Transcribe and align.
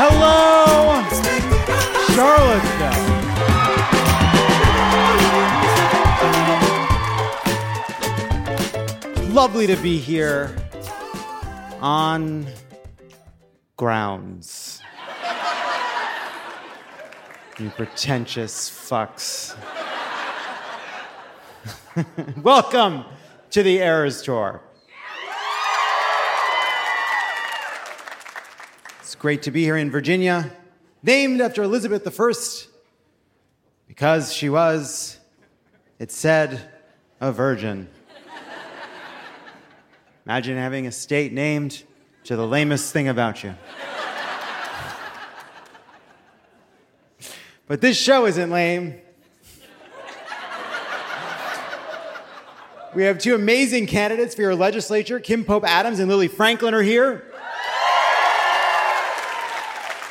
Hello, 0.00 1.04
Charlottesville. 2.14 3.02
Lovely 9.32 9.66
to 9.68 9.76
be 9.76 9.98
here 9.98 10.56
on 11.80 12.48
grounds. 13.76 14.82
You 17.60 17.70
pretentious 17.70 18.68
fucks. 18.68 19.54
Welcome 22.42 23.04
to 23.50 23.62
the 23.62 23.80
Errors 23.80 24.22
Tour. 24.22 24.60
It's 29.00 29.14
great 29.14 29.42
to 29.42 29.50
be 29.50 29.64
here 29.64 29.76
in 29.76 29.90
Virginia, 29.90 30.52
named 31.02 31.40
after 31.40 31.62
Elizabeth 31.62 32.06
I, 32.06 32.32
because 33.88 34.32
she 34.32 34.48
was, 34.48 35.18
it 35.98 36.12
said, 36.12 36.70
a 37.20 37.32
virgin. 37.32 37.88
Imagine 40.26 40.56
having 40.56 40.86
a 40.86 40.92
state 40.92 41.32
named 41.32 41.82
to 42.24 42.36
the 42.36 42.46
lamest 42.46 42.92
thing 42.92 43.08
about 43.08 43.42
you. 43.42 43.54
But 47.66 47.80
this 47.80 47.98
show 47.98 48.26
isn't 48.26 48.50
lame. 48.50 49.00
We 52.94 53.02
have 53.02 53.18
two 53.18 53.34
amazing 53.34 53.86
candidates 53.86 54.34
for 54.34 54.40
your 54.40 54.54
legislature. 54.54 55.20
Kim 55.20 55.44
Pope 55.44 55.64
Adams 55.64 55.98
and 55.98 56.08
Lily 56.08 56.28
Franklin 56.28 56.72
are 56.72 56.82
here. 56.82 57.24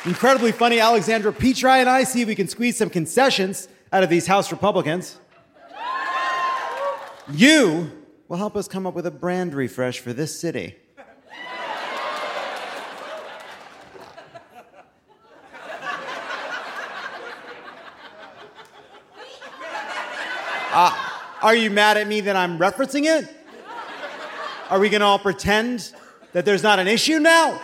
Incredibly 0.04 0.52
funny 0.52 0.78
Alexandra 0.78 1.32
Petri 1.32 1.70
and 1.70 1.88
I 1.88 2.04
see 2.04 2.22
if 2.22 2.28
we 2.28 2.36
can 2.36 2.46
squeeze 2.46 2.76
some 2.76 2.88
concessions 2.88 3.68
out 3.92 4.04
of 4.04 4.10
these 4.10 4.26
House 4.26 4.52
Republicans. 4.52 5.18
You 7.32 7.90
will 8.28 8.36
help 8.36 8.56
us 8.56 8.68
come 8.68 8.86
up 8.86 8.94
with 8.94 9.06
a 9.06 9.10
brand 9.10 9.54
refresh 9.54 9.98
for 9.98 10.12
this 10.12 10.38
city. 10.38 10.76
Uh, 20.70 21.07
are 21.42 21.54
you 21.54 21.70
mad 21.70 21.96
at 21.96 22.06
me 22.06 22.22
that 22.22 22.36
I'm 22.36 22.58
referencing 22.58 23.04
it? 23.04 23.28
Are 24.70 24.78
we 24.78 24.88
gonna 24.88 25.04
all 25.04 25.18
pretend 25.18 25.92
that 26.32 26.44
there's 26.44 26.62
not 26.62 26.78
an 26.78 26.88
issue 26.88 27.18
now? 27.18 27.60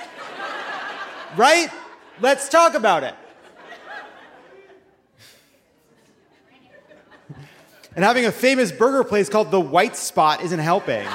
Right? 1.36 1.68
Let's 2.20 2.48
talk 2.48 2.74
about 2.74 3.02
it. 3.02 3.14
And 7.96 8.04
having 8.04 8.26
a 8.26 8.32
famous 8.32 8.72
burger 8.72 9.04
place 9.04 9.28
called 9.28 9.50
The 9.50 9.60
White 9.60 9.96
Spot 9.96 10.42
isn't 10.42 10.58
helping. 10.58 11.06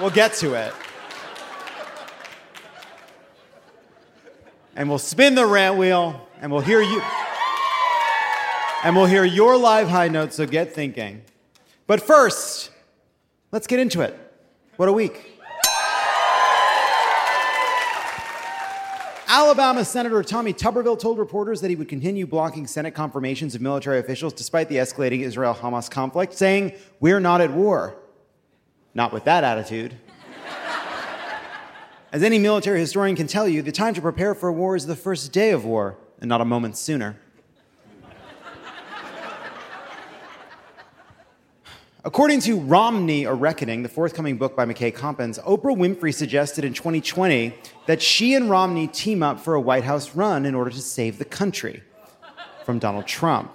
We'll 0.00 0.10
get 0.10 0.32
to 0.34 0.54
it. 0.54 0.72
And 4.74 4.88
we'll 4.88 4.98
spin 4.98 5.34
the 5.34 5.46
rant 5.46 5.76
wheel 5.76 6.26
and 6.40 6.50
we'll 6.50 6.62
hear 6.62 6.80
you. 6.80 7.02
And 8.82 8.96
we'll 8.96 9.06
hear 9.06 9.24
your 9.24 9.58
live 9.58 9.88
high 9.88 10.08
notes, 10.08 10.36
so 10.36 10.46
get 10.46 10.72
thinking. 10.72 11.20
But 11.86 12.00
first, 12.00 12.70
let's 13.52 13.66
get 13.66 13.78
into 13.78 14.00
it. 14.00 14.18
What 14.76 14.88
a 14.88 14.92
week. 14.92 15.38
Alabama 19.28 19.84
Senator 19.84 20.22
Tommy 20.22 20.54
Tuberville 20.54 20.98
told 20.98 21.18
reporters 21.18 21.60
that 21.60 21.68
he 21.68 21.76
would 21.76 21.90
continue 21.90 22.26
blocking 22.26 22.66
Senate 22.66 22.92
confirmations 22.92 23.54
of 23.54 23.60
military 23.60 23.98
officials 23.98 24.32
despite 24.32 24.70
the 24.70 24.76
escalating 24.76 25.20
Israel 25.20 25.54
Hamas 25.54 25.90
conflict, 25.90 26.32
saying, 26.32 26.72
We're 27.00 27.20
not 27.20 27.42
at 27.42 27.52
war. 27.52 27.96
Not 28.94 29.12
with 29.12 29.24
that 29.24 29.44
attitude. 29.44 29.94
As 32.12 32.22
any 32.22 32.38
military 32.38 32.80
historian 32.80 33.14
can 33.14 33.26
tell 33.26 33.46
you, 33.46 33.60
the 33.60 33.72
time 33.72 33.92
to 33.92 34.00
prepare 34.00 34.34
for 34.34 34.50
war 34.50 34.74
is 34.74 34.86
the 34.86 34.96
first 34.96 35.32
day 35.32 35.50
of 35.50 35.66
war, 35.66 35.98
and 36.18 36.28
not 36.30 36.40
a 36.40 36.46
moment 36.46 36.78
sooner. 36.78 37.16
According 42.02 42.40
to 42.42 42.58
Romney, 42.58 43.24
A 43.24 43.34
Reckoning, 43.34 43.82
the 43.82 43.88
forthcoming 43.90 44.38
book 44.38 44.56
by 44.56 44.64
McKay 44.64 44.94
Coppins, 44.94 45.38
Oprah 45.40 45.76
Winfrey 45.76 46.14
suggested 46.14 46.64
in 46.64 46.72
2020 46.72 47.54
that 47.84 48.00
she 48.00 48.34
and 48.34 48.48
Romney 48.48 48.86
team 48.86 49.22
up 49.22 49.38
for 49.38 49.54
a 49.54 49.60
White 49.60 49.84
House 49.84 50.14
run 50.14 50.46
in 50.46 50.54
order 50.54 50.70
to 50.70 50.80
save 50.80 51.18
the 51.18 51.26
country 51.26 51.82
from 52.64 52.78
Donald 52.78 53.06
Trump. 53.06 53.52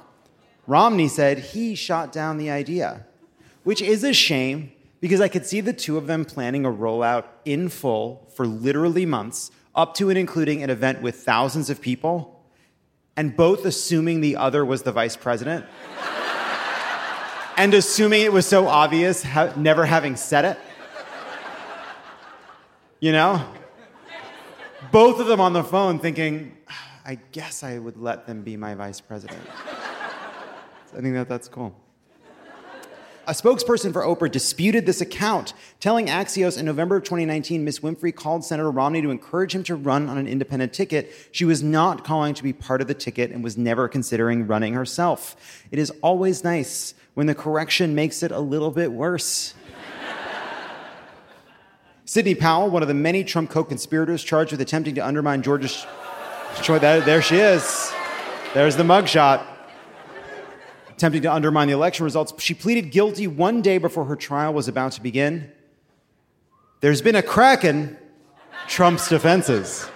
Romney 0.68 1.08
said 1.08 1.40
he 1.40 1.74
shot 1.74 2.12
down 2.12 2.38
the 2.38 2.52
idea, 2.52 3.08
which 3.64 3.82
is 3.82 4.04
a 4.04 4.14
shame 4.14 4.72
because 5.02 5.22
I 5.22 5.28
could 5.28 5.48
see 5.48 5.60
the 5.60 5.74
two 5.74 5.98
of 5.98 6.06
them 6.06 6.24
planning 6.24 6.66
a 6.66 6.72
rollout 6.72 7.26
in 7.46 7.68
full 7.68 8.32
for 8.36 8.46
literally 8.46 9.08
months, 9.08 9.50
up 9.74 9.96
to 9.96 10.12
and 10.12 10.20
including 10.20 10.62
an 10.62 10.70
event 10.70 11.02
with 11.02 11.16
thousands 11.16 11.72
of 11.72 11.82
people, 11.82 12.46
and 13.18 13.36
both 13.36 13.66
assuming 13.66 14.22
the 14.22 14.36
other 14.36 14.64
was 14.64 14.84
the 14.84 14.92
vice 14.92 15.16
president 15.16 15.66
and 17.58 17.74
assuming 17.74 18.22
it 18.22 18.34
was 18.34 18.46
so 18.46 18.68
obvious, 18.68 19.24
ha- 19.24 19.54
never 19.56 19.86
having 19.86 20.16
said 20.16 20.46
it. 20.46 20.60
You 23.00 23.12
know? 23.12 23.46
Both 24.92 25.20
of 25.20 25.28
them 25.28 25.42
on 25.42 25.54
the 25.54 25.64
phone 25.64 26.00
thinking, 26.00 26.56
I 27.06 27.16
guess 27.32 27.64
I 27.64 27.78
would 27.78 27.98
let 27.98 28.26
them 28.26 28.42
be 28.42 28.58
my 28.58 28.76
vice 28.76 29.02
president. 29.02 29.42
I 30.98 31.02
think 31.02 31.14
that 31.16 31.28
that's 31.28 31.48
cool. 31.48 31.76
A 33.28 33.32
spokesperson 33.32 33.91
for 33.91 34.03
Oprah 34.03 34.32
disputed 34.32 34.85
this 34.85 35.02
account, 35.02 35.53
telling 35.79 36.08
Axios 36.08 36.59
in 36.59 36.66
November 36.66 36.97
of 36.97 37.03
2019 37.03 37.64
Miss 37.64 37.79
Winfrey 37.79 38.16
called 38.16 38.46
Senator 38.46 38.70
Romney 38.70 39.02
to 39.02 39.09
encourage 39.09 39.56
him 39.56 39.64
to 39.64 39.76
run 39.76 40.09
on 40.09 40.20
an 40.20 40.28
independent 40.28 40.74
ticket. 40.74 41.12
She 41.32 41.44
was 41.44 41.64
not 41.64 42.03
calling 42.03 42.35
to 42.35 42.44
be 42.44 42.53
part 42.53 42.82
of 42.82 42.88
the 42.88 42.94
ticket 42.94 43.32
and 43.32 43.44
was 43.44 43.58
never 43.58 43.88
considering 43.88 44.46
running 44.46 44.74
herself. 44.74 45.35
It 45.72 45.79
is 45.79 45.91
always 46.03 46.44
nice 46.44 46.94
when 47.16 47.28
the 47.28 47.35
correction 47.35 47.96
makes 47.96 48.22
it 48.22 48.32
a 48.32 48.40
little 48.40 48.70
bit 48.70 48.91
worse. 48.91 49.56
Sidney 52.08 52.35
Powell, 52.35 52.70
one 52.70 52.84
of 52.84 52.88
the 52.88 52.94
many 52.94 53.23
Trump 53.23 53.50
co 53.50 53.64
conspirators 53.64 54.23
charged 54.23 54.52
with 54.52 54.62
attempting 54.62 54.94
to 54.96 55.06
undermine 55.06 55.41
Georgia's. 55.41 55.88
There 56.67 57.22
she 57.22 57.38
is. 57.38 57.91
There's 58.53 58.76
the 58.76 58.84
mugshot. 58.84 59.44
Attempting 60.90 61.23
to 61.23 61.34
undermine 61.34 61.67
the 61.67 61.73
election 61.73 62.03
results. 62.03 62.32
She 62.41 62.53
pleaded 62.53 62.91
guilty 62.91 63.28
one 63.28 63.62
day 63.62 63.79
before 63.79 64.06
her 64.06 64.16
trial 64.16 64.53
was 64.53 64.67
about 64.67 64.91
to 64.94 65.02
begin. 65.02 65.52
There's 66.82 67.02
been 67.02 67.16
a 67.16 67.23
crack 67.23 67.66
in 67.66 67.97
Trump's 68.67 69.09
defenses. 69.09 69.90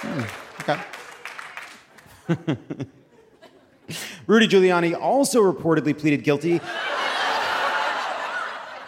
Hmm, 0.00 0.22
okay. 2.30 2.86
Rudy 4.26 4.48
Giuliani 4.48 4.98
also 4.98 5.40
reportedly 5.42 5.96
pleaded 5.98 6.24
guilty. 6.24 6.60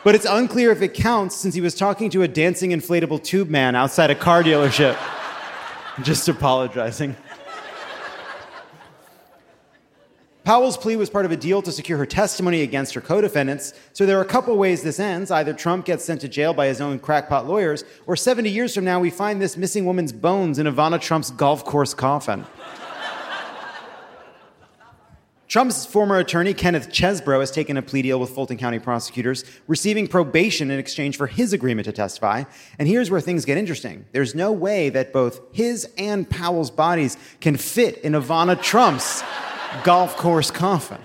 but 0.04 0.14
it's 0.14 0.26
unclear 0.26 0.70
if 0.70 0.82
it 0.82 0.94
counts 0.94 1.36
since 1.36 1.54
he 1.54 1.60
was 1.60 1.74
talking 1.74 2.10
to 2.10 2.22
a 2.22 2.28
dancing 2.28 2.70
inflatable 2.70 3.22
tube 3.22 3.48
man 3.48 3.74
outside 3.74 4.10
a 4.10 4.14
car 4.14 4.42
dealership. 4.42 4.98
Just 6.02 6.28
apologizing. 6.28 7.16
Powell's 10.42 10.76
plea 10.76 10.96
was 10.96 11.10
part 11.10 11.26
of 11.26 11.32
a 11.32 11.36
deal 11.36 11.60
to 11.62 11.70
secure 11.70 11.98
her 11.98 12.06
testimony 12.06 12.62
against 12.62 12.94
her 12.94 13.00
co 13.00 13.20
defendants. 13.20 13.72
So 13.92 14.04
there 14.06 14.18
are 14.18 14.22
a 14.22 14.26
couple 14.26 14.56
ways 14.56 14.82
this 14.82 14.98
ends. 14.98 15.30
Either 15.30 15.52
Trump 15.52 15.84
gets 15.84 16.04
sent 16.04 16.22
to 16.22 16.28
jail 16.28 16.54
by 16.54 16.66
his 16.66 16.80
own 16.80 16.98
crackpot 16.98 17.46
lawyers, 17.46 17.84
or 18.06 18.16
70 18.16 18.50
years 18.50 18.74
from 18.74 18.84
now, 18.84 18.98
we 18.98 19.10
find 19.10 19.40
this 19.40 19.56
missing 19.56 19.84
woman's 19.84 20.12
bones 20.12 20.58
in 20.58 20.66
Ivana 20.66 21.00
Trump's 21.00 21.30
golf 21.30 21.64
course 21.64 21.94
coffin. 21.94 22.46
Trump's 25.50 25.84
former 25.84 26.16
attorney, 26.16 26.54
Kenneth 26.54 26.90
Chesebro, 26.90 27.40
has 27.40 27.50
taken 27.50 27.76
a 27.76 27.82
plea 27.82 28.02
deal 28.02 28.20
with 28.20 28.30
Fulton 28.30 28.56
County 28.56 28.78
prosecutors, 28.78 29.44
receiving 29.66 30.06
probation 30.06 30.70
in 30.70 30.78
exchange 30.78 31.16
for 31.16 31.26
his 31.26 31.52
agreement 31.52 31.86
to 31.86 31.92
testify. 31.92 32.44
And 32.78 32.86
here's 32.86 33.10
where 33.10 33.20
things 33.20 33.44
get 33.44 33.58
interesting. 33.58 34.04
There's 34.12 34.32
no 34.32 34.52
way 34.52 34.90
that 34.90 35.12
both 35.12 35.40
his 35.50 35.90
and 35.98 36.30
Powell's 36.30 36.70
bodies 36.70 37.16
can 37.40 37.56
fit 37.56 37.98
in 37.98 38.12
Ivana 38.12 38.62
Trump's 38.62 39.24
golf 39.82 40.16
course 40.16 40.52
coffin. 40.52 41.00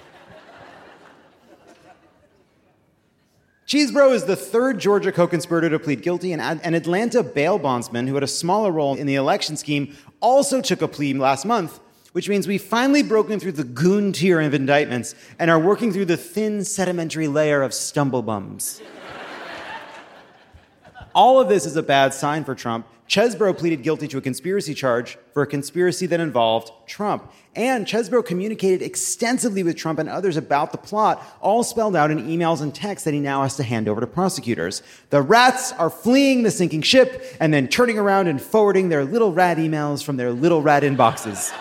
Chesebro 3.65 4.13
is 4.13 4.25
the 4.25 4.35
third 4.35 4.77
Georgia 4.77 5.11
co 5.11 5.25
conspirator 5.25 5.71
to 5.71 5.79
plead 5.79 6.03
guilty, 6.03 6.33
and 6.33 6.61
an 6.63 6.75
Atlanta 6.75 7.23
bail 7.23 7.57
bondsman 7.57 8.05
who 8.05 8.13
had 8.13 8.21
a 8.21 8.27
smaller 8.27 8.71
role 8.71 8.93
in 8.93 9.07
the 9.07 9.15
election 9.15 9.57
scheme 9.57 9.95
also 10.19 10.61
took 10.61 10.83
a 10.83 10.87
plea 10.87 11.15
last 11.15 11.45
month, 11.45 11.79
which 12.15 12.29
means 12.29 12.47
we've 12.47 12.61
finally 12.61 13.03
broken 13.03 13.41
through 13.41 13.51
the 13.51 13.65
goon 13.65 14.13
tier 14.13 14.39
of 14.39 14.53
indictments 14.53 15.15
and 15.37 15.51
are 15.51 15.59
working 15.59 15.91
through 15.91 16.05
the 16.05 16.15
thin, 16.15 16.63
sedimentary 16.63 17.27
layer 17.27 17.61
of 17.61 17.71
stumblebums. 17.71 18.81
All 21.13 21.41
of 21.41 21.49
this 21.49 21.65
is 21.65 21.75
a 21.75 21.83
bad 21.83 22.13
sign 22.13 22.45
for 22.45 22.55
Trump. 22.55 22.87
Chesebro 23.09 23.57
pleaded 23.57 23.83
guilty 23.83 24.07
to 24.07 24.17
a 24.17 24.21
conspiracy 24.21 24.73
charge 24.73 25.17
for 25.33 25.43
a 25.43 25.45
conspiracy 25.45 26.05
that 26.05 26.21
involved 26.21 26.71
Trump. 26.87 27.29
And 27.53 27.85
Chesebro 27.85 28.25
communicated 28.25 28.81
extensively 28.81 29.63
with 29.63 29.75
Trump 29.75 29.99
and 29.99 30.07
others 30.07 30.37
about 30.37 30.71
the 30.71 30.77
plot, 30.77 31.21
all 31.41 31.65
spelled 31.65 31.97
out 31.97 32.11
in 32.11 32.25
emails 32.29 32.61
and 32.61 32.73
texts 32.73 33.03
that 33.03 33.13
he 33.13 33.19
now 33.19 33.41
has 33.41 33.57
to 33.57 33.63
hand 33.63 33.89
over 33.89 33.99
to 33.99 34.07
prosecutors. 34.07 34.83
The 35.09 35.21
rats 35.21 35.73
are 35.73 35.89
fleeing 35.89 36.43
the 36.43 36.51
sinking 36.51 36.83
ship 36.83 37.25
and 37.41 37.53
then 37.53 37.67
turning 37.67 37.99
around 37.99 38.27
and 38.29 38.41
forwarding 38.41 38.87
their 38.87 39.03
little 39.03 39.33
rat 39.33 39.57
emails 39.57 40.01
from 40.01 40.15
their 40.15 40.31
little 40.31 40.61
rat 40.61 40.83
inboxes 40.83 41.53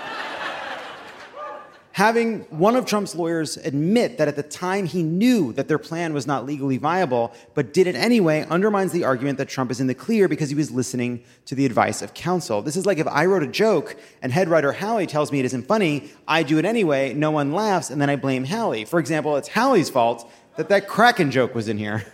having 1.95 2.41
one 2.51 2.75
of 2.75 2.85
Trump's 2.85 3.15
lawyers 3.15 3.57
admit 3.59 4.19
that 4.19 4.27
at 4.27 4.35
the 4.35 4.43
time 4.43 4.85
he 4.85 5.01
knew 5.01 5.53
that 5.53 5.69
their 5.69 5.79
plan 5.79 6.13
was 6.13 6.27
not 6.27 6.45
legally 6.45 6.77
viable, 6.77 7.33
but 7.55 7.73
did 7.73 7.87
it 7.87 7.95
anyway, 7.95 8.45
undermines 8.51 8.91
the 8.91 9.05
argument 9.05 9.39
that 9.39 9.49
Trump 9.49 9.71
is 9.71 9.79
in 9.79 9.87
the 9.87 9.95
clear 9.95 10.27
because 10.27 10.49
he 10.49 10.57
was 10.57 10.73
listening 10.73 11.23
to 11.45 11.55
the 11.55 11.65
advice 11.65 12.03
of 12.03 12.13
counsel. 12.13 12.63
This 12.63 12.75
is 12.75 12.85
like 12.85 12.99
if 12.99 13.07
I 13.07 13.27
wrote 13.27 13.45
a 13.45 13.47
joke 13.47 13.97
and 14.23 14.33
head 14.33 14.49
writer 14.49 14.73
Hallie 14.73 15.07
tells 15.07 15.31
me 15.31 15.39
it 15.39 15.45
isn't 15.45 15.69
funny, 15.69 16.11
I 16.27 16.43
do 16.43 16.59
it 16.59 16.65
anyway, 16.65 17.15
no 17.15 17.31
one 17.31 17.53
laughs, 17.53 17.91
and 17.91 18.03
then 18.03 18.11
I 18.11 18.17
blame 18.17 18.45
Hallie. 18.45 18.85
For 18.85 18.99
example, 18.99 19.37
it's 19.37 19.47
Hallie's 19.47 19.89
fault 19.89 20.29
that 20.57 20.69
that 20.71 20.89
Kraken 20.89 21.31
joke 21.31 21.55
was 21.55 21.69
in 21.69 21.79
here. 21.79 22.05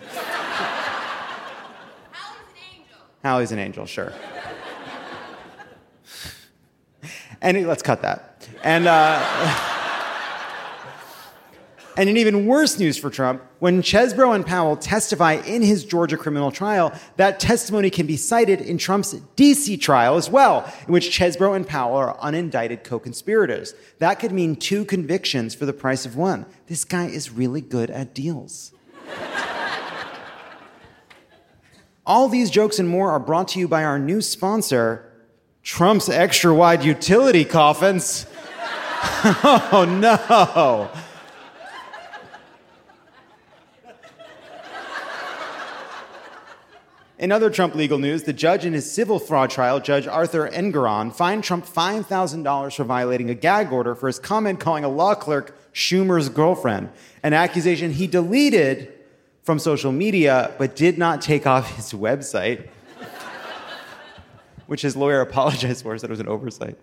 Hallie's 2.13 2.51
an 2.53 2.59
angel. 2.71 2.99
Hallie's 3.25 3.53
an 3.53 3.59
angel, 3.59 3.87
sure. 3.87 4.13
and 7.41 7.67
let's 7.67 7.83
cut 7.83 8.03
that. 8.03 8.47
And, 8.63 8.87
uh, 8.87 9.69
and 11.97 12.09
in 12.09 12.17
even 12.17 12.47
worse 12.47 12.79
news 12.79 12.97
for 12.97 13.11
Trump, 13.11 13.43
when 13.59 13.83
Chesebro 13.83 14.35
and 14.35 14.47
Powell 14.47 14.77
testify 14.77 15.35
in 15.35 15.63
his 15.63 15.85
Georgia 15.85 16.17
criminal 16.17 16.51
trial, 16.51 16.93
that 17.17 17.41
testimony 17.41 17.91
can 17.91 18.07
be 18.07 18.17
cited 18.17 18.61
in 18.61 18.79
Trump's 18.79 19.15
DC 19.37 19.81
trial 19.81 20.17
as 20.17 20.31
well, 20.31 20.73
in 20.87 20.93
which 20.93 21.11
Chesebro 21.11 21.55
and 21.55 21.67
Powell 21.67 21.97
are 21.97 22.17
unindicted 22.19 22.85
co 22.85 22.99
conspirators. 22.99 23.75
That 23.99 24.21
could 24.21 24.33
mean 24.33 24.57
two 24.57 24.85
convictions 24.85 25.55
for 25.55 25.67
the 25.67 25.73
price 25.73 26.07
of 26.07 26.17
one. 26.17 26.47
This 26.67 26.85
guy 26.85 27.07
is 27.07 27.31
really 27.31 27.61
good 27.61 27.91
at 27.91 28.15
deals. 28.15 28.73
All 32.07 32.29
these 32.29 32.51
jokes 32.51 32.79
and 32.79 32.89
more 32.89 33.11
are 33.11 33.21
brought 33.21 33.49
to 33.49 33.59
you 33.59 33.69
by 33.69 33.85
our 33.85 33.99
new 33.99 34.21
sponsor, 34.21 35.07
Trump's 35.63 36.09
extra 36.09 36.55
wide 36.55 36.83
utility 36.85 37.45
coffins. 37.45 38.27
oh 39.03 39.87
no. 40.01 40.91
In 47.21 47.33
other 47.33 47.51
Trump 47.51 47.75
legal 47.75 47.99
news, 47.99 48.23
the 48.23 48.33
judge 48.33 48.65
in 48.65 48.73
his 48.73 48.91
civil 48.91 49.19
fraud 49.19 49.51
trial, 49.51 49.79
Judge 49.79 50.07
Arthur 50.07 50.49
Engoron, 50.49 51.15
fined 51.15 51.45
Trump 51.45 51.67
$5,000 51.67 52.75
for 52.75 52.85
violating 52.85 53.29
a 53.29 53.35
gag 53.35 53.71
order 53.71 53.95
for 53.95 54.07
his 54.07 54.19
comment 54.19 54.59
calling 54.59 54.85
a 54.85 54.89
law 54.89 55.15
clerk 55.15 55.55
Schumer's 55.75 56.31
girlfriend, 56.31 56.89
an 57.23 57.35
accusation 57.35 57.93
he 57.93 58.07
deleted 58.07 58.91
from 59.43 59.59
social 59.59 59.93
media 59.93 60.51
but 60.57 60.75
did 60.75 60.97
not 60.97 61.21
take 61.21 61.47
off 61.47 61.77
his 61.77 61.93
website 61.93 62.71
which 64.67 64.81
his 64.81 64.97
lawyer 64.97 65.21
apologized 65.21 65.83
for, 65.83 65.99
said 65.99 66.09
it 66.09 66.11
was 66.13 66.21
an 66.21 66.29
oversight. 66.29 66.79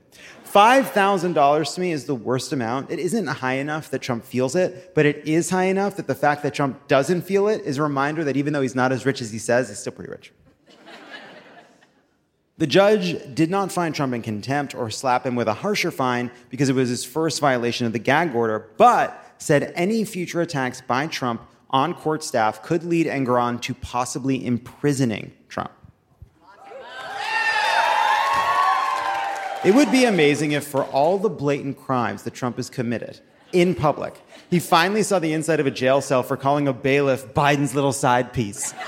$5,000 0.54 1.76
to 1.76 1.82
me 1.82 1.92
is 1.92 2.06
the 2.06 2.16
worst 2.16 2.54
amount. 2.54 2.90
It 2.90 3.00
isn't 3.00 3.28
high 3.28 3.56
enough 3.56 3.90
that 3.92 4.02
Trump 4.02 4.26
feels 4.26 4.56
it, 4.56 4.94
but 4.96 5.06
it 5.06 5.28
is 5.28 5.50
high 5.50 5.66
enough 5.66 5.96
that 5.98 6.08
the 6.08 6.16
fact 6.16 6.44
that 6.44 6.54
Trump 6.54 6.88
doesn't 6.88 7.22
feel 7.22 7.48
it 7.48 7.62
is 7.64 7.78
a 7.78 7.84
reminder 7.84 8.24
that 8.24 8.38
even 8.38 8.54
though 8.54 8.62
he's 8.62 8.76
not 8.76 8.92
as 8.92 9.06
rich 9.06 9.22
as 9.22 9.32
he 9.32 9.40
says, 9.40 9.70
he's 9.70 9.80
still 9.80 9.94
pretty 9.94 10.12
rich. 10.12 10.34
The 12.60 12.66
judge 12.66 13.36
did 13.36 13.52
not 13.52 13.72
find 13.72 13.94
Trump 13.94 14.16
in 14.16 14.24
contempt 14.24 14.74
or 14.74 14.90
slap 14.90 15.28
him 15.28 15.36
with 15.36 15.48
a 15.48 15.54
harsher 15.54 15.92
fine 15.92 16.32
because 16.50 16.70
it 16.70 16.76
was 16.76 16.90
his 16.90 17.06
first 17.06 17.40
violation 17.40 17.86
of 17.86 17.94
the 17.94 18.00
gag 18.00 18.34
order, 18.34 18.72
but 18.78 19.36
said 19.38 19.72
any 19.76 20.04
future 20.04 20.42
attacks 20.42 20.82
by 20.82 21.06
Trump 21.06 21.42
on 21.70 21.94
court 21.94 22.24
staff 22.24 22.64
could 22.64 22.84
lead 22.84 23.06
Engoron 23.06 23.62
to 23.62 23.76
possibly 23.76 24.44
imprisoning 24.44 25.34
It 29.68 29.76
would 29.76 29.92
be 29.92 30.06
amazing 30.06 30.54
if, 30.54 30.66
for 30.66 30.86
all 30.86 31.18
the 31.18 31.28
blatant 31.28 31.78
crimes 31.78 32.24
that 32.24 32.34
Trump 32.34 32.56
has 32.56 32.70
committed 32.70 33.20
in 33.52 33.76
public, 33.76 34.16
he 34.50 34.60
finally 34.60 35.04
saw 35.04 35.20
the 35.20 35.34
inside 35.34 35.60
of 35.60 35.68
a 35.68 35.72
jail 35.72 36.00
cell 36.00 36.24
for 36.24 36.38
calling 36.38 36.70
a 36.70 36.74
bailiff 36.74 37.34
Biden's 37.34 37.76
little 37.76 37.92
side 37.92 38.32
piece. 38.32 38.74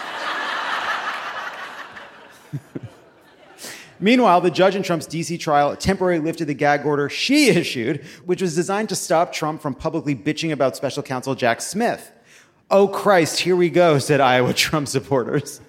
Meanwhile, 3.99 4.39
the 4.39 4.51
judge 4.51 4.77
in 4.77 4.83
Trump's 4.83 5.05
DC 5.05 5.37
trial 5.41 5.75
temporarily 5.75 6.23
lifted 6.23 6.45
the 6.45 6.53
gag 6.53 6.85
order 6.85 7.09
she 7.09 7.49
issued, 7.49 8.05
which 8.23 8.41
was 8.41 8.55
designed 8.55 8.87
to 8.87 8.95
stop 8.95 9.33
Trump 9.33 9.61
from 9.61 9.75
publicly 9.75 10.15
bitching 10.15 10.53
about 10.53 10.77
special 10.77 11.03
counsel 11.03 11.35
Jack 11.35 11.59
Smith. 11.59 12.09
Oh 12.71 12.87
Christ, 12.87 13.41
here 13.41 13.57
we 13.57 13.69
go, 13.69 13.99
said 13.99 14.21
Iowa 14.21 14.53
Trump 14.53 14.87
supporters. 14.87 15.59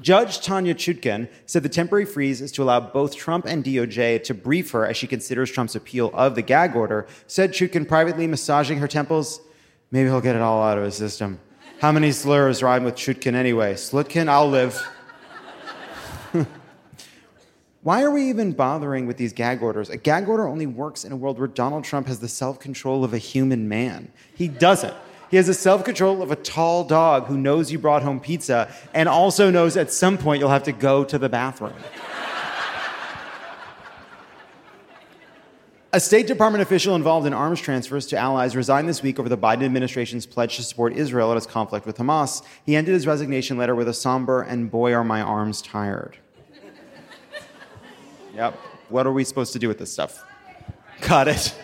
Judge 0.00 0.40
Tanya 0.40 0.74
Chutkan 0.74 1.28
said 1.46 1.62
the 1.62 1.68
temporary 1.68 2.04
freeze 2.04 2.40
is 2.40 2.50
to 2.52 2.62
allow 2.62 2.80
both 2.80 3.14
Trump 3.14 3.44
and 3.46 3.62
DOJ 3.62 4.24
to 4.24 4.34
brief 4.34 4.70
her 4.70 4.86
as 4.86 4.96
she 4.96 5.06
considers 5.06 5.50
Trump's 5.50 5.74
appeal 5.74 6.10
of 6.14 6.34
the 6.34 6.42
gag 6.42 6.74
order. 6.74 7.06
Said 7.26 7.52
Chutkan 7.52 7.86
privately 7.86 8.26
massaging 8.26 8.78
her 8.78 8.88
temples, 8.88 9.40
maybe 9.90 10.08
he'll 10.08 10.20
get 10.20 10.36
it 10.36 10.42
all 10.42 10.62
out 10.62 10.78
of 10.78 10.84
his 10.84 10.96
system. 10.96 11.38
How 11.80 11.92
many 11.92 12.12
slurs 12.12 12.62
rhyme 12.62 12.84
with 12.84 12.94
Chutkan 12.94 13.34
anyway? 13.34 13.74
Slutkin, 13.74 14.28
I'll 14.28 14.48
live. 14.48 14.80
Why 17.82 18.02
are 18.02 18.10
we 18.10 18.28
even 18.28 18.52
bothering 18.52 19.06
with 19.06 19.16
these 19.16 19.32
gag 19.32 19.62
orders? 19.62 19.90
A 19.90 19.96
gag 19.96 20.28
order 20.28 20.46
only 20.46 20.66
works 20.66 21.04
in 21.04 21.12
a 21.12 21.16
world 21.16 21.38
where 21.38 21.48
Donald 21.48 21.84
Trump 21.84 22.06
has 22.06 22.20
the 22.20 22.28
self 22.28 22.60
control 22.60 23.04
of 23.04 23.12
a 23.12 23.18
human 23.18 23.68
man. 23.68 24.10
He 24.34 24.48
doesn't. 24.48 24.94
He 25.32 25.38
has 25.38 25.46
the 25.46 25.54
self 25.54 25.82
control 25.82 26.20
of 26.20 26.30
a 26.30 26.36
tall 26.36 26.84
dog 26.84 27.26
who 27.26 27.38
knows 27.38 27.72
you 27.72 27.78
brought 27.78 28.02
home 28.02 28.20
pizza 28.20 28.70
and 28.92 29.08
also 29.08 29.50
knows 29.50 29.78
at 29.78 29.90
some 29.90 30.18
point 30.18 30.40
you'll 30.40 30.50
have 30.50 30.64
to 30.64 30.72
go 30.72 31.04
to 31.04 31.18
the 31.18 31.30
bathroom. 31.30 31.72
A 35.94 36.00
State 36.00 36.26
Department 36.26 36.60
official 36.60 36.94
involved 36.94 37.26
in 37.26 37.32
arms 37.32 37.62
transfers 37.62 38.04
to 38.08 38.16
allies 38.18 38.54
resigned 38.54 38.90
this 38.90 39.02
week 39.02 39.18
over 39.18 39.30
the 39.30 39.38
Biden 39.38 39.62
administration's 39.64 40.26
pledge 40.26 40.56
to 40.56 40.62
support 40.62 40.92
Israel 40.92 41.32
in 41.32 41.38
its 41.38 41.46
conflict 41.46 41.86
with 41.86 41.96
Hamas. 41.96 42.42
He 42.66 42.76
ended 42.76 42.92
his 42.92 43.06
resignation 43.06 43.56
letter 43.56 43.74
with 43.74 43.88
a 43.88 43.94
somber, 43.94 44.42
and 44.42 44.70
boy, 44.70 44.92
are 44.92 45.02
my 45.02 45.22
arms 45.22 45.62
tired. 45.62 46.18
yep. 48.34 48.52
What 48.90 49.06
are 49.06 49.12
we 49.12 49.24
supposed 49.24 49.54
to 49.54 49.58
do 49.58 49.66
with 49.66 49.78
this 49.78 49.90
stuff? 49.90 50.22
Got 51.00 51.28
it. 51.28 51.54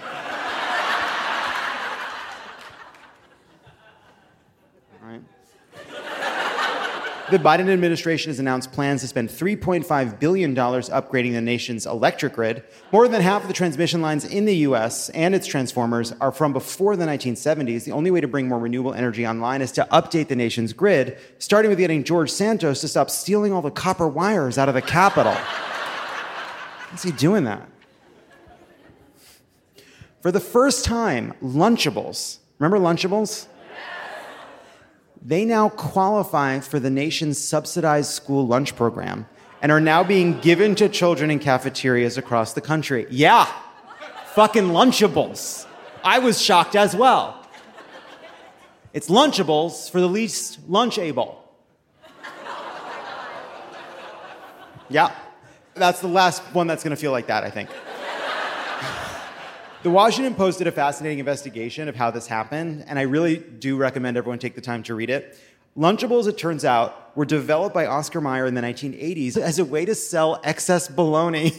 The 7.31 7.39
Biden 7.39 7.69
administration 7.69 8.31
has 8.31 8.39
announced 8.39 8.73
plans 8.73 9.03
to 9.03 9.07
spend 9.07 9.29
$3.5 9.29 10.19
billion 10.19 10.55
upgrading 10.55 11.33
the 11.33 11.43
nation's 11.43 11.85
electric 11.85 12.33
grid. 12.33 12.65
More 12.91 13.07
than 13.07 13.21
half 13.21 13.43
of 13.43 13.49
the 13.49 13.55
transmission 13.55 14.01
lines 14.01 14.25
in 14.25 14.47
the 14.47 14.57
US 14.57 15.11
and 15.11 15.35
its 15.35 15.47
transformers 15.47 16.15
are 16.23 16.33
from 16.33 16.55
before 16.55 16.97
the 16.97 17.05
1970s. 17.05 17.85
The 17.85 17.93
only 17.93 18.11
way 18.11 18.23
to 18.23 18.29
bring 18.29 18.49
more 18.49 18.59
renewable 18.59 18.95
energy 18.95 19.27
online 19.27 19.61
is 19.61 19.73
to 19.73 19.87
update 19.93 20.29
the 20.29 20.37
nation's 20.37 20.73
grid, 20.73 21.19
starting 21.39 21.69
with 21.69 21.77
getting 21.77 22.03
George 22.03 22.31
Santos 22.31 22.81
to 22.81 22.89
stop 22.89 23.11
stealing 23.11 23.53
all 23.53 23.61
the 23.61 23.71
copper 23.71 24.09
wires 24.09 24.57
out 24.57 24.71
of 24.71 24.75
the 24.75 24.81
Capitol. 24.81 25.35
How's 25.35 27.03
he 27.03 27.13
doing 27.13 27.45
that? 27.45 27.69
For 30.23 30.33
the 30.33 30.41
first 30.41 30.87
time, 30.87 31.35
Lunchables, 31.43 32.39
remember 32.59 32.79
Lunchables? 32.79 33.49
They 35.21 35.45
now 35.45 35.69
qualify 35.69 36.61
for 36.61 36.79
the 36.79 36.91
nation's 36.91 37.39
subsidized 37.39 38.11
school 38.11 38.47
lunch 38.47 38.77
program 38.77 39.27
and 39.61 39.73
are 39.73 39.81
now 39.81 40.05
being 40.05 40.39
given 40.41 40.75
to 40.77 40.89
children 40.89 41.31
in 41.31 41.39
cafeterias 41.39 42.17
across 42.17 42.53
the 42.53 42.61
country. 42.61 43.07
Yeah, 43.11 43.51
fucking 44.35 44.65
Lunchables. 44.65 45.67
I 46.05 46.21
was 46.21 46.41
shocked 46.41 46.77
as 46.77 46.95
well. 46.95 47.45
It's 48.93 49.09
Lunchables 49.09 49.91
for 49.91 50.01
the 50.01 50.09
least 50.09 50.61
lunch 50.69 50.99
able. 50.99 51.45
Yeah, 54.89 55.15
that's 55.75 56.01
the 56.01 56.09
last 56.09 56.43
one 56.55 56.67
that's 56.67 56.83
gonna 56.83 56.97
feel 56.97 57.13
like 57.13 57.27
that, 57.27 57.45
I 57.45 57.51
think. 57.51 57.69
The 59.89 59.95
Washington 59.95 60.35
Post 60.35 60.59
did 60.59 60.67
a 60.67 60.71
fascinating 60.71 61.19
investigation 61.19 61.89
of 61.89 61.97
how 61.97 62.11
this 62.11 62.27
happened, 62.27 62.85
and 62.89 62.99
I 62.99 63.03
really 63.05 63.39
do 63.39 63.79
recommend 63.79 64.19
everyone 64.19 64.39
take 64.39 64.55
the 64.55 64.61
time 64.61 64.83
to 64.83 64.95
read 64.95 65.09
it. 65.09 65.41
Lunchables, 65.79 66.29
it 66.29 66.37
turns 66.37 66.63
out, 66.63 67.17
were 67.17 67.25
developed 67.25 67.73
by 67.73 67.87
Oscar 67.87 68.21
Mayer 68.21 68.45
in 68.45 68.53
the 68.53 68.61
1980s 68.61 69.39
as 69.39 69.59
a 69.59 69.65
way 69.65 69.87
to 69.87 69.95
sell 69.95 70.43
excess 70.45 70.89
bologna. 70.89 71.55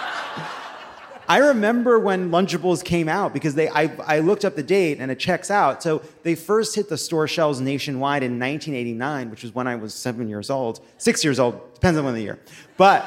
I 1.28 1.36
remember 1.48 1.98
when 1.98 2.30
Lunchables 2.30 2.82
came 2.82 3.06
out 3.06 3.34
because 3.34 3.54
they, 3.54 3.68
I, 3.68 3.94
I, 4.06 4.20
looked 4.20 4.46
up 4.46 4.56
the 4.56 4.62
date 4.62 4.98
and 4.98 5.10
it 5.10 5.18
checks 5.18 5.50
out. 5.50 5.82
So 5.82 6.00
they 6.22 6.36
first 6.36 6.74
hit 6.74 6.88
the 6.88 6.96
store 6.96 7.28
shelves 7.28 7.60
nationwide 7.60 8.22
in 8.22 8.40
1989, 8.40 9.28
which 9.28 9.42
was 9.42 9.54
when 9.54 9.66
I 9.66 9.76
was 9.76 9.92
seven 9.92 10.26
years 10.26 10.48
old, 10.48 10.80
six 10.96 11.22
years 11.22 11.38
old, 11.38 11.74
depends 11.74 11.98
on 11.98 12.06
when 12.06 12.14
the 12.14 12.22
year. 12.22 12.38
But 12.78 13.04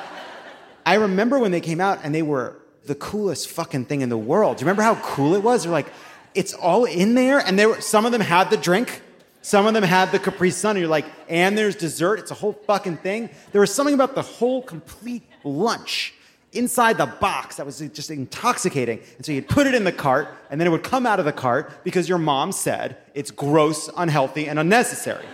I 0.86 0.94
remember 0.96 1.40
when 1.40 1.50
they 1.50 1.62
came 1.62 1.82
out 1.82 2.02
and 2.04 2.14
they 2.14 2.22
were 2.22 2.59
the 2.89 2.96
coolest 2.96 3.48
fucking 3.50 3.86
thing 3.86 4.01
in 4.01 4.10
the 4.10 4.17
world. 4.17 4.58
Do 4.58 4.62
you 4.62 4.65
remember 4.65 4.81
how 4.81 4.96
cool 4.96 5.36
it 5.36 5.43
was? 5.43 5.63
They're 5.63 5.72
like, 5.72 5.91
it's 6.34 6.53
all 6.53 6.86
in 6.86 7.15
there, 7.15 7.39
and 7.39 7.58
there 7.58 7.69
were, 7.69 7.81
some 7.81 8.05
of 8.05 8.12
them 8.12 8.19
had 8.19 8.50
the 8.50 8.58
drink, 8.58 9.01
some 9.41 9.65
of 9.65 9.74
them 9.74 9.84
had 9.84 10.12
the 10.12 10.19
Capri 10.19 10.51
Sun, 10.51 10.72
and 10.72 10.79
you're 10.79 10.89
like, 10.89 11.05
and 11.29 11.58
there's 11.58 11.75
dessert. 11.75 12.19
It's 12.19 12.31
a 12.31 12.36
whole 12.36 12.53
fucking 12.53 12.98
thing. 12.98 13.29
There 13.51 13.62
was 13.62 13.74
something 13.74 13.96
about 13.96 14.15
the 14.15 14.22
whole 14.22 14.62
complete 14.62 15.24
lunch 15.43 16.13
inside 16.51 16.98
the 16.98 17.05
box 17.05 17.58
that 17.58 17.65
was 17.65 17.79
just 17.79 18.10
intoxicating. 18.10 19.00
And 19.17 19.25
so 19.25 19.31
you'd 19.31 19.48
put 19.48 19.67
it 19.67 19.75
in 19.75 19.84
the 19.84 19.91
cart, 19.91 20.27
and 20.50 20.60
then 20.60 20.67
it 20.67 20.72
would 20.72 20.84
come 20.84 21.05
out 21.05 21.19
of 21.19 21.25
the 21.25 21.31
cart 21.31 21.84
because 21.84 22.10
your 22.10 22.17
mom 22.17 22.51
said 22.51 22.98
it's 23.13 23.31
gross, 23.31 23.89
unhealthy, 23.96 24.48
and 24.48 24.60
unnecessary. 24.60 25.25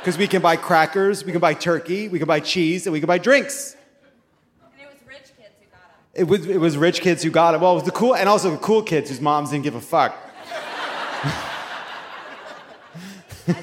Because 0.00 0.16
we 0.16 0.26
can 0.26 0.40
buy 0.40 0.56
crackers, 0.56 1.24
we 1.24 1.32
can 1.32 1.40
buy 1.40 1.54
turkey, 1.54 2.08
we 2.08 2.18
can 2.18 2.26
buy 2.26 2.40
cheese, 2.40 2.86
and 2.86 2.92
we 2.92 3.00
can 3.00 3.06
buy 3.06 3.18
drinks. 3.18 3.76
It 6.18 6.24
was, 6.24 6.46
it 6.46 6.58
was 6.58 6.76
rich 6.76 7.00
kids 7.00 7.22
who 7.22 7.30
got 7.30 7.54
it. 7.54 7.60
Well, 7.60 7.70
it 7.70 7.76
was 7.76 7.84
the 7.84 7.92
cool, 7.92 8.16
and 8.16 8.28
also 8.28 8.50
the 8.50 8.56
cool 8.56 8.82
kids 8.82 9.08
whose 9.08 9.20
moms 9.20 9.50
didn't 9.50 9.62
give 9.62 9.76
a 9.76 9.80
fuck. 9.80 10.16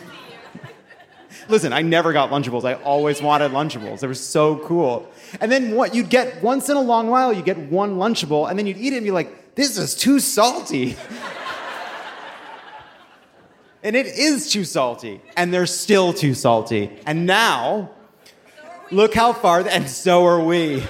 Listen, 1.49 1.73
I 1.73 1.81
never 1.81 2.13
got 2.13 2.29
Lunchables. 2.29 2.63
I 2.63 2.75
always 2.75 3.21
wanted 3.21 3.51
Lunchables. 3.51 3.99
They 3.99 4.07
were 4.07 4.13
so 4.13 4.59
cool. 4.59 5.11
And 5.41 5.51
then 5.51 5.75
what 5.75 5.93
you'd 5.93 6.09
get 6.09 6.41
once 6.41 6.69
in 6.69 6.77
a 6.77 6.81
long 6.81 7.09
while, 7.09 7.33
you 7.33 7.41
get 7.41 7.57
one 7.57 7.97
Lunchable, 7.97 8.49
and 8.49 8.57
then 8.57 8.65
you'd 8.67 8.77
eat 8.77 8.93
it 8.93 8.97
and 8.97 9.05
be 9.05 9.11
like, 9.11 9.55
this 9.55 9.77
is 9.77 9.93
too 9.93 10.21
salty. 10.21 10.95
and 13.83 13.97
it 13.97 14.05
is 14.05 14.49
too 14.49 14.63
salty. 14.63 15.19
And 15.35 15.53
they're 15.53 15.65
still 15.65 16.13
too 16.13 16.33
salty. 16.33 16.89
And 17.05 17.25
now, 17.25 17.91
look 18.91 19.13
how 19.13 19.33
far, 19.33 19.67
and 19.67 19.89
so 19.89 20.25
are 20.25 20.39
we. 20.39 20.85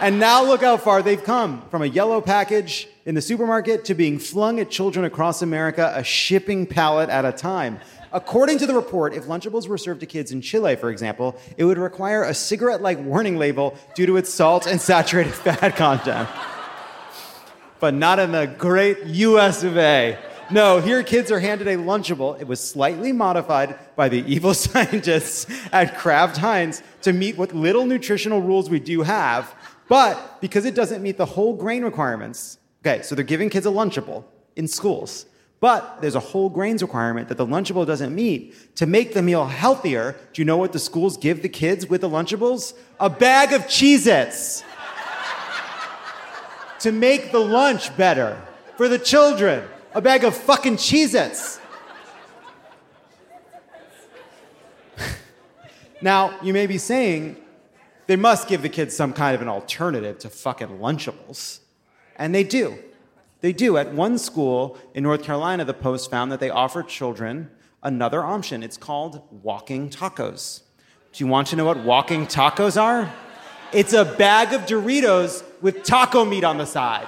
And 0.00 0.20
now 0.20 0.44
look 0.44 0.60
how 0.60 0.76
far 0.76 1.02
they've 1.02 1.22
come 1.22 1.62
from 1.72 1.82
a 1.82 1.86
yellow 1.86 2.20
package 2.20 2.86
in 3.04 3.16
the 3.16 3.20
supermarket 3.20 3.84
to 3.86 3.94
being 3.94 4.20
flung 4.20 4.60
at 4.60 4.70
children 4.70 5.04
across 5.04 5.42
America 5.42 5.92
a 5.92 6.04
shipping 6.04 6.66
pallet 6.66 7.10
at 7.10 7.24
a 7.24 7.32
time. 7.32 7.80
According 8.12 8.58
to 8.58 8.66
the 8.68 8.74
report, 8.74 9.12
if 9.12 9.24
Lunchables 9.24 9.66
were 9.66 9.76
served 9.76 9.98
to 10.00 10.06
kids 10.06 10.30
in 10.30 10.40
Chile, 10.40 10.76
for 10.76 10.90
example, 10.90 11.36
it 11.56 11.64
would 11.64 11.78
require 11.78 12.22
a 12.22 12.32
cigarette 12.32 12.80
like 12.80 13.00
warning 13.00 13.38
label 13.38 13.76
due 13.96 14.06
to 14.06 14.16
its 14.16 14.32
salt 14.32 14.68
and 14.68 14.80
saturated 14.80 15.34
fat 15.34 15.74
content. 15.74 16.28
But 17.80 17.94
not 17.94 18.20
in 18.20 18.30
the 18.30 18.46
great 18.46 19.04
US 19.04 19.64
of 19.64 19.76
A. 19.76 20.16
No, 20.50 20.80
here 20.80 21.02
kids 21.02 21.30
are 21.30 21.40
handed 21.40 21.66
a 21.66 21.76
Lunchable. 21.76 22.40
It 22.40 22.46
was 22.46 22.60
slightly 22.60 23.12
modified 23.12 23.78
by 23.96 24.08
the 24.08 24.24
evil 24.32 24.54
scientists 24.64 25.46
at 25.72 25.98
Kraft 25.98 26.38
Heinz 26.38 26.82
to 27.02 27.12
meet 27.12 27.36
what 27.36 27.52
little 27.52 27.84
nutritional 27.84 28.40
rules 28.40 28.70
we 28.70 28.78
do 28.78 29.02
have 29.02 29.54
but 29.88 30.40
because 30.40 30.64
it 30.64 30.74
doesn't 30.74 31.02
meet 31.02 31.16
the 31.16 31.26
whole 31.26 31.54
grain 31.54 31.82
requirements, 31.82 32.58
okay, 32.82 33.02
so 33.02 33.14
they're 33.14 33.24
giving 33.24 33.48
kids 33.48 33.66
a 33.66 33.70
Lunchable 33.70 34.24
in 34.54 34.68
schools. 34.68 35.26
But 35.60 36.00
there's 36.00 36.14
a 36.14 36.20
whole 36.20 36.48
grains 36.48 36.82
requirement 36.82 37.28
that 37.28 37.36
the 37.36 37.46
Lunchable 37.46 37.84
doesn't 37.84 38.14
meet. 38.14 38.76
To 38.76 38.86
make 38.86 39.14
the 39.14 39.22
meal 39.22 39.46
healthier, 39.46 40.14
do 40.32 40.40
you 40.40 40.46
know 40.46 40.56
what 40.56 40.72
the 40.72 40.78
schools 40.78 41.16
give 41.16 41.42
the 41.42 41.48
kids 41.48 41.88
with 41.88 42.02
the 42.02 42.08
Lunchables? 42.08 42.74
A 43.00 43.10
bag 43.10 43.52
of 43.52 43.62
Cheez 43.62 44.06
Its. 44.06 44.62
to 46.80 46.92
make 46.92 47.32
the 47.32 47.40
lunch 47.40 47.96
better 47.96 48.40
for 48.76 48.88
the 48.88 48.98
children, 48.98 49.64
a 49.94 50.00
bag 50.00 50.22
of 50.22 50.36
fucking 50.36 50.76
Cheez 50.76 51.14
Its. 51.14 51.58
now, 56.00 56.38
you 56.40 56.52
may 56.52 56.68
be 56.68 56.78
saying, 56.78 57.36
they 58.08 58.16
must 58.16 58.48
give 58.48 58.62
the 58.62 58.70
kids 58.70 58.96
some 58.96 59.12
kind 59.12 59.34
of 59.34 59.42
an 59.42 59.48
alternative 59.48 60.18
to 60.18 60.30
fucking 60.30 60.78
Lunchables. 60.78 61.60
And 62.16 62.34
they 62.34 62.42
do. 62.42 62.78
They 63.42 63.52
do. 63.52 63.76
At 63.76 63.92
one 63.92 64.16
school 64.16 64.78
in 64.94 65.02
North 65.02 65.22
Carolina, 65.22 65.66
the 65.66 65.74
Post 65.74 66.10
found 66.10 66.32
that 66.32 66.40
they 66.40 66.48
offer 66.48 66.82
children 66.82 67.50
another 67.82 68.24
option. 68.24 68.62
It's 68.62 68.78
called 68.78 69.22
walking 69.42 69.90
tacos. 69.90 70.62
Do 71.12 71.22
you 71.22 71.28
want 71.28 71.48
to 71.48 71.56
know 71.56 71.66
what 71.66 71.76
walking 71.84 72.26
tacos 72.26 72.80
are? 72.80 73.12
It's 73.74 73.92
a 73.92 74.06
bag 74.06 74.54
of 74.54 74.62
Doritos 74.62 75.44
with 75.60 75.82
taco 75.82 76.24
meat 76.24 76.44
on 76.44 76.56
the 76.56 76.64
side. 76.64 77.06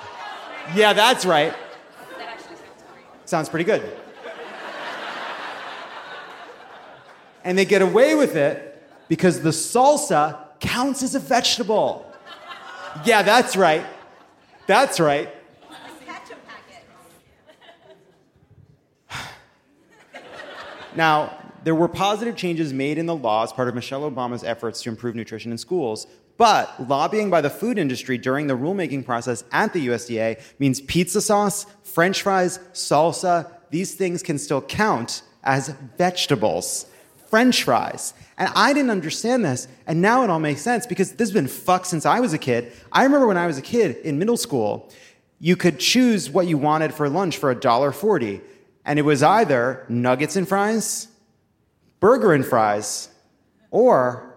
Yeah, 0.75 0.93
that's 0.93 1.25
right. 1.25 1.55
Sounds 3.25 3.49
pretty 3.49 3.65
good. 3.65 3.91
And 7.43 7.57
they 7.57 7.65
get 7.65 7.81
away 7.81 8.15
with 8.15 8.37
it 8.37 8.87
because 9.09 9.41
the 9.41 9.49
salsa 9.49 10.50
counts 10.61 11.03
as 11.03 11.15
a 11.15 11.19
vegetable. 11.19 12.07
Yeah, 13.05 13.23
that's 13.23 13.57
right. 13.57 13.85
That's 14.67 15.01
right. 15.01 15.29
now, 20.95 21.37
there 21.65 21.75
were 21.75 21.89
positive 21.89 22.37
changes 22.37 22.73
made 22.73 22.99
in 22.99 23.07
the 23.07 23.15
law 23.15 23.45
as 23.45 23.53
part 23.53 23.69
of 23.69 23.75
Michelle 23.75 24.11
Obama's 24.11 24.45
efforts 24.45 24.83
to 24.83 24.91
improve 24.91 25.15
nutrition 25.15 25.53
in 25.53 25.59
schools. 25.59 26.07
But 26.37 26.89
lobbying 26.89 27.29
by 27.29 27.43
the 27.43 27.51
food 27.51 27.79
industry 27.79 28.17
during 28.17 28.47
the 28.47 28.57
rulemaking 28.57 29.05
process 29.05 29.45
at 29.53 29.75
the 29.75 29.89
USDA 29.89 30.41
means 30.59 30.81
pizza 30.81 31.21
sauce, 31.21 31.67
french 31.83 32.23
fries, 32.23 32.59
salsa, 32.73 33.53
these 33.71 33.95
things 33.95 34.23
can 34.23 34.39
still 34.39 34.63
count 34.63 35.23
as 35.45 35.69
vegetables. 35.99 36.87
French 37.31 37.63
fries. 37.63 38.13
And 38.37 38.51
I 38.57 38.73
didn't 38.73 38.91
understand 38.91 39.45
this, 39.45 39.69
and 39.87 40.03
now 40.03 40.25
it 40.25 40.31
all 40.31 40.41
makes 40.41 40.63
sense 40.63 40.85
because 40.87 41.13
this 41.13 41.29
has 41.29 41.33
been 41.33 41.47
fucked 41.47 41.87
since 41.87 42.05
I 42.05 42.19
was 42.21 42.33
a 42.33 42.39
kid. 42.39 42.73
I 42.91 43.05
remember 43.05 43.29
when 43.29 43.37
I 43.37 43.47
was 43.47 43.57
a 43.57 43.63
kid 43.63 43.97
in 43.99 44.19
middle 44.19 44.37
school, 44.37 44.91
you 45.39 45.57
could 45.57 45.79
choose 45.79 46.29
what 46.29 46.49
you 46.49 46.59
wanted 46.59 46.93
for 46.93 47.09
lunch 47.09 47.39
for 47.39 47.55
$1.40, 47.55 48.41
and 48.85 48.99
it 48.99 49.03
was 49.03 49.23
either 49.23 49.87
nuggets 49.89 50.35
and 50.37 50.49
fries, 50.49 51.07
burger 52.01 52.35
and 52.35 52.45
fries, 52.45 53.09
or 53.71 54.35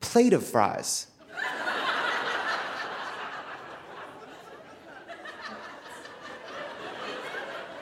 plate 0.00 0.32
of 0.32 0.44
fries. 0.44 1.06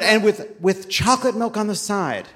and 0.00 0.24
with, 0.24 0.56
with 0.60 0.88
chocolate 0.88 1.36
milk 1.36 1.56
on 1.56 1.68
the 1.68 1.76
side. 1.76 2.26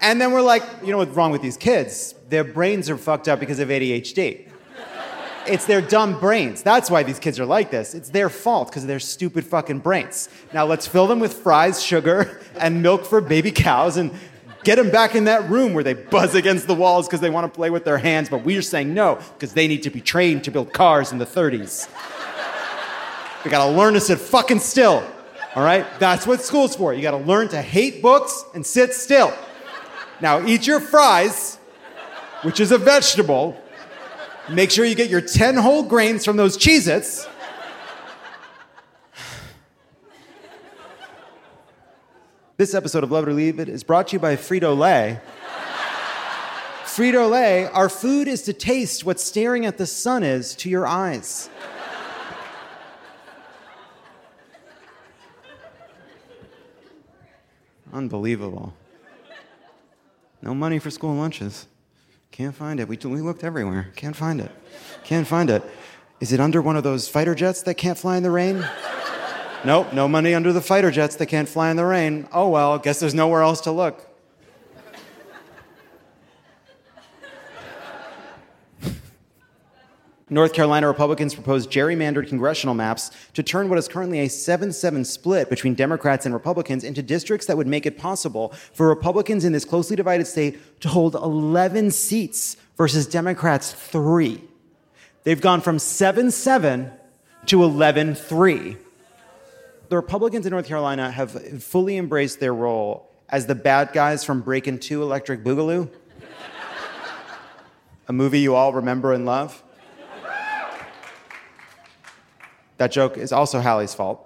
And 0.00 0.20
then 0.20 0.32
we're 0.32 0.42
like, 0.42 0.62
you 0.82 0.92
know 0.92 0.98
what's 0.98 1.14
wrong 1.14 1.30
with 1.30 1.42
these 1.42 1.56
kids? 1.56 2.14
Their 2.28 2.44
brains 2.44 2.88
are 2.90 2.96
fucked 2.96 3.28
up 3.28 3.40
because 3.40 3.58
of 3.58 3.68
ADHD. 3.68 4.46
It's 5.46 5.64
their 5.64 5.80
dumb 5.80 6.20
brains. 6.20 6.62
That's 6.62 6.90
why 6.90 7.02
these 7.02 7.18
kids 7.18 7.40
are 7.40 7.46
like 7.46 7.70
this. 7.70 7.94
It's 7.94 8.10
their 8.10 8.28
fault 8.28 8.68
because 8.68 8.84
of 8.84 8.88
their 8.88 9.00
stupid 9.00 9.46
fucking 9.46 9.78
brains. 9.78 10.28
Now 10.52 10.66
let's 10.66 10.86
fill 10.86 11.06
them 11.06 11.20
with 11.20 11.32
fries, 11.32 11.82
sugar, 11.82 12.40
and 12.60 12.82
milk 12.82 13.06
for 13.06 13.20
baby 13.20 13.50
cows 13.50 13.96
and 13.96 14.12
Get 14.64 14.76
them 14.76 14.90
back 14.90 15.14
in 15.14 15.24
that 15.24 15.48
room 15.48 15.72
where 15.72 15.84
they 15.84 15.94
buzz 15.94 16.34
against 16.34 16.66
the 16.66 16.74
walls 16.74 17.06
because 17.06 17.20
they 17.20 17.30
want 17.30 17.50
to 17.50 17.56
play 17.56 17.70
with 17.70 17.84
their 17.84 17.98
hands, 17.98 18.28
but 18.28 18.44
we're 18.44 18.60
saying 18.60 18.92
no 18.92 19.14
because 19.34 19.54
they 19.54 19.68
need 19.68 19.84
to 19.84 19.90
be 19.90 20.00
trained 20.00 20.44
to 20.44 20.50
build 20.50 20.72
cars 20.72 21.12
in 21.12 21.18
the 21.18 21.24
30s. 21.24 21.88
they 23.44 23.50
gotta 23.50 23.70
learn 23.70 23.94
to 23.94 24.00
sit 24.00 24.18
fucking 24.18 24.58
still. 24.58 25.02
All 25.54 25.62
right? 25.62 25.86
That's 25.98 26.26
what 26.26 26.42
school's 26.42 26.74
for. 26.76 26.92
You 26.92 27.02
gotta 27.02 27.18
learn 27.18 27.48
to 27.48 27.62
hate 27.62 28.02
books 28.02 28.44
and 28.54 28.66
sit 28.66 28.94
still. 28.94 29.32
Now, 30.20 30.44
eat 30.44 30.66
your 30.66 30.80
fries, 30.80 31.58
which 32.42 32.58
is 32.58 32.72
a 32.72 32.78
vegetable. 32.78 33.56
Make 34.50 34.70
sure 34.70 34.84
you 34.84 34.94
get 34.94 35.10
your 35.10 35.20
10 35.20 35.56
whole 35.56 35.84
grains 35.84 36.24
from 36.24 36.36
those 36.36 36.56
Cheez 36.56 36.88
Its. 36.88 37.28
This 42.56 42.74
episode 42.74 43.04
of 43.04 43.12
Love 43.12 43.28
It 43.28 43.30
or 43.30 43.34
Leave 43.34 43.60
It 43.60 43.68
is 43.68 43.84
brought 43.84 44.08
to 44.08 44.14
you 44.14 44.18
by 44.18 44.34
Frito 44.34 44.76
Lay. 44.76 45.20
Frito 46.82 47.30
Lay, 47.30 47.66
our 47.66 47.88
food 47.88 48.26
is 48.26 48.42
to 48.42 48.52
taste 48.52 49.04
what 49.04 49.20
staring 49.20 49.64
at 49.64 49.78
the 49.78 49.86
sun 49.86 50.24
is 50.24 50.56
to 50.56 50.68
your 50.68 50.84
eyes. 50.84 51.48
Unbelievable. 57.92 58.74
No 60.42 60.54
money 60.54 60.78
for 60.78 60.90
school 60.90 61.14
lunches. 61.14 61.66
Can't 62.30 62.54
find 62.54 62.80
it. 62.80 62.88
We, 62.88 62.96
we 62.96 63.20
looked 63.20 63.42
everywhere. 63.42 63.90
Can't 63.96 64.16
find 64.16 64.40
it. 64.40 64.50
Can't 65.04 65.26
find 65.26 65.50
it. 65.50 65.62
Is 66.20 66.32
it 66.32 66.40
under 66.40 66.60
one 66.60 66.76
of 66.76 66.84
those 66.84 67.08
fighter 67.08 67.34
jets 67.34 67.62
that 67.62 67.74
can't 67.74 67.98
fly 67.98 68.16
in 68.16 68.22
the 68.22 68.30
rain? 68.30 68.64
nope, 69.64 69.92
no 69.92 70.08
money 70.08 70.34
under 70.34 70.52
the 70.52 70.60
fighter 70.60 70.90
jets 70.90 71.16
that 71.16 71.26
can't 71.26 71.48
fly 71.48 71.70
in 71.70 71.76
the 71.76 71.84
rain. 71.84 72.28
Oh 72.32 72.48
well, 72.48 72.78
guess 72.78 73.00
there's 73.00 73.14
nowhere 73.14 73.42
else 73.42 73.60
to 73.62 73.72
look. 73.72 74.07
North 80.30 80.52
Carolina 80.52 80.86
Republicans 80.86 81.34
proposed 81.34 81.70
gerrymandered 81.70 82.28
congressional 82.28 82.74
maps 82.74 83.10
to 83.32 83.42
turn 83.42 83.68
what 83.68 83.78
is 83.78 83.88
currently 83.88 84.20
a 84.20 84.28
7 84.28 84.72
7 84.72 85.04
split 85.04 85.48
between 85.48 85.74
Democrats 85.74 86.26
and 86.26 86.34
Republicans 86.34 86.84
into 86.84 87.02
districts 87.02 87.46
that 87.46 87.56
would 87.56 87.66
make 87.66 87.86
it 87.86 87.96
possible 87.96 88.50
for 88.72 88.88
Republicans 88.88 89.44
in 89.44 89.52
this 89.52 89.64
closely 89.64 89.96
divided 89.96 90.26
state 90.26 90.80
to 90.80 90.88
hold 90.88 91.14
11 91.14 91.90
seats 91.90 92.56
versus 92.76 93.06
Democrats' 93.06 93.72
three. 93.72 94.42
They've 95.24 95.40
gone 95.40 95.60
from 95.62 95.78
7 95.78 96.30
7 96.30 96.90
to 97.46 97.62
11 97.62 98.14
3. 98.14 98.76
The 99.88 99.96
Republicans 99.96 100.44
in 100.44 100.50
North 100.50 100.66
Carolina 100.66 101.10
have 101.10 101.62
fully 101.62 101.96
embraced 101.96 102.40
their 102.40 102.54
role 102.54 103.10
as 103.30 103.46
the 103.46 103.54
bad 103.54 103.92
guys 103.94 104.24
from 104.24 104.42
Breakin' 104.42 104.78
2 104.78 105.02
Electric 105.02 105.42
Boogaloo, 105.42 105.90
a 108.06 108.12
movie 108.12 108.40
you 108.40 108.54
all 108.54 108.74
remember 108.74 109.14
and 109.14 109.24
love. 109.24 109.62
That 112.78 112.92
joke 112.92 113.18
is 113.18 113.32
also 113.32 113.60
Hallie's 113.60 113.94
fault. 113.94 114.24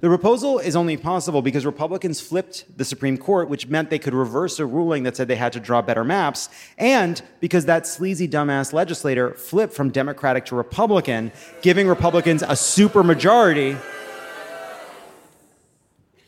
the 0.00 0.08
proposal 0.08 0.58
is 0.58 0.74
only 0.74 0.96
possible 0.96 1.42
because 1.42 1.66
Republicans 1.66 2.18
flipped 2.18 2.64
the 2.78 2.84
Supreme 2.84 3.18
Court, 3.18 3.50
which 3.50 3.66
meant 3.66 3.90
they 3.90 3.98
could 3.98 4.14
reverse 4.14 4.58
a 4.58 4.64
ruling 4.64 5.02
that 5.02 5.16
said 5.16 5.28
they 5.28 5.36
had 5.36 5.52
to 5.52 5.60
draw 5.60 5.82
better 5.82 6.02
maps, 6.02 6.48
and 6.78 7.20
because 7.40 7.66
that 7.66 7.86
sleazy 7.86 8.26
dumbass 8.26 8.72
legislator 8.72 9.34
flipped 9.34 9.74
from 9.74 9.90
Democratic 9.90 10.46
to 10.46 10.56
Republican, 10.56 11.30
giving 11.60 11.86
Republicans 11.86 12.42
a 12.42 12.48
supermajority. 12.48 13.78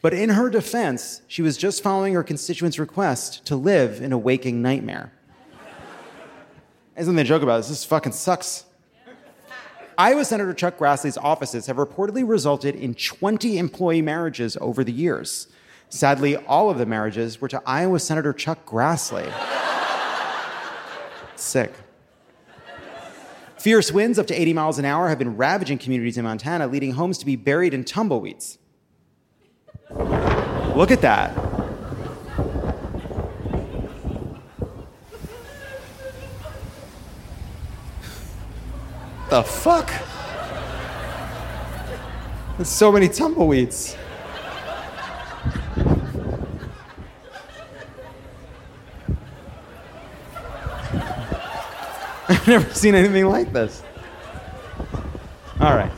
But 0.03 0.13
in 0.13 0.31
her 0.31 0.51
defense, 0.51 1.23
she 1.27 1.41
was 1.41 1.57
just 1.57 1.83
following 1.83 2.15
her 2.15 2.23
constituents' 2.23 2.79
request 2.79 3.47
to 3.47 3.57
live 3.57 4.03
in 4.03 4.13
a 4.13 4.19
waking 4.19 4.61
nightmare. 4.61 5.13
Isn't 6.97 7.17
they 7.17 7.25
joke 7.25 7.43
about 7.43 7.59
this? 7.59 7.69
This 7.69 7.85
fucking 7.85 8.13
sucks. 8.13 8.65
Iowa 10.01 10.25
Senator 10.25 10.55
Chuck 10.55 10.79
Grassley's 10.79 11.19
offices 11.19 11.67
have 11.67 11.77
reportedly 11.77 12.27
resulted 12.27 12.75
in 12.75 12.95
20 12.95 13.59
employee 13.59 14.01
marriages 14.01 14.57
over 14.59 14.83
the 14.83 14.93
years. 14.93 15.47
Sadly, 15.91 16.39
all 16.39 16.71
of 16.71 16.79
the 16.79 16.87
marriages 16.87 17.39
were 17.39 17.49
to 17.49 17.63
Iowa 17.67 18.01
Senator 18.01 18.33
Chuck 18.33 18.65
Grassley. 18.65 19.31
Sick. 21.37 21.75
Fierce 23.59 23.93
winds 23.93 24.19
up 24.19 24.27
to 24.29 24.35
80 24.35 24.55
miles 24.55 24.79
an 24.79 24.87
hour 24.87 25.11
have 25.11 25.19
been 25.19 25.37
ravaging 25.37 25.77
communities 25.77 26.17
in 26.17 26.25
Montana, 26.25 26.67
leading 26.67 26.93
homes 26.93 27.19
to 27.19 27.27
be 27.27 27.37
buried 27.37 27.75
in 27.75 27.85
tumbleweeds. 27.85 28.57
Look 29.91 30.91
at 30.91 31.03
that. 31.03 31.50
The 39.31 39.43
fuck? 39.43 39.91
There's 42.57 42.69
so 42.69 42.93
many 42.93 43.09
tumbleweeds. 43.09 43.95
I've 52.29 52.47
never 52.47 52.75
seen 52.75 52.95
anything 52.95 53.27
like 53.27 53.53
this. 53.53 53.83
All 55.61 55.77
right. 55.77 55.93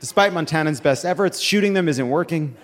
Despite 0.00 0.32
Montanans' 0.32 0.82
best 0.82 1.04
efforts, 1.04 1.40
shooting 1.40 1.72
them 1.72 1.88
isn't 1.88 2.08
working. 2.08 2.56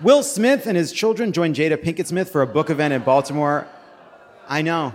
Will 0.00 0.22
Smith 0.22 0.66
and 0.66 0.76
his 0.76 0.92
children 0.92 1.32
joined 1.32 1.56
Jada 1.56 1.76
Pinkett 1.76 2.06
Smith 2.06 2.30
for 2.30 2.42
a 2.42 2.46
book 2.46 2.70
event 2.70 2.94
in 2.94 3.02
Baltimore 3.02 3.66
I 4.50 4.62
know. 4.62 4.92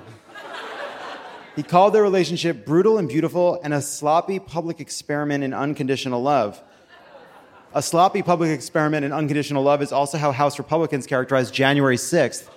He 1.56 1.64
called 1.64 1.94
their 1.94 2.04
relationship 2.04 2.66
brutal 2.66 2.98
and 2.98 3.08
beautiful 3.08 3.58
and 3.64 3.74
a 3.74 3.82
sloppy 3.82 4.38
public 4.38 4.82
experiment 4.82 5.46
in 5.46 5.54
unconditional 5.54 6.22
love. 6.22 6.62
A 7.74 7.82
sloppy 7.82 8.22
public 8.22 8.52
experiment 8.52 9.06
in 9.06 9.14
unconditional 9.14 9.64
love 9.64 9.82
is 9.82 9.94
also 9.94 10.18
how 10.18 10.34
House 10.34 10.58
Republicans 10.60 11.08
characterize 11.08 11.52
January 11.52 11.96
6th. 11.96 12.50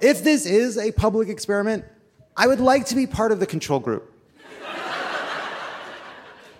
if 0.00 0.22
this 0.22 0.46
is 0.46 0.78
a 0.78 0.92
public 0.92 1.28
experiment, 1.28 1.84
I 2.36 2.46
would 2.46 2.60
like 2.60 2.86
to 2.86 2.94
be 2.94 3.08
part 3.08 3.32
of 3.32 3.40
the 3.40 3.46
control 3.46 3.80
group. 3.80 4.14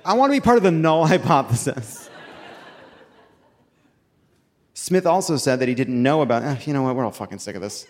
I 0.04 0.14
want 0.14 0.32
to 0.32 0.36
be 0.36 0.42
part 0.42 0.56
of 0.56 0.64
the 0.64 0.72
null 0.72 1.06
hypothesis. 1.06 2.10
Smith 4.92 5.06
also 5.06 5.38
said 5.38 5.58
that 5.58 5.68
he 5.68 5.74
didn't 5.74 6.02
know 6.02 6.20
about, 6.20 6.42
eh, 6.42 6.54
you 6.66 6.74
know 6.74 6.82
what, 6.82 6.94
we're 6.94 7.02
all 7.02 7.10
fucking 7.10 7.38
sick 7.38 7.56
of 7.56 7.62
this. 7.62 7.86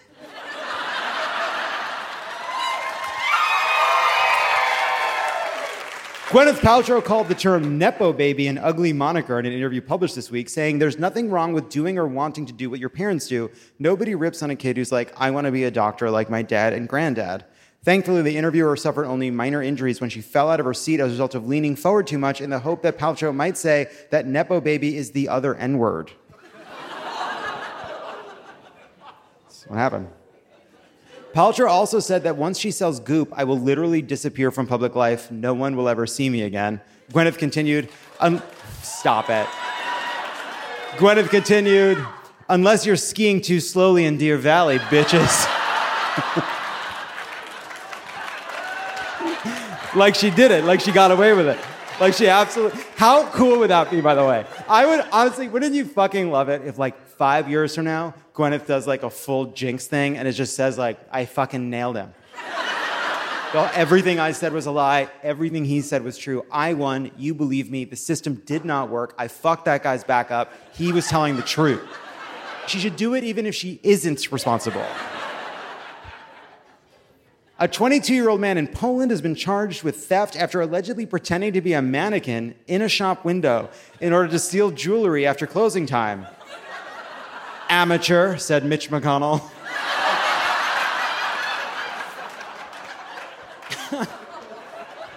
Gwyneth 6.28 6.60
Paltrow 6.60 7.02
called 7.02 7.26
the 7.26 7.34
term 7.34 7.76
Nepo 7.76 8.12
baby 8.12 8.46
an 8.46 8.56
ugly 8.56 8.92
moniker 8.92 9.40
in 9.40 9.46
an 9.46 9.52
interview 9.52 9.80
published 9.80 10.14
this 10.14 10.30
week, 10.30 10.48
saying 10.48 10.78
there's 10.78 10.96
nothing 10.96 11.28
wrong 11.28 11.52
with 11.52 11.68
doing 11.68 11.98
or 11.98 12.06
wanting 12.06 12.46
to 12.46 12.52
do 12.52 12.70
what 12.70 12.78
your 12.78 12.88
parents 12.88 13.26
do. 13.26 13.50
Nobody 13.80 14.14
rips 14.14 14.40
on 14.40 14.50
a 14.50 14.54
kid 14.54 14.76
who's 14.76 14.92
like, 14.92 15.12
I 15.16 15.32
want 15.32 15.46
to 15.46 15.50
be 15.50 15.64
a 15.64 15.72
doctor 15.72 16.08
like 16.08 16.30
my 16.30 16.42
dad 16.42 16.72
and 16.72 16.88
granddad. 16.88 17.44
Thankfully, 17.82 18.22
the 18.22 18.36
interviewer 18.36 18.76
suffered 18.76 19.06
only 19.06 19.28
minor 19.32 19.60
injuries 19.60 20.00
when 20.00 20.08
she 20.08 20.20
fell 20.20 20.48
out 20.48 20.60
of 20.60 20.66
her 20.66 20.72
seat 20.72 21.00
as 21.00 21.08
a 21.08 21.10
result 21.10 21.34
of 21.34 21.48
leaning 21.48 21.74
forward 21.74 22.06
too 22.06 22.18
much 22.18 22.40
in 22.40 22.48
the 22.48 22.60
hope 22.60 22.82
that 22.82 22.96
Paltrow 22.96 23.34
might 23.34 23.58
say 23.58 23.88
that 24.10 24.24
Nepo 24.24 24.60
baby 24.60 24.96
is 24.96 25.10
the 25.10 25.28
other 25.28 25.56
N 25.56 25.78
word. 25.78 26.12
What 29.72 29.78
happened. 29.78 30.08
Paltrow 31.32 31.68
also 31.68 31.98
said 31.98 32.24
that 32.24 32.36
once 32.36 32.58
she 32.58 32.70
sells 32.70 33.00
Goop, 33.00 33.32
I 33.34 33.44
will 33.44 33.58
literally 33.58 34.02
disappear 34.02 34.50
from 34.50 34.66
public 34.66 34.94
life. 34.94 35.30
No 35.30 35.54
one 35.54 35.76
will 35.76 35.88
ever 35.88 36.06
see 36.06 36.28
me 36.28 36.42
again. 36.42 36.78
Gwyneth 37.10 37.38
continued, 37.38 37.88
stop 38.82 39.30
it. 39.30 39.46
Gwyneth 40.98 41.30
continued, 41.30 42.04
unless 42.50 42.84
you're 42.84 42.96
skiing 42.96 43.40
too 43.40 43.60
slowly 43.60 44.04
in 44.04 44.18
Deer 44.18 44.36
Valley, 44.36 44.78
bitches. 44.78 45.48
like 49.96 50.14
she 50.14 50.28
did 50.28 50.50
it, 50.50 50.64
like 50.64 50.80
she 50.80 50.92
got 50.92 51.10
away 51.10 51.32
with 51.32 51.46
it. 51.46 51.58
Like 51.98 52.12
she 52.12 52.28
absolutely. 52.28 52.78
How 52.96 53.26
cool 53.30 53.58
would 53.60 53.70
that 53.70 53.90
be, 53.90 54.02
by 54.02 54.14
the 54.14 54.26
way? 54.26 54.44
I 54.68 54.84
would 54.84 55.06
honestly, 55.12 55.48
wouldn't 55.48 55.74
you 55.74 55.86
fucking 55.86 56.30
love 56.30 56.50
it 56.50 56.60
if, 56.66 56.78
like, 56.78 57.01
five 57.16 57.48
years 57.48 57.74
from 57.74 57.84
now, 57.84 58.14
Gwyneth 58.34 58.66
does 58.66 58.86
like 58.86 59.02
a 59.02 59.10
full 59.10 59.46
jinx 59.46 59.86
thing 59.86 60.16
and 60.16 60.26
it 60.26 60.32
just 60.32 60.56
says, 60.56 60.78
like, 60.78 60.98
I 61.10 61.24
fucking 61.24 61.70
nailed 61.70 61.96
him. 61.96 62.12
everything 63.54 64.18
I 64.18 64.32
said 64.32 64.52
was 64.52 64.66
a 64.66 64.70
lie. 64.70 65.08
Everything 65.22 65.64
he 65.64 65.80
said 65.80 66.02
was 66.02 66.16
true. 66.16 66.44
I 66.50 66.74
won. 66.74 67.10
You 67.16 67.34
believe 67.34 67.70
me. 67.70 67.84
The 67.84 67.96
system 67.96 68.42
did 68.46 68.64
not 68.64 68.88
work. 68.88 69.14
I 69.18 69.28
fucked 69.28 69.66
that 69.66 69.82
guy's 69.82 70.04
back 70.04 70.30
up. 70.30 70.52
He 70.72 70.92
was 70.92 71.06
telling 71.06 71.36
the 71.36 71.42
truth. 71.42 71.82
She 72.66 72.78
should 72.78 72.96
do 72.96 73.14
it 73.14 73.24
even 73.24 73.46
if 73.46 73.54
she 73.54 73.80
isn't 73.82 74.30
responsible. 74.32 74.86
A 77.58 77.68
22 77.68 78.12
year 78.12 78.28
old 78.28 78.40
man 78.40 78.58
in 78.58 78.66
Poland 78.66 79.12
has 79.12 79.20
been 79.20 79.36
charged 79.36 79.84
with 79.84 80.04
theft 80.06 80.34
after 80.34 80.60
allegedly 80.60 81.06
pretending 81.06 81.52
to 81.52 81.60
be 81.60 81.74
a 81.74 81.80
mannequin 81.82 82.56
in 82.66 82.82
a 82.82 82.88
shop 82.88 83.24
window 83.24 83.68
in 84.00 84.12
order 84.12 84.28
to 84.28 84.38
steal 84.40 84.72
jewelry 84.72 85.24
after 85.24 85.46
closing 85.46 85.86
time. 85.86 86.26
Amateur, 87.72 88.36
said 88.36 88.66
Mitch 88.66 88.90
McConnell. 88.90 89.40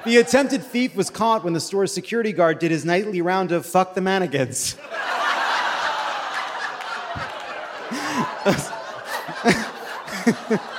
the 0.06 0.16
attempted 0.16 0.64
thief 0.64 0.96
was 0.96 1.10
caught 1.10 1.44
when 1.44 1.52
the 1.52 1.60
store's 1.60 1.94
security 1.94 2.32
guard 2.32 2.60
did 2.60 2.72
his 2.72 2.86
nightly 2.86 3.22
round 3.22 3.52
of 3.52 3.66
fuck 3.66 3.94
the 3.94 4.00
mannequins. 4.00 4.78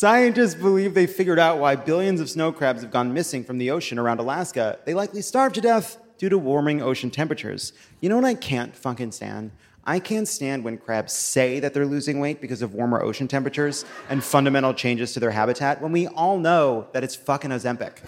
Scientists 0.00 0.54
believe 0.54 0.94
they 0.94 1.06
figured 1.06 1.38
out 1.38 1.58
why 1.58 1.76
billions 1.76 2.22
of 2.22 2.30
snow 2.30 2.50
crabs 2.50 2.80
have 2.80 2.90
gone 2.90 3.12
missing 3.12 3.44
from 3.44 3.58
the 3.58 3.70
ocean 3.70 3.98
around 3.98 4.18
Alaska. 4.18 4.78
They 4.86 4.94
likely 4.94 5.20
starved 5.20 5.56
to 5.56 5.60
death 5.60 5.98
due 6.16 6.30
to 6.30 6.38
warming 6.38 6.80
ocean 6.80 7.10
temperatures. 7.10 7.74
You 8.00 8.08
know 8.08 8.16
what 8.16 8.24
I 8.24 8.32
can't 8.32 8.74
fucking 8.74 9.12
stand? 9.12 9.50
I 9.84 9.98
can't 9.98 10.26
stand 10.26 10.64
when 10.64 10.78
crabs 10.78 11.12
say 11.12 11.60
that 11.60 11.74
they're 11.74 11.84
losing 11.84 12.18
weight 12.18 12.40
because 12.40 12.62
of 12.62 12.72
warmer 12.72 13.02
ocean 13.02 13.28
temperatures 13.28 13.84
and 14.08 14.24
fundamental 14.24 14.72
changes 14.72 15.12
to 15.12 15.20
their 15.20 15.32
habitat 15.32 15.82
when 15.82 15.92
we 15.92 16.06
all 16.06 16.38
know 16.38 16.88
that 16.92 17.04
it's 17.04 17.14
fucking 17.14 17.50
Ozempic. 17.50 17.98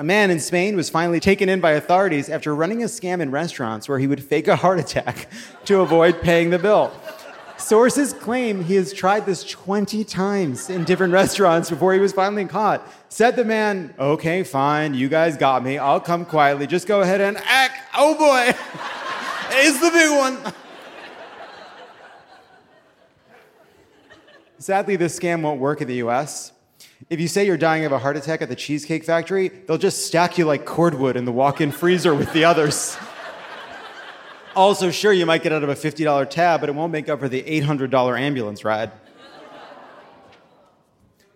A 0.00 0.04
man 0.04 0.30
in 0.30 0.38
Spain 0.38 0.76
was 0.76 0.88
finally 0.88 1.18
taken 1.18 1.48
in 1.48 1.60
by 1.60 1.72
authorities 1.72 2.28
after 2.28 2.54
running 2.54 2.84
a 2.84 2.86
scam 2.86 3.20
in 3.20 3.32
restaurants 3.32 3.88
where 3.88 3.98
he 3.98 4.06
would 4.06 4.22
fake 4.22 4.46
a 4.46 4.54
heart 4.54 4.78
attack 4.78 5.28
to 5.64 5.80
avoid 5.80 6.20
paying 6.22 6.50
the 6.50 6.58
bill. 6.58 6.92
Sources 7.56 8.12
claim 8.12 8.62
he 8.62 8.76
has 8.76 8.92
tried 8.92 9.26
this 9.26 9.42
20 9.42 10.04
times 10.04 10.70
in 10.70 10.84
different 10.84 11.12
restaurants 11.12 11.68
before 11.68 11.92
he 11.94 11.98
was 11.98 12.12
finally 12.12 12.44
caught. 12.44 12.86
Said 13.08 13.34
the 13.34 13.44
man, 13.44 13.92
Okay, 13.98 14.44
fine, 14.44 14.94
you 14.94 15.08
guys 15.08 15.36
got 15.36 15.64
me. 15.64 15.78
I'll 15.78 16.00
come 16.00 16.24
quietly. 16.24 16.68
Just 16.68 16.86
go 16.86 17.00
ahead 17.00 17.20
and 17.20 17.36
act. 17.38 17.74
Oh 17.96 18.16
boy, 18.16 18.56
it's 19.50 19.80
the 19.80 19.90
big 19.90 20.16
one. 20.16 20.54
Sadly, 24.60 24.94
this 24.94 25.18
scam 25.18 25.42
won't 25.42 25.60
work 25.60 25.80
in 25.80 25.88
the 25.88 25.96
US. 25.96 26.52
If 27.08 27.20
you 27.20 27.28
say 27.28 27.46
you're 27.46 27.56
dying 27.56 27.84
of 27.84 27.92
a 27.92 27.98
heart 27.98 28.16
attack 28.16 28.42
at 28.42 28.48
the 28.48 28.56
Cheesecake 28.56 29.04
Factory, 29.04 29.48
they'll 29.48 29.78
just 29.78 30.06
stack 30.06 30.36
you 30.36 30.44
like 30.44 30.64
cordwood 30.64 31.16
in 31.16 31.24
the 31.24 31.32
walk 31.32 31.60
in 31.60 31.70
freezer 31.70 32.12
with 32.12 32.32
the 32.32 32.44
others. 32.44 32.98
Also, 34.56 34.90
sure, 34.90 35.12
you 35.12 35.24
might 35.24 35.44
get 35.44 35.52
out 35.52 35.62
of 35.62 35.68
a 35.68 35.74
$50 35.74 36.28
tab, 36.28 36.60
but 36.60 36.68
it 36.68 36.74
won't 36.74 36.90
make 36.90 37.08
up 37.08 37.20
for 37.20 37.28
the 37.28 37.42
$800 37.42 38.18
ambulance 38.18 38.64
ride. 38.64 38.90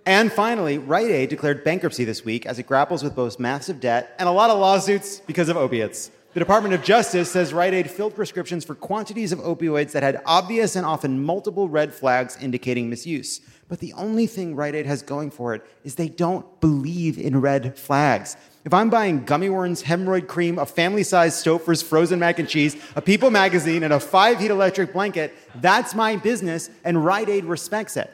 And 0.04 0.32
finally, 0.32 0.78
Rite 0.78 1.10
Aid 1.10 1.28
declared 1.28 1.62
bankruptcy 1.62 2.04
this 2.04 2.24
week 2.24 2.44
as 2.44 2.58
it 2.58 2.66
grapples 2.66 3.04
with 3.04 3.14
both 3.14 3.38
massive 3.38 3.78
debt 3.78 4.16
and 4.18 4.28
a 4.28 4.32
lot 4.32 4.50
of 4.50 4.58
lawsuits 4.58 5.20
because 5.20 5.48
of 5.48 5.56
opiates. 5.56 6.10
The 6.34 6.40
Department 6.40 6.72
of 6.72 6.82
Justice 6.82 7.30
says 7.30 7.52
Rite 7.52 7.74
Aid 7.74 7.90
filled 7.90 8.14
prescriptions 8.14 8.64
for 8.64 8.74
quantities 8.74 9.32
of 9.32 9.38
opioids 9.40 9.92
that 9.92 10.02
had 10.02 10.22
obvious 10.24 10.76
and 10.76 10.86
often 10.86 11.22
multiple 11.22 11.68
red 11.68 11.92
flags 11.92 12.38
indicating 12.40 12.88
misuse. 12.88 13.42
But 13.68 13.80
the 13.80 13.92
only 13.92 14.26
thing 14.26 14.56
Rite 14.56 14.74
Aid 14.74 14.86
has 14.86 15.02
going 15.02 15.30
for 15.30 15.54
it 15.54 15.62
is 15.84 15.96
they 15.96 16.08
don't 16.08 16.58
believe 16.62 17.18
in 17.18 17.42
red 17.42 17.78
flags. 17.78 18.38
If 18.64 18.72
I'm 18.72 18.88
buying 18.88 19.26
gummy 19.26 19.50
worms, 19.50 19.82
hemorrhoid 19.82 20.26
cream, 20.26 20.58
a 20.58 20.64
family 20.64 21.02
sized 21.02 21.44
Stouffer's 21.44 21.82
frozen 21.82 22.18
mac 22.18 22.38
and 22.38 22.48
cheese, 22.48 22.82
a 22.96 23.02
People 23.02 23.30
magazine, 23.30 23.82
and 23.82 23.92
a 23.92 24.00
five 24.00 24.40
heat 24.40 24.50
electric 24.50 24.94
blanket, 24.94 25.34
that's 25.56 25.94
my 25.94 26.16
business, 26.16 26.70
and 26.82 27.04
Rite 27.04 27.28
Aid 27.28 27.44
respects 27.44 27.98
it. 27.98 28.10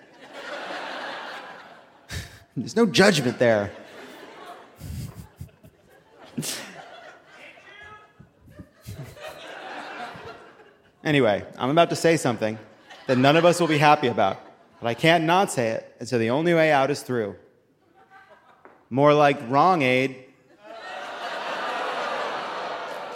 There's 2.56 2.74
no 2.74 2.84
judgment 2.84 3.38
there. 3.38 3.70
Anyway, 11.04 11.44
I'm 11.58 11.70
about 11.70 11.90
to 11.90 11.96
say 11.96 12.16
something 12.16 12.58
that 13.06 13.18
none 13.18 13.36
of 13.36 13.44
us 13.44 13.60
will 13.60 13.68
be 13.68 13.78
happy 13.78 14.08
about, 14.08 14.40
but 14.80 14.86
I 14.86 14.94
can't 14.94 15.24
not 15.24 15.50
say 15.50 15.70
it, 15.70 15.96
and 16.00 16.08
so 16.08 16.18
the 16.18 16.30
only 16.30 16.54
way 16.54 16.72
out 16.72 16.90
is 16.90 17.02
through. 17.02 17.36
More 18.90 19.12
like 19.14 19.38
wrong 19.50 19.82
aid. 19.82 20.24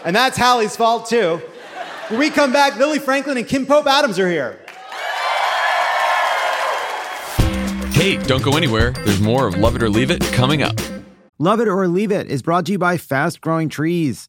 And 0.05 0.17
that's 0.17 0.37
Hallie's 0.37 0.77
fault, 0.77 1.07
too. 1.09 1.41
When 2.09 2.19
we 2.19 2.31
come 2.31 2.53
back, 2.53 2.77
Lily 2.77 2.99
Franklin 2.99 3.39
and 3.39 3.47
Kim 3.47 3.67
Pope 3.67 3.87
Adams 3.87 4.19
are 4.19 4.29
here. 4.29 4.59
Hey, 7.93 8.17
don't 8.17 8.43
go 8.43 8.57
anywhere. 8.57 8.91
There's 8.91 9.21
more 9.21 9.47
of 9.47 9.57
Love 9.57 9.77
It 9.77 9.83
or 9.83 9.89
Leave 9.89 10.11
It 10.11 10.21
coming 10.33 10.63
up. 10.63 10.75
Love 11.39 11.61
It 11.61 11.69
or 11.69 11.87
Leave 11.87 12.11
It 12.11 12.27
is 12.27 12.43
brought 12.43 12.67
to 12.67 12.73
you 12.73 12.79
by 12.79 12.97
Fast 12.97 13.41
Growing 13.41 13.69
Trees. 13.69 14.29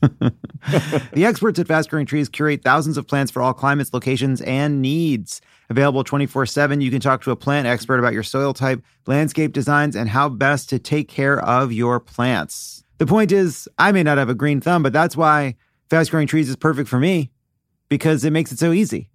the 1.12 1.24
experts 1.24 1.58
at 1.58 1.66
Fast 1.66 1.90
Growing 1.90 2.06
Trees 2.06 2.28
curate 2.28 2.62
thousands 2.62 2.96
of 2.96 3.06
plants 3.06 3.32
for 3.32 3.42
all 3.42 3.52
climates, 3.52 3.92
locations, 3.92 4.40
and 4.42 4.80
needs. 4.80 5.40
Available 5.70 6.04
24 6.04 6.46
7, 6.46 6.80
you 6.80 6.90
can 6.90 7.00
talk 7.00 7.22
to 7.22 7.30
a 7.30 7.36
plant 7.36 7.66
expert 7.66 7.98
about 7.98 8.12
your 8.12 8.22
soil 8.22 8.54
type, 8.54 8.82
landscape 9.06 9.52
designs, 9.52 9.96
and 9.96 10.08
how 10.08 10.28
best 10.28 10.68
to 10.70 10.78
take 10.78 11.08
care 11.08 11.38
of 11.40 11.72
your 11.72 12.00
plants. 12.00 12.84
The 12.98 13.06
point 13.06 13.32
is, 13.32 13.68
I 13.78 13.92
may 13.92 14.02
not 14.02 14.18
have 14.18 14.28
a 14.28 14.34
green 14.34 14.60
thumb, 14.60 14.82
but 14.82 14.92
that's 14.92 15.16
why 15.16 15.56
Fast 15.90 16.10
Growing 16.10 16.26
Trees 16.26 16.48
is 16.48 16.56
perfect 16.56 16.88
for 16.88 16.98
me 16.98 17.30
because 17.88 18.24
it 18.24 18.30
makes 18.30 18.52
it 18.52 18.58
so 18.58 18.72
easy. 18.72 19.10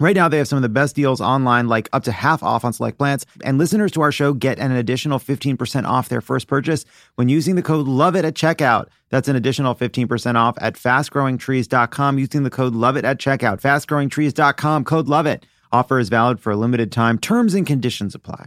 Right 0.00 0.16
now, 0.16 0.28
they 0.28 0.38
have 0.38 0.48
some 0.48 0.56
of 0.56 0.62
the 0.62 0.70
best 0.70 0.96
deals 0.96 1.20
online, 1.20 1.68
like 1.68 1.90
up 1.92 2.04
to 2.04 2.12
half 2.12 2.42
off 2.42 2.64
on 2.64 2.72
select 2.72 2.96
plants. 2.96 3.26
And 3.44 3.58
listeners 3.58 3.92
to 3.92 4.00
our 4.00 4.10
show 4.10 4.32
get 4.32 4.58
an 4.58 4.72
additional 4.72 5.18
15% 5.18 5.84
off 5.84 6.08
their 6.08 6.22
first 6.22 6.48
purchase 6.48 6.86
when 7.16 7.28
using 7.28 7.54
the 7.54 7.62
code 7.62 7.86
LOVEIT 7.86 8.24
at 8.24 8.32
checkout. 8.32 8.86
That's 9.10 9.28
an 9.28 9.36
additional 9.36 9.74
15% 9.74 10.36
off 10.36 10.56
at 10.58 10.76
fastgrowingtrees.com 10.76 12.18
using 12.18 12.44
the 12.44 12.50
code 12.50 12.72
LOVEIT 12.72 13.04
at 13.04 13.18
checkout. 13.18 13.60
Fastgrowingtrees.com, 13.60 14.84
code 14.84 15.06
LOVEIT. 15.06 15.42
Offer 15.70 15.98
is 15.98 16.08
valid 16.08 16.40
for 16.40 16.50
a 16.50 16.56
limited 16.56 16.90
time. 16.90 17.18
Terms 17.18 17.52
and 17.52 17.66
conditions 17.66 18.14
apply. 18.14 18.46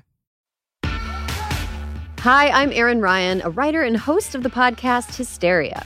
Hi, 2.20 2.50
I'm 2.50 2.72
Erin 2.72 3.00
Ryan, 3.00 3.42
a 3.44 3.52
writer 3.52 3.84
and 3.84 3.96
host 3.96 4.34
of 4.34 4.42
the 4.42 4.50
podcast 4.50 5.16
Hysteria. 5.16 5.86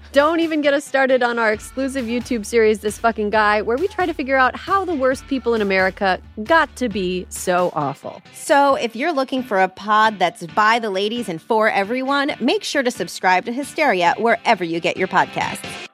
Don't 0.13 0.41
even 0.41 0.59
get 0.59 0.73
us 0.73 0.83
started 0.83 1.23
on 1.23 1.39
our 1.39 1.53
exclusive 1.53 2.03
YouTube 2.05 2.45
series, 2.45 2.81
This 2.81 2.97
Fucking 2.97 3.29
Guy, 3.29 3.61
where 3.61 3.77
we 3.77 3.87
try 3.87 4.05
to 4.05 4.13
figure 4.13 4.35
out 4.35 4.57
how 4.57 4.83
the 4.83 4.93
worst 4.93 5.25
people 5.27 5.53
in 5.53 5.61
America 5.61 6.19
got 6.43 6.75
to 6.75 6.89
be 6.89 7.25
so 7.29 7.71
awful. 7.73 8.21
So, 8.33 8.75
if 8.75 8.93
you're 8.93 9.13
looking 9.13 9.41
for 9.41 9.61
a 9.61 9.69
pod 9.69 10.19
that's 10.19 10.45
by 10.47 10.79
the 10.79 10.89
ladies 10.89 11.29
and 11.29 11.41
for 11.41 11.69
everyone, 11.69 12.33
make 12.41 12.65
sure 12.65 12.83
to 12.83 12.91
subscribe 12.91 13.45
to 13.45 13.53
Hysteria 13.53 14.13
wherever 14.17 14.65
you 14.65 14.81
get 14.81 14.97
your 14.97 15.07
podcasts. 15.07 15.87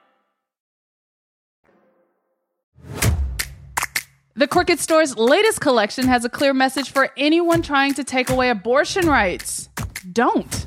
The 4.34 4.48
Crooked 4.48 4.80
Store's 4.80 5.16
latest 5.16 5.60
collection 5.60 6.08
has 6.08 6.24
a 6.24 6.28
clear 6.28 6.52
message 6.52 6.90
for 6.90 7.10
anyone 7.16 7.62
trying 7.62 7.94
to 7.94 8.02
take 8.02 8.30
away 8.30 8.50
abortion 8.50 9.06
rights. 9.06 9.68
Don't. 10.12 10.66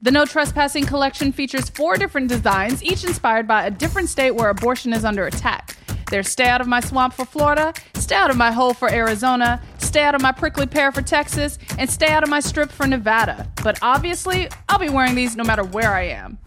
The 0.00 0.12
No 0.12 0.24
Trespassing 0.24 0.86
collection 0.86 1.32
features 1.32 1.68
four 1.70 1.96
different 1.96 2.28
designs, 2.28 2.84
each 2.84 3.02
inspired 3.02 3.48
by 3.48 3.66
a 3.66 3.70
different 3.70 4.08
state 4.08 4.30
where 4.30 4.48
abortion 4.48 4.92
is 4.92 5.04
under 5.04 5.26
attack. 5.26 5.76
There's 6.08 6.28
Stay 6.28 6.46
Out 6.46 6.60
of 6.60 6.68
My 6.68 6.78
Swamp 6.78 7.14
for 7.14 7.24
Florida, 7.24 7.74
Stay 7.94 8.14
Out 8.14 8.30
of 8.30 8.36
My 8.36 8.52
Hole 8.52 8.74
for 8.74 8.88
Arizona, 8.88 9.60
Stay 9.78 10.02
Out 10.02 10.14
of 10.14 10.22
My 10.22 10.30
Prickly 10.30 10.66
Pear 10.66 10.92
for 10.92 11.02
Texas, 11.02 11.58
and 11.78 11.90
Stay 11.90 12.06
Out 12.06 12.22
of 12.22 12.28
My 12.28 12.38
Strip 12.38 12.70
for 12.70 12.86
Nevada. 12.86 13.50
But 13.64 13.80
obviously, 13.82 14.48
I'll 14.68 14.78
be 14.78 14.88
wearing 14.88 15.16
these 15.16 15.34
no 15.34 15.42
matter 15.42 15.64
where 15.64 15.92
I 15.92 16.02
am. 16.02 16.38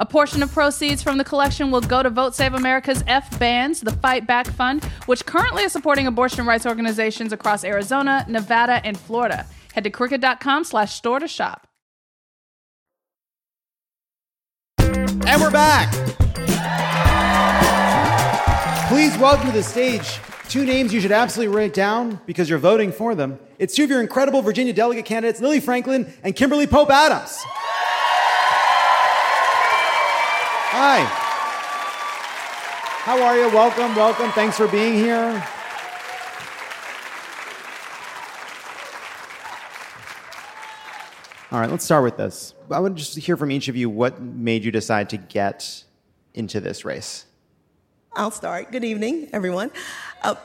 A 0.00 0.04
portion 0.04 0.42
of 0.42 0.52
proceeds 0.52 1.00
from 1.00 1.18
the 1.18 1.24
collection 1.24 1.70
will 1.70 1.80
go 1.80 2.02
to 2.02 2.10
Vote 2.10 2.34
Save 2.34 2.54
America's 2.54 3.04
F 3.06 3.38
Bands, 3.38 3.80
the 3.80 3.92
Fight 3.92 4.26
Back 4.26 4.48
Fund, 4.48 4.82
which 5.06 5.24
currently 5.24 5.62
is 5.62 5.70
supporting 5.70 6.08
abortion 6.08 6.44
rights 6.46 6.66
organizations 6.66 7.32
across 7.32 7.62
Arizona, 7.62 8.24
Nevada, 8.28 8.84
and 8.84 8.98
Florida. 8.98 9.46
Head 9.72 9.84
to 9.84 9.90
crooked.com 9.90 10.64
slash 10.64 10.94
store 10.94 11.20
to 11.20 11.28
shop. 11.28 11.67
And 15.26 15.40
we're 15.40 15.50
back. 15.50 15.92
Please 18.88 19.16
welcome 19.18 19.46
to 19.46 19.52
the 19.52 19.62
stage 19.62 20.18
two 20.48 20.64
names 20.64 20.94
you 20.94 21.00
should 21.00 21.12
absolutely 21.12 21.54
write 21.54 21.74
down 21.74 22.18
because 22.24 22.48
you're 22.48 22.58
voting 22.58 22.90
for 22.90 23.14
them. 23.14 23.38
It's 23.58 23.74
two 23.74 23.84
of 23.84 23.90
your 23.90 24.00
incredible 24.00 24.40
Virginia 24.40 24.72
delegate 24.72 25.04
candidates, 25.04 25.40
Lily 25.40 25.60
Franklin 25.60 26.12
and 26.22 26.34
Kimberly 26.34 26.66
Pope 26.66 26.90
Adams. 26.90 27.38
Hi. 30.70 31.00
How 33.04 33.22
are 33.22 33.36
you? 33.36 33.48
Welcome, 33.54 33.94
welcome. 33.94 34.30
Thanks 34.32 34.56
for 34.56 34.68
being 34.68 34.94
here. 34.94 35.46
All 41.50 41.58
right, 41.58 41.70
let's 41.70 41.82
start 41.82 42.04
with 42.04 42.18
this. 42.18 42.54
I 42.70 42.78
want 42.78 42.94
to 42.94 43.02
just 43.02 43.16
hear 43.16 43.34
from 43.34 43.50
each 43.50 43.68
of 43.68 43.76
you 43.76 43.88
what 43.88 44.20
made 44.20 44.64
you 44.64 44.70
decide 44.70 45.08
to 45.10 45.16
get 45.16 45.82
into 46.34 46.60
this 46.60 46.84
race. 46.84 47.24
I'll 48.12 48.30
start. 48.30 48.70
Good 48.70 48.84
evening, 48.84 49.30
everyone. 49.32 49.70
Uh, 50.22 50.34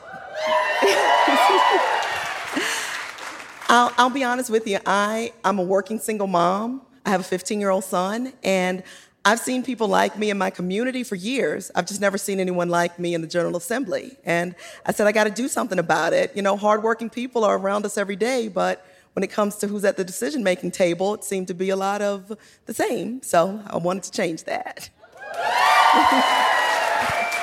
I'll, 3.68 3.92
I'll, 3.98 4.08
be 4.08 4.24
honest 4.24 4.48
with 4.48 4.66
you. 4.66 4.78
I, 4.86 5.34
I'm 5.44 5.58
a 5.58 5.62
working 5.62 5.98
single 5.98 6.26
mom. 6.26 6.80
I 7.04 7.10
have 7.10 7.20
a 7.20 7.24
15 7.24 7.60
year 7.60 7.68
old 7.68 7.84
son, 7.84 8.32
and 8.42 8.82
I've 9.26 9.40
seen 9.40 9.62
people 9.62 9.88
like 9.88 10.18
me 10.18 10.30
in 10.30 10.38
my 10.38 10.48
community 10.48 11.04
for 11.04 11.16
years. 11.16 11.70
I've 11.74 11.86
just 11.86 12.00
never 12.00 12.16
seen 12.16 12.40
anyone 12.40 12.70
like 12.70 12.98
me 12.98 13.12
in 13.12 13.20
the 13.20 13.26
General 13.26 13.58
Assembly. 13.58 14.16
And 14.24 14.54
I 14.86 14.92
said, 14.92 15.06
I 15.06 15.12
got 15.12 15.24
to 15.24 15.30
do 15.30 15.48
something 15.48 15.78
about 15.78 16.14
it. 16.14 16.34
You 16.34 16.40
know, 16.40 16.56
hardworking 16.56 17.10
people 17.10 17.44
are 17.44 17.58
around 17.58 17.84
us 17.84 17.98
every 17.98 18.16
day, 18.16 18.48
but 18.48 18.86
when 19.14 19.22
it 19.22 19.30
comes 19.30 19.56
to 19.56 19.68
who's 19.68 19.84
at 19.84 19.96
the 19.96 20.04
decision 20.04 20.44
making 20.44 20.72
table, 20.72 21.14
it 21.14 21.24
seemed 21.24 21.48
to 21.48 21.54
be 21.54 21.70
a 21.70 21.76
lot 21.76 22.02
of 22.02 22.36
the 22.66 22.74
same. 22.74 23.22
So 23.22 23.62
I 23.66 23.78
wanted 23.78 24.02
to 24.04 24.10
change 24.10 24.44
that. 24.44 24.90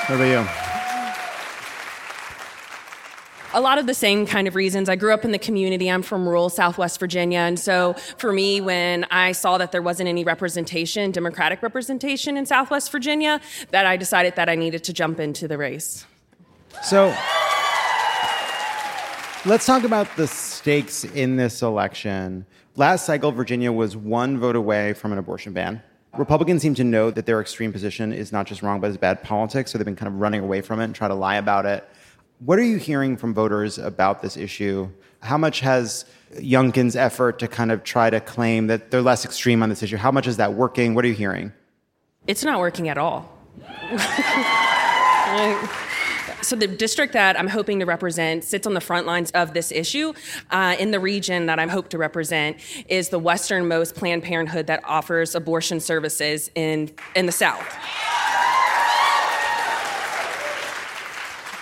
What 0.08 0.16
about 0.16 0.26
you? 0.26 0.72
a 3.54 3.62
lot 3.62 3.78
of 3.78 3.86
the 3.86 3.94
same 3.94 4.26
kind 4.26 4.48
of 4.48 4.56
reasons. 4.56 4.90
I 4.90 4.96
grew 4.96 5.14
up 5.14 5.26
in 5.26 5.32
the 5.32 5.40
community. 5.40 5.90
I'm 5.90 6.02
from 6.02 6.28
rural 6.28 6.50
Southwest 6.50 7.00
Virginia. 7.00 7.40
And 7.40 7.60
so 7.60 7.94
for 8.18 8.32
me, 8.32 8.62
when 8.62 9.06
I 9.12 9.34
saw 9.34 9.58
that 9.58 9.72
there 9.72 9.82
wasn't 9.82 10.10
any 10.10 10.24
representation, 10.24 11.12
Democratic 11.12 11.62
representation 11.62 12.38
in 12.38 12.46
Southwest 12.46 12.92
Virginia, 12.92 13.42
that 13.72 13.86
I 13.86 13.98
decided 13.98 14.36
that 14.36 14.50
I 14.50 14.56
needed 14.56 14.84
to 14.86 14.94
jump 14.94 15.20
into 15.20 15.48
the 15.48 15.58
race. 15.58 16.06
So 16.84 17.16
let's 19.46 19.66
talk 19.66 19.84
about 19.84 20.08
the 20.18 20.28
stakes 20.28 21.04
in 21.04 21.36
this 21.36 21.62
election. 21.62 22.46
Last 22.76 23.06
cycle, 23.06 23.32
Virginia 23.32 23.72
was 23.72 23.98
one 23.98 24.38
vote 24.38 24.56
away 24.56 24.94
from 24.94 25.12
an 25.12 25.18
abortion 25.18 25.54
ban. 25.54 25.82
Republicans 26.18 26.62
seem 26.62 26.76
to 26.76 26.84
know 26.84 27.10
that 27.10 27.26
their 27.26 27.42
extreme 27.42 27.72
position 27.72 28.14
is 28.14 28.32
not 28.32 28.46
just 28.46 28.62
wrong, 28.62 28.80
but 28.80 28.90
is 28.90 28.98
bad 28.98 29.24
politics, 29.24 29.72
so 29.72 29.78
they've 29.78 29.86
been 29.86 29.96
kind 29.96 30.14
of 30.14 30.20
running 30.20 30.42
away 30.42 30.62
from 30.62 30.80
it 30.80 30.86
and 30.86 30.96
try 30.96 31.08
to 31.08 31.14
lie 31.14 31.38
about 31.38 31.66
it. 31.66 31.88
What 32.40 32.60
are 32.60 32.64
you 32.64 32.78
hearing 32.78 33.18
from 33.18 33.34
voters 33.34 33.78
about 33.78 34.22
this 34.22 34.36
issue? 34.38 34.90
How 35.22 35.38
much 35.38 35.60
has 35.62 36.06
Youngkin's 36.36 36.96
effort 36.96 37.40
to 37.40 37.48
kind 37.48 37.72
of 37.72 37.84
try 37.84 38.10
to 38.10 38.20
claim 38.20 38.68
that 38.68 38.92
they're 38.92 39.02
less 39.02 39.26
extreme 39.26 39.64
on 39.64 39.70
this 39.70 39.82
issue? 39.82 39.98
How 39.98 40.12
much 40.12 40.28
is 40.28 40.38
that 40.38 40.54
working? 40.54 40.96
What 40.96 41.06
are 41.06 41.08
you 41.08 41.14
hearing? 41.14 41.54
It's 42.28 42.44
not 42.44 42.60
working 42.60 42.90
at 42.90 42.98
all. 42.98 43.32
so 46.42 46.56
the 46.56 46.68
district 46.68 47.14
that 47.14 47.40
I'm 47.40 47.48
hoping 47.48 47.80
to 47.80 47.86
represent 47.86 48.44
sits 48.44 48.68
on 48.68 48.74
the 48.74 48.82
front 48.82 49.08
lines 49.08 49.32
of 49.32 49.54
this 49.54 49.72
issue. 49.72 50.14
Uh, 50.50 50.76
in 50.80 50.92
the 50.92 51.00
region 51.00 51.46
that 51.46 51.60
I'm 51.60 51.70
hope 51.70 51.90
to 51.90 51.98
represent 51.98 52.58
is 52.88 53.10
the 53.10 53.20
westernmost 53.20 53.96
Planned 53.96 54.24
Parenthood 54.24 54.68
that 54.68 54.82
offers 54.86 55.36
abortion 55.36 55.80
services 55.80 56.50
in 56.56 56.92
in 57.16 57.26
the 57.26 57.32
South. 57.32 57.66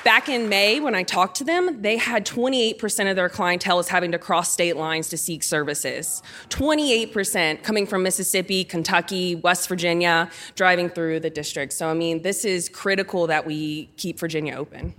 Back 0.06 0.30
in 0.30 0.48
May, 0.48 0.80
when 0.80 0.96
I 0.96 1.04
talked 1.04 1.36
to 1.38 1.44
them, 1.44 1.82
they 1.82 1.98
had 1.98 2.26
28% 2.26 3.10
of 3.10 3.18
their 3.18 3.28
clientele 3.28 3.80
is 3.80 3.90
having 3.90 4.14
to 4.14 4.18
cross 4.18 4.50
state 4.50 4.78
lines 4.78 5.10
to 5.10 5.18
seek 5.18 5.44
services. 5.44 6.24
28% 6.50 7.64
coming 7.64 7.86
from 7.86 8.04
Mississippi, 8.04 8.64
Kentucky, 8.64 9.36
West 9.36 9.68
Virginia, 9.68 10.30
driving 10.56 10.90
through 10.90 11.20
the 11.20 11.30
district. 11.30 11.74
So, 11.74 11.90
I 11.90 11.94
mean, 11.94 12.22
this 12.22 12.46
is 12.46 12.70
critical 12.70 13.28
that 13.28 13.46
we 13.46 13.88
keep 13.98 14.20
Virginia 14.20 14.56
open. 14.56 14.96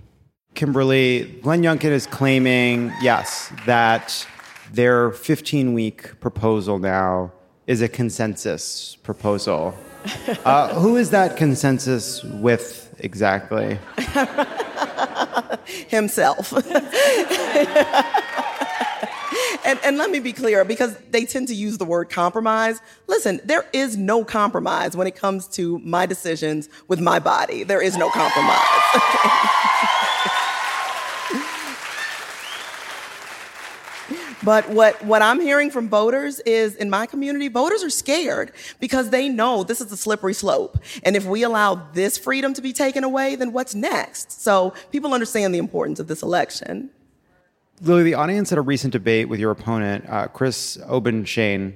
Kimberly, 0.53 1.23
Glenn 1.41 1.63
Youngkin 1.63 1.91
is 1.91 2.05
claiming, 2.05 2.93
yes, 3.01 3.51
that 3.65 4.27
their 4.71 5.11
15 5.11 5.73
week 5.73 6.19
proposal 6.19 6.77
now 6.77 7.31
is 7.65 7.81
a 7.81 7.89
consensus 7.89 8.97
proposal. 8.97 9.75
Uh, 10.45 10.73
who 10.79 10.97
is 10.97 11.11
that 11.11 11.37
consensus 11.37 12.23
with 12.23 12.95
exactly? 12.99 13.77
himself. 15.65 16.53
and, 19.65 19.79
and 19.83 19.97
let 19.97 20.09
me 20.09 20.19
be 20.19 20.33
clear 20.33 20.65
because 20.65 20.97
they 21.11 21.25
tend 21.25 21.47
to 21.49 21.55
use 21.55 21.77
the 21.77 21.85
word 21.85 22.09
compromise. 22.09 22.81
Listen, 23.07 23.39
there 23.43 23.65
is 23.73 23.97
no 23.97 24.23
compromise 24.23 24.95
when 24.95 25.07
it 25.07 25.15
comes 25.15 25.47
to 25.49 25.79
my 25.79 26.05
decisions 26.05 26.69
with 26.87 26.99
my 26.99 27.19
body. 27.19 27.63
There 27.63 27.81
is 27.81 27.97
no 27.97 28.09
compromise. 28.09 28.67
But 34.43 34.69
what, 34.69 35.03
what 35.05 35.21
I'm 35.21 35.39
hearing 35.39 35.69
from 35.69 35.87
voters 35.87 36.39
is 36.41 36.75
in 36.75 36.89
my 36.89 37.05
community, 37.05 37.47
voters 37.47 37.83
are 37.83 37.89
scared 37.89 38.51
because 38.79 39.09
they 39.09 39.29
know 39.29 39.63
this 39.63 39.81
is 39.81 39.91
a 39.91 39.97
slippery 39.97 40.33
slope. 40.33 40.79
And 41.03 41.15
if 41.15 41.25
we 41.25 41.43
allow 41.43 41.75
this 41.93 42.17
freedom 42.17 42.53
to 42.55 42.61
be 42.61 42.73
taken 42.73 43.03
away, 43.03 43.35
then 43.35 43.53
what's 43.53 43.75
next? 43.75 44.41
So 44.41 44.73
people 44.91 45.13
understand 45.13 45.53
the 45.53 45.59
importance 45.59 45.99
of 45.99 46.07
this 46.07 46.23
election. 46.23 46.89
Lily, 47.81 48.03
the 48.03 48.13
audience 48.13 48.51
at 48.51 48.57
a 48.57 48.61
recent 48.61 48.93
debate 48.93 49.27
with 49.27 49.39
your 49.39 49.51
opponent, 49.51 50.05
uh, 50.07 50.27
Chris 50.27 50.77
Obenshain, 50.87 51.73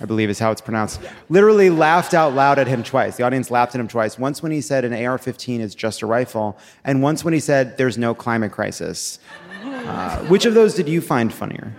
I 0.00 0.04
believe 0.04 0.30
is 0.30 0.38
how 0.38 0.50
it's 0.50 0.60
pronounced, 0.60 1.00
literally 1.28 1.70
laughed 1.70 2.12
out 2.12 2.34
loud 2.34 2.58
at 2.58 2.66
him 2.66 2.82
twice. 2.82 3.16
The 3.16 3.22
audience 3.22 3.50
laughed 3.50 3.74
at 3.74 3.80
him 3.80 3.88
twice. 3.88 4.18
Once 4.18 4.42
when 4.42 4.50
he 4.50 4.60
said 4.60 4.84
an 4.84 4.92
AR 4.92 5.16
15 5.16 5.60
is 5.60 5.74
just 5.74 6.02
a 6.02 6.06
rifle, 6.06 6.58
and 6.84 7.02
once 7.02 7.24
when 7.24 7.32
he 7.32 7.40
said 7.40 7.78
there's 7.78 7.96
no 7.96 8.12
climate 8.12 8.52
crisis. 8.52 9.20
Uh, 9.62 10.18
which 10.24 10.44
of 10.44 10.54
those 10.54 10.74
did 10.74 10.88
you 10.88 11.00
find 11.00 11.32
funnier? 11.32 11.72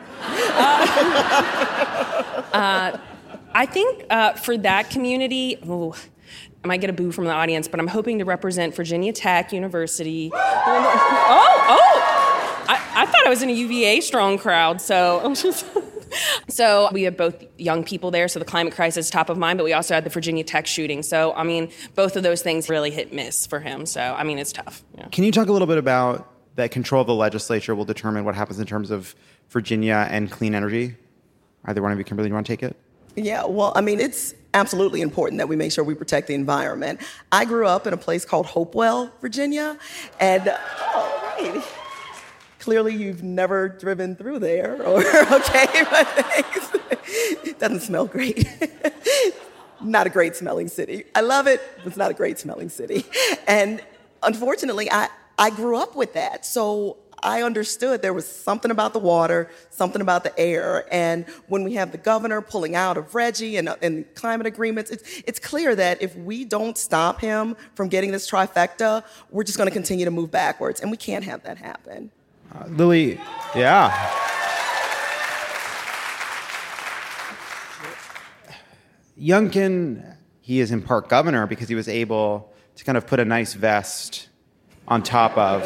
Uh, 2.53 2.99
I 3.55 3.65
think 3.65 4.05
uh, 4.11 4.33
for 4.33 4.57
that 4.59 4.91
community, 4.91 5.57
oh, 5.67 5.95
I 6.63 6.67
might 6.67 6.81
get 6.81 6.89
a 6.89 6.93
boo 6.93 7.11
from 7.11 7.25
the 7.25 7.31
audience, 7.31 7.67
but 7.67 7.79
I'm 7.79 7.87
hoping 7.87 8.19
to 8.19 8.25
represent 8.25 8.75
Virginia 8.75 9.11
Tech 9.11 9.51
University. 9.51 10.31
oh, 10.33 10.39
oh! 11.69 12.65
I, 12.69 12.79
I, 12.95 13.05
thought 13.05 13.25
I 13.25 13.29
was 13.29 13.41
in 13.41 13.49
a 13.49 13.53
UVA 13.53 14.01
strong 14.01 14.37
crowd, 14.37 14.81
so 14.81 15.19
I'm 15.23 15.35
just. 15.35 15.65
so 16.47 16.89
we 16.91 17.03
have 17.03 17.17
both 17.17 17.43
young 17.57 17.83
people 17.83 18.11
there, 18.11 18.27
so 18.27 18.37
the 18.37 18.45
climate 18.45 18.73
crisis 18.73 19.07
is 19.07 19.11
top 19.11 19.29
of 19.29 19.37
mind, 19.37 19.57
but 19.57 19.63
we 19.63 19.73
also 19.73 19.95
had 19.95 20.03
the 20.03 20.09
Virginia 20.11 20.43
Tech 20.43 20.67
shooting. 20.67 21.03
So 21.03 21.33
I 21.33 21.43
mean, 21.43 21.69
both 21.95 22.15
of 22.15 22.23
those 22.23 22.41
things 22.41 22.69
really 22.69 22.91
hit 22.91 23.11
miss 23.11 23.47
for 23.47 23.59
him. 23.59 23.85
So 23.85 23.99
I 23.99 24.23
mean, 24.23 24.37
it's 24.37 24.53
tough. 24.53 24.83
Yeah. 24.95 25.07
Can 25.07 25.23
you 25.23 25.31
talk 25.31 25.47
a 25.47 25.51
little 25.51 25.67
bit 25.67 25.79
about 25.79 26.32
that 26.55 26.71
control 26.71 27.01
of 27.01 27.07
the 27.07 27.15
legislature 27.15 27.75
will 27.75 27.85
determine 27.85 28.25
what 28.25 28.35
happens 28.35 28.59
in 28.59 28.65
terms 28.65 28.91
of 28.91 29.15
Virginia 29.49 30.07
and 30.09 30.31
clean 30.31 30.55
energy? 30.55 30.95
Either 31.65 31.81
one 31.81 31.91
of 31.91 31.97
you, 31.97 32.03
Kimberly, 32.03 32.29
you 32.29 32.33
want 32.33 32.45
to 32.45 32.51
take 32.51 32.63
it? 32.63 32.75
Yeah, 33.15 33.45
well, 33.45 33.71
I 33.75 33.81
mean, 33.81 33.99
it's 33.99 34.33
absolutely 34.53 35.01
important 35.01 35.37
that 35.37 35.47
we 35.47 35.55
make 35.55 35.71
sure 35.71 35.83
we 35.83 35.95
protect 35.95 36.27
the 36.27 36.33
environment. 36.33 36.99
I 37.31 37.45
grew 37.45 37.67
up 37.67 37.87
in 37.87 37.93
a 37.93 37.97
place 37.97 38.25
called 38.25 38.47
Hopewell, 38.47 39.11
Virginia, 39.21 39.77
and 40.19 40.43
oh, 40.47 41.35
right. 41.39 41.63
Clearly, 42.59 42.95
you've 42.95 43.23
never 43.23 43.67
driven 43.69 44.15
through 44.15 44.39
there, 44.39 44.81
or 44.85 44.99
okay, 44.99 45.83
but 45.91 47.59
doesn't 47.59 47.81
smell 47.81 48.05
great. 48.05 48.47
not 49.81 50.07
a 50.07 50.09
great 50.09 50.35
smelling 50.35 50.67
city. 50.67 51.03
I 51.13 51.21
love 51.21 51.47
it, 51.47 51.61
but 51.77 51.87
it's 51.87 51.97
not 51.97 52.11
a 52.11 52.13
great 52.13 52.39
smelling 52.39 52.69
city. 52.69 53.05
And 53.47 53.81
unfortunately, 54.21 54.89
I, 54.91 55.09
I 55.37 55.49
grew 55.49 55.77
up 55.77 55.95
with 55.95 56.13
that. 56.13 56.45
So 56.45 56.97
I 57.23 57.41
understood 57.41 58.01
there 58.01 58.13
was 58.13 58.27
something 58.27 58.69
about 58.69 58.93
the 58.93 58.99
water, 58.99 59.49
something 59.69 60.01
about 60.01 60.23
the 60.23 60.37
air. 60.37 60.85
And 60.91 61.25
when 61.47 61.63
we 61.63 61.73
have 61.75 61.91
the 61.91 61.97
governor 61.97 62.41
pulling 62.41 62.75
out 62.75 62.97
of 62.97 63.09
RGGI 63.11 63.59
and, 63.59 63.75
and 63.81 64.15
climate 64.15 64.45
agreements, 64.45 64.91
it's, 64.91 65.23
it's 65.25 65.39
clear 65.39 65.73
that 65.75 66.01
if 66.01 66.15
we 66.17 66.43
don't 66.43 66.77
stop 66.77 67.21
him 67.21 67.55
from 67.75 67.87
getting 67.87 68.11
this 68.11 68.29
trifecta, 68.29 69.03
we're 69.31 69.43
just 69.43 69.57
going 69.57 69.67
to 69.67 69.73
continue 69.73 70.05
to 70.05 70.11
move 70.11 70.31
backwards. 70.31 70.81
And 70.81 70.91
we 70.91 70.97
can't 70.97 71.23
have 71.23 71.43
that 71.43 71.57
happen. 71.57 72.11
Uh, 72.53 72.65
Lily, 72.67 73.19
yeah. 73.55 74.19
Youngkin, 79.17 80.17
he 80.41 80.59
is 80.59 80.71
in 80.71 80.81
part 80.81 81.07
governor 81.07 81.47
because 81.47 81.69
he 81.69 81.75
was 81.75 81.87
able 81.87 82.51
to 82.75 82.83
kind 82.83 82.97
of 82.97 83.07
put 83.07 83.19
a 83.19 83.25
nice 83.25 83.53
vest 83.53 84.27
on 84.87 85.01
top 85.01 85.37
of 85.37 85.63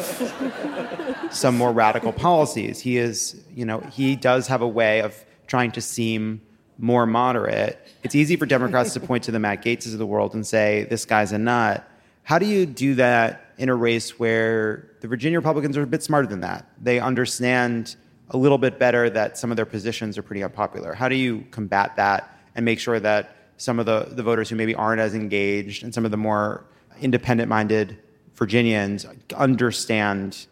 some 1.30 1.56
more 1.56 1.72
radical 1.72 2.12
policies. 2.12 2.80
He 2.80 2.98
is, 2.98 3.42
you 3.54 3.64
know, 3.64 3.80
he 3.92 4.16
does 4.16 4.46
have 4.46 4.62
a 4.62 4.68
way 4.68 5.00
of 5.00 5.14
trying 5.46 5.72
to 5.72 5.80
seem 5.80 6.40
more 6.78 7.06
moderate. 7.06 7.78
It's 8.02 8.14
easy 8.14 8.36
for 8.36 8.46
Democrats 8.46 8.94
to 8.94 9.00
point 9.00 9.24
to 9.24 9.32
the 9.32 9.38
Matt 9.38 9.64
Gaetzes 9.64 9.92
of 9.92 9.98
the 9.98 10.06
world 10.06 10.34
and 10.34 10.46
say, 10.46 10.86
this 10.88 11.04
guy's 11.04 11.32
a 11.32 11.38
nut. 11.38 11.88
How 12.22 12.38
do 12.38 12.46
you 12.46 12.66
do 12.66 12.94
that 12.96 13.52
in 13.58 13.68
a 13.68 13.74
race 13.74 14.18
where 14.18 14.90
the 15.00 15.08
Virginia 15.08 15.38
Republicans 15.38 15.76
are 15.76 15.82
a 15.82 15.86
bit 15.86 16.02
smarter 16.02 16.28
than 16.28 16.40
that? 16.40 16.70
They 16.80 17.00
understand 17.00 17.96
a 18.30 18.36
little 18.36 18.58
bit 18.58 18.78
better 18.78 19.10
that 19.10 19.38
some 19.38 19.50
of 19.50 19.56
their 19.56 19.66
positions 19.66 20.16
are 20.18 20.22
pretty 20.22 20.44
unpopular. 20.44 20.94
How 20.94 21.08
do 21.08 21.16
you 21.16 21.44
combat 21.50 21.96
that 21.96 22.38
and 22.54 22.64
make 22.64 22.78
sure 22.78 23.00
that 23.00 23.34
some 23.56 23.80
of 23.80 23.86
the, 23.86 24.08
the 24.10 24.22
voters 24.22 24.48
who 24.48 24.56
maybe 24.56 24.74
aren't 24.74 25.00
as 25.00 25.14
engaged 25.14 25.82
and 25.82 25.92
some 25.92 26.04
of 26.04 26.10
the 26.10 26.16
more 26.16 26.64
independent 27.00 27.48
minded 27.48 27.98
Virginians 28.38 29.04
understand 29.36 30.46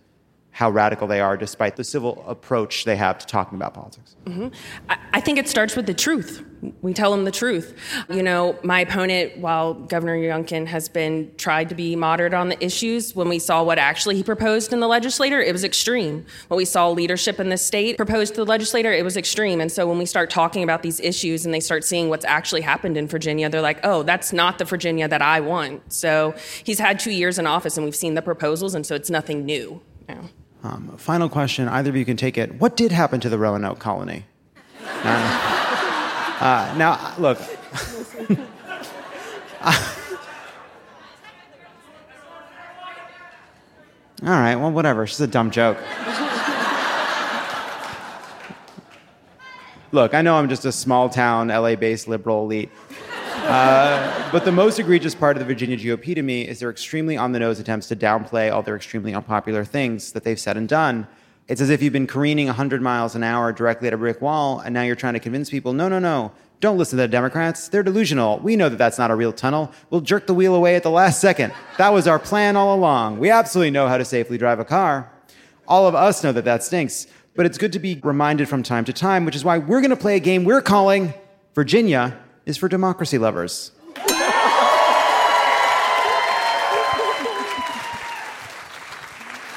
how 0.56 0.70
radical 0.70 1.06
they 1.06 1.20
are 1.20 1.36
despite 1.36 1.76
the 1.76 1.84
civil 1.84 2.24
approach 2.26 2.86
they 2.86 2.96
have 2.96 3.18
to 3.18 3.26
talking 3.26 3.56
about 3.56 3.74
politics? 3.74 4.16
Mm-hmm. 4.24 4.48
I, 4.88 4.96
I, 5.12 5.20
think 5.20 5.38
it 5.38 5.50
starts 5.50 5.76
with 5.76 5.84
the 5.84 5.92
truth. 5.92 6.42
We 6.80 6.94
tell 6.94 7.10
them 7.10 7.26
the 7.26 7.30
truth. 7.30 7.78
You 8.08 8.22
know, 8.22 8.58
my 8.64 8.80
opponent, 8.80 9.36
while 9.36 9.74
Governor 9.74 10.16
Youngkin 10.16 10.66
has 10.68 10.88
been 10.88 11.30
tried 11.36 11.68
to 11.68 11.74
be 11.74 11.94
moderate 11.94 12.32
on 12.32 12.48
the 12.48 12.64
issues, 12.64 13.14
when 13.14 13.28
we 13.28 13.38
saw 13.38 13.62
what 13.62 13.76
actually 13.76 14.16
he 14.16 14.22
proposed 14.22 14.72
in 14.72 14.80
the 14.80 14.86
legislature, 14.88 15.42
it 15.42 15.52
was 15.52 15.62
extreme. 15.62 16.24
When 16.48 16.56
we 16.56 16.64
saw 16.64 16.88
leadership 16.88 17.38
in 17.38 17.50
the 17.50 17.58
state 17.58 17.98
proposed 17.98 18.32
to 18.36 18.40
the 18.40 18.46
legislature, 18.46 18.94
it 18.94 19.04
was 19.04 19.18
extreme. 19.18 19.60
And 19.60 19.70
so 19.70 19.86
when 19.86 19.98
we 19.98 20.06
start 20.06 20.30
talking 20.30 20.62
about 20.62 20.82
these 20.82 21.00
issues 21.00 21.44
and 21.44 21.52
they 21.52 21.60
start 21.60 21.84
seeing 21.84 22.08
what's 22.08 22.24
actually 22.24 22.62
happened 22.62 22.96
in 22.96 23.08
Virginia, 23.08 23.50
they're 23.50 23.60
like, 23.60 23.80
oh, 23.84 24.04
that's 24.04 24.32
not 24.32 24.56
the 24.56 24.64
Virginia 24.64 25.06
that 25.06 25.20
I 25.20 25.40
want. 25.40 25.92
So 25.92 26.34
he's 26.64 26.78
had 26.78 26.98
two 26.98 27.12
years 27.12 27.38
in 27.38 27.46
office 27.46 27.76
and 27.76 27.84
we've 27.84 27.94
seen 27.94 28.14
the 28.14 28.22
proposals, 28.22 28.74
and 28.74 28.86
so 28.86 28.94
it's 28.94 29.10
nothing 29.10 29.44
new. 29.44 29.82
Um, 30.66 30.96
final 30.96 31.28
question, 31.28 31.68
either 31.68 31.90
of 31.90 31.96
you 31.96 32.04
can 32.04 32.16
take 32.16 32.36
it. 32.36 32.60
What 32.60 32.76
did 32.76 32.90
happen 32.90 33.20
to 33.20 33.28
the 33.28 33.38
Roanoke 33.38 33.78
colony? 33.78 34.24
Uh, 36.38 36.74
now, 36.76 37.14
look. 37.16 37.40
all 44.22 44.22
right, 44.22 44.54
well, 44.56 44.70
whatever. 44.70 45.06
She's 45.06 45.22
a 45.22 45.26
dumb 45.26 45.50
joke. 45.50 45.78
look, 49.92 50.12
I 50.12 50.20
know 50.20 50.36
I'm 50.36 50.50
just 50.50 50.66
a 50.66 50.72
small 50.72 51.08
town, 51.08 51.48
LA 51.48 51.74
based 51.74 52.06
liberal 52.06 52.44
elite. 52.44 52.70
Uh, 53.44 54.30
but 54.32 54.44
the 54.44 54.52
most 54.52 54.78
egregious 54.78 55.14
part 55.14 55.36
of 55.36 55.40
the 55.40 55.44
Virginia 55.44 55.76
GOP 55.76 56.14
to 56.14 56.22
me 56.22 56.46
is 56.46 56.58
their 56.58 56.70
extremely 56.70 57.16
on 57.16 57.32
the 57.32 57.38
nose 57.38 57.60
attempts 57.60 57.88
to 57.88 57.96
downplay 57.96 58.52
all 58.52 58.62
their 58.62 58.76
extremely 58.76 59.14
unpopular 59.14 59.64
things 59.64 60.12
that 60.12 60.24
they've 60.24 60.40
said 60.40 60.56
and 60.56 60.68
done. 60.68 61.06
It's 61.48 61.60
as 61.60 61.70
if 61.70 61.80
you've 61.80 61.92
been 61.92 62.08
careening 62.08 62.46
100 62.46 62.82
miles 62.82 63.14
an 63.14 63.22
hour 63.22 63.52
directly 63.52 63.86
at 63.86 63.94
a 63.94 63.96
brick 63.96 64.20
wall, 64.20 64.58
and 64.58 64.74
now 64.74 64.82
you're 64.82 64.96
trying 64.96 65.14
to 65.14 65.20
convince 65.20 65.48
people 65.48 65.72
no, 65.72 65.88
no, 65.88 66.00
no, 66.00 66.32
don't 66.60 66.76
listen 66.76 66.96
to 66.96 67.02
the 67.02 67.08
Democrats. 67.08 67.68
They're 67.68 67.84
delusional. 67.84 68.38
We 68.40 68.56
know 68.56 68.68
that 68.68 68.78
that's 68.78 68.98
not 68.98 69.12
a 69.12 69.14
real 69.14 69.32
tunnel. 69.32 69.70
We'll 69.90 70.00
jerk 70.00 70.26
the 70.26 70.34
wheel 70.34 70.54
away 70.54 70.74
at 70.74 70.82
the 70.82 70.90
last 70.90 71.20
second. 71.20 71.52
That 71.78 71.92
was 71.92 72.08
our 72.08 72.18
plan 72.18 72.56
all 72.56 72.74
along. 72.74 73.20
We 73.20 73.30
absolutely 73.30 73.70
know 73.70 73.86
how 73.86 73.98
to 73.98 74.04
safely 74.04 74.38
drive 74.38 74.58
a 74.58 74.64
car. 74.64 75.12
All 75.68 75.86
of 75.86 75.94
us 75.94 76.24
know 76.24 76.32
that 76.32 76.44
that 76.46 76.64
stinks. 76.64 77.06
But 77.36 77.46
it's 77.46 77.58
good 77.58 77.74
to 77.74 77.78
be 77.78 78.00
reminded 78.02 78.48
from 78.48 78.62
time 78.62 78.86
to 78.86 78.92
time, 78.92 79.24
which 79.26 79.36
is 79.36 79.44
why 79.44 79.58
we're 79.58 79.82
going 79.82 79.90
to 79.90 79.96
play 79.96 80.16
a 80.16 80.20
game 80.20 80.44
we're 80.44 80.62
calling 80.62 81.12
Virginia 81.54 82.18
is 82.46 82.56
for 82.56 82.68
democracy 82.68 83.18
lovers. 83.18 83.72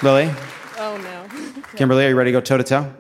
Lily? 0.02 0.32
Oh, 0.78 0.98
no. 0.98 1.26
Kimberly, 1.76 2.06
are 2.06 2.10
you 2.10 2.16
ready 2.16 2.32
to 2.32 2.38
go 2.38 2.42
toe 2.42 2.58
to 2.58 2.64
toe? 2.64 2.94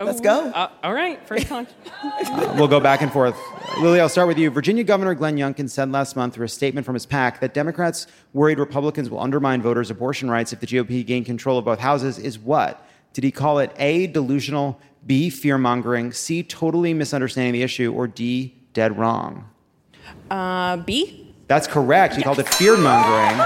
Let's 0.00 0.22
go. 0.22 0.46
Uh, 0.46 0.70
all 0.82 0.94
right, 0.94 1.26
first 1.28 1.46
con. 1.46 1.66
uh, 2.02 2.54
we'll 2.56 2.68
go 2.68 2.80
back 2.80 3.02
and 3.02 3.12
forth. 3.12 3.36
Lily, 3.80 4.00
I'll 4.00 4.08
start 4.08 4.26
with 4.26 4.38
you. 4.38 4.50
Virginia 4.50 4.82
Governor 4.82 5.14
Glenn 5.14 5.36
Youngkin 5.36 5.68
said 5.68 5.92
last 5.92 6.16
month 6.16 6.34
through 6.34 6.46
a 6.46 6.48
statement 6.48 6.86
from 6.86 6.94
his 6.94 7.04
PAC 7.04 7.40
that 7.40 7.52
Democrats 7.52 8.06
worried 8.32 8.58
Republicans 8.58 9.10
will 9.10 9.20
undermine 9.20 9.60
voters' 9.60 9.90
abortion 9.90 10.30
rights 10.30 10.54
if 10.54 10.60
the 10.60 10.66
GOP 10.66 11.04
gain 11.04 11.22
control 11.22 11.58
of 11.58 11.66
both 11.66 11.78
houses 11.78 12.18
is 12.18 12.38
what? 12.38 12.86
Did 13.12 13.24
he 13.24 13.30
call 13.30 13.58
it 13.58 13.72
A, 13.76 14.06
delusional, 14.06 14.80
B, 15.06 15.28
fear 15.28 15.58
mongering, 15.58 16.12
C, 16.12 16.42
totally 16.42 16.94
misunderstanding 16.94 17.52
the 17.52 17.62
issue, 17.62 17.92
or 17.92 18.06
D, 18.06 18.54
dead 18.72 18.98
wrong? 18.98 19.48
Uh, 20.30 20.76
B? 20.78 21.34
That's 21.48 21.66
correct. 21.66 22.14
He 22.14 22.20
yes. 22.20 22.24
called 22.24 22.38
it 22.38 22.48
fear 22.48 22.76
mongering. 22.76 23.36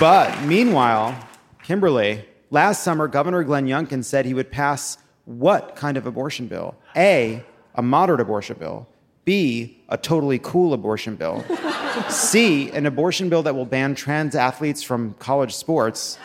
but 0.00 0.42
meanwhile, 0.44 1.16
Kimberly, 1.62 2.24
last 2.50 2.82
summer, 2.82 3.06
Governor 3.06 3.44
Glenn 3.44 3.66
Youngkin 3.66 4.04
said 4.04 4.26
he 4.26 4.34
would 4.34 4.50
pass 4.50 4.98
what 5.24 5.76
kind 5.76 5.96
of 5.96 6.06
abortion 6.06 6.48
bill? 6.48 6.74
A, 6.96 7.44
a 7.76 7.82
moderate 7.82 8.20
abortion 8.20 8.56
bill. 8.58 8.88
B, 9.24 9.80
a 9.88 9.96
totally 9.96 10.40
cool 10.40 10.72
abortion 10.72 11.14
bill. 11.14 11.44
C, 12.08 12.70
an 12.72 12.86
abortion 12.86 13.28
bill 13.28 13.42
that 13.44 13.54
will 13.54 13.66
ban 13.66 13.94
trans 13.94 14.34
athletes 14.34 14.82
from 14.82 15.14
college 15.14 15.54
sports. 15.54 16.18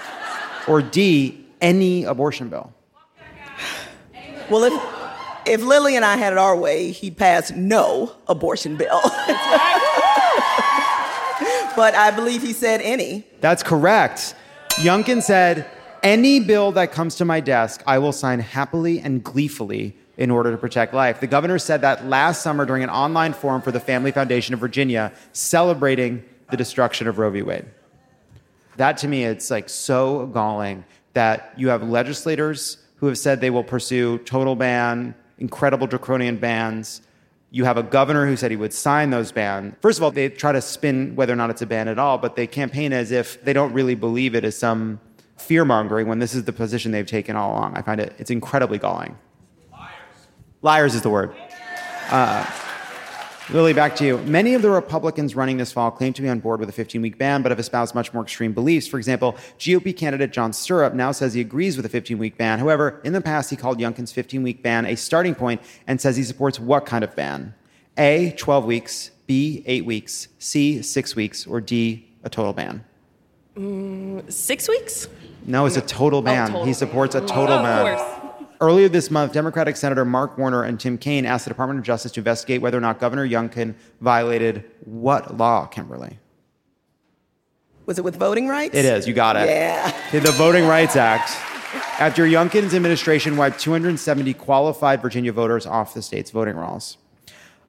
Or 0.67 0.81
D, 0.81 1.45
any 1.61 2.05
abortion 2.05 2.49
bill. 2.49 2.73
Well, 4.49 4.63
if 4.63 4.73
if 5.47 5.63
Lily 5.63 5.95
and 5.95 6.03
I 6.05 6.17
had 6.17 6.33
it 6.33 6.39
our 6.39 6.55
way, 6.55 6.91
he'd 6.91 7.17
pass 7.17 7.51
no 7.51 8.15
abortion 8.27 8.75
bill. 8.77 9.01
but 11.75 11.95
I 11.95 12.11
believe 12.15 12.41
he 12.41 12.53
said 12.53 12.81
any. 12.81 13.25
That's 13.41 13.63
correct. 13.63 14.35
Youngkin 14.75 15.21
said, 15.21 15.69
any 16.03 16.39
bill 16.39 16.71
that 16.73 16.91
comes 16.91 17.15
to 17.15 17.25
my 17.25 17.39
desk, 17.39 17.81
I 17.87 17.97
will 17.97 18.11
sign 18.11 18.39
happily 18.39 18.99
and 18.99 19.23
gleefully 19.23 19.95
in 20.17 20.31
order 20.31 20.51
to 20.51 20.57
protect 20.57 20.93
life. 20.93 21.19
The 21.19 21.27
governor 21.27 21.59
said 21.59 21.81
that 21.81 22.05
last 22.05 22.41
summer 22.41 22.65
during 22.65 22.83
an 22.83 22.89
online 22.89 23.33
forum 23.33 23.61
for 23.61 23.71
the 23.71 23.79
Family 23.79 24.11
Foundation 24.11 24.53
of 24.53 24.59
Virginia, 24.59 25.11
celebrating 25.33 26.23
the 26.51 26.57
destruction 26.57 27.07
of 27.07 27.17
Roe 27.17 27.31
v. 27.31 27.41
Wade. 27.41 27.65
That 28.77 28.97
to 28.97 29.07
me, 29.07 29.23
it's 29.23 29.49
like 29.49 29.69
so 29.69 30.27
galling 30.27 30.85
that 31.13 31.53
you 31.57 31.69
have 31.69 31.81
legislators 31.81 32.77
who 32.97 33.07
have 33.07 33.17
said 33.17 33.41
they 33.41 33.49
will 33.49 33.63
pursue 33.63 34.17
total 34.19 34.55
ban, 34.55 35.15
incredible 35.37 35.87
draconian 35.87 36.37
bans. 36.37 37.01
You 37.51 37.65
have 37.65 37.77
a 37.77 37.83
governor 37.83 38.25
who 38.25 38.35
said 38.35 38.51
he 38.51 38.57
would 38.57 38.73
sign 38.73 39.11
those 39.11 39.31
bans. 39.31 39.75
First 39.81 39.99
of 39.99 40.03
all, 40.03 40.11
they 40.11 40.29
try 40.29 40.51
to 40.51 40.61
spin 40.61 41.15
whether 41.15 41.31
or 41.31 41.35
not 41.35 41.49
it's 41.49 41.61
a 41.61 41.65
ban 41.65 41.87
at 41.87 41.99
all, 41.99 42.17
but 42.17 42.35
they 42.35 42.47
campaign 42.47 42.91
as 42.91 43.11
if 43.11 43.43
they 43.43 43.53
don't 43.53 43.71
really 43.73 43.95
believe 43.95 44.35
it 44.35 44.43
as 44.43 44.57
some 44.57 44.99
fear 45.37 45.65
mongering 45.65 46.07
when 46.07 46.19
this 46.19 46.33
is 46.33 46.45
the 46.45 46.53
position 46.53 46.91
they've 46.91 47.05
taken 47.05 47.35
all 47.35 47.53
along. 47.53 47.75
I 47.75 47.81
find 47.81 47.99
it 48.01 48.13
it's 48.17 48.31
incredibly 48.31 48.77
galling. 48.77 49.17
Liars. 49.71 49.91
Liars 50.61 50.95
is 50.95 51.01
the 51.01 51.09
word. 51.09 51.35
Uh, 52.09 52.45
Lily, 53.51 53.73
back 53.73 53.95
to 53.97 54.05
you. 54.05 54.17
Many 54.19 54.55
of 54.55 54.63
the 54.63 54.71
Republicans 54.71 55.35
running 55.35 55.57
this 55.57 55.71
fall 55.71 55.91
claim 55.91 56.13
to 56.13 56.21
be 56.23 56.27
on 56.29 56.39
board 56.39 56.59
with 56.59 56.67
a 56.67 56.71
15 56.71 56.99
week 56.99 57.19
ban, 57.19 57.43
but 57.43 57.51
have 57.51 57.59
espoused 57.59 57.93
much 57.93 58.11
more 58.11 58.23
extreme 58.23 58.53
beliefs. 58.53 58.87
For 58.87 58.97
example, 58.97 59.33
GOP 59.59 59.95
candidate 59.95 60.31
John 60.31 60.51
Stirrup 60.51 60.95
now 60.95 61.11
says 61.11 61.35
he 61.35 61.41
agrees 61.41 61.77
with 61.77 61.85
a 61.85 61.89
15 61.89 62.17
week 62.17 62.39
ban. 62.39 62.57
However, 62.57 62.99
in 63.03 63.13
the 63.13 63.21
past, 63.21 63.51
he 63.51 63.55
called 63.55 63.77
Youngkin's 63.77 64.11
15 64.11 64.41
week 64.41 64.63
ban 64.63 64.87
a 64.87 64.95
starting 64.95 65.35
point 65.35 65.61
and 65.85 66.01
says 66.01 66.17
he 66.17 66.23
supports 66.23 66.59
what 66.59 66.87
kind 66.87 67.03
of 67.03 67.15
ban? 67.15 67.53
A, 67.99 68.31
12 68.31 68.65
weeks, 68.65 69.11
B, 69.27 69.63
8 69.67 69.85
weeks, 69.85 70.27
C, 70.39 70.81
6 70.81 71.15
weeks, 71.15 71.45
or 71.45 71.61
D, 71.61 72.09
a 72.23 72.29
total 72.29 72.51
ban? 72.51 72.83
Mm, 73.55 74.29
six 74.31 74.67
weeks? 74.67 75.07
No, 75.45 75.65
it's 75.65 75.77
a 75.77 75.81
total 75.81 76.21
ban. 76.21 76.49
Oh, 76.49 76.51
total. 76.51 76.65
He 76.65 76.73
supports 76.73 77.15
a 77.15 77.21
total 77.21 77.59
oh, 77.59 77.63
ban. 77.63 78.14
Earlier 78.65 78.89
this 78.89 79.11
month, 79.11 79.31
Democratic 79.31 79.75
Senator 79.75 80.03
Mark 80.05 80.39
Warner 80.39 80.63
and 80.63 80.79
Tim 80.79 80.97
Kaine 80.97 81.23
asked 81.23 81.45
the 81.45 81.49
Department 81.49 81.77
of 81.77 81.85
Justice 81.85 82.11
to 82.13 82.19
investigate 82.19 82.61
whether 82.61 82.75
or 82.75 82.81
not 82.81 82.99
Governor 82.99 83.27
Youngkin 83.27 83.75
violated 84.01 84.63
what 84.85 85.37
law, 85.37 85.67
Kimberly? 85.67 86.17
Was 87.85 87.99
it 87.99 88.03
with 88.03 88.15
voting 88.15 88.47
rights? 88.47 88.73
It 88.73 88.85
is. 88.85 89.07
You 89.07 89.13
got 89.13 89.35
it. 89.35 89.47
Yeah. 89.47 89.93
The 90.11 90.31
Voting 90.31 90.65
Rights 90.65 90.95
Act. 90.95 91.29
After 91.99 92.25
Youngkin's 92.25 92.73
administration 92.73 93.37
wiped 93.37 93.59
270 93.59 94.33
qualified 94.33 94.99
Virginia 94.99 95.31
voters 95.31 95.67
off 95.67 95.93
the 95.93 96.01
state's 96.01 96.31
voting 96.31 96.55
rolls. 96.55 96.97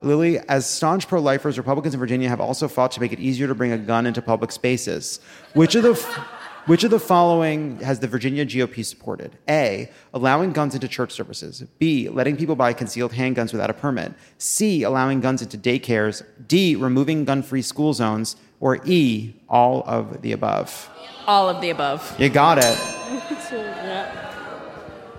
Lily, 0.00 0.38
as 0.48 0.66
staunch 0.66 1.08
pro 1.08 1.20
lifers, 1.20 1.58
Republicans 1.58 1.92
in 1.92 2.00
Virginia 2.00 2.30
have 2.30 2.40
also 2.40 2.68
fought 2.68 2.92
to 2.92 3.02
make 3.02 3.12
it 3.12 3.20
easier 3.20 3.46
to 3.48 3.54
bring 3.54 3.72
a 3.72 3.78
gun 3.78 4.06
into 4.06 4.22
public 4.22 4.50
spaces. 4.50 5.20
Which 5.52 5.74
of 5.74 5.82
the. 5.82 5.90
F- 5.90 6.28
Which 6.66 6.82
of 6.82 6.90
the 6.90 6.98
following 6.98 7.78
has 7.78 8.00
the 8.00 8.08
Virginia 8.08 8.44
GOP 8.44 8.84
supported? 8.84 9.38
A. 9.48 9.88
Allowing 10.12 10.52
guns 10.52 10.74
into 10.74 10.88
church 10.88 11.12
services. 11.12 11.62
B. 11.78 12.08
Letting 12.08 12.36
people 12.36 12.56
buy 12.56 12.72
concealed 12.72 13.12
handguns 13.12 13.52
without 13.52 13.70
a 13.70 13.72
permit. 13.72 14.12
C. 14.38 14.82
Allowing 14.82 15.20
guns 15.20 15.42
into 15.42 15.56
daycares. 15.56 16.24
D. 16.48 16.74
Removing 16.74 17.24
gun 17.24 17.44
free 17.44 17.62
school 17.62 17.92
zones. 17.92 18.34
Or 18.58 18.80
E. 18.84 19.32
All 19.48 19.84
of 19.86 20.22
the 20.22 20.32
above. 20.32 20.90
All 21.28 21.48
of 21.48 21.60
the 21.60 21.70
above. 21.70 22.16
You 22.18 22.30
got 22.30 22.58
it. 22.58 22.64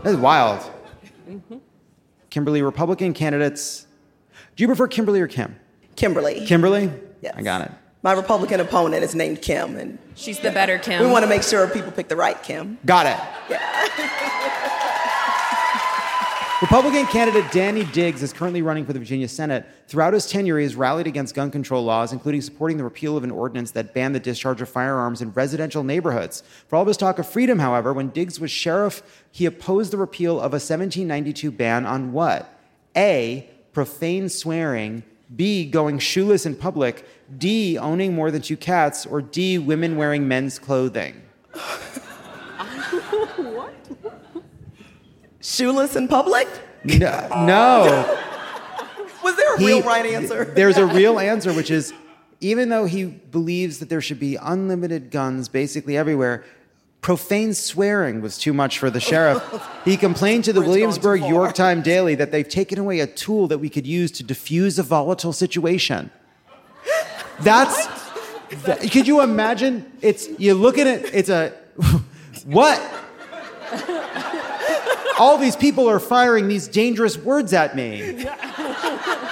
That's 0.04 0.18
wild. 0.18 0.70
Kimberly, 2.30 2.62
Republican 2.62 3.14
candidates. 3.14 3.88
Do 4.58 4.64
you 4.64 4.68
prefer 4.68 4.90
Kimberly 4.90 5.22
or 5.22 5.28
Kim? 5.28 5.56
Kimberly. 5.96 6.46
Kimberly? 6.46 6.92
Yes. 7.22 7.36
I 7.38 7.42
got 7.42 7.62
it. 7.62 7.72
My 8.04 8.14
Republican 8.14 8.60
opponent 8.60 9.04
is 9.04 9.16
named 9.16 9.42
Kim, 9.42 9.76
and 9.76 9.98
She's 10.16 10.40
the 10.40 10.52
better 10.52 10.78
Kim. 10.78 11.02
we 11.04 11.10
want 11.10 11.24
to 11.24 11.30
make 11.30 11.44
sure 11.44 11.68
people 11.68 11.92
pick 11.92 12.08
the 12.08 12.16
right 12.16 12.42
Kim. 12.44 12.78
Got 12.86 13.08
it. 13.08 13.60
Republican 16.62 17.06
candidate 17.06 17.52
Danny 17.52 17.84
Diggs 17.86 18.24
is 18.24 18.34
currently 18.34 18.64
running 18.64 18.84
for 18.84 18.92
the 18.92 18.98
Virginia 18.98 19.28
Senate. 19.28 19.64
Throughout 19.88 20.14
his 20.14 20.26
tenure, 20.26 20.58
he 20.58 20.64
has 20.64 20.76
rallied 20.76 21.06
against 21.06 21.36
gun 21.36 21.52
control 21.52 21.84
laws, 21.84 22.12
including 22.12 22.42
supporting 22.42 22.78
the 22.78 22.84
repeal 22.84 23.16
of 23.16 23.24
an 23.24 23.30
ordinance 23.30 23.70
that 23.72 23.94
banned 23.94 24.16
the 24.16 24.20
discharge 24.20 24.60
of 24.60 24.68
firearms 24.68 25.22
in 25.22 25.32
residential 25.34 25.84
neighborhoods. 25.84 26.42
For 26.68 26.76
all 26.76 26.82
of 26.82 26.88
his 26.88 26.98
talk 26.98 27.20
of 27.20 27.30
freedom, 27.30 27.60
however, 27.60 27.94
when 27.94 28.10
Diggs 28.10 28.40
was 28.40 28.50
sheriff, 28.50 29.04
he 29.32 29.46
opposed 29.46 29.92
the 29.94 29.98
repeal 29.98 30.38
of 30.38 30.52
a 30.52 30.58
1792 30.58 31.52
ban 31.52 31.86
on 31.86 32.12
what? 32.12 32.52
A. 32.96 33.48
Profane 33.72 34.28
swearing. 34.28 35.04
B. 35.36 35.64
Going 35.70 36.00
shoeless 36.00 36.48
in 36.48 36.56
public. 36.56 37.06
D. 37.38 37.78
Owning 37.78 38.14
more 38.14 38.32
than 38.32 38.42
two 38.42 38.58
cats. 38.58 39.06
Or 39.06 39.22
D. 39.22 39.58
Women 39.58 39.98
wearing 39.98 40.28
men's 40.28 40.60
clothing. 40.60 41.22
What? 43.38 43.74
Shoeless 45.42 45.96
in 45.96 46.08
public? 46.08 46.48
No. 46.84 47.28
no. 47.46 48.20
Was 49.24 49.36
there 49.36 49.56
a 49.56 49.60
He- 49.60 49.66
real 49.68 49.82
right 49.84 50.06
answer? 50.06 50.46
There's 50.56 50.78
a 50.78 50.86
real 50.86 51.20
answer, 51.20 51.54
which 51.54 51.72
is 51.72 51.94
even 52.40 52.70
though 52.70 52.86
he 52.86 53.06
believes 53.06 53.80
that 53.80 53.90
there 53.90 54.02
should 54.02 54.20
be 54.20 54.36
unlimited 54.36 55.10
guns 55.12 55.50
basically 55.50 55.98
everywhere, 55.98 56.46
profane 57.02 57.54
swearing 57.54 58.22
was 58.22 58.38
too 58.38 58.54
much 58.54 58.80
for 58.80 58.90
the 58.90 59.00
sheriff. 59.00 59.42
He 59.86 59.98
complained 59.98 60.44
to 60.46 60.54
the 60.54 60.62
Williamsburg. 60.62 61.22
Yorktown 61.22 61.82
Daily 61.82 62.16
that 62.16 62.32
they've 62.32 62.48
taken 62.48 62.78
away 62.80 63.00
a 63.00 63.08
tool 63.08 63.48
that 63.48 63.58
we 63.58 63.70
could 63.70 63.88
use 63.88 64.12
to 64.14 64.24
diffuse 64.24 64.78
a 64.78 64.84
volatile 64.84 65.34
situation. 65.34 66.12
That's. 67.42 67.88
that- 68.64 68.82
could 68.92 69.08
you 69.08 69.22
imagine? 69.22 69.92
It's 70.02 70.28
you 70.40 70.54
look 70.54 70.78
at 70.78 70.88
it. 70.88 71.14
It's 71.14 71.30
a 71.30 71.54
what? 72.46 72.82
All 75.20 75.38
these 75.38 75.56
people 75.56 75.90
are 75.90 76.00
firing 76.00 76.48
these 76.48 76.68
dangerous 76.68 77.18
words 77.18 77.52
at 77.52 77.76
me. 77.76 78.26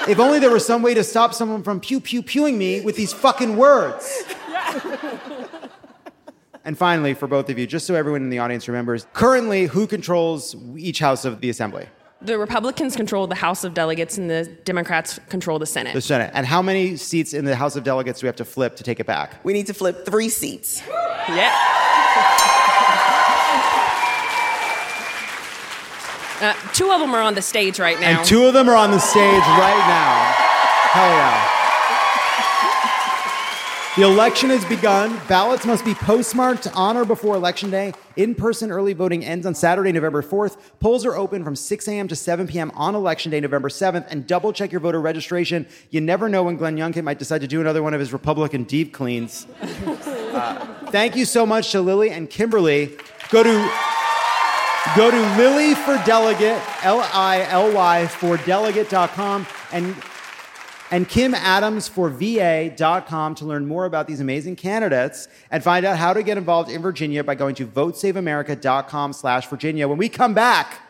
If 0.08 0.20
only 0.20 0.40
there 0.40 0.50
was 0.50 0.66
some 0.66 0.82
way 0.82 0.94
to 0.96 1.04
stop 1.04 1.34
someone 1.34 1.64
from 1.64 1.80
pew 1.80 2.00
pew 2.00 2.22
pewing 2.24 2.58
me 2.58 2.82
with 2.82 2.96
these 2.96 3.14
fucking 3.14 3.56
words. 3.56 4.24
and 6.64 6.78
finally, 6.78 7.14
for 7.14 7.28
both 7.28 7.50
of 7.50 7.60
you, 7.60 7.68
just 7.68 7.86
so 7.86 7.94
everyone 7.96 8.22
in 8.22 8.30
the 8.30 8.40
audience 8.40 8.68
remembers, 8.68 9.06
currently 9.14 9.68
who 9.68 9.86
controls 9.88 10.56
each 10.76 11.00
house 11.00 11.24
of 11.26 11.42
the 11.42 11.50
assembly? 11.50 11.88
The 12.26 12.40
Republicans 12.40 12.96
control 12.96 13.28
the 13.28 13.36
House 13.36 13.64
of 13.64 13.76
Delegates 13.76 14.18
and 14.18 14.30
the 14.30 14.46
Democrats 14.64 15.20
control 15.30 15.60
the 15.60 15.68
Senate. 15.68 15.94
The 15.94 16.02
Senate. 16.02 16.32
And 16.34 16.46
how 16.46 16.62
many 16.62 16.96
seats 16.98 17.34
in 17.34 17.46
the 17.46 17.56
House 17.56 17.76
of 17.76 17.84
Delegates 17.84 18.20
do 18.20 18.26
we 18.26 18.28
have 18.30 18.36
to 18.38 18.46
flip 18.46 18.76
to 18.78 18.84
take 18.84 19.00
it 19.00 19.06
back? 19.06 19.36
We 19.44 19.54
need 19.54 19.68
to 19.68 19.74
flip 19.74 20.06
three 20.06 20.30
seats. 20.30 20.82
Yeah. 21.28 21.52
Uh, 26.40 26.54
two 26.74 26.92
of 26.92 27.00
them 27.00 27.16
are 27.16 27.22
on 27.22 27.34
the 27.34 27.42
stage 27.42 27.80
right 27.80 28.00
now. 28.00 28.20
And 28.20 28.28
two 28.28 28.46
of 28.46 28.54
them 28.54 28.70
are 28.70 28.76
on 28.76 28.92
the 28.92 29.00
stage 29.00 29.42
right 29.42 29.84
now. 29.88 30.34
Hell 30.94 31.10
yeah. 31.10 31.55
The 33.96 34.02
election 34.02 34.50
has 34.50 34.66
begun. 34.66 35.22
Ballots 35.30 35.66
must 35.66 35.86
be 35.86 35.94
postmarked 35.94 36.68
on 36.76 36.98
or 36.98 37.06
before 37.06 37.34
Election 37.36 37.70
Day. 37.70 37.94
In 38.18 38.36
person 38.36 38.70
early 38.70 38.92
voting 38.92 39.24
ends 39.24 39.46
on 39.46 39.56
Saturday, 39.56 39.94
November 39.94 40.22
4th. 40.22 40.58
Polls 40.82 41.06
are 41.06 41.16
open 41.16 41.46
from 41.46 41.56
6 41.56 41.88
a.m. 41.88 42.10
to 42.10 42.16
7 42.16 42.46
p.m. 42.46 42.72
on 42.76 42.94
Election 42.94 43.32
Day, 43.32 43.40
November 43.40 43.70
7th. 43.70 44.06
And 44.10 44.28
double 44.28 44.52
check 44.52 44.74
your 44.74 44.82
voter 44.82 45.00
registration. 45.00 45.66
You 45.92 46.02
never 46.02 46.28
know 46.28 46.44
when 46.44 46.58
Glenn 46.58 46.76
Youngkin 46.76 47.06
might 47.06 47.20
decide 47.20 47.40
to 47.40 47.48
do 47.48 47.62
another 47.62 47.82
one 47.82 47.94
of 47.94 48.02
his 48.02 48.12
Republican 48.12 48.64
deep 48.64 48.94
cleans. 48.94 49.48
Uh, 50.36 50.90
thank 50.92 51.16
you 51.16 51.24
so 51.24 51.46
much 51.46 51.72
to 51.72 51.80
Lily 51.80 52.10
and 52.10 52.30
Kimberly. 52.30 52.92
Go 53.30 53.42
to 53.42 53.72
Go 54.98 55.10
to 55.10 55.18
Lily 55.38 55.74
for 55.74 55.96
Delegate, 56.06 56.62
L 56.84 57.00
I 57.14 57.44
L 57.50 57.74
Y 57.74 58.06
for 58.08 58.36
delegate.com 58.36 59.48
and 59.72 59.96
and 60.92 61.10
Kim 61.10 61.34
Adams 61.34 61.88
for 61.88 62.10
VA.com 62.10 63.36
to 63.36 63.46
learn 63.46 63.66
more 63.66 63.86
about 63.86 64.08
these 64.08 64.20
amazing 64.20 64.56
candidates 64.56 65.28
and 65.50 65.64
find 65.64 65.86
out 65.86 65.98
how 65.98 66.14
to 66.14 66.22
get 66.24 66.38
involved 66.38 66.70
in 66.70 66.82
Virginia 66.82 67.24
by 67.24 67.36
going 67.36 67.56
to 67.56 67.66
votesaveamerica.com 67.66 69.14
slash 69.14 69.48
Virginia. 69.48 69.88
When 69.88 69.98
we 69.98 70.10
come 70.10 70.34
back, 70.34 70.82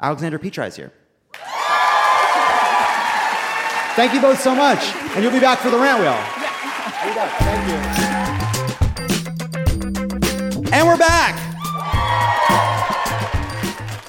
Alexandra 0.00 0.40
Petri 0.40 0.66
is 0.66 0.76
here. 0.76 0.92
Thank 3.94 4.12
you 4.12 4.20
both 4.20 4.40
so 4.40 4.54
much. 4.54 4.80
And 5.14 5.22
you'll 5.22 5.32
be 5.32 5.38
back 5.38 5.60
for 5.60 5.70
the 5.70 5.78
rant 5.78 6.00
wheel. 6.00 6.18
Thank 7.38 7.68
you. 7.68 7.76
And 10.72 10.88
we're 10.88 10.96
back. 10.96 11.40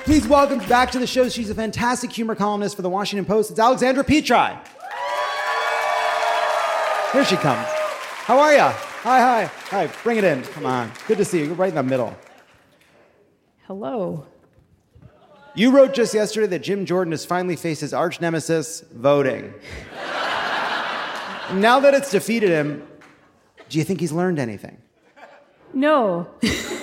Please 0.06 0.28
welcome 0.28 0.60
back 0.68 0.90
to 0.92 1.00
the 1.00 1.06
show. 1.06 1.30
She's 1.30 1.52
a 1.52 1.56
fantastic 1.56 2.12
humor 2.12 2.34
columnist 2.34 2.76
for 2.76 2.82
the 2.82 2.90
Washington 2.90 3.26
Post. 3.26 3.52
It's 3.52 3.60
Alexandra 3.60 4.04
Petri. 4.04 4.56
Here 7.16 7.24
she 7.24 7.38
comes. 7.38 7.66
How 8.26 8.38
are 8.40 8.52
you? 8.52 8.60
Hi, 8.60 9.22
hi. 9.22 9.46
Hi, 9.70 9.88
bring 10.04 10.18
it 10.18 10.26
in. 10.26 10.44
Come 10.44 10.66
on. 10.66 10.92
Good 11.08 11.18
to 11.20 11.24
see 11.24 11.40
you. 11.40 11.46
You're 11.46 11.56
right 11.56 11.70
in 11.70 11.76
the 11.76 11.82
middle. 11.82 12.14
Hello. 13.68 14.28
You 15.54 15.72
wrote 15.72 15.94
just 15.94 16.14
yesterday 16.14 16.48
that 16.48 16.60
Jim 16.60 16.86
Jordan 16.86 17.14
has 17.14 17.24
finally 17.24 17.56
faced 17.56 17.80
his 17.80 17.94
arch 17.94 18.20
nemesis, 18.20 18.82
voting. 18.92 19.54
now 21.54 21.80
that 21.80 21.94
it's 21.94 22.12
defeated 22.12 22.50
him, 22.50 22.86
do 23.70 23.78
you 23.78 23.86
think 23.86 24.02
he's 24.02 24.12
learned 24.12 24.38
anything? 24.38 24.82
No. 25.74 26.28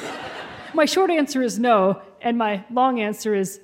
my 0.72 0.86
short 0.86 1.10
answer 1.10 1.42
is 1.42 1.58
no, 1.58 2.00
and 2.22 2.38
my 2.38 2.64
long 2.70 3.02
answer 3.02 3.34
is 3.34 3.60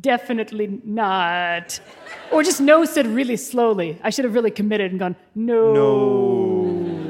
definitely 0.00 0.80
not. 0.84 1.80
Or 2.30 2.42
just 2.42 2.60
no 2.60 2.84
said 2.84 3.06
really 3.06 3.36
slowly. 3.36 3.98
I 4.02 4.10
should 4.10 4.24
have 4.24 4.34
really 4.34 4.50
committed 4.50 4.90
and 4.90 5.00
gone, 5.00 5.16
no. 5.34 5.72
No. 5.72 7.02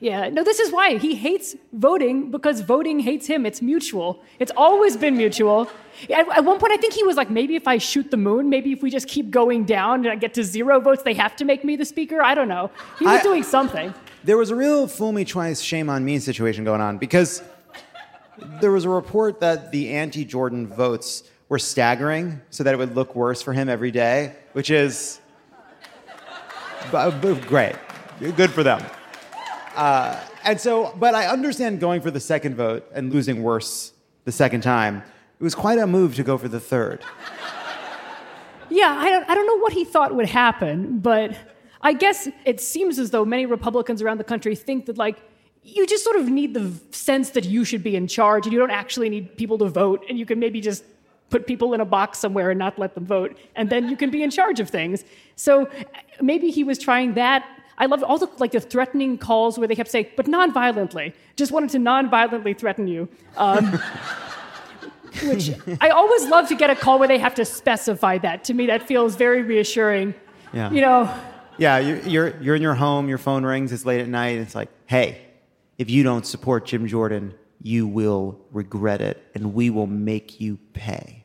Yeah, 0.00 0.28
no, 0.28 0.44
this 0.44 0.60
is 0.60 0.70
why. 0.70 0.98
He 0.98 1.14
hates 1.14 1.56
voting 1.72 2.30
because 2.30 2.60
voting 2.60 3.00
hates 3.00 3.26
him. 3.26 3.46
It's 3.46 3.62
mutual. 3.62 4.22
It's 4.38 4.52
always 4.54 4.98
been 4.98 5.16
mutual. 5.16 5.70
At, 6.10 6.28
at 6.28 6.44
one 6.44 6.58
point, 6.58 6.74
I 6.74 6.76
think 6.76 6.92
he 6.92 7.02
was 7.04 7.16
like, 7.16 7.30
maybe 7.30 7.56
if 7.56 7.66
I 7.66 7.78
shoot 7.78 8.10
the 8.10 8.18
moon, 8.18 8.50
maybe 8.50 8.72
if 8.72 8.82
we 8.82 8.90
just 8.90 9.08
keep 9.08 9.30
going 9.30 9.64
down 9.64 10.00
and 10.00 10.08
I 10.08 10.16
get 10.16 10.34
to 10.34 10.44
zero 10.44 10.78
votes, 10.78 11.02
they 11.04 11.14
have 11.14 11.36
to 11.36 11.46
make 11.46 11.64
me 11.64 11.76
the 11.76 11.86
speaker. 11.86 12.20
I 12.20 12.34
don't 12.34 12.48
know. 12.48 12.70
He 12.98 13.06
was 13.06 13.20
I- 13.20 13.22
doing 13.22 13.42
something. 13.42 13.94
There 14.24 14.36
was 14.36 14.50
a 14.50 14.56
real 14.56 14.88
fool 14.88 15.12
me 15.12 15.24
twice, 15.24 15.60
shame 15.60 15.88
on 15.90 16.04
me 16.04 16.18
situation 16.18 16.64
going 16.64 16.80
on 16.80 16.98
because 16.98 17.42
there 18.60 18.72
was 18.72 18.84
a 18.84 18.88
report 18.90 19.40
that 19.40 19.70
the 19.70 19.90
anti 19.90 20.24
Jordan 20.24 20.66
votes 20.66 21.22
were 21.54 21.58
staggering 21.60 22.40
so 22.50 22.64
that 22.64 22.74
it 22.74 22.76
would 22.78 22.96
look 22.96 23.14
worse 23.14 23.40
for 23.40 23.52
him 23.52 23.68
every 23.68 23.92
day, 23.92 24.34
which 24.54 24.70
is 24.70 25.20
b- 26.90 27.34
great. 27.46 27.76
Good 28.18 28.50
for 28.50 28.64
them. 28.64 28.82
Uh, 29.76 30.20
and 30.42 30.60
so, 30.60 30.92
but 30.98 31.14
I 31.14 31.28
understand 31.28 31.78
going 31.78 32.00
for 32.00 32.10
the 32.10 32.18
second 32.18 32.56
vote 32.56 32.84
and 32.92 33.12
losing 33.12 33.40
worse 33.40 33.92
the 34.24 34.32
second 34.32 34.62
time. 34.62 35.04
It 35.38 35.44
was 35.44 35.54
quite 35.54 35.78
a 35.78 35.86
move 35.86 36.16
to 36.16 36.24
go 36.24 36.36
for 36.38 36.48
the 36.48 36.58
third. 36.58 37.04
Yeah, 38.68 38.96
I 38.98 39.08
don't, 39.08 39.30
I 39.30 39.36
don't 39.36 39.46
know 39.46 39.58
what 39.58 39.72
he 39.72 39.84
thought 39.84 40.12
would 40.12 40.28
happen, 40.28 40.98
but 40.98 41.36
I 41.82 41.92
guess 41.92 42.26
it 42.44 42.60
seems 42.60 42.98
as 42.98 43.12
though 43.12 43.24
many 43.24 43.46
Republicans 43.46 44.02
around 44.02 44.18
the 44.18 44.24
country 44.24 44.56
think 44.56 44.86
that, 44.86 44.98
like, 44.98 45.22
you 45.62 45.86
just 45.86 46.02
sort 46.02 46.16
of 46.16 46.28
need 46.28 46.52
the 46.52 46.72
sense 46.90 47.30
that 47.30 47.44
you 47.44 47.64
should 47.64 47.84
be 47.84 47.94
in 47.94 48.08
charge 48.08 48.44
and 48.44 48.52
you 48.52 48.58
don't 48.58 48.72
actually 48.72 49.08
need 49.08 49.36
people 49.36 49.56
to 49.58 49.68
vote, 49.68 50.04
and 50.08 50.18
you 50.18 50.26
can 50.26 50.40
maybe 50.40 50.60
just 50.60 50.82
put 51.30 51.46
people 51.46 51.74
in 51.74 51.80
a 51.80 51.84
box 51.84 52.18
somewhere 52.18 52.50
and 52.50 52.58
not 52.58 52.78
let 52.78 52.94
them 52.94 53.06
vote, 53.06 53.36
and 53.56 53.68
then 53.70 53.88
you 53.88 53.96
can 53.96 54.10
be 54.10 54.22
in 54.22 54.30
charge 54.30 54.60
of 54.60 54.68
things. 54.70 55.04
So 55.36 55.68
maybe 56.20 56.50
he 56.50 56.64
was 56.64 56.78
trying 56.78 57.14
that. 57.14 57.44
I 57.76 57.86
loved 57.86 58.04
all 58.04 58.18
the 58.18 58.28
like 58.38 58.52
the 58.52 58.60
threatening 58.60 59.18
calls 59.18 59.58
where 59.58 59.66
they 59.66 59.74
kept 59.74 59.90
saying, 59.90 60.06
"But 60.16 60.28
non-violently." 60.28 61.12
Just 61.36 61.50
wanted 61.50 61.70
to 61.70 61.78
non-violently 61.80 62.54
threaten 62.54 62.86
you. 62.86 63.08
Um, 63.36 63.80
which 65.24 65.50
I 65.80 65.90
always 65.90 66.26
love 66.26 66.48
to 66.48 66.56
get 66.56 66.70
a 66.70 66.74
call 66.74 66.98
where 66.98 67.08
they 67.08 67.18
have 67.18 67.34
to 67.36 67.44
specify 67.44 68.18
that. 68.18 68.44
To 68.44 68.54
me, 68.54 68.66
that 68.66 68.82
feels 68.86 69.14
very 69.16 69.42
reassuring. 69.42 70.14
Yeah. 70.52 70.70
You 70.72 70.80
know, 70.80 71.14
Yeah, 71.56 71.78
you- 71.78 72.00
you're, 72.04 72.36
you're 72.40 72.56
in 72.56 72.62
your 72.62 72.74
home, 72.74 73.08
your 73.08 73.18
phone 73.18 73.44
rings, 73.44 73.72
it's 73.72 73.84
late 73.84 74.00
at 74.00 74.08
night, 74.08 74.38
it's 74.38 74.54
like, 74.56 74.68
hey, 74.86 75.20
if 75.78 75.88
you 75.88 76.02
don't 76.02 76.26
support 76.26 76.64
Jim 76.66 76.86
Jordan, 76.88 77.32
you 77.64 77.86
will 77.86 78.38
regret 78.52 79.00
it 79.00 79.26
and 79.34 79.54
we 79.54 79.70
will 79.70 79.86
make 79.86 80.38
you 80.38 80.58
pay 80.74 81.24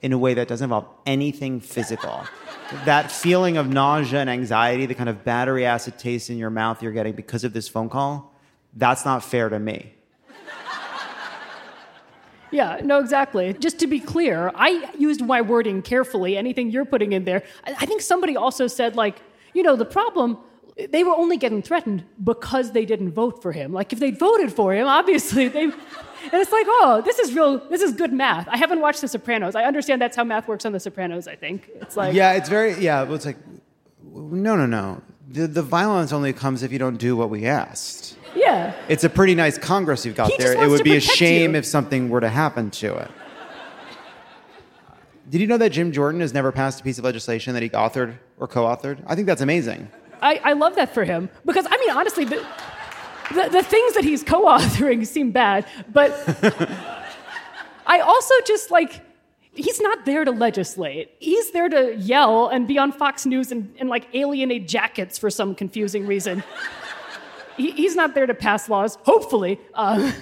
in 0.00 0.12
a 0.12 0.18
way 0.18 0.34
that 0.34 0.46
doesn't 0.46 0.66
involve 0.66 0.86
anything 1.04 1.58
physical. 1.58 2.24
that 2.84 3.10
feeling 3.10 3.56
of 3.56 3.68
nausea 3.68 4.20
and 4.20 4.30
anxiety, 4.30 4.86
the 4.86 4.94
kind 4.94 5.08
of 5.08 5.24
battery 5.24 5.66
acid 5.66 5.98
taste 5.98 6.30
in 6.30 6.38
your 6.38 6.48
mouth 6.48 6.80
you're 6.80 6.92
getting 6.92 7.12
because 7.12 7.42
of 7.42 7.52
this 7.52 7.68
phone 7.68 7.88
call, 7.88 8.32
that's 8.74 9.04
not 9.04 9.22
fair 9.24 9.50
to 9.50 9.58
me. 9.58 9.92
Yeah, 12.52 12.80
no, 12.82 12.98
exactly. 12.98 13.52
Just 13.52 13.78
to 13.78 13.86
be 13.86 14.00
clear, 14.00 14.50
I 14.56 14.90
used 14.98 15.24
my 15.24 15.40
wording 15.40 15.82
carefully. 15.82 16.36
Anything 16.36 16.68
you're 16.72 16.84
putting 16.84 17.12
in 17.12 17.24
there, 17.24 17.44
I 17.62 17.86
think 17.86 18.00
somebody 18.00 18.36
also 18.36 18.66
said 18.66 18.96
like, 18.96 19.22
you 19.54 19.62
know, 19.62 19.76
the 19.76 19.84
problem. 19.84 20.36
They 20.88 21.04
were 21.04 21.14
only 21.14 21.36
getting 21.36 21.62
threatened 21.62 22.04
because 22.22 22.72
they 22.72 22.84
didn't 22.84 23.12
vote 23.12 23.42
for 23.42 23.52
him. 23.52 23.72
Like 23.72 23.92
if 23.92 23.98
they'd 23.98 24.18
voted 24.18 24.52
for 24.52 24.74
him, 24.74 24.86
obviously 24.86 25.48
they. 25.48 25.64
And 25.64 26.34
it's 26.34 26.52
like, 26.52 26.66
oh, 26.68 27.02
this 27.04 27.18
is 27.18 27.34
real. 27.34 27.58
This 27.68 27.80
is 27.80 27.94
good 27.94 28.12
math. 28.12 28.46
I 28.48 28.56
haven't 28.56 28.80
watched 28.80 29.00
The 29.00 29.08
Sopranos. 29.08 29.54
I 29.54 29.64
understand 29.64 30.02
that's 30.02 30.16
how 30.16 30.24
math 30.24 30.48
works 30.48 30.66
on 30.66 30.72
The 30.72 30.80
Sopranos. 30.80 31.26
I 31.26 31.34
think 31.34 31.70
it's 31.76 31.96
like. 31.96 32.14
yeah, 32.14 32.32
it's 32.32 32.48
very, 32.48 32.74
yeah, 32.74 33.10
it's 33.10 33.24
like, 33.24 33.38
no, 34.12 34.54
no, 34.54 34.66
no. 34.66 35.02
The, 35.28 35.46
the 35.46 35.62
violence 35.62 36.12
only 36.12 36.32
comes 36.32 36.62
if 36.62 36.72
you 36.72 36.78
don't 36.78 36.98
do 36.98 37.16
what 37.16 37.30
we 37.30 37.46
asked. 37.46 38.18
Yeah. 38.34 38.74
It's 38.88 39.04
a 39.04 39.08
pretty 39.08 39.34
nice 39.34 39.56
Congress 39.58 40.04
you've 40.04 40.14
got 40.16 40.30
He 40.30 40.36
there. 40.36 40.62
It 40.62 40.68
would 40.68 40.84
be 40.84 40.96
a 40.96 41.00
shame 41.00 41.52
you. 41.52 41.58
if 41.58 41.64
something 41.64 42.10
were 42.10 42.20
to 42.20 42.28
happen 42.28 42.70
to 42.72 42.96
it. 42.96 43.10
Did 45.30 45.40
you 45.40 45.46
know 45.46 45.58
that 45.58 45.70
Jim 45.70 45.92
Jordan 45.92 46.20
has 46.20 46.34
never 46.34 46.50
passed 46.50 46.80
a 46.80 46.82
piece 46.82 46.98
of 46.98 47.04
legislation 47.04 47.54
that 47.54 47.62
he 47.62 47.70
authored 47.70 48.16
or 48.38 48.48
co 48.48 48.64
authored? 48.64 49.02
I 49.06 49.14
think 49.14 49.28
that's 49.28 49.40
amazing. 49.40 49.88
I, 50.22 50.40
I 50.44 50.52
love 50.54 50.76
that 50.76 50.92
for 50.94 51.04
him 51.04 51.28
because 51.44 51.66
I 51.68 51.76
mean 51.78 51.90
honestly 51.90 52.24
the, 52.24 52.44
the, 53.34 53.48
the 53.50 53.62
things 53.62 53.94
that 53.94 54.04
he's 54.04 54.22
co-authoring 54.22 55.06
seem 55.06 55.30
bad 55.32 55.66
but 55.92 56.12
I 57.86 58.00
also 58.00 58.34
just 58.46 58.70
like 58.70 59.00
he's 59.54 59.80
not 59.80 60.04
there 60.04 60.24
to 60.24 60.30
legislate 60.30 61.10
he's 61.18 61.50
there 61.52 61.68
to 61.68 61.96
yell 61.96 62.48
and 62.48 62.68
be 62.68 62.78
on 62.78 62.92
Fox 62.92 63.26
News 63.26 63.50
and, 63.52 63.74
and 63.78 63.88
like 63.88 64.06
alienate 64.14 64.68
jackets 64.68 65.18
for 65.18 65.30
some 65.30 65.54
confusing 65.54 66.06
reason 66.06 66.42
he, 67.56 67.72
he's 67.72 67.96
not 67.96 68.14
there 68.14 68.26
to 68.26 68.34
pass 68.34 68.68
laws 68.68 68.96
hopefully 69.02 69.58
uh, 69.74 70.12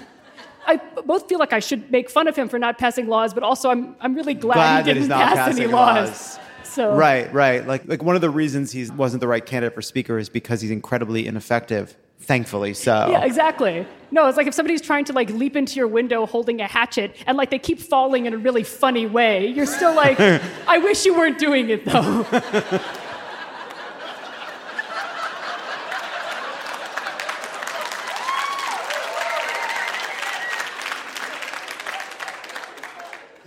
I 0.66 0.76
both 1.06 1.28
feel 1.28 1.38
like 1.38 1.52
I 1.52 1.60
should 1.60 1.90
make 1.90 2.10
fun 2.10 2.28
of 2.28 2.36
him 2.36 2.48
for 2.48 2.58
not 2.58 2.78
passing 2.78 3.06
laws 3.08 3.32
but 3.34 3.42
also 3.42 3.70
I'm, 3.70 3.96
I'm 4.00 4.14
really 4.14 4.34
glad, 4.34 4.84
Glad 4.84 4.86
he 4.86 4.92
didn't 4.94 5.08
pass 5.10 5.56
any 5.56 5.66
laws. 5.66 6.08
laws. 6.10 6.38
So 6.78 6.94
Right, 6.94 7.32
right. 7.34 7.66
Like, 7.66 7.88
like 7.88 8.04
one 8.04 8.14
of 8.14 8.20
the 8.20 8.30
reasons 8.30 8.70
he 8.70 8.88
wasn't 8.90 9.20
the 9.20 9.26
right 9.26 9.44
candidate 9.44 9.74
for 9.74 9.82
speaker 9.82 10.16
is 10.16 10.28
because 10.28 10.60
he's 10.60 10.70
incredibly 10.70 11.26
ineffective. 11.26 11.96
Thankfully, 12.20 12.74
so. 12.74 13.08
Yeah, 13.10 13.24
exactly. 13.24 13.84
No, 14.12 14.28
it's 14.28 14.36
like 14.36 14.46
if 14.46 14.54
somebody's 14.54 14.80
trying 14.80 15.04
to 15.06 15.12
like 15.12 15.28
leap 15.30 15.56
into 15.56 15.76
your 15.76 15.88
window 15.88 16.24
holding 16.24 16.60
a 16.60 16.66
hatchet 16.66 17.16
and 17.26 17.36
like 17.36 17.50
they 17.50 17.58
keep 17.58 17.80
falling 17.80 18.26
in 18.26 18.34
a 18.34 18.38
really 18.38 18.62
funny 18.62 19.06
way, 19.06 19.48
you're 19.48 19.66
still 19.66 19.94
like, 19.94 20.18
I 20.68 20.78
wish 20.78 21.04
you 21.04 21.14
weren't 21.16 21.38
doing 21.38 21.70
it 21.70 21.84
though. 21.84 22.26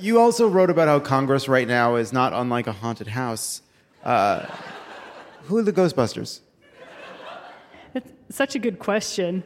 You 0.02 0.20
also 0.20 0.48
wrote 0.48 0.72
about 0.72 0.88
how 0.88 1.00
Congress 1.00 1.48
right 1.48 1.68
now 1.68 1.96
is 1.96 2.12
not 2.12 2.34
unlike 2.34 2.66
a 2.66 2.72
haunted 2.72 3.08
house. 3.08 3.62
Uh, 4.04 4.48
who 5.44 5.58
are 5.58 5.62
the 5.62 5.72
Ghostbusters? 5.72 6.40
That's 7.94 8.12
such 8.30 8.56
a 8.56 8.60
good 8.60 8.80
question. 8.80 9.44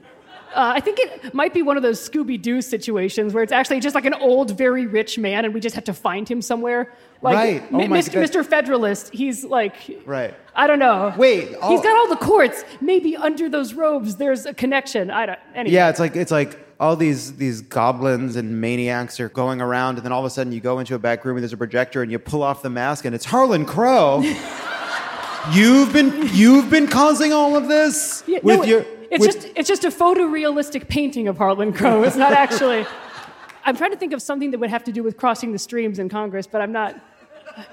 Uh, 0.54 0.72
I 0.74 0.80
think 0.80 1.00
it 1.00 1.34
might 1.34 1.54
be 1.54 1.62
one 1.62 1.76
of 1.76 1.84
those 1.84 2.00
Scooby 2.00 2.42
Doo 2.42 2.62
situations 2.62 3.34
where 3.34 3.44
it's 3.44 3.52
actually 3.52 3.82
just 3.82 3.94
like 3.96 4.06
an 4.06 4.14
old, 4.14 4.58
very 4.58 4.86
rich 4.86 5.18
man, 5.18 5.44
and 5.44 5.54
we 5.54 5.60
just 5.60 5.76
have 5.76 5.84
to 5.84 5.94
find 5.94 6.30
him 6.30 6.42
somewhere. 6.42 6.94
Like 7.22 7.36
Right. 7.36 7.64
Oh 7.74 7.80
M- 7.82 7.90
my 7.90 8.00
Mr. 8.00 8.24
Mr. 8.24 8.46
Federalist, 8.46 9.14
he's 9.14 9.44
like, 9.44 9.76
Right. 10.06 10.34
I 10.56 10.68
don't 10.68 10.80
know. 10.80 11.14
Wait, 11.18 11.50
He's 11.50 11.82
got 11.82 11.98
all 11.98 12.08
the 12.08 12.16
courts. 12.16 12.64
Maybe 12.80 13.18
under 13.18 13.50
those 13.50 13.74
robes, 13.74 14.16
there's 14.16 14.46
a 14.46 14.54
connection. 14.54 15.12
I 15.12 15.26
don't. 15.26 15.40
Anyway. 15.54 15.74
Yeah, 15.74 15.90
it's 15.90 16.00
like 16.00 16.16
it's 16.16 16.32
like 16.32 16.65
all 16.80 16.96
these 16.96 17.36
these 17.38 17.62
goblins 17.62 18.36
and 18.36 18.60
maniacs 18.60 19.20
are 19.20 19.30
going 19.30 19.62
around, 19.62 19.96
and 19.98 20.06
then 20.06 20.12
all 20.12 20.20
of 20.20 20.26
a 20.26 20.30
sudden 20.30 20.52
you 20.54 20.60
go 20.62 20.80
into 20.80 20.96
a 20.96 21.00
back 21.00 21.24
room 21.26 21.38
and 21.38 21.44
there's 21.44 21.54
a 21.54 21.58
projector, 21.58 22.02
and 22.02 22.12
you 22.12 22.20
pull 22.20 22.44
off 22.44 22.62
the 22.62 22.70
mask, 22.70 23.06
and 23.06 23.16
it's 23.16 23.26
Harlan 23.26 23.66
Crow. 23.66 24.22
you've 25.54 25.94
been 25.94 26.30
you've 26.34 26.70
been 26.70 26.88
causing 26.88 27.32
all 27.34 27.56
of 27.56 27.68
this 27.68 28.24
Yeah, 28.28 28.40
with 28.44 28.60
no, 28.60 28.64
your. 28.66 28.86
It's 29.12 29.26
with- 29.26 29.36
just 29.36 29.48
it's 29.56 29.68
just 29.70 29.84
a 29.86 29.90
photorealistic 29.90 30.88
painting 30.90 31.28
of 31.28 31.38
Harlan 31.38 31.74
Crow. 31.74 32.04
It's 32.04 32.16
not 32.16 32.34
actually. 32.34 32.86
I'm 33.68 33.76
trying 33.76 33.92
to 33.92 33.98
think 33.98 34.14
of 34.14 34.22
something 34.22 34.52
that 34.52 34.60
would 34.60 34.70
have 34.70 34.84
to 34.84 34.92
do 34.92 35.02
with 35.02 35.18
crossing 35.18 35.52
the 35.52 35.58
streams 35.60 35.98
in 35.98 36.08
Congress, 36.10 36.46
but 36.46 36.62
I'm 36.62 36.72
not. 36.72 36.96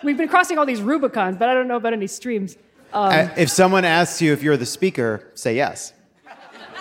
We've 0.02 0.16
been 0.16 0.28
crossing 0.28 0.58
all 0.58 0.64
these 0.66 0.80
Rubicons, 0.80 1.36
but 1.38 1.48
I 1.48 1.54
don't 1.54 1.68
know 1.68 1.76
about 1.76 1.92
any 1.92 2.06
streams. 2.06 2.56
Um, 2.94 3.10
Uh, 3.12 3.28
if 3.36 3.50
someone 3.50 3.84
asks 3.84 4.22
you 4.22 4.32
if 4.32 4.42
you're 4.42 4.56
the 4.56 4.66
speaker, 4.66 5.26
say 5.34 5.54
yes. 5.56 5.92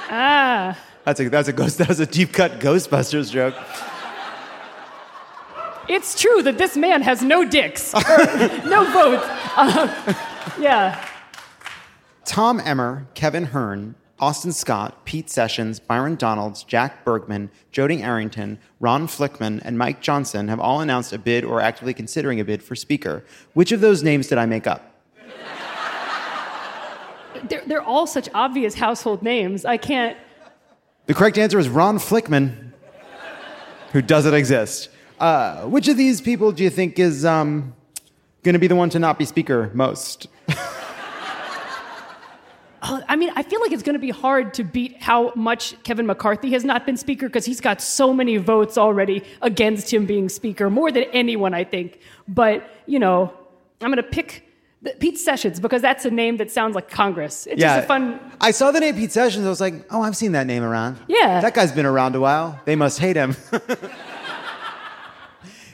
ah, 0.10 0.78
That's 1.06 1.20
a 1.20 1.30
that's 1.30 1.48
a 1.48 1.54
ghost. 1.54 1.78
That 1.80 1.90
was 1.90 2.00
a 2.00 2.06
deep 2.06 2.32
cut 2.32 2.60
Ghostbusters 2.60 3.32
joke. 3.32 3.56
it's 5.90 6.20
true 6.20 6.44
that 6.44 6.58
this 6.58 6.78
man 6.78 7.02
has 7.02 7.22
no 7.22 7.44
dicks, 7.46 7.94
or 7.96 8.00
no 8.66 8.86
votes. 8.92 9.28
Um, 9.58 9.90
yeah. 10.60 11.08
Tom 12.26 12.62
Emmer, 12.64 13.08
Kevin 13.14 13.46
Hern, 13.46 13.96
Austin 14.20 14.52
Scott, 14.52 15.04
Pete 15.04 15.30
Sessions, 15.30 15.80
Byron 15.80 16.16
Donalds, 16.16 16.64
Jack 16.64 17.04
Bergman, 17.04 17.50
Jody 17.72 18.04
Arrington, 18.04 18.60
Ron 18.80 19.08
Flickman, 19.08 19.60
and 19.66 19.78
Mike 19.78 20.02
Johnson 20.02 20.48
have 20.48 20.60
all 20.60 20.80
announced 20.80 21.12
a 21.12 21.18
bid 21.18 21.44
or 21.44 21.60
actively 21.60 21.94
considering 21.94 22.40
a 22.40 22.46
bid 22.46 22.62
for 22.62 22.76
Speaker. 22.76 23.26
Which 23.54 23.72
of 23.72 23.82
those 23.82 24.04
names 24.04 24.28
did 24.28 24.38
I 24.38 24.46
make 24.46 24.68
up? 24.68 24.96
They're, 27.50 27.64
they're 27.66 27.82
all 27.82 28.06
such 28.06 28.30
obvious 28.36 28.76
household 28.76 29.24
names. 29.24 29.66
I 29.66 29.78
can't. 29.78 30.16
The 31.08 31.14
correct 31.14 31.38
answer 31.38 31.58
is 31.58 31.68
Ron 31.68 31.98
Flickman, 31.98 32.72
who 33.92 34.02
doesn't 34.02 34.34
exist. 34.34 34.90
Uh, 35.20 35.64
which 35.64 35.88
of 35.88 35.98
these 35.98 36.22
people 36.22 36.52
do 36.52 36.64
you 36.64 36.70
think 36.70 37.00
is 37.00 37.26
um, 37.26 37.74
going 38.44 38.54
to 38.54 38.60
be 38.60 38.68
the 38.68 38.76
one 38.76 38.90
to 38.92 39.00
not 39.00 39.18
be 39.18 39.26
Speaker 39.26 39.72
most? 39.74 40.28
Uh, 42.84 43.00
I 43.08 43.16
mean, 43.16 43.30
I 43.36 43.44
feel 43.44 43.62
like 43.62 43.72
it's 43.72 43.84
going 43.84 43.94
to 43.94 44.00
be 44.00 44.10
hard 44.10 44.56
to 44.56 44.64
beat 44.64 45.00
how 45.04 45.32
much 45.36 45.82
Kevin 45.84 46.08
McCarthy 46.08 46.50
has 46.54 46.66
not 46.66 46.84
been 46.84 46.98
Speaker 46.98 47.28
because 47.28 47.46
he's 47.46 47.62
got 47.62 47.80
so 47.80 48.12
many 48.12 48.38
votes 48.38 48.76
already 48.76 49.24
against 49.44 49.94
him 49.94 50.08
being 50.08 50.30
Speaker, 50.30 50.68
more 50.68 50.92
than 50.92 51.04
anyone, 51.14 51.54
I 51.54 51.64
think. 51.64 52.00
But, 52.28 52.68
you 52.88 52.98
know, 52.98 53.32
I'm 53.82 53.92
going 53.92 53.98
to 53.98 54.04
pick 54.04 54.51
Pete 55.00 55.18
Sessions 55.18 55.60
because 55.60 55.82
that's 55.82 56.06
a 56.06 56.12
name 56.12 56.38
that 56.38 56.50
sounds 56.50 56.74
like 56.74 56.90
Congress. 56.90 57.46
It's 57.46 57.62
just 57.62 57.84
a 57.84 57.88
fun. 57.88 58.20
I 58.40 58.52
saw 58.52 58.72
the 58.72 58.80
name 58.80 58.96
Pete 58.96 59.12
Sessions. 59.12 59.46
I 59.46 59.50
was 59.50 59.62
like, 59.62 59.86
oh, 59.92 60.02
I've 60.02 60.18
seen 60.18 60.32
that 60.32 60.48
name 60.48 60.64
around. 60.64 60.98
Yeah. 61.08 61.40
That 61.42 61.54
guy's 61.54 61.72
been 61.72 61.86
around 61.86 62.16
a 62.16 62.20
while. 62.20 62.60
They 62.66 62.76
must 62.76 62.98
hate 62.98 63.16
him. 63.16 63.36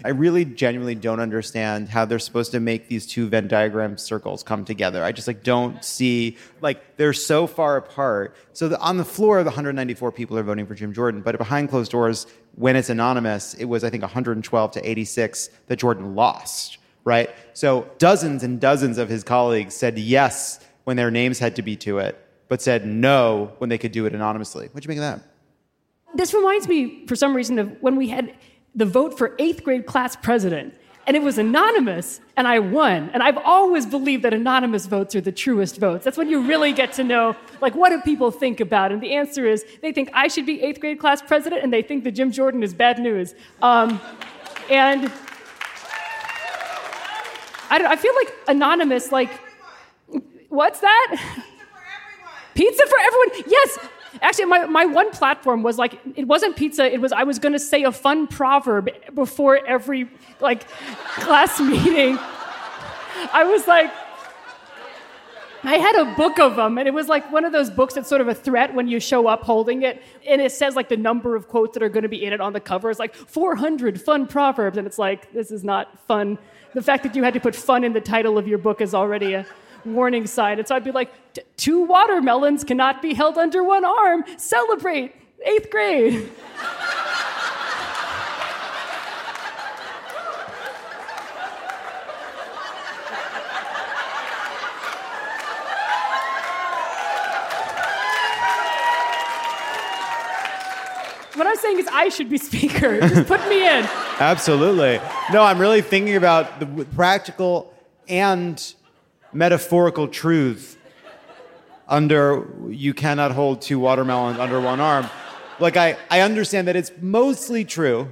I 0.05 0.11
really 0.11 0.45
genuinely 0.45 0.95
don't 0.95 1.19
understand 1.19 1.89
how 1.89 2.05
they're 2.05 2.19
supposed 2.19 2.51
to 2.51 2.59
make 2.59 2.87
these 2.87 3.05
two 3.05 3.27
Venn 3.27 3.47
diagram 3.47 3.97
circles 3.97 4.43
come 4.43 4.63
together. 4.63 5.03
I 5.03 5.11
just 5.11 5.27
like 5.27 5.43
don't 5.43 5.83
see 5.83 6.37
like 6.61 6.97
they're 6.97 7.13
so 7.13 7.47
far 7.47 7.77
apart. 7.77 8.35
So 8.53 8.69
the, 8.69 8.79
on 8.79 8.97
the 8.97 9.05
floor, 9.05 9.43
the 9.43 9.49
194 9.49 10.11
people 10.11 10.37
are 10.37 10.43
voting 10.43 10.65
for 10.65 10.75
Jim 10.75 10.93
Jordan, 10.93 11.21
but 11.21 11.37
behind 11.37 11.69
closed 11.69 11.91
doors, 11.91 12.27
when 12.55 12.75
it's 12.75 12.89
anonymous, 12.89 13.53
it 13.55 13.65
was 13.65 13.83
I 13.83 13.89
think 13.89 14.01
112 14.01 14.71
to 14.71 14.89
86 14.89 15.49
that 15.67 15.77
Jordan 15.77 16.15
lost. 16.15 16.77
Right. 17.07 17.29
So 17.53 17.89
dozens 17.99 18.43
and 18.43 18.59
dozens 18.59 18.97
of 18.97 19.07
his 19.07 19.23
colleagues 19.23 19.73
said 19.73 19.97
yes 19.97 20.59
when 20.83 20.97
their 20.97 21.09
names 21.09 21.39
had 21.39 21.55
to 21.55 21.61
be 21.61 21.77
to 21.77 21.99
it, 21.99 22.19
but 22.49 22.61
said 22.61 22.85
no 22.85 23.53
when 23.59 23.69
they 23.69 23.77
could 23.77 23.93
do 23.93 24.05
it 24.07 24.13
anonymously. 24.13 24.67
What'd 24.67 24.83
you 24.83 24.89
make 24.89 24.97
of 24.97 25.03
that? 25.03 25.21
This 26.15 26.33
reminds 26.33 26.67
me, 26.67 27.05
for 27.07 27.15
some 27.15 27.33
reason, 27.33 27.59
of 27.59 27.77
when 27.79 27.95
we 27.95 28.09
had 28.09 28.35
the 28.75 28.85
vote 28.85 29.17
for 29.17 29.35
eighth 29.39 29.63
grade 29.63 29.85
class 29.85 30.17
president. 30.17 30.73
And 31.05 31.15
it 31.15 31.23
was 31.23 31.37
anonymous, 31.37 32.19
and 32.35 32.45
I 32.45 32.59
won. 32.59 33.09
And 33.13 33.23
I've 33.23 33.37
always 33.37 33.85
believed 33.85 34.25
that 34.25 34.33
anonymous 34.33 34.85
votes 34.85 35.15
are 35.15 35.21
the 35.21 35.31
truest 35.31 35.77
votes. 35.77 36.03
That's 36.03 36.17
when 36.17 36.27
you 36.27 36.45
really 36.45 36.73
get 36.73 36.91
to 36.93 37.05
know, 37.05 37.37
like, 37.61 37.73
what 37.73 37.91
do 37.91 38.01
people 38.01 38.31
think 38.31 38.59
about? 38.59 38.91
And 38.91 39.01
the 39.01 39.13
answer 39.13 39.45
is 39.45 39.63
they 39.81 39.93
think 39.93 40.09
I 40.13 40.27
should 40.27 40.45
be 40.45 40.61
eighth 40.61 40.81
grade 40.81 40.99
class 40.99 41.21
president, 41.21 41.63
and 41.63 41.71
they 41.71 41.81
think 41.81 42.03
that 42.03 42.11
Jim 42.11 42.33
Jordan 42.33 42.63
is 42.63 42.73
bad 42.73 42.99
news. 42.99 43.33
Um, 43.61 44.01
and 44.69 45.09
I, 47.69 47.85
I 47.85 47.95
feel 47.95 48.13
like 48.15 48.33
anonymous, 48.47 49.11
like, 49.11 49.29
what's 50.49 50.79
that? 50.79 51.07
Pizza 51.11 51.43
for 51.67 51.79
everyone. 51.97 52.33
Pizza 52.55 52.87
for 52.87 52.99
everyone. 52.99 53.43
Yes. 53.47 53.79
Actually, 54.21 54.45
my, 54.45 54.65
my 54.65 54.85
one 54.85 55.11
platform 55.11 55.63
was 55.63 55.77
like, 55.77 55.99
it 56.15 56.27
wasn't 56.27 56.55
pizza. 56.55 56.91
It 56.91 57.01
was, 57.01 57.11
I 57.11 57.23
was 57.23 57.39
going 57.39 57.53
to 57.53 57.59
say 57.59 57.83
a 57.83 57.91
fun 57.91 58.27
proverb 58.27 58.89
before 59.13 59.63
every 59.65 60.09
like 60.39 60.67
class 60.69 61.59
meeting. 61.59 62.17
I 63.33 63.43
was 63.43 63.67
like, 63.67 63.91
I 65.63 65.75
had 65.75 65.95
a 65.95 66.15
book 66.15 66.39
of 66.39 66.55
them, 66.55 66.77
and 66.77 66.87
it 66.87 66.93
was 66.93 67.09
like 67.09 67.29
one 67.31 67.43
of 67.43 67.51
those 67.51 67.69
books 67.69 67.95
that's 67.95 68.07
sort 68.07 68.21
of 68.21 68.27
a 68.27 68.35
threat 68.35 68.73
when 68.73 68.87
you 68.87 68.99
show 68.99 69.27
up 69.27 69.43
holding 69.43 69.81
it, 69.81 70.01
and 70.27 70.39
it 70.39 70.51
says 70.51 70.75
like 70.75 70.87
the 70.87 70.97
number 70.97 71.35
of 71.35 71.47
quotes 71.47 71.73
that 71.73 71.83
are 71.83 71.89
going 71.89 72.03
to 72.03 72.09
be 72.09 72.23
in 72.23 72.31
it 72.31 72.39
on 72.39 72.53
the 72.53 72.59
cover 72.59 72.89
is 72.89 72.99
like 72.99 73.15
400 73.15 73.99
fun 74.01 74.27
proverbs, 74.27 74.77
and 74.77 74.85
it's 74.85 74.99
like 74.99 75.33
this 75.33 75.51
is 75.51 75.63
not 75.63 75.99
fun. 76.07 76.37
The 76.77 76.83
fact 76.83 77.01
that 77.05 77.15
you 77.15 77.23
had 77.23 77.33
to 77.33 77.39
put 77.39 77.55
fun 77.55 77.83
in 77.83 77.93
the 77.93 77.99
title 77.99 78.37
of 78.37 78.47
your 78.47 78.59
book 78.59 78.81
is 78.81 78.93
already 78.93 79.33
a 79.33 79.47
warning 79.83 80.27
sign. 80.27 80.59
And 80.59 80.67
so 80.67 80.75
I'd 80.75 80.83
be 80.83 80.91
like, 80.91 81.09
two 81.57 81.83
watermelons 81.85 82.63
cannot 82.63 83.01
be 83.01 83.15
held 83.15 83.35
under 83.35 83.63
one 83.63 83.83
arm. 83.83 84.23
Celebrate 84.37 85.15
eighth 85.43 85.71
grade. 85.71 86.29
What 101.37 101.45
I'm 101.45 101.57
saying 101.57 101.77
is, 101.77 101.87
I 101.91 102.09
should 102.09 102.29
be 102.29 102.37
speaker. 102.51 102.99
Just 102.99 103.27
put 103.27 103.47
me 103.47 103.61
in. 103.67 103.85
Absolutely. 104.19 104.99
No, 105.31 105.43
I'm 105.43 105.59
really 105.59 105.81
thinking 105.81 106.15
about 106.15 106.59
the 106.59 106.85
practical 106.95 107.73
and 108.07 108.73
metaphorical 109.33 110.07
truth 110.07 110.79
under 111.87 112.47
you 112.69 112.93
cannot 112.93 113.31
hold 113.31 113.61
two 113.61 113.79
watermelons 113.79 114.39
under 114.39 114.59
one 114.59 114.79
arm. 114.79 115.07
Like, 115.59 115.77
I, 115.77 115.95
I 116.09 116.21
understand 116.21 116.67
that 116.69 116.75
it's 116.75 116.91
mostly 117.01 117.63
true. 117.63 118.09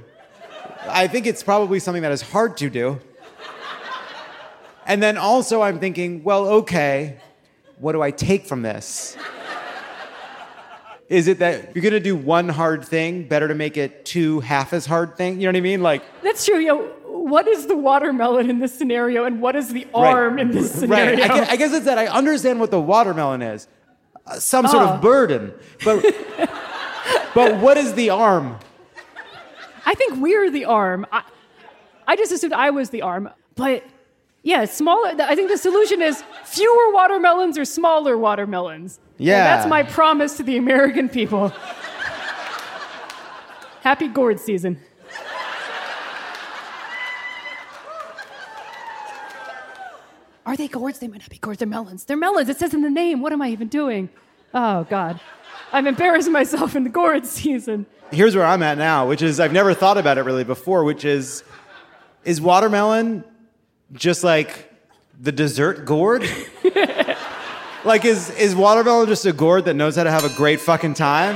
I 0.87 1.07
think 1.07 1.25
it's 1.25 1.41
probably 1.41 1.79
something 1.79 2.03
that 2.03 2.11
is 2.11 2.21
hard 2.21 2.57
to 2.57 2.69
do. 2.69 3.01
And 4.85 5.01
then 5.01 5.17
also, 5.17 5.63
I'm 5.63 5.79
thinking, 5.79 6.23
well, 6.23 6.47
okay, 6.47 7.17
what 7.79 7.93
do 7.93 8.03
I 8.03 8.11
take 8.11 8.45
from 8.45 8.61
this? 8.61 9.17
Is 11.07 11.27
it 11.27 11.39
that 11.39 11.75
you're 11.75 11.83
gonna 11.83 11.99
do 11.99 12.15
one 12.15 12.49
hard 12.49 12.83
thing, 12.83 13.27
better 13.27 13.47
to 13.47 13.55
make 13.55 13.77
it 13.77 14.05
two 14.05 14.39
half 14.39 14.73
as 14.73 14.85
hard 14.85 15.17
thing? 15.17 15.39
You 15.39 15.43
know 15.45 15.49
what 15.49 15.57
I 15.57 15.61
mean? 15.61 15.81
Like, 15.83 16.03
That's 16.23 16.45
true. 16.45 16.57
Yo, 16.57 16.87
what 17.05 17.47
is 17.47 17.67
the 17.67 17.75
watermelon 17.75 18.49
in 18.49 18.59
this 18.59 18.73
scenario, 18.73 19.25
and 19.25 19.41
what 19.41 19.55
is 19.55 19.71
the 19.71 19.87
arm 19.93 20.39
in 20.39 20.51
this 20.51 20.71
scenario? 20.73 21.17
Right. 21.17 21.29
I 21.31 21.35
guess, 21.35 21.49
I 21.49 21.55
guess 21.57 21.73
it's 21.73 21.85
that 21.85 21.97
I 21.97 22.07
understand 22.07 22.59
what 22.59 22.71
the 22.71 22.79
watermelon 22.79 23.41
is, 23.41 23.67
uh, 24.25 24.39
some 24.39 24.67
sort 24.67 24.83
of 24.83 25.01
burden, 25.01 25.53
but 25.83 26.03
but 27.35 27.57
what 27.59 27.77
is 27.77 27.93
the 27.93 28.09
arm? 28.09 28.57
I 29.85 29.93
think 29.93 30.15
we're 30.17 30.49
the 30.49 30.65
arm. 30.65 31.05
I, 31.11 31.21
I 32.07 32.15
just 32.15 32.31
assumed 32.31 32.53
I 32.53 32.71
was 32.71 32.89
the 32.89 33.03
arm, 33.03 33.29
but 33.55 33.83
yeah, 34.45 34.63
smaller. 34.65 35.13
I 35.19 35.35
think 35.35 35.49
the 35.49 35.57
solution 35.57 36.01
is 36.03 36.23
fewer 36.45 36.93
watermelons 36.93 37.57
or 37.57 37.65
smaller 37.65 38.15
watermelons. 38.17 38.99
And 39.17 39.27
Yeah. 39.27 39.43
that's 39.43 39.67
my 39.67 39.81
promise 39.83 40.37
to 40.37 40.43
the 40.43 40.55
American 40.57 41.09
people. 41.09 41.51
Happy 43.81 44.07
gourd 44.07 44.39
season. 44.39 44.79
Are 50.45 50.55
they 50.55 50.67
gourds? 50.67 50.99
They 50.99 51.07
might 51.07 51.21
not 51.21 51.29
be 51.29 51.39
gourds. 51.39 51.59
They're 51.59 51.67
melons. 51.67 52.05
They're 52.05 52.17
melons. 52.17 52.49
It 52.49 52.57
says 52.57 52.73
in 52.73 52.81
the 52.83 52.89
name. 52.89 53.21
What 53.21 53.33
am 53.33 53.41
I 53.41 53.49
even 53.49 53.67
doing? 53.67 54.09
Oh, 54.53 54.83
God. 54.83 55.19
I'm 55.73 55.87
embarrassing 55.87 56.31
myself 56.31 56.75
in 56.75 56.83
the 56.83 56.89
gourd 56.89 57.25
season. 57.25 57.87
Here's 58.11 58.35
where 58.35 58.45
I'm 58.45 58.61
at 58.61 58.77
now, 58.77 59.07
which 59.07 59.23
is 59.23 59.39
I've 59.39 59.51
never 59.51 59.73
thought 59.73 59.97
about 59.97 60.19
it 60.19 60.21
really 60.21 60.43
before, 60.43 60.83
which 60.83 61.03
is 61.03 61.43
is 62.23 62.39
watermelon 62.39 63.23
just 63.93 64.23
like 64.23 64.71
the 65.19 65.31
dessert 65.31 65.85
gourd? 65.85 66.27
like 67.85 68.05
is 68.05 68.29
is 68.31 68.55
watermelon 68.55 69.07
just 69.07 69.25
a 69.25 69.33
gourd 69.33 69.65
that 69.65 69.75
knows 69.75 69.95
how 69.95 70.03
to 70.03 70.11
have 70.11 70.23
a 70.23 70.35
great 70.35 70.59
fucking 70.59 70.93
time? 70.93 71.35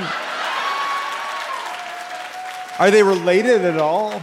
Are 2.79 2.89
they 2.89 3.03
related 3.03 3.65
at 3.65 3.77
all? 3.77 4.21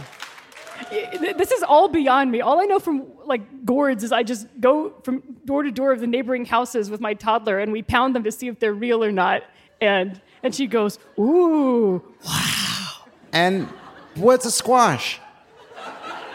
This 0.91 1.51
is 1.51 1.63
all 1.63 1.87
beyond 1.89 2.31
me. 2.31 2.41
All 2.41 2.59
I 2.59 2.65
know 2.65 2.79
from 2.79 3.05
like 3.25 3.65
gourds 3.65 4.03
is 4.03 4.11
I 4.11 4.23
just 4.23 4.47
go 4.59 4.93
from 5.03 5.21
door 5.45 5.63
to 5.63 5.71
door 5.71 5.91
of 5.91 5.99
the 5.99 6.07
neighboring 6.07 6.45
houses 6.45 6.89
with 6.89 6.99
my 6.99 7.13
toddler 7.13 7.59
and 7.59 7.71
we 7.71 7.83
pound 7.83 8.15
them 8.15 8.23
to 8.23 8.31
see 8.31 8.47
if 8.47 8.59
they're 8.59 8.73
real 8.73 9.03
or 9.03 9.11
not. 9.11 9.43
And 9.79 10.19
and 10.43 10.55
she 10.55 10.65
goes, 10.65 10.97
"Ooh, 11.19 12.01
wow." 12.25 12.87
And 13.31 13.67
what's 14.15 14.45
a 14.45 14.51
squash? 14.51 15.19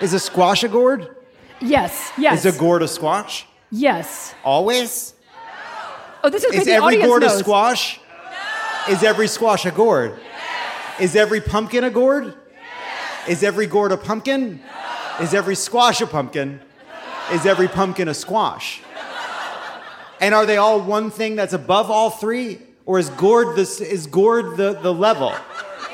Is 0.00 0.12
a 0.12 0.20
squash 0.20 0.62
a 0.64 0.68
gourd? 0.68 1.16
Yes, 1.62 2.10
yes, 2.18 2.44
Is 2.44 2.54
a 2.54 2.58
gourd 2.58 2.82
a 2.82 2.88
squash? 2.88 3.46
yes." 3.70 4.34
Always? 4.44 5.14
Oh, 6.24 6.28
this 6.30 6.44
is. 6.44 6.54
Is 6.54 6.64
the 6.66 6.72
every 6.72 6.86
audience 6.86 7.06
gourd 7.06 7.22
knows. 7.22 7.32
a 7.32 7.38
squash? 7.38 7.98
No. 8.88 8.92
Is 8.94 9.02
every 9.02 9.26
squash 9.28 9.66
a 9.66 9.70
gourd? 9.70 10.18
Yes. 10.22 11.00
Is 11.00 11.16
every 11.16 11.40
pumpkin 11.40 11.84
a 11.84 11.90
gourd? 11.90 12.26
Yes. 12.26 13.28
Is 13.28 13.42
every 13.42 13.66
gourd 13.66 13.90
a 13.92 13.96
pumpkin? 13.96 14.60
No. 15.18 15.24
Is 15.24 15.34
every 15.34 15.54
squash 15.56 16.00
a 16.00 16.06
pumpkin? 16.06 16.60
No. 17.30 17.34
Is 17.36 17.46
every 17.46 17.68
pumpkin 17.68 18.08
a 18.08 18.14
squash? 18.14 18.80
And 20.20 20.34
are 20.34 20.46
they 20.46 20.56
all 20.56 20.80
one 20.80 21.10
thing 21.10 21.34
that's 21.34 21.52
above 21.52 21.90
all 21.90 22.10
three? 22.10 22.60
Or 22.86 22.98
is 22.98 23.10
gourd 23.10 23.56
the, 23.56 23.62
is 23.62 24.06
gourd 24.06 24.56
the, 24.56 24.72
the 24.80 24.92
level? 24.94 25.32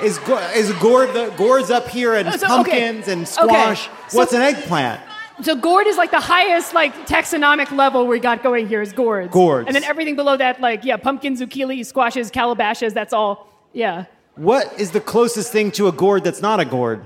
Is, 0.03 0.19
go- 0.21 0.39
is 0.55 0.71
gourd 0.75 1.13
the 1.15 1.31
gourds 1.37 1.71
up 1.71 1.89
here 1.89 2.15
and 2.15 2.29
Oh, 2.29 2.37
so- 2.37 2.61
okay. 2.61 2.71
pumpkins 2.71 3.09
and 3.09 3.27
squash? 3.27 3.87
Okay. 3.89 3.97
So- 4.09 4.19
What's 4.19 4.33
an 4.35 4.43
eggplant? 4.43 5.01
So 5.41 5.55
gourd 5.55 5.87
is 5.87 5.97
like 5.97 6.11
the 6.11 6.21
highest 6.21 6.75
like 6.75 6.93
taxonomic 7.07 7.71
level 7.71 8.07
we 8.07 8.19
got 8.19 8.43
going 8.43 8.67
here 8.67 8.83
is 8.83 8.93
gourds. 8.93 9.33
Gourds. 9.33 9.67
And 9.67 9.77
then 9.77 9.85
everything 9.85 10.17
below 10.17 10.37
that, 10.37 10.61
like 10.61 10.85
yeah, 10.85 10.97
pumpkin, 10.97 11.37
zucchini, 11.37 11.85
squashes, 11.87 12.31
calabashes. 12.31 12.93
That's 12.93 13.13
all. 13.13 13.49
Yeah. 13.73 14.07
What 14.35 14.79
is 14.81 14.91
the 14.91 15.01
closest 15.01 15.53
thing 15.53 15.71
to 15.73 15.89
a 15.89 15.93
gourd 15.93 16.25
that's 16.25 16.43
not 16.43 16.61
a 16.61 16.65
gourd? 16.65 17.05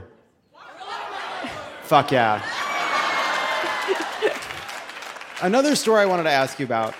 Fuck 1.83 2.12
yeah. 2.12 2.43
Another 5.43 5.74
story 5.74 6.01
I 6.03 6.07
wanted 6.07 6.22
to 6.22 6.30
ask 6.30 6.59
you 6.59 6.64
about 6.64 6.95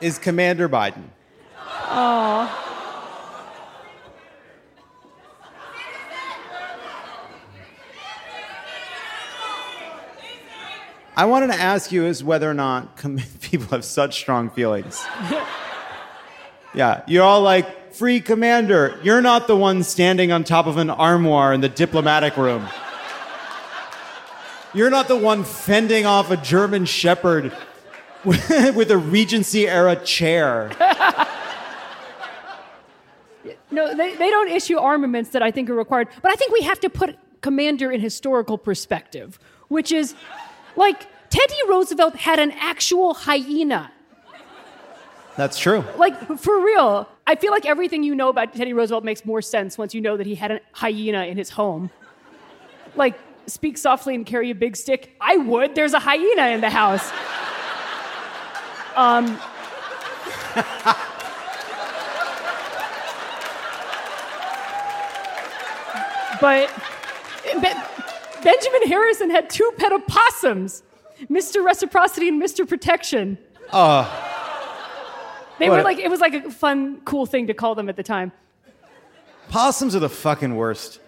is 0.00 0.18
Commander 0.18 0.68
Biden. 0.68 1.04
Oh. 1.58 2.71
I 11.14 11.26
wanted 11.26 11.48
to 11.48 11.60
ask 11.60 11.92
you 11.92 12.06
is 12.06 12.24
whether 12.24 12.50
or 12.50 12.54
not 12.54 12.96
people 13.40 13.68
have 13.68 13.84
such 13.84 14.18
strong 14.18 14.48
feelings. 14.50 15.04
yeah, 16.74 17.02
you're 17.06 17.24
all 17.24 17.42
like, 17.42 17.92
free 17.92 18.20
commander. 18.20 18.98
You're 19.02 19.20
not 19.20 19.46
the 19.46 19.56
one 19.56 19.82
standing 19.82 20.32
on 20.32 20.44
top 20.44 20.66
of 20.66 20.78
an 20.78 20.88
armoire 20.88 21.52
in 21.52 21.60
the 21.60 21.68
diplomatic 21.68 22.38
room. 22.38 22.66
You're 24.72 24.88
not 24.88 25.06
the 25.06 25.16
one 25.16 25.44
fending 25.44 26.06
off 26.06 26.30
a 26.30 26.38
German 26.38 26.86
shepherd 26.86 27.52
with 28.24 28.90
a 28.90 28.96
Regency 28.96 29.68
era 29.68 29.96
chair. 29.96 30.70
No, 33.70 33.94
they, 33.94 34.14
they 34.16 34.30
don't 34.30 34.48
issue 34.48 34.78
armaments 34.78 35.30
that 35.30 35.42
I 35.42 35.50
think 35.50 35.68
are 35.68 35.74
required. 35.74 36.08
But 36.22 36.30
I 36.30 36.34
think 36.36 36.52
we 36.52 36.62
have 36.62 36.80
to 36.80 36.88
put 36.88 37.18
Commander 37.42 37.90
in 37.90 38.00
historical 38.00 38.56
perspective, 38.56 39.38
which 39.68 39.92
is 39.92 40.14
like 40.76 41.06
Teddy 41.30 41.54
Roosevelt 41.68 42.16
had 42.16 42.38
an 42.38 42.50
actual 42.52 43.14
hyena. 43.14 43.90
That's 45.36 45.58
true. 45.58 45.84
Like, 45.96 46.38
for 46.38 46.62
real. 46.62 47.08
I 47.26 47.36
feel 47.36 47.52
like 47.52 47.64
everything 47.64 48.02
you 48.02 48.14
know 48.14 48.28
about 48.28 48.54
Teddy 48.54 48.74
Roosevelt 48.74 49.04
makes 49.04 49.24
more 49.24 49.40
sense 49.40 49.78
once 49.78 49.94
you 49.94 50.00
know 50.00 50.16
that 50.16 50.26
he 50.26 50.34
had 50.34 50.50
a 50.50 50.60
hyena 50.72 51.24
in 51.24 51.38
his 51.38 51.50
home. 51.50 51.90
Like, 52.96 53.18
speak 53.46 53.78
softly 53.78 54.14
and 54.14 54.26
carry 54.26 54.50
a 54.50 54.54
big 54.54 54.76
stick. 54.76 55.14
I 55.20 55.38
would. 55.38 55.74
There's 55.74 55.94
a 55.94 55.98
hyena 55.98 56.48
in 56.48 56.60
the 56.60 56.68
house. 56.68 57.10
Um, 58.94 59.38
but 66.40 66.70
Be- 67.60 67.68
Benjamin 68.42 68.82
Harrison 68.88 69.30
had 69.30 69.48
two 69.50 69.70
pet 69.78 69.92
opossums, 69.92 70.82
Mr. 71.30 71.64
Reciprocity 71.64 72.28
and 72.28 72.42
Mr. 72.42 72.68
Protection. 72.68 73.38
Uh, 73.70 74.04
They 75.58 75.70
were 75.70 75.82
like, 75.82 75.98
it 75.98 76.10
was 76.10 76.20
like 76.20 76.34
a 76.34 76.50
fun, 76.50 77.00
cool 77.04 77.24
thing 77.26 77.46
to 77.46 77.54
call 77.54 77.74
them 77.74 77.88
at 77.88 77.96
the 77.96 78.02
time. 78.02 78.32
possums 79.48 79.94
are 79.94 80.00
the 80.00 80.08
fucking 80.08 80.56
worst. 80.56 80.98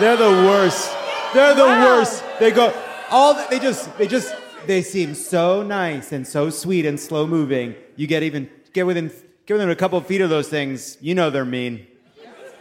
They're 0.00 0.16
the 0.16 0.30
worst. 0.48 0.90
They're 1.34 1.54
the 1.54 1.64
Wow. 1.64 1.84
worst. 1.98 2.24
They 2.38 2.50
go 2.50 2.72
all 3.10 3.34
they 3.50 3.58
just 3.58 3.96
they 3.98 4.06
just 4.06 4.34
they 4.66 4.80
seem 4.80 5.14
so 5.14 5.62
nice 5.62 6.12
and 6.12 6.26
so 6.26 6.48
sweet 6.50 6.86
and 6.86 6.98
slow 6.98 7.26
moving. 7.26 7.74
You 7.96 8.06
get 8.06 8.22
even 8.22 8.48
get 8.72 8.86
within 8.86 9.10
get 9.46 9.54
within 9.54 9.70
a 9.70 9.76
couple 9.76 9.98
of 9.98 10.06
feet 10.06 10.20
of 10.20 10.30
those 10.30 10.48
things, 10.48 10.96
you 11.00 11.14
know 11.14 11.30
they're 11.30 11.44
mean. 11.44 11.86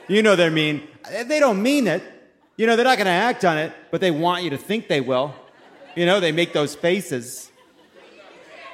You 0.08 0.22
know 0.24 0.36
they're 0.36 0.52
mean. 0.52 0.82
They 1.26 1.40
don't 1.40 1.62
mean 1.62 1.88
it. 1.88 2.02
You 2.62 2.68
know 2.68 2.76
they're 2.76 2.86
not 2.86 3.00
going 3.00 3.08
to 3.08 3.12
act 3.12 3.44
on 3.44 3.58
it, 3.58 3.74
but 3.90 4.02
they 4.02 4.12
want 4.12 4.44
you 4.44 4.52
to 4.52 4.58
think 4.58 4.88
they 4.88 5.02
will. 5.02 5.34
You 5.96 6.06
know 6.06 6.20
they 6.20 6.32
make 6.32 6.54
those 6.54 6.76
faces. 6.76 7.52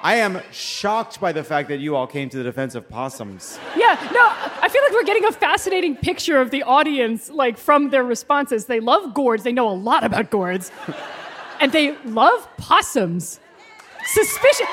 I 0.02 0.16
am 0.16 0.42
shocked 0.52 1.22
by 1.22 1.32
the 1.32 1.42
fact 1.42 1.70
that 1.70 1.78
you 1.78 1.96
all 1.96 2.06
came 2.06 2.28
to 2.32 2.38
the 2.38 2.44
defense 2.44 2.76
of 2.76 2.90
possums. 2.90 3.58
Yeah, 3.78 3.96
no, 4.14 4.28
I 4.62 4.68
feel 4.68 4.84
like 4.84 4.92
we're 4.92 5.06
getting 5.06 5.24
a 5.24 5.32
fascinating 5.32 5.96
picture 5.96 6.42
of 6.42 6.52
the 6.52 6.64
audience, 6.64 7.30
like 7.30 7.58
from 7.58 7.90
their 7.90 8.04
responses. 8.04 8.66
They 8.66 8.82
love 8.82 9.14
gourds, 9.14 9.44
they 9.44 9.54
know 9.54 9.70
a 9.70 9.80
lot 9.80 10.04
about 10.04 10.32
gourds, 10.32 10.70
and 11.62 11.72
they 11.72 11.96
love 12.04 12.46
possums. 12.58 13.40
Suspicious. 14.04 14.68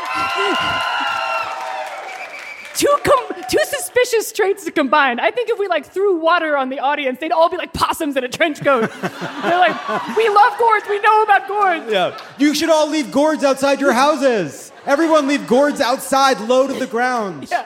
Two, 2.74 2.92
com- 3.04 3.42
two 3.48 3.64
suspicious 3.64 4.32
traits 4.32 4.64
to 4.64 4.72
combine. 4.72 5.20
I 5.20 5.30
think 5.30 5.48
if 5.48 5.58
we 5.58 5.68
like 5.68 5.86
threw 5.86 6.16
water 6.16 6.56
on 6.56 6.70
the 6.70 6.80
audience, 6.80 7.20
they'd 7.20 7.30
all 7.30 7.48
be 7.48 7.56
like 7.56 7.72
possums 7.72 8.16
in 8.16 8.24
a 8.24 8.28
trench 8.28 8.62
coat. 8.62 8.90
They're 9.00 9.58
like, 9.58 10.16
we 10.16 10.28
love 10.28 10.58
gourds, 10.58 10.84
we 10.88 10.98
know 11.00 11.22
about 11.22 11.46
gourds. 11.46 11.84
Yeah. 11.88 12.18
You 12.36 12.52
should 12.54 12.70
all 12.70 12.88
leave 12.88 13.12
gourds 13.12 13.44
outside 13.44 13.80
your 13.80 13.92
houses. 13.92 14.72
Everyone 14.86 15.28
leave 15.28 15.46
gourds 15.46 15.80
outside, 15.80 16.40
low 16.40 16.66
to 16.66 16.72
the 16.72 16.86
ground. 16.86 17.48
Yeah. 17.50 17.64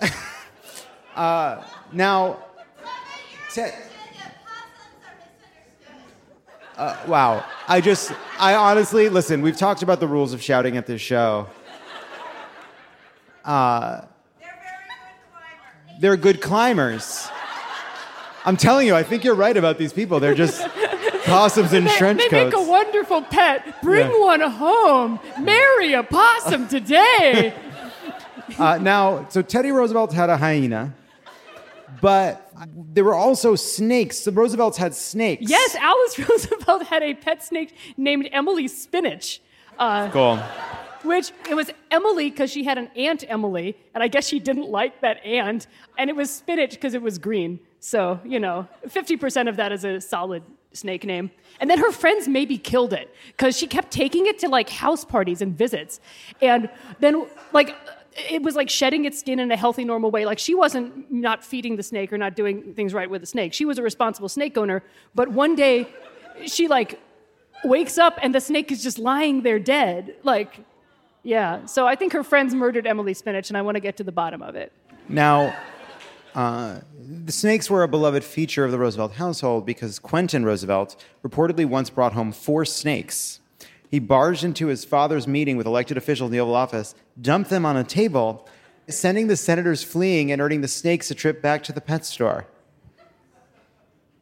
uh, 1.16 1.62
now. 1.92 2.38
Uh, 6.76 6.96
wow. 7.06 7.44
I 7.68 7.80
just, 7.80 8.12
I 8.38 8.54
honestly, 8.54 9.08
listen, 9.08 9.42
we've 9.42 9.56
talked 9.56 9.82
about 9.82 10.00
the 10.00 10.06
rules 10.06 10.32
of 10.32 10.42
shouting 10.42 10.76
at 10.76 10.86
this 10.86 11.00
show. 11.00 11.48
Uh, 13.46 14.04
they're 14.40 14.48
very 14.60 14.76
good 14.98 15.30
climbers. 15.30 16.00
They're 16.00 16.16
good 16.16 16.40
climbers. 16.42 17.28
I'm 18.44 18.56
telling 18.56 18.86
you, 18.86 18.94
I 18.94 19.02
think 19.02 19.24
you're 19.24 19.34
right 19.34 19.56
about 19.56 19.78
these 19.78 19.92
people. 19.92 20.20
They're 20.20 20.34
just 20.34 20.60
possums 21.24 21.72
in 21.72 21.84
they, 21.84 21.96
trench 21.96 22.18
they 22.20 22.28
coats. 22.28 22.54
make 22.56 22.66
a 22.66 22.68
wonderful 22.70 23.22
pet. 23.22 23.80
Bring 23.82 24.10
Yeah. 24.10 24.20
one 24.20 24.40
home. 24.40 25.18
Marry 25.40 25.94
a 25.94 26.02
possum 26.02 26.68
today. 26.68 27.54
Uh, 28.60 28.78
now, 28.78 29.26
so 29.28 29.42
Teddy 29.42 29.72
Roosevelt 29.72 30.12
had 30.12 30.30
a 30.30 30.36
hyena, 30.36 30.94
but 32.00 32.48
there 32.94 33.02
were 33.02 33.14
also 33.16 33.56
snakes. 33.56 34.20
The 34.20 34.30
Roosevelts 34.30 34.78
had 34.78 34.94
snakes. 34.94 35.42
yes, 35.50 35.74
Alice 35.74 36.16
Roosevelt 36.28 36.84
had 36.84 37.02
a 37.02 37.14
pet 37.14 37.42
snake 37.42 37.74
named 37.96 38.28
Emily 38.30 38.68
Spinach. 38.68 39.40
Uh, 39.76 40.08
Cool. 40.10 40.38
Which 41.06 41.30
it 41.48 41.54
was 41.54 41.70
Emily 41.90 42.30
because 42.30 42.50
she 42.50 42.64
had 42.64 42.78
an 42.78 42.90
aunt 42.96 43.24
Emily, 43.28 43.76
and 43.94 44.02
I 44.02 44.08
guess 44.08 44.26
she 44.26 44.38
didn't 44.38 44.68
like 44.68 45.00
that 45.00 45.24
aunt, 45.24 45.66
and 45.98 46.10
it 46.10 46.16
was 46.16 46.30
spinach 46.30 46.72
because 46.72 46.94
it 46.94 47.02
was 47.02 47.18
green. 47.18 47.60
So 47.80 48.20
you 48.24 48.40
know, 48.40 48.66
fifty 48.88 49.16
percent 49.16 49.48
of 49.48 49.56
that 49.56 49.72
is 49.72 49.84
a 49.84 50.00
solid 50.00 50.42
snake 50.72 51.04
name. 51.04 51.30
And 51.60 51.70
then 51.70 51.78
her 51.78 51.92
friends 51.92 52.28
maybe 52.28 52.58
killed 52.58 52.92
it 52.92 53.14
because 53.28 53.56
she 53.56 53.66
kept 53.66 53.90
taking 53.90 54.26
it 54.26 54.38
to 54.40 54.48
like 54.48 54.68
house 54.68 55.04
parties 55.04 55.40
and 55.40 55.56
visits, 55.56 56.00
and 56.42 56.68
then 57.00 57.26
like 57.52 57.76
it 58.16 58.42
was 58.42 58.56
like 58.56 58.70
shedding 58.70 59.04
its 59.04 59.20
skin 59.20 59.38
in 59.38 59.50
a 59.52 59.56
healthy, 59.56 59.84
normal 59.84 60.10
way. 60.10 60.24
Like 60.24 60.38
she 60.38 60.54
wasn't 60.54 61.10
not 61.12 61.44
feeding 61.44 61.76
the 61.76 61.82
snake 61.82 62.12
or 62.12 62.18
not 62.18 62.34
doing 62.34 62.74
things 62.74 62.94
right 62.94 63.08
with 63.08 63.20
the 63.20 63.26
snake. 63.26 63.52
She 63.52 63.64
was 63.64 63.78
a 63.78 63.82
responsible 63.82 64.28
snake 64.28 64.56
owner. 64.56 64.82
But 65.14 65.30
one 65.30 65.54
day, 65.54 65.86
she 66.46 66.68
like 66.68 66.98
wakes 67.64 67.98
up 67.98 68.18
and 68.22 68.34
the 68.34 68.40
snake 68.40 68.70
is 68.72 68.82
just 68.82 68.98
lying 68.98 69.42
there 69.42 69.58
dead. 69.58 70.16
Like, 70.22 70.60
yeah. 71.26 71.66
So 71.66 71.86
I 71.86 71.96
think 71.96 72.12
her 72.12 72.22
friends 72.22 72.54
murdered 72.54 72.86
Emily 72.86 73.12
Spinach, 73.12 73.50
and 73.50 73.56
I 73.56 73.62
want 73.62 73.74
to 73.74 73.80
get 73.80 73.96
to 73.96 74.04
the 74.04 74.12
bottom 74.12 74.42
of 74.42 74.54
it. 74.54 74.72
Now, 75.08 75.56
uh, 76.36 76.80
the 77.24 77.32
snakes 77.32 77.68
were 77.68 77.82
a 77.82 77.88
beloved 77.88 78.22
feature 78.22 78.64
of 78.64 78.70
the 78.70 78.78
Roosevelt 78.78 79.14
household 79.14 79.66
because 79.66 79.98
Quentin 79.98 80.44
Roosevelt 80.44 80.94
reportedly 81.24 81.66
once 81.66 81.90
brought 81.90 82.12
home 82.12 82.30
four 82.30 82.64
snakes. 82.64 83.40
He 83.90 83.98
barged 83.98 84.44
into 84.44 84.68
his 84.68 84.84
father's 84.84 85.26
meeting 85.26 85.56
with 85.56 85.66
elected 85.66 85.96
officials 85.96 86.28
in 86.28 86.32
the 86.32 86.40
Oval 86.40 86.54
Office, 86.54 86.94
dumped 87.20 87.50
them 87.50 87.66
on 87.66 87.76
a 87.76 87.82
table, 87.82 88.48
sending 88.88 89.26
the 89.26 89.36
senators 89.36 89.82
fleeing 89.82 90.30
and 90.30 90.40
earning 90.40 90.60
the 90.60 90.68
snakes 90.68 91.10
a 91.10 91.14
trip 91.14 91.42
back 91.42 91.64
to 91.64 91.72
the 91.72 91.80
pet 91.80 92.04
store. 92.04 92.46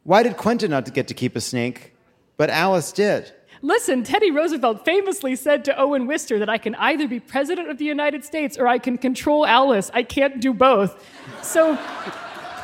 Why 0.03 0.23
did 0.23 0.37
Quentin 0.37 0.71
not 0.71 0.91
get 0.93 1.07
to 1.09 1.13
keep 1.13 1.35
a 1.35 1.41
snake, 1.41 1.93
but 2.37 2.49
Alice 2.49 2.91
did? 2.91 3.31
Listen, 3.65 4.03
Teddy 4.03 4.29
Roosevelt 4.29 4.85
famously 4.85 5.35
said 5.35 5.65
to 5.65 5.75
Owen 5.75 6.05
Wister 6.05 6.37
that 6.37 6.49
I 6.49 6.59
can 6.59 6.75
either 6.75 7.07
be 7.07 7.19
president 7.19 7.67
of 7.67 7.79
the 7.79 7.85
United 7.85 8.23
States 8.23 8.59
or 8.59 8.67
I 8.67 8.77
can 8.77 8.95
control 8.95 9.43
Alice. 9.43 9.89
I 9.91 10.03
can't 10.03 10.39
do 10.39 10.53
both. 10.53 11.03
So 11.41 11.75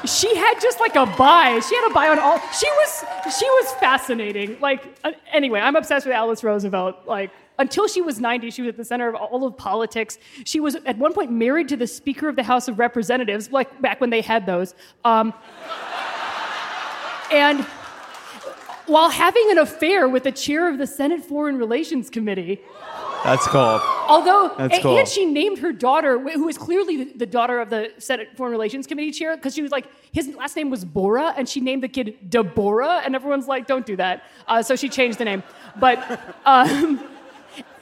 she 0.06 0.36
had 0.36 0.60
just 0.62 0.80
like 0.80 0.96
a 0.96 1.08
buy. 1.18 1.60
She 1.68 1.76
had 1.76 1.90
a 1.90 1.94
buy 1.96 2.08
on 2.10 2.20
all. 2.20 2.38
She 2.52 2.68
was 2.68 3.06
she 3.36 3.46
was 3.46 3.72
fascinating. 3.80 4.60
Like 4.60 4.96
uh, 5.04 5.14
anyway, 5.34 5.60
I'm 5.60 5.76
obsessed 5.76 6.06
with 6.06 6.14
Alice 6.14 6.44
Roosevelt. 6.44 6.98
Like 7.08 7.32
until 7.58 7.88
she 7.88 8.04
was 8.04 8.20
90, 8.20 8.52
she 8.52 8.62
was 8.62 8.70
at 8.70 8.78
the 8.78 8.86
center 8.86 9.10
of 9.10 9.16
all 9.16 9.44
of 9.44 9.58
politics. 9.58 10.20
She 10.46 10.60
was 10.60 10.76
at 10.76 11.00
one 11.00 11.14
point 11.14 11.32
married 11.32 11.68
to 11.70 11.78
the 11.78 11.88
Speaker 11.88 12.30
of 12.30 12.36
the 12.36 12.44
House 12.44 12.68
of 12.68 12.78
Representatives, 12.78 13.52
like 13.52 13.82
back 13.82 14.02
when 14.02 14.12
they 14.12 14.22
had 14.22 14.46
those. 14.46 14.76
Um, 15.04 15.34
and 17.32 17.66
while 18.92 19.10
having 19.10 19.50
an 19.52 19.58
affair 19.58 20.10
with 20.10 20.24
the 20.24 20.32
chair 20.34 20.68
of 20.68 20.78
the 20.78 20.86
Senate 20.86 21.24
Foreign 21.24 21.58
Relations 21.58 22.10
Committee. 22.10 22.60
That's 23.24 23.48
cool. 23.48 23.80
Although, 24.10 24.54
That's 24.58 24.74
and, 24.74 24.84
cool. 24.84 24.98
and 24.98 25.08
she 25.08 25.26
named 25.26 25.60
her 25.60 25.72
daughter, 25.72 26.20
wh- 26.20 26.34
who 26.34 26.50
is 26.50 26.58
clearly 26.58 27.04
the, 27.04 27.18
the 27.20 27.26
daughter 27.26 27.62
of 27.62 27.70
the 27.70 27.94
Senate 28.00 28.30
Foreign 28.36 28.52
Relations 28.52 28.88
Committee 28.88 29.12
chair, 29.12 29.38
because 29.38 29.54
she 29.56 29.62
was 29.62 29.72
like, 29.72 29.86
his 30.12 30.28
last 30.36 30.58
name 30.58 30.70
was 30.70 30.84
Borah, 30.84 31.34
and 31.38 31.48
she 31.48 31.62
named 31.62 31.84
the 31.84 31.88
kid 31.88 32.30
Deborah, 32.30 33.02
and 33.06 33.16
everyone's 33.16 33.48
like, 33.48 33.66
don't 33.66 33.86
do 33.86 33.96
that. 33.96 34.24
Uh, 34.48 34.62
so 34.62 34.76
she 34.76 34.90
changed 34.90 35.20
the 35.20 35.26
name. 35.26 35.44
But, 35.80 36.20
um, 36.46 37.00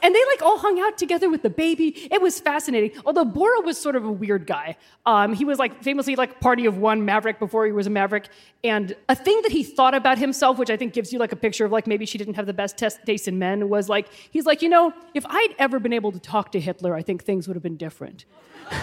and 0.01 0.15
they 0.15 0.25
like 0.25 0.41
all 0.41 0.57
hung 0.57 0.79
out 0.79 0.97
together 0.97 1.29
with 1.29 1.41
the 1.41 1.49
baby. 1.49 2.07
It 2.11 2.21
was 2.21 2.39
fascinating. 2.39 2.91
Although 3.05 3.25
Borah 3.25 3.61
was 3.61 3.77
sort 3.77 3.95
of 3.95 4.05
a 4.05 4.11
weird 4.11 4.47
guy. 4.47 4.77
Um, 5.05 5.33
he 5.33 5.45
was 5.45 5.59
like 5.59 5.83
famously 5.83 6.15
like 6.15 6.39
party 6.39 6.65
of 6.65 6.77
one 6.77 7.05
maverick 7.05 7.39
before 7.39 7.65
he 7.65 7.71
was 7.71 7.87
a 7.87 7.89
maverick. 7.89 8.29
And 8.63 8.95
a 9.07 9.15
thing 9.15 9.39
that 9.43 9.51
he 9.51 9.63
thought 9.63 9.93
about 9.93 10.17
himself, 10.17 10.57
which 10.57 10.69
I 10.69 10.77
think 10.77 10.93
gives 10.93 11.11
you 11.11 11.19
like 11.19 11.31
a 11.31 11.35
picture 11.35 11.65
of 11.65 11.71
like 11.71 11.87
maybe 11.87 12.05
she 12.05 12.17
didn't 12.17 12.35
have 12.35 12.45
the 12.45 12.53
best 12.53 12.77
test 12.77 13.05
taste 13.05 13.27
in 13.27 13.37
men, 13.37 13.69
was 13.69 13.89
like 13.89 14.07
he's 14.31 14.45
like, 14.45 14.61
you 14.61 14.69
know, 14.69 14.93
if 15.13 15.25
I'd 15.27 15.55
ever 15.59 15.79
been 15.79 15.93
able 15.93 16.11
to 16.11 16.19
talk 16.19 16.51
to 16.53 16.59
Hitler, 16.59 16.95
I 16.95 17.01
think 17.01 17.23
things 17.23 17.47
would 17.47 17.55
have 17.55 17.63
been 17.63 17.77
different. 17.77 18.25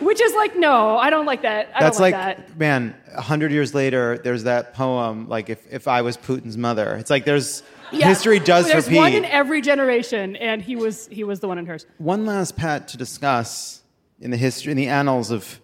Which 0.00 0.20
is 0.20 0.34
like, 0.34 0.56
no, 0.56 0.98
I 0.98 1.10
don't 1.10 1.26
like 1.26 1.42
that. 1.42 1.70
I 1.76 1.80
That's 1.80 1.98
don't 1.98 2.10
like, 2.10 2.14
like, 2.14 2.36
that. 2.48 2.58
man, 2.58 2.96
a 3.14 3.20
hundred 3.20 3.52
years 3.52 3.72
later, 3.72 4.18
there's 4.18 4.42
that 4.44 4.74
poem, 4.74 5.28
like 5.28 5.48
if, 5.48 5.64
if 5.72 5.86
I 5.86 6.02
was 6.02 6.16
Putin's 6.16 6.56
mother. 6.56 6.96
It's 6.96 7.10
like 7.10 7.24
there's 7.24 7.62
Yeah. 7.92 8.08
history 8.08 8.38
does 8.38 8.64
repeat. 8.64 8.72
There's 8.72 8.86
repeat. 8.86 8.98
one 8.98 9.12
in 9.12 9.24
every 9.24 9.60
generation, 9.60 10.36
and 10.36 10.62
he 10.62 10.76
was 10.76 11.08
he 11.08 11.24
was 11.24 11.40
the 11.40 11.48
one 11.48 11.58
in 11.58 11.66
hers. 11.66 11.86
One 11.98 12.24
last 12.24 12.56
pet 12.56 12.88
to 12.88 12.96
discuss 12.96 13.82
in 14.20 14.30
the 14.30 14.36
history, 14.36 14.70
in 14.70 14.76
the 14.76 14.88
annals 14.88 15.30
of 15.30 15.60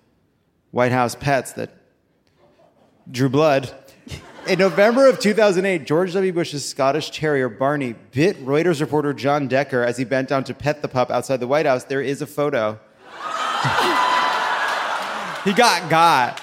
White 0.70 0.92
House 0.92 1.14
pets 1.14 1.52
that 1.52 1.70
drew 3.10 3.28
blood. 3.28 3.72
In 4.46 4.58
November 4.58 5.08
of 5.08 5.18
2008, 5.20 5.84
George 5.86 6.14
W. 6.14 6.32
Bush's 6.32 6.66
Scottish 6.66 7.10
Terrier 7.10 7.50
Barney 7.50 7.94
bit 8.12 8.42
Reuters 8.44 8.80
reporter 8.80 9.12
John 9.12 9.46
Decker 9.46 9.82
as 9.82 9.98
he 9.98 10.04
bent 10.04 10.28
down 10.28 10.44
to 10.44 10.54
pet 10.54 10.80
the 10.80 10.88
pup 10.88 11.10
outside 11.10 11.38
the 11.38 11.46
White 11.46 11.66
House. 11.66 11.84
There 11.84 12.00
is 12.00 12.22
a 12.22 12.26
photo. 12.26 12.80
he 15.44 15.52
got 15.52 15.90
got. 15.90 16.40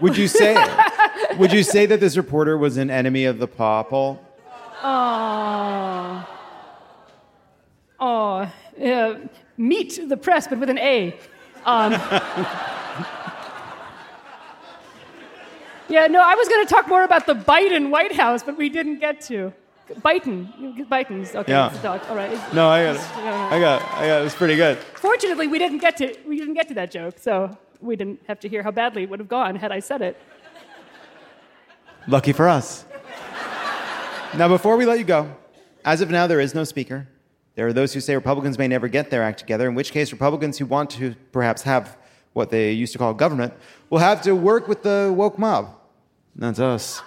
Would 0.00 0.16
you 0.16 0.28
say? 0.28 0.54
Would 1.38 1.52
you 1.52 1.62
say 1.62 1.86
that 1.86 2.00
this 2.00 2.16
reporter 2.16 2.56
was 2.58 2.76
an 2.76 2.90
enemy 2.90 3.24
of 3.24 3.38
the 3.38 3.46
popple? 3.48 4.22
Oh. 4.82 6.28
Oh. 7.98 8.50
Uh, 8.82 9.14
meet 9.56 9.98
the 10.08 10.16
press, 10.16 10.46
but 10.48 10.58
with 10.58 10.68
an 10.70 10.78
A. 10.78 11.14
Um, 11.64 11.92
yeah, 15.88 16.06
no, 16.08 16.20
I 16.22 16.34
was 16.34 16.48
going 16.48 16.66
to 16.66 16.72
talk 16.72 16.88
more 16.88 17.04
about 17.04 17.26
the 17.26 17.34
Biden 17.34 17.90
White 17.90 18.12
House, 18.12 18.42
but 18.42 18.56
we 18.56 18.68
didn't 18.68 18.98
get 18.98 19.20
to. 19.22 19.52
Biden. 20.00 20.86
Biden's. 20.88 21.34
Okay, 21.34 21.52
Yeah. 21.52 21.68
it's 21.70 21.78
a 21.78 21.82
dog. 21.82 22.00
All 22.08 22.16
right. 22.16 22.30
No, 22.52 22.68
I 22.68 22.82
got 22.84 22.96
it. 22.96 23.00
I 23.16 23.22
got 23.60 23.80
it. 23.80 23.88
I 23.94 24.06
got 24.06 24.16
it. 24.18 24.20
It 24.20 24.24
was 24.24 24.34
pretty 24.34 24.56
good. 24.56 24.78
Fortunately, 24.78 25.46
we 25.46 25.58
didn't 25.60 25.78
get 25.78 25.96
to 25.98 26.12
we 26.26 26.36
didn't 26.38 26.54
get 26.54 26.66
to 26.68 26.74
that 26.74 26.90
joke, 26.90 27.18
so 27.20 27.56
we 27.80 27.94
didn't 27.94 28.20
have 28.26 28.40
to 28.40 28.48
hear 28.48 28.64
how 28.64 28.72
badly 28.72 29.04
it 29.04 29.10
would 29.10 29.20
have 29.20 29.28
gone 29.28 29.54
had 29.54 29.70
I 29.70 29.78
said 29.78 30.02
it. 30.02 30.16
Lucky 32.08 32.32
for 32.32 32.48
us. 32.48 32.84
now, 34.36 34.46
before 34.46 34.76
we 34.76 34.86
let 34.86 34.98
you 34.98 35.04
go, 35.04 35.34
as 35.84 36.00
of 36.00 36.08
now, 36.08 36.28
there 36.28 36.38
is 36.38 36.54
no 36.54 36.62
speaker. 36.62 37.08
There 37.56 37.66
are 37.66 37.72
those 37.72 37.92
who 37.94 38.00
say 38.00 38.14
Republicans 38.14 38.58
may 38.58 38.68
never 38.68 38.86
get 38.86 39.10
their 39.10 39.24
act 39.24 39.40
together, 39.40 39.68
in 39.68 39.74
which 39.74 39.90
case, 39.90 40.12
Republicans 40.12 40.56
who 40.58 40.66
want 40.66 40.90
to 40.90 41.16
perhaps 41.32 41.62
have 41.62 41.98
what 42.32 42.50
they 42.50 42.70
used 42.70 42.92
to 42.92 42.98
call 42.98 43.12
government 43.12 43.54
will 43.90 43.98
have 43.98 44.22
to 44.22 44.36
work 44.36 44.68
with 44.68 44.84
the 44.84 45.12
woke 45.16 45.36
mob. 45.36 45.74
That's 46.36 46.60
us. 46.60 47.02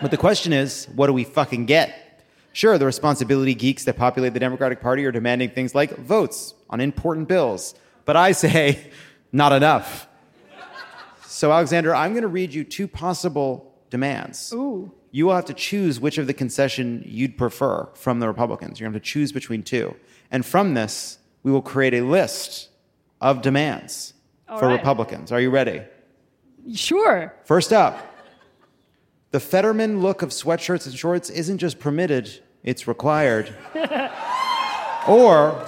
But 0.00 0.12
the 0.12 0.16
question 0.16 0.52
is, 0.52 0.86
what 0.94 1.08
do 1.08 1.12
we 1.12 1.24
fucking 1.24 1.66
get? 1.66 2.22
Sure, 2.52 2.78
the 2.78 2.86
responsibility 2.86 3.54
geeks 3.54 3.84
that 3.84 3.96
populate 3.96 4.34
the 4.34 4.40
Democratic 4.40 4.80
Party 4.80 5.04
are 5.04 5.12
demanding 5.12 5.50
things 5.50 5.74
like 5.74 5.96
votes 5.96 6.54
on 6.70 6.80
important 6.80 7.26
bills. 7.26 7.74
But 8.04 8.14
I 8.14 8.32
say, 8.32 8.90
not 9.32 9.52
enough. 9.52 10.06
So, 11.26 11.50
Alexandra, 11.50 11.98
I'm 11.98 12.12
going 12.12 12.22
to 12.22 12.28
read 12.28 12.54
you 12.54 12.62
two 12.62 12.86
possible 12.86 13.75
demands. 13.90 14.52
Ooh. 14.52 14.92
you 15.10 15.26
will 15.26 15.34
have 15.34 15.44
to 15.46 15.54
choose 15.54 15.98
which 16.00 16.18
of 16.18 16.26
the 16.26 16.34
concession 16.34 17.02
you'd 17.06 17.36
prefer 17.38 17.88
from 17.94 18.20
the 18.20 18.26
Republicans. 18.26 18.78
You're 18.78 18.86
going 18.86 18.92
to 18.92 18.96
have 18.98 19.02
to 19.02 19.08
choose 19.08 19.32
between 19.32 19.62
two. 19.62 19.94
And 20.30 20.44
from 20.44 20.74
this, 20.74 21.18
we 21.42 21.52
will 21.52 21.62
create 21.62 21.94
a 21.94 22.02
list 22.02 22.68
of 23.20 23.40
demands 23.42 24.12
All 24.48 24.58
for 24.58 24.66
right. 24.66 24.74
Republicans. 24.74 25.32
Are 25.32 25.40
you 25.40 25.50
ready? 25.50 25.82
Sure. 26.74 27.32
First 27.44 27.72
up, 27.72 28.14
the 29.30 29.40
Fetterman 29.40 30.00
look 30.00 30.22
of 30.22 30.30
sweatshirts 30.30 30.86
and 30.86 30.94
shorts 30.94 31.30
isn't 31.30 31.58
just 31.58 31.78
permitted, 31.78 32.42
it's 32.64 32.88
required. 32.88 33.54
or 35.08 35.64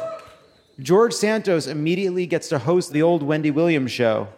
George 0.80 1.12
Santos 1.12 1.66
immediately 1.66 2.26
gets 2.26 2.48
to 2.48 2.58
host 2.58 2.92
the 2.92 3.02
old 3.02 3.22
Wendy 3.22 3.50
Williams 3.50 3.92
show. 3.92 4.28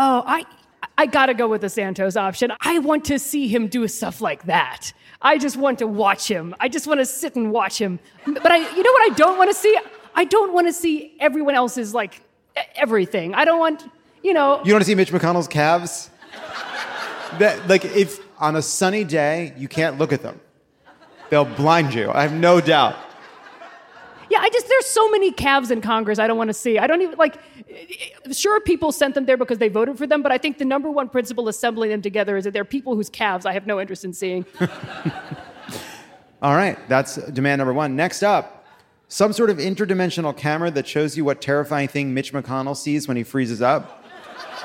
Oh, 0.00 0.22
I 0.26 0.46
I 0.96 1.06
gotta 1.06 1.34
go 1.34 1.48
with 1.48 1.60
the 1.60 1.68
Santos 1.68 2.16
option. 2.16 2.52
I 2.60 2.78
want 2.78 3.04
to 3.06 3.18
see 3.18 3.48
him 3.48 3.66
do 3.66 3.86
stuff 3.88 4.20
like 4.20 4.44
that. 4.44 4.92
I 5.20 5.38
just 5.38 5.56
want 5.56 5.80
to 5.80 5.88
watch 5.88 6.28
him. 6.28 6.54
I 6.60 6.68
just 6.68 6.86
want 6.86 7.00
to 7.00 7.06
sit 7.06 7.34
and 7.34 7.50
watch 7.50 7.80
him. 7.80 7.98
But 8.24 8.52
I, 8.52 8.58
you 8.58 8.82
know 8.82 8.92
what 8.92 9.10
I 9.10 9.14
don't 9.16 9.36
want 9.36 9.50
to 9.50 9.54
see? 9.54 9.76
I 10.14 10.24
don't 10.24 10.52
want 10.52 10.68
to 10.68 10.72
see 10.72 11.16
everyone 11.18 11.56
else's 11.56 11.94
like 11.94 12.22
everything. 12.76 13.34
I 13.34 13.44
don't 13.44 13.58
want, 13.58 13.90
you 14.22 14.32
know. 14.32 14.60
You 14.64 14.72
want 14.72 14.82
to 14.82 14.86
see 14.86 14.94
Mitch 14.94 15.10
McConnell's 15.10 15.48
calves? 15.48 16.10
that, 17.38 17.66
like, 17.68 17.84
if 17.84 18.20
on 18.38 18.54
a 18.54 18.62
sunny 18.62 19.02
day 19.02 19.52
you 19.56 19.66
can't 19.66 19.98
look 19.98 20.12
at 20.12 20.22
them, 20.22 20.40
they'll 21.30 21.44
blind 21.44 21.92
you. 21.92 22.10
I 22.12 22.22
have 22.22 22.32
no 22.32 22.60
doubt. 22.60 22.96
Yeah, 24.30 24.38
I 24.40 24.50
just 24.50 24.68
there's 24.68 24.86
so 24.86 25.10
many 25.10 25.32
calves 25.32 25.70
in 25.70 25.80
Congress 25.80 26.18
I 26.18 26.26
don't 26.26 26.36
want 26.36 26.48
to 26.48 26.54
see. 26.54 26.78
I 26.78 26.86
don't 26.86 27.00
even 27.02 27.18
like 27.18 27.38
sure 28.32 28.60
people 28.60 28.92
sent 28.92 29.14
them 29.14 29.26
there 29.26 29.36
because 29.36 29.58
they 29.58 29.68
voted 29.68 29.96
for 29.98 30.06
them, 30.06 30.22
but 30.22 30.32
I 30.32 30.38
think 30.38 30.58
the 30.58 30.64
number 30.64 30.90
one 30.90 31.08
principle 31.08 31.48
assembling 31.48 31.90
them 31.90 32.02
together 32.02 32.36
is 32.36 32.44
that 32.44 32.52
they're 32.52 32.64
people 32.64 32.94
whose 32.94 33.08
calves 33.08 33.46
I 33.46 33.52
have 33.52 33.66
no 33.66 33.80
interest 33.80 34.04
in 34.04 34.12
seeing. 34.12 34.44
All 36.42 36.54
right, 36.54 36.78
that's 36.88 37.16
demand 37.16 37.58
number 37.58 37.72
one. 37.72 37.96
Next 37.96 38.22
up, 38.22 38.66
some 39.08 39.32
sort 39.32 39.50
of 39.50 39.56
interdimensional 39.56 40.36
camera 40.36 40.70
that 40.72 40.86
shows 40.86 41.16
you 41.16 41.24
what 41.24 41.40
terrifying 41.40 41.88
thing 41.88 42.14
Mitch 42.14 42.32
McConnell 42.32 42.76
sees 42.76 43.08
when 43.08 43.16
he 43.16 43.24
freezes 43.24 43.62
up. 43.62 44.04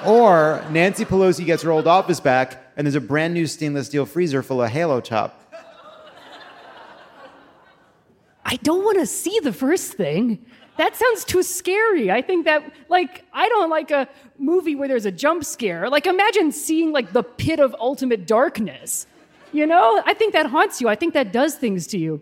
Or 0.05 0.63
Nancy 0.69 1.05
Pelosi 1.05 1.45
gets 1.45 1.63
her 1.63 1.71
old 1.71 1.87
office 1.87 2.19
back 2.19 2.61
and 2.75 2.85
there's 2.85 2.95
a 2.95 3.01
brand 3.01 3.33
new 3.33 3.47
stainless 3.47 3.87
steel 3.87 4.05
freezer 4.05 4.43
full 4.43 4.61
of 4.61 4.69
Halo 4.69 4.99
Top. 4.99 5.42
I 8.45 8.57
don't 8.57 8.83
want 8.83 8.99
to 8.99 9.05
see 9.05 9.39
the 9.41 9.53
first 9.53 9.93
thing. 9.93 10.45
That 10.77 10.95
sounds 10.95 11.23
too 11.23 11.43
scary. 11.43 12.11
I 12.11 12.21
think 12.21 12.45
that, 12.45 12.63
like, 12.89 13.23
I 13.31 13.47
don't 13.47 13.69
like 13.69 13.91
a 13.91 14.07
movie 14.39 14.75
where 14.75 14.87
there's 14.87 15.05
a 15.05 15.11
jump 15.11 15.45
scare. 15.45 15.89
Like, 15.89 16.07
imagine 16.07 16.51
seeing, 16.51 16.91
like, 16.91 17.13
the 17.13 17.23
pit 17.23 17.59
of 17.59 17.75
ultimate 17.79 18.25
darkness. 18.25 19.05
You 19.51 19.67
know? 19.67 20.01
I 20.05 20.13
think 20.15 20.33
that 20.33 20.47
haunts 20.47 20.81
you. 20.81 20.89
I 20.89 20.95
think 20.95 21.13
that 21.13 21.31
does 21.31 21.55
things 21.55 21.85
to 21.87 21.97
you. 21.99 22.21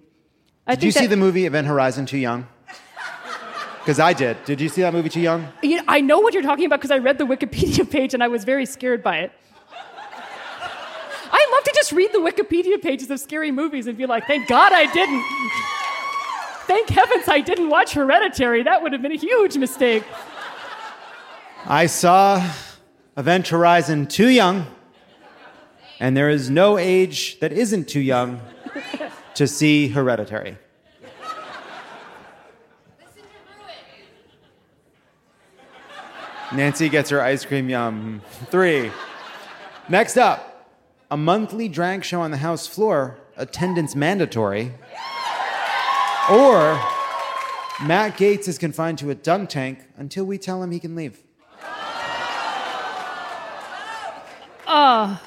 I 0.67 0.76
Did 0.76 0.84
you 0.84 0.91
think 0.91 1.03
see 1.03 1.07
that- 1.07 1.15
the 1.15 1.17
movie 1.22 1.45
Event 1.45 1.65
Horizon 1.67 2.05
Too 2.05 2.17
Young? 2.17 2.45
Because 3.80 3.99
I 3.99 4.13
did. 4.13 4.38
Did 4.45 4.61
you 4.61 4.69
see 4.69 4.82
that 4.82 4.93
movie 4.93 5.09
Too 5.09 5.22
Young? 5.22 5.47
You 5.63 5.78
know, 5.78 5.84
I 5.88 6.01
know 6.01 6.19
what 6.19 6.34
you're 6.36 6.43
talking 6.43 6.65
about 6.65 6.80
because 6.82 6.91
I 6.91 6.97
read 6.99 7.17
the 7.17 7.26
Wikipedia 7.26 7.89
page 7.97 8.13
and 8.13 8.22
I 8.22 8.28
was 8.28 8.43
very 8.43 8.65
scared 8.67 9.01
by 9.01 9.17
it. 9.19 9.32
I 11.34 11.47
love 11.53 11.63
to 11.63 11.72
just 11.74 11.91
read 11.93 12.11
the 12.13 12.19
Wikipedia 12.19 12.80
pages 12.82 13.09
of 13.09 13.19
scary 13.19 13.51
movies 13.51 13.88
and 13.88 13.97
be 13.97 14.05
like, 14.05 14.28
thank 14.28 14.47
God 14.47 14.72
I 14.74 14.91
didn't. 14.93 15.24
Thank 16.72 16.89
heavens 16.89 17.28
I 17.28 17.41
didn't 17.41 17.69
watch 17.69 17.91
Hereditary. 17.91 18.63
That 18.63 18.82
would 18.82 18.93
have 18.93 19.01
been 19.01 19.11
a 19.11 19.17
huge 19.17 19.57
mistake. 19.57 20.05
I 21.65 21.86
saw 21.86 22.49
Event 23.17 23.49
Horizon 23.49 24.07
Too 24.07 24.30
Young, 24.30 24.65
and 25.99 26.15
there 26.15 26.30
is 26.30 26.49
no 26.49 26.78
age 26.78 27.41
that 27.41 27.51
isn't 27.51 27.89
too 27.89 27.99
young 27.99 28.39
to 29.34 29.47
see 29.47 29.89
Hereditary. 29.89 30.57
Nancy 36.53 36.88
gets 36.88 37.09
her 37.09 37.22
ice 37.22 37.43
cream 37.43 37.67
yum. 37.67 38.22
Three. 38.45 38.91
Next 39.89 40.15
up, 40.15 40.72
a 41.11 41.17
monthly 41.17 41.67
drag 41.67 42.05
show 42.05 42.22
on 42.22 42.32
the 42.32 42.38
house 42.38 42.65
floor, 42.65 43.17
attendance 43.36 43.93
mandatory. 43.93 44.72
Or 46.32 46.80
Matt 47.84 48.18
Gaetz 48.18 48.48
is 48.48 48.58
confined 48.58 49.00
to 49.00 49.10
a 49.10 49.16
dunk 49.16 49.50
tank 49.50 49.80
until 49.98 50.24
we 50.24 50.38
tell 50.38 50.64
him 50.64 50.72
he 50.72 50.80
can 50.80 50.96
leave. 50.96 51.22
Uh, 54.66 55.18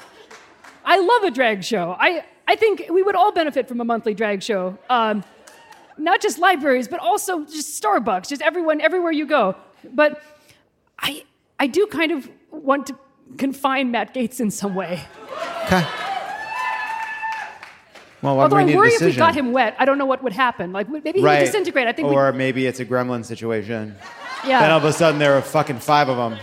I 0.83 0.99
love 0.99 1.23
a 1.23 1.29
drag 1.29 1.63
show. 1.63 1.95
I, 1.99 2.25
I 2.47 2.55
think 2.55 2.87
we 2.89 3.03
would 3.03 3.15
all 3.15 3.31
benefit 3.31 3.67
from 3.67 3.79
a 3.81 3.83
monthly 3.85 4.15
drag 4.15 4.41
show. 4.41 4.79
Um, 4.89 5.23
not 5.99 6.21
just 6.21 6.39
libraries, 6.39 6.87
but 6.87 6.99
also 6.99 7.45
just 7.45 7.79
Starbucks, 7.79 8.29
just 8.29 8.41
everyone, 8.41 8.81
everywhere 8.81 9.11
you 9.11 9.27
go. 9.27 9.55
But 9.93 10.23
I, 10.97 11.23
I 11.59 11.67
do 11.67 11.85
kind 11.85 12.13
of 12.13 12.27
want 12.49 12.87
to 12.87 12.97
confine 13.37 13.91
Matt 13.91 14.15
Gaetz 14.15 14.39
in 14.39 14.49
some 14.49 14.73
way. 14.73 15.03
Okay. 15.65 15.85
Well, 18.25 18.39
Although 18.41 18.63
we 18.63 18.73
I 18.73 18.75
worry 18.75 18.89
if 18.89 19.01
we 19.01 19.13
got 19.13 19.35
him 19.35 19.51
wet, 19.51 19.75
I 19.79 19.85
don't 19.85 19.97
know 19.97 20.05
what 20.05 20.23
would 20.23 20.33
happen. 20.33 20.71
Like 20.71 20.89
maybe 20.89 21.19
he 21.19 21.21
would 21.23 21.39
disintegrate. 21.39 21.87
I 21.87 21.91
think 21.93 22.09
we, 22.09 22.15
or 22.15 22.31
maybe 22.33 22.65
it's 22.65 22.79
a 22.79 22.85
gremlin 22.85 23.23
situation. 23.23 23.95
yeah. 24.45 24.59
Then 24.61 24.71
all 24.71 24.77
of 24.79 24.85
a 24.85 24.93
sudden 24.93 25.19
there 25.19 25.35
are 25.35 25.41
fucking 25.41 25.79
five 25.79 26.09
of 26.09 26.17
them. 26.17 26.39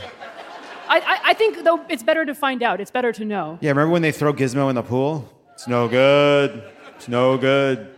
I, 0.89 1.01
I, 1.01 1.19
I 1.31 1.35
think 1.35 1.65
though 1.65 1.85
it's 1.89 2.03
better 2.03 2.25
to 2.25 2.35
find 2.35 2.63
out. 2.63 2.81
It's 2.81 2.91
better 2.91 3.13
to 3.13 3.25
know. 3.25 3.59
Yeah, 3.61 3.71
remember 3.71 3.93
when 3.93 4.03
they 4.03 4.13
throw 4.13 4.33
Gizmo 4.33 4.69
in 4.69 4.75
the 4.77 4.83
pool? 4.83 5.29
It's 5.55 5.67
no 5.67 5.89
good. 5.89 6.63
It's 6.97 7.09
no 7.09 7.37
good. 7.37 7.89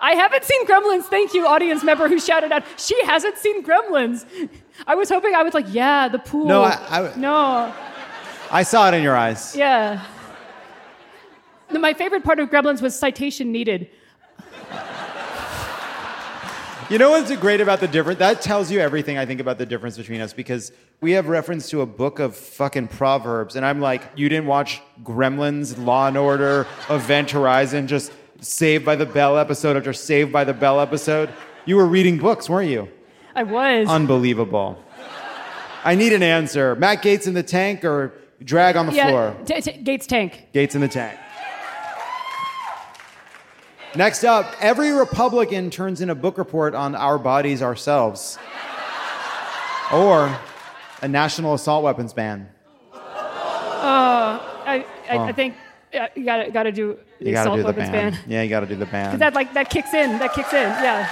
I 0.00 0.12
haven't 0.12 0.44
seen 0.44 0.64
Gremlins. 0.66 1.04
Thank 1.04 1.34
you, 1.34 1.46
audience 1.46 1.82
member 1.82 2.08
who 2.08 2.20
shouted 2.20 2.52
out. 2.52 2.62
She 2.76 2.96
hasn't 3.04 3.36
seen 3.36 3.64
Gremlins. 3.64 4.24
I 4.86 4.94
was 4.94 5.08
hoping 5.08 5.34
I 5.34 5.42
was 5.42 5.54
like, 5.54 5.66
yeah, 5.70 6.08
the 6.08 6.20
pool. 6.20 6.46
No, 6.46 6.62
I- 6.62 6.78
I- 7.10 7.16
no, 7.16 7.72
I 8.50 8.62
saw 8.62 8.88
it 8.88 8.94
in 8.94 9.02
your 9.02 9.16
eyes. 9.16 9.54
yeah. 9.56 10.04
My 11.70 11.92
favorite 11.92 12.24
part 12.24 12.38
of 12.38 12.50
Gremlins 12.50 12.80
was 12.80 12.98
citation 12.98 13.52
needed. 13.52 13.90
You 16.90 16.96
know 16.96 17.10
what's 17.10 17.34
great 17.36 17.60
about 17.60 17.80
the 17.80 17.88
difference? 17.88 18.18
That 18.18 18.40
tells 18.40 18.70
you 18.70 18.80
everything 18.80 19.18
I 19.18 19.26
think 19.26 19.40
about 19.40 19.58
the 19.58 19.66
difference 19.66 19.98
between 19.98 20.22
us 20.22 20.32
because 20.32 20.72
we 21.02 21.12
have 21.12 21.28
reference 21.28 21.68
to 21.68 21.82
a 21.82 21.86
book 21.86 22.18
of 22.18 22.34
fucking 22.34 22.88
proverbs, 22.88 23.56
and 23.56 23.66
I'm 23.66 23.78
like, 23.78 24.02
you 24.16 24.30
didn't 24.30 24.46
watch 24.46 24.80
Gremlins, 25.02 25.76
Law 25.84 26.08
and 26.08 26.16
Order, 26.16 26.66
Event 26.88 27.30
Horizon, 27.30 27.88
just 27.88 28.10
Saved 28.40 28.86
by 28.86 28.96
the 28.96 29.04
Bell 29.04 29.36
episode 29.36 29.76
after 29.76 29.92
Saved 29.92 30.32
by 30.32 30.44
the 30.44 30.54
Bell 30.54 30.80
episode. 30.80 31.28
You 31.66 31.76
were 31.76 31.86
reading 31.86 32.16
books, 32.16 32.48
weren't 32.48 32.70
you? 32.70 32.88
I 33.34 33.42
was. 33.42 33.86
Unbelievable. 33.86 34.82
I 35.84 35.94
need 35.94 36.14
an 36.14 36.22
answer. 36.22 36.74
Matt 36.76 37.02
Gaetz 37.02 37.26
in 37.26 37.34
the 37.34 37.42
tank 37.42 37.84
or 37.84 38.14
drag 38.42 38.76
on 38.76 38.86
the 38.86 38.94
yeah, 38.94 39.08
floor? 39.08 39.36
t- 39.44 39.60
t- 39.60 39.82
Gaetz 39.84 40.06
tank. 40.06 40.48
Gaetz 40.54 40.74
in 40.74 40.80
the 40.80 40.88
tank. 40.88 41.18
Next 43.96 44.22
up, 44.24 44.54
every 44.60 44.92
Republican 44.92 45.70
turns 45.70 46.00
in 46.00 46.10
a 46.10 46.14
book 46.14 46.36
report 46.38 46.74
on 46.74 46.94
our 46.94 47.18
bodies 47.18 47.62
ourselves. 47.62 48.38
Or 49.92 50.38
a 51.02 51.08
national 51.08 51.54
assault 51.54 51.82
weapons 51.84 52.12
ban. 52.12 52.48
Uh, 52.92 52.98
I, 54.66 54.84
I, 55.08 55.16
Oh. 55.16 55.20
I 55.22 55.32
think 55.32 55.54
uh, 55.98 56.08
you 56.14 56.24
gotta, 56.26 56.50
gotta 56.50 56.70
do 56.70 56.98
the 57.18 57.32
gotta 57.32 57.40
assault 57.48 57.56
do 57.56 57.62
the 57.62 57.66
weapons 57.68 57.88
ban. 57.88 58.12
ban. 58.12 58.20
Yeah, 58.26 58.42
you 58.42 58.50
gotta 58.50 58.66
do 58.66 58.76
the 58.76 58.84
ban. 58.84 59.10
'Cause 59.12 59.18
that 59.20 59.32
like 59.34 59.54
that 59.54 59.70
kicks 59.70 59.94
in. 59.94 60.18
That 60.18 60.34
kicks 60.34 60.52
in. 60.52 60.58
Yeah. 60.68 61.08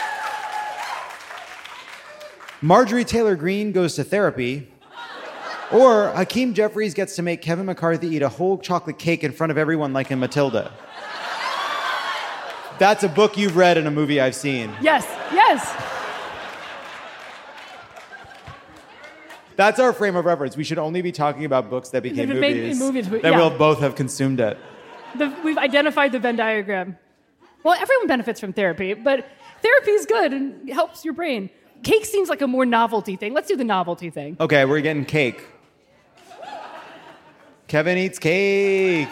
Marjorie 2.61 3.05
Taylor 3.05 3.37
Greene 3.37 3.73
goes 3.73 3.95
to 3.95 4.05
therapy. 4.05 4.69
Or 5.73 6.09
Hakeem 6.11 6.53
Jeffries 6.55 6.93
gets 6.95 7.17
to 7.17 7.23
make 7.23 7.41
Kevin 7.43 7.65
McCarthy 7.67 8.09
eat 8.15 8.23
a 8.23 8.29
whole 8.29 8.59
chocolate 8.59 8.99
cake 8.99 9.25
in 9.25 9.33
front 9.33 9.51
of 9.51 9.57
everyone 9.59 9.93
like 9.95 10.11
in 10.11 10.21
Matilda. 10.21 10.73
That's 12.79 13.05
a 13.05 13.09
book 13.09 13.37
you've 13.37 13.57
read 13.57 13.79
and 13.79 13.87
a 13.87 13.91
movie 13.91 14.21
I've 14.21 14.35
seen. 14.35 14.73
Yes. 14.81 15.05
Yes. 15.33 15.75
That's 19.57 19.81
our 19.81 19.93
frame 19.95 20.17
of 20.17 20.27
reference. 20.27 20.57
We 20.57 20.65
should 20.65 20.79
only 20.79 21.01
be 21.01 21.13
talking 21.13 21.47
about 21.47 21.71
books 21.71 21.89
that 21.91 22.03
became 22.03 22.29
That 22.29 22.35
movies. 22.35 22.79
movies, 22.79 23.09
that 23.09 23.23
yeah. 23.25 23.37
we'll 23.37 23.57
both 23.57 23.81
have 23.81 23.95
consumed 23.95 24.39
it. 24.39 24.59
The, 25.17 25.35
we've 25.43 25.57
identified 25.57 26.13
the 26.13 26.19
Venn 26.19 26.37
diagram. 26.37 26.99
Well, 27.63 27.75
everyone 27.81 28.07
benefits 28.07 28.39
from 28.39 28.53
therapy, 28.53 28.93
but 28.93 29.27
therapy 29.63 29.91
is 29.93 30.05
good 30.05 30.35
and 30.35 30.69
helps 30.71 31.05
your 31.05 31.15
brain. 31.15 31.49
Cake 31.83 32.05
seems 32.05 32.29
like 32.29 32.43
a 32.43 32.47
more 32.47 32.67
novelty 32.67 33.17
thing. 33.17 33.33
Let's 33.33 33.49
do 33.49 33.57
the 33.57 33.65
novelty 33.65 34.11
thing. 34.11 34.37
Okay, 34.39 34.65
we're 34.67 34.83
getting 34.83 35.07
cake. 35.07 35.43
Kevin 37.67 37.97
eats 37.97 38.19
cake. 38.19 39.09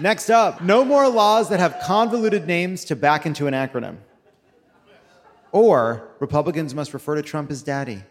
Next 0.00 0.30
up, 0.30 0.62
no 0.62 0.82
more 0.82 1.06
laws 1.08 1.50
that 1.50 1.60
have 1.60 1.78
convoluted 1.82 2.46
names 2.46 2.86
to 2.86 2.96
back 2.96 3.26
into 3.26 3.46
an 3.46 3.52
acronym. 3.52 3.98
Or 5.52 6.08
Republicans 6.20 6.74
must 6.74 6.94
refer 6.94 7.16
to 7.16 7.22
Trump 7.22 7.50
as 7.50 7.62
daddy. 7.62 8.02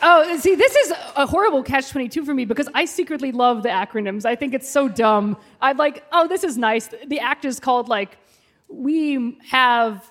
Oh, 0.00 0.36
see, 0.38 0.54
this 0.54 0.76
is 0.76 0.92
a 1.16 1.26
horrible 1.26 1.64
catch 1.64 1.90
22 1.90 2.24
for 2.24 2.32
me 2.32 2.44
because 2.44 2.68
I 2.72 2.84
secretly 2.84 3.32
love 3.32 3.64
the 3.64 3.68
acronyms. 3.68 4.24
I 4.24 4.36
think 4.36 4.54
it's 4.54 4.70
so 4.70 4.88
dumb. 4.88 5.36
I'm 5.60 5.76
like, 5.76 6.04
oh, 6.12 6.28
this 6.28 6.44
is 6.44 6.56
nice. 6.56 6.88
The 7.08 7.18
act 7.18 7.44
is 7.44 7.58
called, 7.58 7.88
like, 7.88 8.16
we 8.68 9.38
have 9.48 10.08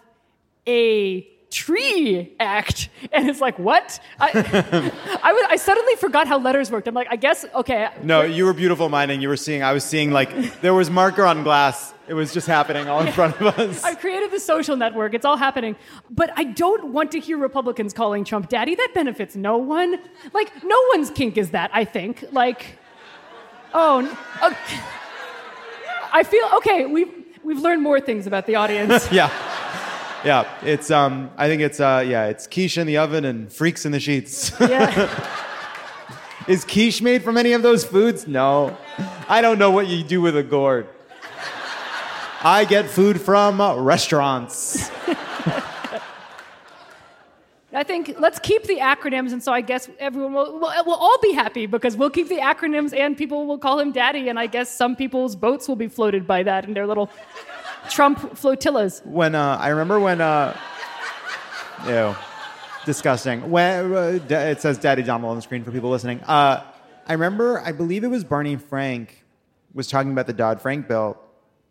a 0.67 1.25
tree 1.49 2.35
act. 2.39 2.89
And 3.11 3.29
it's 3.29 3.39
like, 3.41 3.57
what? 3.57 3.99
I, 4.19 4.29
I, 5.23 5.33
was, 5.33 5.45
I 5.49 5.55
suddenly 5.55 5.95
forgot 5.95 6.27
how 6.27 6.39
letters 6.39 6.69
worked. 6.71 6.87
I'm 6.87 6.93
like, 6.95 7.07
I 7.09 7.15
guess, 7.15 7.45
okay. 7.55 7.89
No, 8.03 8.21
you 8.21 8.45
were 8.45 8.53
beautiful 8.53 8.89
minding. 8.89 9.21
You 9.21 9.29
were 9.29 9.37
seeing, 9.37 9.63
I 9.63 9.73
was 9.73 9.83
seeing 9.83 10.11
like, 10.11 10.61
there 10.61 10.73
was 10.73 10.89
marker 10.89 11.25
on 11.25 11.43
glass. 11.43 11.93
It 12.07 12.13
was 12.13 12.33
just 12.33 12.47
happening 12.47 12.87
all 12.87 13.01
in 13.01 13.11
front 13.11 13.39
of 13.41 13.47
us. 13.59 13.83
I 13.83 13.93
created 13.95 14.31
the 14.31 14.39
social 14.39 14.77
network. 14.77 15.13
It's 15.13 15.25
all 15.25 15.37
happening. 15.37 15.75
But 16.09 16.31
I 16.35 16.45
don't 16.45 16.93
want 16.93 17.11
to 17.11 17.19
hear 17.19 17.37
Republicans 17.37 17.93
calling 17.93 18.23
Trump 18.23 18.49
daddy. 18.49 18.75
That 18.75 18.91
benefits 18.93 19.35
no 19.35 19.57
one. 19.57 19.97
Like, 20.33 20.63
no 20.63 20.77
one's 20.93 21.09
kink 21.09 21.37
is 21.37 21.51
that, 21.51 21.69
I 21.73 21.83
think. 21.85 22.23
Like, 22.31 22.77
oh, 23.73 24.05
uh, 24.41 24.53
I 26.13 26.23
feel, 26.23 26.49
okay, 26.57 26.85
we've, 26.85 27.11
we've 27.43 27.59
learned 27.59 27.83
more 27.83 27.99
things 27.99 28.25
about 28.25 28.47
the 28.47 28.55
audience. 28.55 29.11
yeah. 29.11 29.29
Yeah, 30.25 30.47
it's 30.63 30.89
um 30.91 31.29
I 31.37 31.47
think 31.47 31.61
it's 31.61 31.79
uh 31.79 32.03
yeah, 32.07 32.25
it's 32.25 32.47
quiche 32.47 32.77
in 32.77 32.87
the 32.87 32.97
oven 32.97 33.25
and 33.25 33.51
freaks 33.51 33.85
in 33.85 33.91
the 33.91 33.99
sheets. 33.99 34.51
Yeah. 34.59 35.09
Is 36.47 36.63
quiche 36.63 37.01
made 37.01 37.23
from 37.23 37.35
any 37.35 37.51
of 37.51 37.61
those 37.61 37.83
foods? 37.83 38.25
No. 38.25 38.77
I 39.27 39.41
don't 39.41 39.59
know 39.59 39.69
what 39.69 39.87
you 39.87 40.03
do 40.03 40.21
with 40.21 40.37
a 40.37 40.43
gourd. 40.43 40.87
I 42.41 42.65
get 42.65 42.89
food 42.89 43.19
from 43.19 43.61
restaurants. 43.61 44.89
I 47.73 47.83
think 47.83 48.15
let's 48.17 48.39
keep 48.39 48.63
the 48.63 48.77
acronyms, 48.77 49.33
and 49.33 49.43
so 49.43 49.51
I 49.51 49.61
guess 49.61 49.89
everyone 49.99 50.33
will 50.33 50.59
we'll, 50.59 50.85
we'll 50.85 50.95
all 50.95 51.19
be 51.21 51.33
happy 51.33 51.65
because 51.65 51.97
we'll 51.97 52.09
keep 52.09 52.29
the 52.29 52.37
acronyms, 52.37 52.97
and 52.97 53.17
people 53.17 53.45
will 53.45 53.57
call 53.57 53.77
him 53.79 53.91
daddy, 53.91 54.29
and 54.29 54.39
I 54.39 54.47
guess 54.47 54.69
some 54.69 54.95
people's 54.95 55.35
boats 55.35 55.67
will 55.67 55.75
be 55.75 55.87
floated 55.87 56.25
by 56.25 56.43
that 56.43 56.65
in 56.65 56.73
their 56.73 56.87
little 56.87 57.09
Trump 57.89 58.37
flotillas. 58.37 59.01
When 59.05 59.35
uh, 59.35 59.57
I 59.59 59.69
remember 59.69 59.99
when, 59.99 60.21
uh, 60.21 60.57
ew, 61.85 62.15
disgusting. 62.85 63.49
When 63.49 63.93
uh, 63.93 64.19
it 64.29 64.61
says 64.61 64.77
Daddy 64.77 65.03
Donald 65.03 65.29
on 65.29 65.35
the 65.35 65.41
screen 65.41 65.63
for 65.63 65.71
people 65.71 65.89
listening. 65.89 66.21
Uh, 66.21 66.63
I 67.05 67.13
remember, 67.13 67.59
I 67.61 67.71
believe 67.71 68.03
it 68.03 68.07
was 68.07 68.23
Barney 68.23 68.55
Frank 68.55 69.23
was 69.73 69.87
talking 69.87 70.11
about 70.11 70.27
the 70.27 70.33
Dodd 70.33 70.61
Frank 70.61 70.87
bill. 70.87 71.17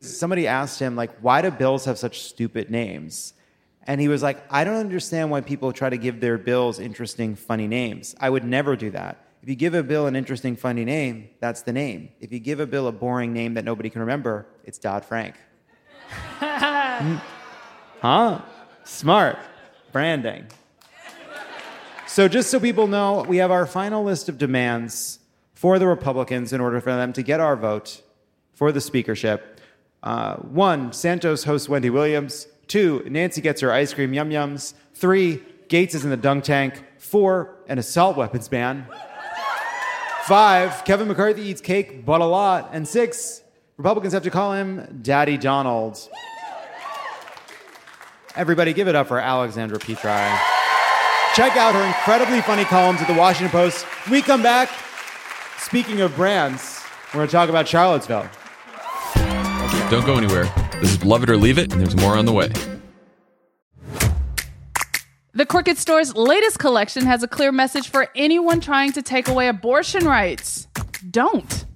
Somebody 0.00 0.46
asked 0.46 0.78
him 0.78 0.94
like, 0.94 1.18
why 1.20 1.42
do 1.42 1.50
bills 1.50 1.86
have 1.86 1.98
such 1.98 2.22
stupid 2.22 2.70
names? 2.70 3.34
And 3.86 4.00
he 4.00 4.08
was 4.08 4.22
like, 4.22 4.44
I 4.50 4.64
don't 4.64 4.76
understand 4.76 5.30
why 5.30 5.40
people 5.40 5.72
try 5.72 5.90
to 5.90 5.96
give 5.96 6.20
their 6.20 6.38
bills 6.38 6.78
interesting, 6.78 7.34
funny 7.34 7.66
names. 7.66 8.14
I 8.20 8.30
would 8.30 8.44
never 8.44 8.76
do 8.76 8.90
that. 8.90 9.24
If 9.42 9.48
you 9.48 9.54
give 9.54 9.74
a 9.74 9.82
bill 9.82 10.06
an 10.06 10.16
interesting, 10.16 10.56
funny 10.56 10.84
name, 10.84 11.28
that's 11.40 11.62
the 11.62 11.72
name. 11.72 12.08
If 12.20 12.32
you 12.32 12.40
give 12.40 12.58
a 12.58 12.66
bill 12.66 12.88
a 12.88 12.92
boring 12.92 13.32
name 13.32 13.54
that 13.54 13.64
nobody 13.64 13.90
can 13.90 14.00
remember, 14.00 14.46
it's 14.64 14.78
Dodd 14.78 15.04
Frank. 15.04 15.36
huh? 18.00 18.40
Smart. 18.84 19.38
Branding. 19.92 20.46
So, 22.06 22.28
just 22.28 22.50
so 22.50 22.60
people 22.60 22.86
know, 22.86 23.24
we 23.28 23.38
have 23.38 23.50
our 23.50 23.66
final 23.66 24.04
list 24.04 24.28
of 24.28 24.38
demands 24.38 25.18
for 25.54 25.78
the 25.78 25.86
Republicans 25.86 26.52
in 26.52 26.60
order 26.60 26.80
for 26.80 26.94
them 26.94 27.12
to 27.14 27.22
get 27.22 27.40
our 27.40 27.56
vote 27.56 28.02
for 28.54 28.72
the 28.72 28.80
speakership. 28.80 29.60
Uh, 30.02 30.36
one, 30.36 30.92
Santos 30.92 31.44
hosts 31.44 31.68
Wendy 31.68 31.90
Williams. 31.90 32.46
Two, 32.68 33.04
Nancy 33.08 33.40
gets 33.40 33.60
her 33.60 33.72
ice 33.72 33.92
cream 33.92 34.14
yum 34.14 34.30
yums. 34.30 34.74
Three, 34.94 35.42
Gaetz 35.68 35.94
is 35.94 36.04
in 36.04 36.10
the 36.10 36.16
dunk 36.16 36.44
tank. 36.44 36.82
Four, 36.98 37.56
an 37.68 37.78
assault 37.78 38.16
weapons 38.16 38.48
ban. 38.48 38.86
Five, 40.22 40.84
Kevin 40.84 41.08
McCarthy 41.08 41.42
eats 41.42 41.60
cake, 41.60 42.04
but 42.04 42.20
a 42.20 42.24
lot. 42.24 42.70
And 42.72 42.86
six, 42.86 43.42
Republicans 43.76 44.14
have 44.14 44.22
to 44.22 44.30
call 44.30 44.54
him 44.54 45.00
Daddy 45.02 45.36
Donald. 45.36 46.08
Everybody, 48.34 48.72
give 48.72 48.88
it 48.88 48.94
up 48.94 49.06
for 49.06 49.18
Alexandra 49.18 49.78
Petri. 49.78 50.10
Check 51.34 51.56
out 51.56 51.74
her 51.74 51.86
incredibly 51.86 52.40
funny 52.40 52.64
columns 52.64 53.02
at 53.02 53.06
the 53.06 53.14
Washington 53.14 53.50
Post. 53.50 53.84
When 53.84 54.12
we 54.12 54.22
come 54.22 54.42
back, 54.42 54.70
speaking 55.58 56.00
of 56.00 56.14
brands, 56.16 56.82
we're 57.12 57.18
going 57.18 57.28
to 57.28 57.32
talk 57.32 57.50
about 57.50 57.68
Charlottesville. 57.68 58.26
Don't 59.90 60.06
go 60.06 60.16
anywhere. 60.16 60.50
This 60.80 60.92
is 60.92 61.04
Love 61.04 61.22
It 61.22 61.30
or 61.30 61.36
Leave 61.36 61.58
It, 61.58 61.70
and 61.72 61.80
there's 61.80 61.96
more 61.96 62.16
on 62.16 62.24
the 62.24 62.32
way. 62.32 62.50
The 65.34 65.44
Crooked 65.44 65.76
Store's 65.76 66.16
latest 66.16 66.58
collection 66.58 67.04
has 67.04 67.22
a 67.22 67.28
clear 67.28 67.52
message 67.52 67.90
for 67.90 68.08
anyone 68.16 68.60
trying 68.60 68.92
to 68.92 69.02
take 69.02 69.28
away 69.28 69.48
abortion 69.48 70.06
rights. 70.06 70.66
Don't. 71.10 71.66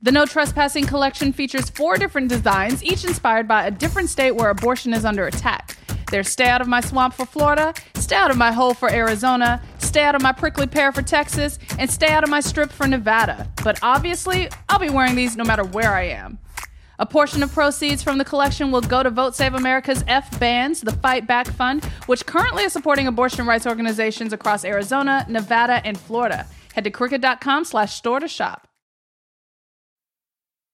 The 0.00 0.12
No 0.12 0.26
Trespassing 0.26 0.86
collection 0.86 1.32
features 1.32 1.70
four 1.70 1.96
different 1.96 2.28
designs, 2.28 2.84
each 2.84 3.04
inspired 3.04 3.48
by 3.48 3.66
a 3.66 3.70
different 3.72 4.08
state 4.08 4.30
where 4.30 4.48
abortion 4.48 4.94
is 4.94 5.04
under 5.04 5.26
attack. 5.26 5.76
There's 6.12 6.28
Stay 6.28 6.48
Out 6.48 6.60
of 6.60 6.68
My 6.68 6.80
Swamp 6.80 7.14
for 7.14 7.26
Florida, 7.26 7.74
Stay 7.94 8.14
Out 8.14 8.30
of 8.30 8.36
My 8.36 8.52
Hole 8.52 8.74
for 8.74 8.88
Arizona, 8.88 9.60
Stay 9.78 10.04
Out 10.04 10.14
of 10.14 10.22
My 10.22 10.30
Prickly 10.30 10.68
Pear 10.68 10.92
for 10.92 11.02
Texas, 11.02 11.58
and 11.80 11.90
Stay 11.90 12.06
Out 12.06 12.22
of 12.22 12.30
My 12.30 12.38
Strip 12.38 12.70
for 12.70 12.86
Nevada. 12.86 13.50
But 13.64 13.80
obviously, 13.82 14.48
I'll 14.68 14.78
be 14.78 14.88
wearing 14.88 15.16
these 15.16 15.36
no 15.36 15.42
matter 15.42 15.64
where 15.64 15.92
I 15.92 16.04
am. 16.04 16.38
A 17.00 17.06
portion 17.06 17.42
of 17.42 17.52
proceeds 17.52 18.00
from 18.00 18.18
the 18.18 18.24
collection 18.24 18.70
will 18.70 18.80
go 18.80 19.02
to 19.02 19.10
Vote 19.10 19.34
Save 19.34 19.54
America's 19.54 20.04
F 20.06 20.38
Bands, 20.38 20.80
the 20.80 20.92
Fight 20.92 21.26
Back 21.26 21.48
Fund, 21.48 21.84
which 22.06 22.24
currently 22.24 22.62
is 22.62 22.72
supporting 22.72 23.08
abortion 23.08 23.46
rights 23.46 23.66
organizations 23.66 24.32
across 24.32 24.64
Arizona, 24.64 25.26
Nevada, 25.28 25.84
and 25.84 25.98
Florida. 25.98 26.46
Head 26.72 26.84
to 26.84 26.90
crooked.com 26.90 27.64
slash 27.64 27.94
store 27.94 28.20
to 28.20 28.28
shop. 28.28 28.67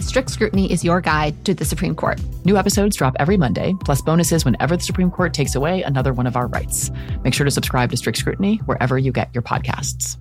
Strict 0.00 0.30
Scrutiny 0.30 0.70
is 0.70 0.84
your 0.84 1.00
guide 1.00 1.44
to 1.44 1.54
the 1.54 1.64
Supreme 1.64 1.94
Court. 1.94 2.20
New 2.44 2.56
episodes 2.56 2.96
drop 2.96 3.14
every 3.18 3.36
Monday, 3.36 3.74
plus 3.84 4.00
bonuses 4.02 4.44
whenever 4.44 4.76
the 4.76 4.82
Supreme 4.82 5.10
Court 5.10 5.34
takes 5.34 5.54
away 5.54 5.82
another 5.82 6.12
one 6.12 6.26
of 6.26 6.36
our 6.36 6.46
rights. 6.46 6.90
Make 7.22 7.34
sure 7.34 7.44
to 7.44 7.50
subscribe 7.50 7.90
to 7.90 7.96
Strict 7.96 8.18
Scrutiny 8.18 8.56
wherever 8.66 8.98
you 8.98 9.12
get 9.12 9.30
your 9.34 9.42
podcasts. 9.42 10.16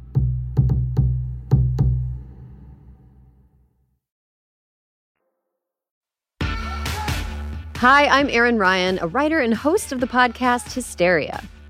Hi, 7.78 8.08
I'm 8.08 8.30
Erin 8.30 8.58
Ryan, 8.58 9.00
a 9.00 9.08
writer 9.08 9.40
and 9.40 9.54
host 9.54 9.92
of 9.92 10.00
the 10.00 10.08
podcast 10.08 10.74
Hysteria. 10.74 11.44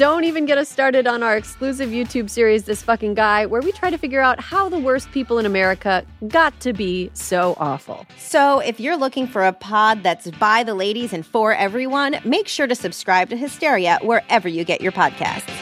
Don't 0.00 0.24
even 0.24 0.46
get 0.46 0.56
us 0.56 0.70
started 0.70 1.06
on 1.06 1.22
our 1.22 1.36
exclusive 1.36 1.90
YouTube 1.90 2.30
series, 2.30 2.64
This 2.64 2.80
Fucking 2.80 3.12
Guy, 3.12 3.44
where 3.44 3.60
we 3.60 3.70
try 3.70 3.90
to 3.90 3.98
figure 3.98 4.22
out 4.22 4.40
how 4.40 4.66
the 4.66 4.78
worst 4.78 5.12
people 5.12 5.38
in 5.38 5.44
America 5.44 6.06
got 6.26 6.58
to 6.60 6.72
be 6.72 7.10
so 7.12 7.54
awful. 7.58 8.06
So, 8.16 8.60
if 8.60 8.80
you're 8.80 8.96
looking 8.96 9.26
for 9.26 9.44
a 9.44 9.52
pod 9.52 10.02
that's 10.02 10.30
by 10.30 10.64
the 10.64 10.72
ladies 10.72 11.12
and 11.12 11.26
for 11.26 11.52
everyone, 11.52 12.16
make 12.24 12.48
sure 12.48 12.66
to 12.66 12.74
subscribe 12.74 13.28
to 13.28 13.36
Hysteria 13.36 13.98
wherever 14.00 14.48
you 14.48 14.64
get 14.64 14.80
your 14.80 14.92
podcasts. 14.92 15.52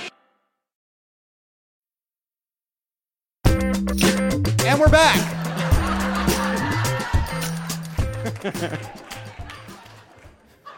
And 3.44 4.78
we're 4.78 4.88
back. 4.88 5.18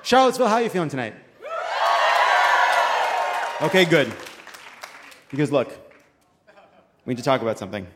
Charlottesville, 0.03 0.49
how 0.49 0.55
are 0.55 0.63
you 0.63 0.71
feeling 0.71 0.89
tonight? 0.89 1.13
Okay, 3.63 3.85
good. 3.85 4.11
Because 5.31 5.53
look, 5.53 5.69
we 7.05 7.13
need 7.13 7.19
to 7.19 7.23
talk 7.23 7.43
about 7.43 7.59
something. 7.59 7.87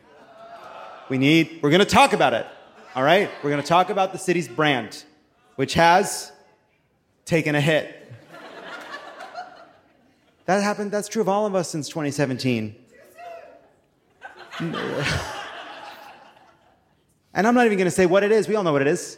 We 1.09 1.17
need, 1.17 1.59
we're 1.63 1.71
going 1.71 1.79
to 1.79 1.85
talk 1.85 2.13
about 2.13 2.35
it. 2.35 2.45
All 2.93 3.01
right? 3.01 3.31
We're 3.41 3.49
going 3.49 3.63
to 3.63 3.67
talk 3.67 3.89
about 3.89 4.11
the 4.11 4.19
city's 4.19 4.47
brand, 4.47 5.03
which 5.55 5.73
has 5.73 6.31
taken 7.25 7.55
a 7.55 7.61
hit. 7.61 8.13
That 10.45 10.61
happened, 10.61 10.91
that's 10.91 11.07
true 11.07 11.23
of 11.23 11.29
all 11.29 11.47
of 11.47 11.55
us 11.55 11.67
since 11.67 11.89
2017. 11.89 12.75
And 14.59 14.75
I'm 17.33 17.55
not 17.55 17.65
even 17.65 17.79
going 17.79 17.85
to 17.85 17.91
say 17.91 18.05
what 18.05 18.23
it 18.23 18.31
is. 18.31 18.47
We 18.47 18.55
all 18.55 18.63
know 18.63 18.71
what 18.71 18.83
it 18.83 18.87
is. 18.87 19.17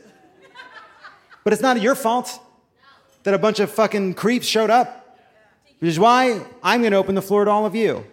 But 1.44 1.52
it's 1.52 1.62
not 1.62 1.82
your 1.82 1.94
fault 1.94 2.40
that 3.24 3.34
a 3.34 3.38
bunch 3.38 3.60
of 3.60 3.70
fucking 3.70 4.14
creeps 4.14 4.48
showed 4.48 4.70
up. 4.70 5.04
Which 5.80 5.90
is 5.90 6.00
why 6.00 6.44
I'm 6.64 6.82
going 6.82 6.92
to 6.92 6.98
open 6.98 7.14
the 7.14 7.22
floor 7.22 7.46
to 7.46 7.52
all 7.52 7.68
of 7.68 7.76
you, 7.76 8.04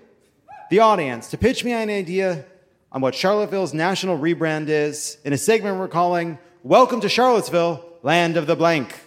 the 0.68 0.80
audience, 0.80 1.30
to 1.30 1.38
pitch 1.38 1.64
me 1.64 1.72
an 1.72 1.88
idea 1.88 2.44
on 2.92 3.00
what 3.00 3.14
Charlottesville's 3.14 3.72
national 3.72 4.18
rebrand 4.18 4.68
is 4.68 5.16
in 5.24 5.32
a 5.32 5.38
segment 5.38 5.78
we're 5.78 5.88
calling 5.88 6.38
Welcome 6.62 7.00
to 7.00 7.08
Charlottesville, 7.08 7.82
Land 8.02 8.36
of 8.36 8.46
the 8.46 8.54
Blank. 8.54 9.00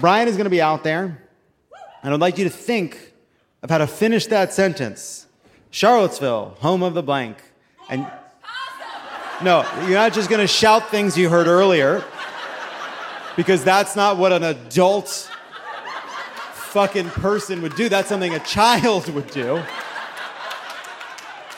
Brian 0.00 0.28
is 0.28 0.36
going 0.36 0.44
to 0.44 0.50
be 0.50 0.62
out 0.62 0.84
there, 0.84 1.20
and 2.04 2.14
I'd 2.14 2.20
like 2.20 2.38
you 2.38 2.44
to 2.44 2.50
think 2.50 3.12
of 3.64 3.70
how 3.70 3.78
to 3.78 3.86
finish 3.88 4.26
that 4.28 4.52
sentence. 4.52 5.26
Charlottesville, 5.70 6.56
home 6.60 6.84
of 6.84 6.94
the 6.94 7.02
blank. 7.02 7.38
And 7.88 8.06
no, 9.42 9.66
you're 9.82 9.94
not 9.98 10.12
just 10.12 10.30
going 10.30 10.40
to 10.40 10.46
shout 10.46 10.88
things 10.90 11.18
you 11.18 11.28
heard 11.28 11.48
earlier, 11.48 12.04
because 13.36 13.64
that's 13.64 13.96
not 13.96 14.16
what 14.16 14.32
an 14.32 14.44
adult 14.44 15.30
fucking 16.52 17.08
person 17.10 17.62
would 17.62 17.74
do. 17.76 17.88
That's 17.88 18.08
something 18.08 18.34
a 18.34 18.40
child 18.40 19.08
would 19.12 19.30
do. 19.30 19.62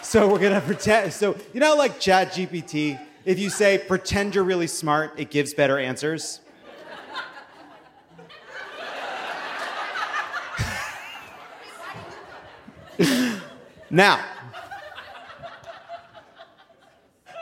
So 0.03 0.29
we're 0.29 0.39
gonna 0.39 0.61
pretend. 0.61 1.13
So 1.13 1.37
you 1.53 1.61
know, 1.61 1.75
like 1.75 1.99
Chat 2.01 2.33
GPT, 2.33 3.01
if 3.25 3.39
you 3.39 3.51
say 3.51 3.79
pretend 3.79 4.35
you're 4.35 4.45
really 4.45 4.67
smart, 4.67 5.13
it 5.19 5.31
gives 5.31 5.55
better 5.55 5.79
answers. 5.79 6.41
now, 13.91 14.25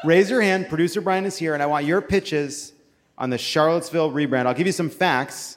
raise 0.04 0.30
your 0.30 0.40
hand. 0.40 0.68
Producer 0.68 1.00
Brian 1.00 1.24
is 1.24 1.36
here, 1.36 1.54
and 1.54 1.62
I 1.62 1.66
want 1.66 1.86
your 1.86 2.00
pitches 2.00 2.73
on 3.16 3.30
the 3.30 3.38
Charlottesville 3.38 4.10
rebrand. 4.10 4.46
I'll 4.46 4.54
give 4.54 4.66
you 4.66 4.72
some 4.72 4.90
facts. 4.90 5.56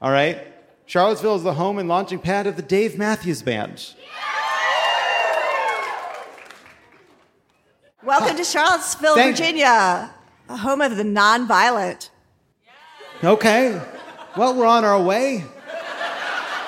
All 0.00 0.10
right. 0.10 0.46
Charlottesville 0.86 1.36
is 1.36 1.42
the 1.42 1.54
home 1.54 1.78
and 1.78 1.88
launching 1.88 2.18
pad 2.18 2.46
of 2.46 2.56
the 2.56 2.62
Dave 2.62 2.96
Matthews 2.96 3.42
Band. 3.42 3.94
Welcome 8.02 8.36
to 8.36 8.44
Charlottesville, 8.44 9.16
Thank- 9.16 9.36
Virginia, 9.36 10.14
a 10.48 10.56
home 10.56 10.80
of 10.80 10.96
the 10.96 11.02
nonviolent. 11.02 12.10
Okay. 13.24 13.80
Well, 14.36 14.54
we're 14.54 14.66
on 14.66 14.84
our 14.84 15.02
way. 15.02 15.44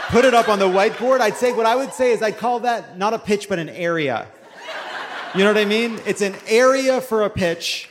Put 0.09 0.24
it 0.24 0.35
up 0.35 0.49
on 0.49 0.59
the 0.59 0.64
whiteboard. 0.66 1.20
I'd 1.20 1.37
say 1.37 1.53
what 1.53 1.66
I 1.66 1.76
would 1.76 1.93
say 1.93 2.12
is 2.12 2.22
I'd 2.22 2.39
call 2.39 2.61
that 2.61 2.99
not 2.99 3.12
a 3.14 3.18
pitch, 3.18 3.49
but 3.49 3.59
an 3.59 3.68
area. 3.68 4.26
You 5.35 5.45
know 5.45 5.51
what 5.53 5.59
I 5.59 5.66
mean? 5.66 6.01
It's 6.07 6.22
an 6.22 6.35
area 6.49 7.01
for 7.03 7.22
a 7.24 7.31
pitch. 7.31 7.91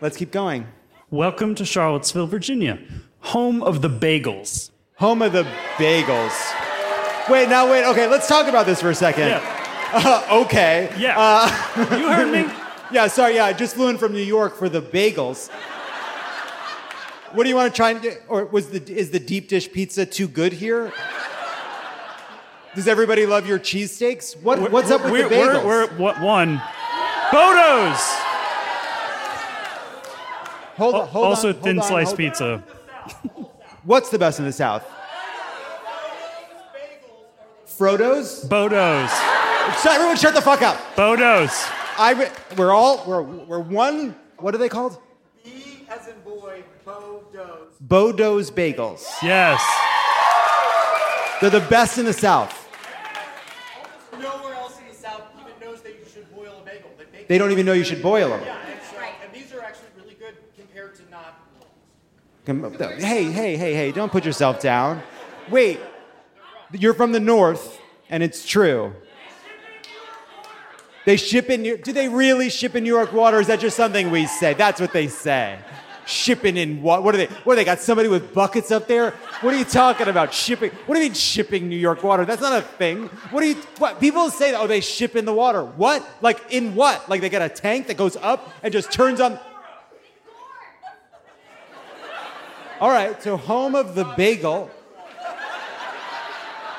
Let's 0.00 0.16
keep 0.16 0.30
going. 0.30 0.66
Welcome 1.14 1.54
to 1.54 1.64
Charlottesville, 1.64 2.26
Virginia, 2.26 2.76
home 3.20 3.62
of 3.62 3.82
the 3.82 3.88
bagels. 3.88 4.72
Home 4.96 5.22
of 5.22 5.32
the 5.32 5.44
bagels. 5.76 7.30
Wait, 7.30 7.48
now 7.48 7.70
wait. 7.70 7.84
Okay, 7.84 8.08
let's 8.08 8.26
talk 8.26 8.48
about 8.48 8.66
this 8.66 8.80
for 8.80 8.90
a 8.90 8.94
second. 8.96 9.40
Uh, 9.96 10.42
okay. 10.44 10.92
Yeah. 10.98 11.14
Uh, 11.16 11.96
You 11.96 12.08
heard 12.08 12.32
me. 12.32 12.52
yeah, 12.90 13.06
sorry. 13.06 13.36
Yeah, 13.36 13.44
I 13.44 13.52
just 13.52 13.76
flew 13.76 13.90
in 13.90 13.96
from 13.96 14.12
New 14.12 14.24
York 14.24 14.56
for 14.56 14.68
the 14.68 14.82
bagels. 14.82 15.50
What 17.30 17.44
do 17.44 17.48
you 17.48 17.54
want 17.54 17.72
to 17.72 17.76
try 17.76 17.90
and 17.90 18.02
do? 18.02 18.12
Or 18.26 18.46
was 18.46 18.70
the 18.70 18.82
is 18.92 19.12
the 19.12 19.20
deep 19.20 19.48
dish 19.48 19.70
pizza 19.70 20.04
too 20.04 20.26
good 20.26 20.52
here? 20.52 20.92
Does 22.74 22.88
everybody 22.88 23.24
love 23.24 23.46
your 23.46 23.60
cheesesteaks? 23.60 24.36
What, 24.42 24.72
what's 24.72 24.90
up 24.90 25.04
with 25.04 25.12
we're, 25.12 25.28
the 25.28 25.34
bagels? 25.36 25.64
We're, 25.64 25.86
we're 25.86 25.96
what 25.96 26.20
one? 26.20 26.60
Bodos. 27.30 28.33
Hold 30.76 30.94
on, 30.94 31.08
hold 31.08 31.24
also 31.26 31.48
on, 31.48 31.54
hold 31.54 31.64
thin 31.64 31.78
on, 31.78 31.84
slice 31.88 32.06
hold- 32.08 32.18
pizza. 32.18 32.62
What's 33.84 34.08
the 34.10 34.18
best 34.18 34.38
in 34.38 34.44
the 34.46 34.52
South? 34.52 34.84
Frodo's? 37.66 38.44
Bodos. 38.48 39.08
Shut, 39.82 39.92
everyone 39.92 40.16
shut 40.16 40.34
the 40.34 40.40
fuck 40.42 40.62
up. 40.62 40.76
Bodos. 40.94 41.68
I, 41.98 42.30
we're 42.56 42.72
all, 42.72 43.04
we're, 43.06 43.22
we're 43.22 43.58
one, 43.60 44.14
what 44.38 44.54
are 44.54 44.58
they 44.58 44.68
called? 44.68 44.98
B 45.44 45.86
as 45.88 46.06
in 46.08 46.18
boy, 46.20 46.62
Bodos. 46.86 47.72
Bodo's 47.86 48.50
Bagels. 48.50 49.04
Yes. 49.22 49.60
They're 51.40 51.50
the 51.50 51.66
best 51.68 51.98
in 51.98 52.04
the 52.04 52.12
South. 52.12 52.52
Nowhere 54.18 54.54
else 54.54 54.78
in 54.78 54.86
the 54.88 54.94
South 54.94 55.22
even 55.40 55.52
knows 55.60 55.82
that 55.82 55.92
you 55.98 56.04
should 56.12 56.32
boil 56.34 56.60
a 56.62 56.64
bagel. 56.64 56.90
They, 57.12 57.24
They 57.24 57.38
don't 57.38 57.50
even 57.50 57.66
know 57.66 57.72
you 57.72 57.84
should 57.84 58.02
boil 58.02 58.28
them. 58.30 58.40
Yeah, 58.44 58.56
and, 58.70 58.80
so, 58.90 58.96
and 59.24 59.32
these 59.34 59.52
are 59.52 59.60
actually 59.60 59.88
really 60.00 60.14
good 60.14 60.34
compared 60.56 60.94
to 60.96 61.02
not. 61.10 61.40
Come- 61.58 61.68
Hey, 62.46 63.24
hey, 63.30 63.56
hey, 63.56 63.74
hey, 63.74 63.92
don't 63.92 64.12
put 64.12 64.24
yourself 64.24 64.60
down. 64.60 65.02
Wait, 65.50 65.80
you're 66.72 66.94
from 66.94 67.12
the 67.12 67.20
North, 67.20 67.80
and 68.10 68.22
it's 68.22 68.46
true. 68.46 68.92
They 71.06 71.16
ship 71.16 71.50
in, 71.50 71.62
New- 71.62 71.78
do 71.78 71.92
they 71.92 72.08
really 72.08 72.50
ship 72.50 72.74
in 72.74 72.84
New 72.84 72.94
York 72.94 73.12
water? 73.12 73.40
Is 73.40 73.46
that 73.46 73.60
just 73.60 73.76
something 73.76 74.10
we 74.10 74.26
say? 74.26 74.54
That's 74.54 74.80
what 74.80 74.92
they 74.92 75.08
say. 75.08 75.58
Shipping 76.06 76.58
in 76.58 76.82
what? 76.82 77.02
What 77.02 77.14
are 77.14 77.18
they? 77.18 77.26
What, 77.44 77.54
are 77.54 77.56
they 77.56 77.64
got 77.64 77.80
somebody 77.80 78.08
with 78.10 78.34
buckets 78.34 78.70
up 78.70 78.86
there? 78.88 79.12
What 79.40 79.54
are 79.54 79.56
you 79.56 79.64
talking 79.64 80.08
about? 80.08 80.34
Shipping? 80.34 80.70
What 80.84 80.96
do 80.96 81.00
you 81.00 81.06
mean 81.06 81.14
shipping 81.14 81.66
New 81.66 81.78
York 81.78 82.02
water? 82.02 82.26
That's 82.26 82.42
not 82.42 82.58
a 82.58 82.60
thing. 82.60 83.06
What 83.30 83.40
do 83.40 83.48
you, 83.48 83.54
what? 83.78 84.00
People 84.00 84.28
say 84.28 84.54
oh, 84.54 84.66
they 84.66 84.82
ship 84.82 85.16
in 85.16 85.24
the 85.24 85.32
water. 85.32 85.64
What? 85.64 86.06
Like 86.20 86.42
in 86.50 86.74
what? 86.74 87.08
Like 87.08 87.22
they 87.22 87.30
got 87.30 87.40
a 87.40 87.48
tank 87.48 87.86
that 87.86 87.96
goes 87.96 88.16
up 88.16 88.52
and 88.62 88.70
just 88.70 88.92
turns 88.92 89.18
on. 89.18 89.38
All 92.80 92.90
right, 92.90 93.22
so 93.22 93.36
home 93.36 93.74
of 93.74 93.94
the 93.94 94.04
bagel 94.16 94.70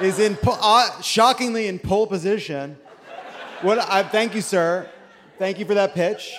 is 0.02 0.20
in 0.20 0.36
po- 0.36 0.58
uh, 0.62 1.02
shockingly 1.02 1.68
in 1.68 1.80
pole 1.80 2.06
position. 2.06 2.78
What? 3.62 3.80
I, 3.80 4.04
thank 4.04 4.36
you, 4.36 4.42
sir. 4.42 4.90
Thank 5.40 5.58
you 5.58 5.66
for 5.66 5.74
that 5.74 5.94
pitch. 5.94 6.36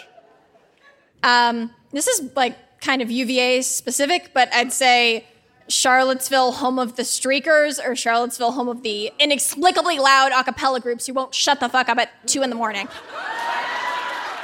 Um, 1.22 1.70
this 1.90 2.06
is 2.06 2.30
like 2.36 2.56
kind 2.80 3.00
of 3.00 3.10
UVA 3.10 3.62
specific, 3.62 4.32
but 4.34 4.52
I'd 4.52 4.72
say 4.72 5.26
Charlottesville, 5.68 6.52
home 6.52 6.78
of 6.78 6.96
the 6.96 7.02
Streakers, 7.02 7.84
or 7.84 7.96
Charlottesville, 7.96 8.52
home 8.52 8.68
of 8.68 8.82
the 8.82 9.10
inexplicably 9.18 9.98
loud 9.98 10.32
a 10.32 10.44
cappella 10.44 10.80
groups 10.80 11.06
who 11.06 11.14
won't 11.14 11.34
shut 11.34 11.60
the 11.60 11.68
fuck 11.68 11.88
up 11.88 11.98
at 11.98 12.10
two 12.26 12.42
in 12.42 12.50
the 12.50 12.56
morning. 12.56 12.88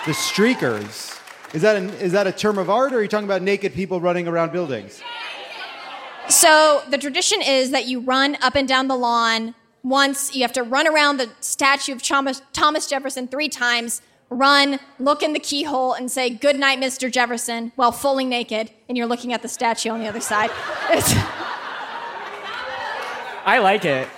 The 0.06 0.12
streakers. 0.12 1.11
Is 1.52 1.62
that 1.62 1.76
an, 1.76 1.90
is 1.90 2.12
that 2.12 2.26
a 2.26 2.32
term 2.32 2.56
of 2.58 2.70
art, 2.70 2.92
or 2.92 2.98
are 2.98 3.02
you 3.02 3.08
talking 3.08 3.26
about 3.26 3.42
naked 3.42 3.74
people 3.74 4.00
running 4.00 4.26
around 4.26 4.52
buildings? 4.52 5.02
So 6.28 6.82
the 6.88 6.98
tradition 6.98 7.42
is 7.42 7.70
that 7.72 7.86
you 7.86 8.00
run 8.00 8.36
up 8.40 8.54
and 8.54 8.66
down 8.66 8.88
the 8.88 8.96
lawn 8.96 9.54
once. 9.82 10.34
You 10.34 10.42
have 10.42 10.52
to 10.54 10.62
run 10.62 10.86
around 10.86 11.18
the 11.18 11.28
statue 11.40 11.92
of 11.92 12.02
Thomas, 12.02 12.40
Thomas 12.52 12.86
Jefferson 12.86 13.28
three 13.28 13.48
times. 13.48 14.00
Run, 14.30 14.80
look 14.98 15.22
in 15.22 15.34
the 15.34 15.38
keyhole, 15.38 15.92
and 15.92 16.10
say 16.10 16.30
"Good 16.30 16.58
night, 16.58 16.78
Mr. 16.78 17.12
Jefferson," 17.12 17.72
while 17.76 17.92
fully 17.92 18.24
naked, 18.24 18.70
and 18.88 18.96
you're 18.96 19.06
looking 19.06 19.34
at 19.34 19.42
the 19.42 19.48
statue 19.48 19.90
on 19.90 20.00
the 20.00 20.08
other 20.08 20.20
side. 20.20 20.50
It's, 20.90 21.12
I 23.44 23.58
like 23.58 23.84
it. 23.84 24.08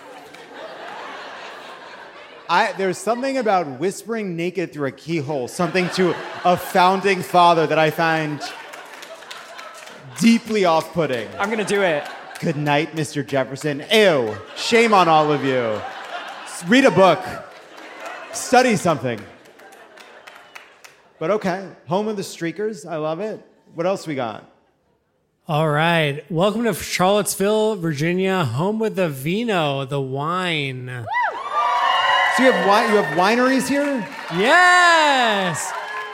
I, 2.48 2.72
there's 2.72 2.98
something 2.98 3.38
about 3.38 3.80
whispering 3.80 4.36
naked 4.36 4.72
through 4.72 4.88
a 4.88 4.92
keyhole, 4.92 5.48
something 5.48 5.88
to 5.90 6.14
a 6.44 6.56
founding 6.56 7.22
father 7.22 7.66
that 7.66 7.78
I 7.78 7.90
find 7.90 8.40
deeply 10.20 10.66
off 10.66 10.92
putting. 10.92 11.26
I'm 11.38 11.48
gonna 11.48 11.64
do 11.64 11.80
it. 11.80 12.04
Good 12.40 12.56
night, 12.56 12.94
Mr. 12.94 13.26
Jefferson. 13.26 13.82
Ew. 13.90 14.36
Shame 14.56 14.92
on 14.92 15.08
all 15.08 15.32
of 15.32 15.42
you. 15.42 15.80
Read 16.68 16.84
a 16.84 16.90
book, 16.90 17.24
study 18.32 18.76
something. 18.76 19.20
But 21.18 21.30
okay, 21.30 21.66
home 21.86 22.08
of 22.08 22.16
the 22.16 22.22
streakers. 22.22 22.86
I 22.86 22.96
love 22.96 23.20
it. 23.20 23.40
What 23.74 23.86
else 23.86 24.06
we 24.06 24.14
got? 24.14 24.50
All 25.48 25.68
right. 25.68 26.24
Welcome 26.30 26.64
to 26.64 26.74
Charlottesville, 26.74 27.76
Virginia, 27.76 28.44
home 28.44 28.78
with 28.78 28.96
the 28.96 29.08
vino, 29.08 29.84
the 29.84 30.00
wine. 30.00 31.06
So 32.36 32.43
you 32.43 32.51
have 32.52 32.65
wi- 32.66 32.90
you 32.90 32.97
have 33.02 33.16
wineries 33.16 33.69
here? 33.69 34.06
Yes. 34.36 35.73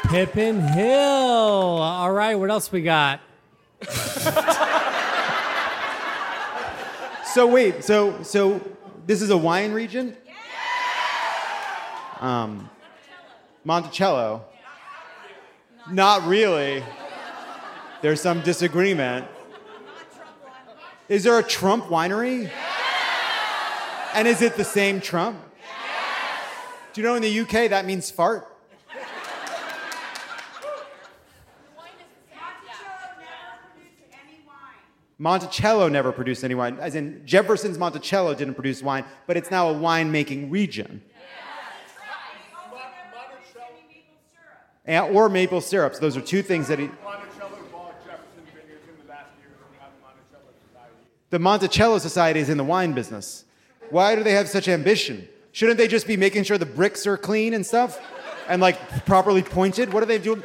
Pippin 0.09 0.61
Hill. 0.61 0.91
All 0.99 2.13
right. 2.13 2.35
What 2.35 2.51
else 2.51 2.71
we 2.73 2.83
got? 2.83 3.21
So 7.33 7.47
wait, 7.47 7.85
so 7.85 8.25
so 8.25 8.61
this 9.07 9.23
is 9.23 9.31
a 9.31 9.37
wine 9.37 9.71
region? 9.73 10.17
Um, 12.19 12.69
Monticello. 13.63 14.45
Not 15.93 16.27
really. 16.27 16.83
There's 18.03 18.21
some 18.21 18.41
disagreement. 18.41 19.27
Is 21.09 21.23
there 21.23 21.39
a 21.39 21.43
Trump 21.45 21.85
winery? 21.85 22.51
And 24.13 24.27
is 24.27 24.43
it 24.43 24.57
the 24.57 24.65
same 24.65 25.01
Trump? 25.01 25.39
Do 26.93 27.01
you 27.01 27.07
know 27.07 27.15
in 27.15 27.23
the 27.23 27.41
UK 27.41 27.71
that 27.71 27.87
means 27.87 28.11
fart? 28.11 28.47
Monticello 28.99 29.49
never 29.49 30.11
produced 33.71 34.13
any 34.13 34.43
wine, 34.45 34.57
Monticello 35.19 35.89
never 35.89 36.13
produced 36.13 36.45
any 36.45 36.55
wine. 36.55 36.79
as 36.81 36.95
in 36.97 37.23
Jefferson's 37.25 37.79
Monticello 37.79 38.35
didn't 38.35 38.55
produce 38.55 38.83
wine, 38.83 39.05
but 39.27 39.37
it's 39.37 39.51
now 39.51 39.69
a 39.69 39.73
wine-making 39.73 40.51
region. 40.51 41.03
And, 44.87 45.15
or 45.15 45.29
maple 45.29 45.61
syrups. 45.61 45.99
Those 46.01 46.17
are 46.17 46.21
two 46.23 46.43
things 46.43 46.67
that 46.69 46.79
he. 46.81 46.91
The 51.29 51.39
Monticello 51.39 51.99
Society 51.99 52.41
is 52.41 52.49
in 52.49 52.57
the 52.57 52.65
wine 52.65 52.93
business. 52.93 53.45
Why 53.91 54.17
do 54.17 54.25
they 54.25 54.33
have 54.33 54.49
such 54.49 54.67
ambition? 54.67 55.29
Shouldn't 55.53 55.79
they 55.79 55.89
just 55.89 56.07
be 56.07 56.17
making 56.17 56.45
sure 56.45 56.59
the 56.59 56.67
bricks 56.67 57.07
are 57.07 57.17
clean 57.17 57.55
and 57.55 57.67
stuff? 57.67 58.01
And 58.49 58.63
like 58.63 59.05
properly 59.05 59.43
pointed? 59.43 59.93
What 59.93 60.03
are 60.03 60.07
they 60.07 60.19
doing? 60.19 60.43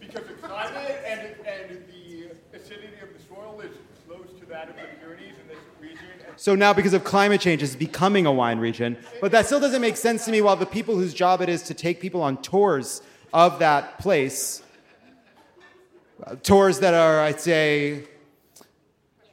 Because 0.00 0.26
the 0.26 0.32
climate 0.34 1.02
and, 1.06 1.20
and 1.46 1.84
the 1.88 2.56
acidity 2.56 2.88
of 3.02 3.08
the 3.12 3.34
soil 3.34 3.60
is 3.60 3.72
close 4.06 4.26
to 4.40 4.46
that 4.46 4.68
of 4.68 4.76
the 4.76 4.82
Pyrenees 5.00 5.34
in 5.40 5.48
this 5.48 5.58
region. 5.80 5.98
So 6.36 6.54
now, 6.54 6.72
because 6.72 6.94
of 6.94 7.04
climate 7.04 7.40
change, 7.40 7.62
it's 7.62 7.76
becoming 7.76 8.26
a 8.26 8.32
wine 8.32 8.58
region. 8.58 8.96
But 9.20 9.32
that 9.32 9.46
still 9.46 9.60
doesn't 9.60 9.80
make 9.80 9.96
sense 9.96 10.24
to 10.26 10.30
me. 10.30 10.40
While 10.40 10.56
the 10.56 10.66
people 10.66 10.96
whose 10.96 11.14
job 11.14 11.40
it 11.40 11.48
is 11.48 11.62
to 11.64 11.74
take 11.74 12.00
people 12.00 12.22
on 12.22 12.42
tours 12.42 13.02
of 13.32 13.58
that 13.60 13.98
place, 13.98 14.62
uh, 16.24 16.36
tours 16.36 16.80
that 16.80 16.94
are, 16.94 17.20
I'd 17.20 17.40
say, 17.40 18.04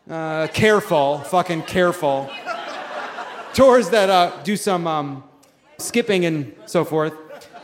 uh, 0.10 0.48
careful, 0.48 1.20
fucking 1.20 1.64
careful, 1.64 2.30
tours 3.54 3.90
that 3.90 4.10
uh, 4.10 4.42
do 4.44 4.56
some 4.56 4.88
um, 4.88 5.24
skipping 5.78 6.26
and 6.26 6.56
so 6.66 6.84
forth, 6.84 7.14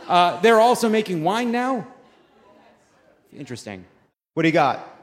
uh, 0.07 0.39
they're 0.41 0.59
also 0.59 0.89
making 0.89 1.23
wine 1.23 1.51
now. 1.51 1.87
Interesting. 3.35 3.85
What 4.33 4.43
do 4.43 4.49
you 4.49 4.53
got? 4.53 4.93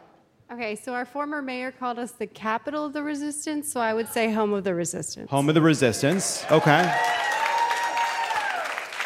Okay, 0.53 0.77
so 0.77 0.93
our 0.93 1.05
former 1.05 1.43
mayor 1.43 1.73
called 1.73 1.99
us 1.99 2.13
the 2.13 2.27
capital 2.27 2.85
of 2.85 2.93
the 2.93 3.03
resistance, 3.03 3.73
so 3.73 3.81
I 3.81 3.95
would 3.95 4.09
say 4.09 4.31
home 4.31 4.53
of 4.53 4.63
the 4.63 4.75
resistance. 4.75 5.31
Home 5.31 5.49
of 5.49 5.55
the 5.55 5.63
Resistance. 5.63 6.45
Okay. 6.51 6.83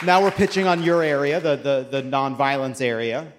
Now 0.04 0.22
we're 0.22 0.30
pitching 0.30 0.66
on 0.66 0.82
your 0.82 1.02
area, 1.02 1.40
the, 1.40 1.56
the, 1.56 1.86
the 1.90 2.02
nonviolence 2.02 2.80
area. 2.80 3.32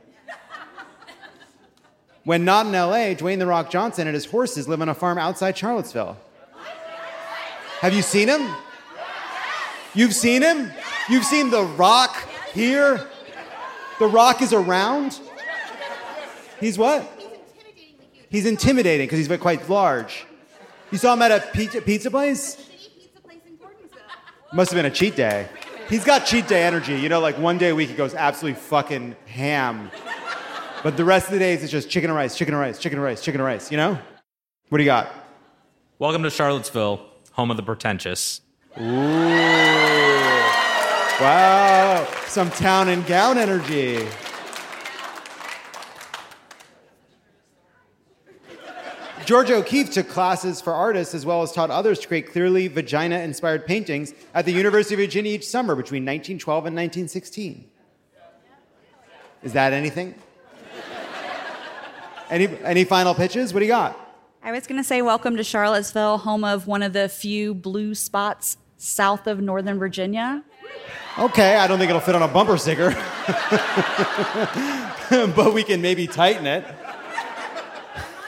When 2.23 2.45
not 2.45 2.65
in 2.65 2.73
LA, 2.73 3.15
Dwayne 3.15 3.39
The 3.39 3.47
Rock 3.47 3.69
Johnson 3.69 4.07
and 4.07 4.13
his 4.13 4.25
horses 4.25 4.67
live 4.67 4.81
on 4.81 4.89
a 4.89 4.93
farm 4.93 5.17
outside 5.17 5.57
Charlottesville. 5.57 6.17
Have 7.81 7.93
you 7.93 8.01
seen 8.01 8.27
him? 8.27 8.53
You've 9.93 10.13
seen 10.13 10.41
him? 10.41 10.71
You've 11.09 11.23
seen 11.23 11.49
The 11.49 11.63
Rock 11.63 12.15
here? 12.53 13.07
The 13.99 14.07
Rock 14.07 14.41
is 14.41 14.53
around? 14.53 15.19
He's 16.59 16.77
what? 16.77 17.09
He's 18.29 18.45
intimidating 18.45 19.07
because 19.07 19.25
he's 19.25 19.37
quite 19.39 19.67
large. 19.69 20.25
You 20.91 20.97
saw 20.97 21.13
him 21.13 21.21
at 21.21 21.31
a 21.31 21.39
pizza, 21.53 21.81
pizza 21.81 22.11
place? 22.11 22.69
Must 24.51 24.71
have 24.71 24.77
been 24.77 24.91
a 24.91 24.93
cheat 24.93 25.15
day. 25.15 25.47
He's 25.87 26.03
got 26.03 26.25
cheat 26.25 26.47
day 26.47 26.63
energy. 26.63 26.99
You 26.99 27.07
know, 27.07 27.19
like 27.19 27.37
one 27.37 27.57
day 27.57 27.69
a 27.69 27.75
week 27.75 27.89
he 27.89 27.95
goes 27.95 28.13
absolutely 28.13 28.59
fucking 28.59 29.15
ham. 29.25 29.89
But 30.83 30.97
the 30.97 31.05
rest 31.05 31.27
of 31.27 31.33
the 31.33 31.39
days 31.39 31.63
it's 31.63 31.71
just 31.71 31.89
chicken 31.89 32.09
and 32.09 32.17
rice, 32.17 32.37
chicken 32.37 32.53
and 32.53 32.61
rice, 32.61 32.77
chicken 32.77 32.99
and 32.99 33.05
rice, 33.05 33.21
chicken 33.21 33.39
and 33.39 33.45
rice, 33.45 33.71
you 33.71 33.77
know? 33.77 33.97
What 34.69 34.77
do 34.77 34.83
you 34.83 34.89
got? 34.89 35.09
Welcome 35.97 36.23
to 36.23 36.29
Charlottesville, 36.29 37.08
home 37.39 37.49
of 37.49 37.55
the 37.55 37.63
pretentious. 37.63 38.41
Ooh. 38.77 38.83
Wow. 41.21 42.05
Some 42.27 42.49
town 42.49 42.89
and 42.89 43.05
gown 43.05 43.37
energy. 43.37 44.05
Georgia 49.25 49.55
O'Keeffe 49.55 49.93
took 49.93 50.09
classes 50.09 50.59
for 50.59 50.73
artists 50.73 51.15
as 51.15 51.25
well 51.25 51.41
as 51.41 51.53
taught 51.53 51.71
others 51.71 51.99
to 51.99 52.09
create 52.09 52.29
clearly 52.29 52.67
vagina 52.67 53.19
inspired 53.19 53.65
paintings 53.65 54.13
at 54.33 54.43
the 54.43 54.51
University 54.51 54.95
of 54.95 54.99
Virginia 54.99 55.31
each 55.31 55.47
summer 55.47 55.75
between 55.75 56.03
1912 56.03 56.65
and 56.65 56.75
1916. 56.75 57.69
Is 59.43 59.53
that 59.53 59.71
anything? 59.71 60.13
Any, 62.29 62.47
any 62.65 62.83
final 62.83 63.15
pitches? 63.15 63.53
What 63.53 63.61
do 63.61 63.65
you 63.65 63.71
got? 63.71 64.08
I 64.41 64.53
was 64.53 64.67
going 64.67 64.79
to 64.79 64.85
say, 64.85 65.01
welcome 65.01 65.35
to 65.35 65.43
Charlottesville, 65.43 66.19
home 66.19 66.45
of 66.45 66.65
one 66.65 66.81
of 66.81 66.93
the 66.93 67.09
few 67.09 67.53
blue 67.53 67.93
spots 67.93 68.55
south 68.77 69.27
of 69.27 69.41
Northern 69.41 69.77
Virginia. 69.77 70.45
Okay, 71.17 71.57
I 71.57 71.67
don't 71.67 71.77
think 71.77 71.89
it'll 71.89 71.99
fit 71.99 72.15
on 72.15 72.21
a 72.21 72.27
bumper 72.27 72.57
sticker. 72.57 72.91
but 75.35 75.53
we 75.53 75.63
can 75.63 75.81
maybe 75.81 76.07
tighten 76.07 76.47
it. 76.47 76.63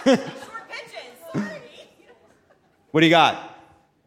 what 2.91 2.99
do 2.99 3.05
you 3.05 3.09
got? 3.09 3.57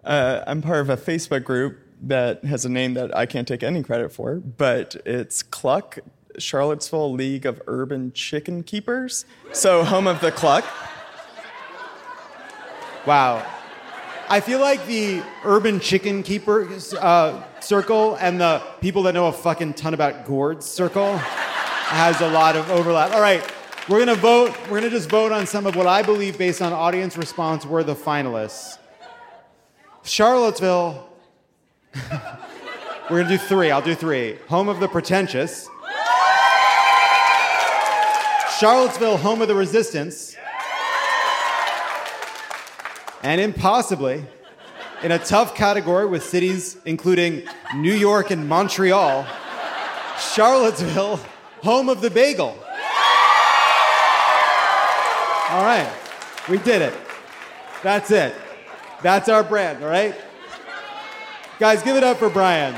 Uh, 0.04 0.44
I'm 0.46 0.60
part 0.60 0.80
of 0.80 0.90
a 0.90 0.98
Facebook 0.98 1.44
group 1.44 1.78
that 2.02 2.44
has 2.44 2.66
a 2.66 2.68
name 2.68 2.92
that 2.94 3.16
I 3.16 3.24
can't 3.24 3.48
take 3.48 3.62
any 3.62 3.82
credit 3.82 4.12
for, 4.12 4.34
but 4.34 4.94
it's 5.06 5.42
Cluck, 5.42 6.00
Charlottesville 6.36 7.14
League 7.14 7.46
of 7.46 7.62
Urban 7.66 8.12
Chicken 8.12 8.62
Keepers. 8.62 9.24
So, 9.52 9.84
home 9.84 10.06
of 10.06 10.20
the 10.20 10.32
Cluck. 10.32 10.66
Wow. 13.06 13.46
I 14.30 14.40
feel 14.40 14.60
like 14.60 14.86
the 14.86 15.22
urban 15.44 15.78
chicken 15.78 16.22
keeper 16.22 16.66
uh, 16.98 17.42
circle 17.60 18.16
and 18.16 18.40
the 18.40 18.62
people 18.80 19.02
that 19.02 19.12
know 19.12 19.26
a 19.26 19.32
fucking 19.32 19.74
ton 19.74 19.92
about 19.92 20.24
gourds 20.24 20.64
circle 20.64 21.18
has 21.18 22.22
a 22.22 22.28
lot 22.30 22.56
of 22.56 22.70
overlap. 22.70 23.12
All 23.12 23.20
right, 23.20 23.44
we're 23.86 23.98
gonna 23.98 24.14
vote. 24.14 24.56
We're 24.70 24.78
gonna 24.80 24.88
just 24.88 25.10
vote 25.10 25.30
on 25.30 25.46
some 25.46 25.66
of 25.66 25.76
what 25.76 25.86
I 25.86 26.02
believe, 26.02 26.38
based 26.38 26.62
on 26.62 26.72
audience 26.72 27.18
response, 27.18 27.66
were 27.66 27.84
the 27.84 27.94
finalists. 27.94 28.78
Charlottesville. 30.02 31.06
we're 33.10 33.22
gonna 33.22 33.28
do 33.28 33.38
three. 33.38 33.70
I'll 33.70 33.82
do 33.82 33.94
three. 33.94 34.38
Home 34.48 34.70
of 34.70 34.80
the 34.80 34.88
pretentious. 34.88 35.68
Charlottesville, 38.58 39.18
home 39.18 39.42
of 39.42 39.48
the 39.48 39.54
resistance. 39.54 40.34
And 43.24 43.40
impossibly, 43.40 44.22
in 45.02 45.10
a 45.10 45.18
tough 45.18 45.54
category 45.54 46.04
with 46.04 46.22
cities 46.22 46.76
including 46.84 47.44
New 47.74 47.94
York 47.94 48.30
and 48.30 48.46
Montreal, 48.46 49.26
Charlottesville, 50.18 51.18
home 51.62 51.88
of 51.88 52.02
the 52.02 52.10
bagel. 52.10 52.54
All 55.48 55.64
right, 55.64 55.90
we 56.50 56.58
did 56.58 56.82
it. 56.82 56.94
That's 57.82 58.10
it. 58.10 58.34
That's 59.00 59.30
our 59.30 59.42
brand, 59.42 59.82
all 59.82 59.88
right? 59.88 60.14
Guys, 61.58 61.82
give 61.82 61.96
it 61.96 62.04
up 62.04 62.18
for 62.18 62.28
Brian. 62.28 62.74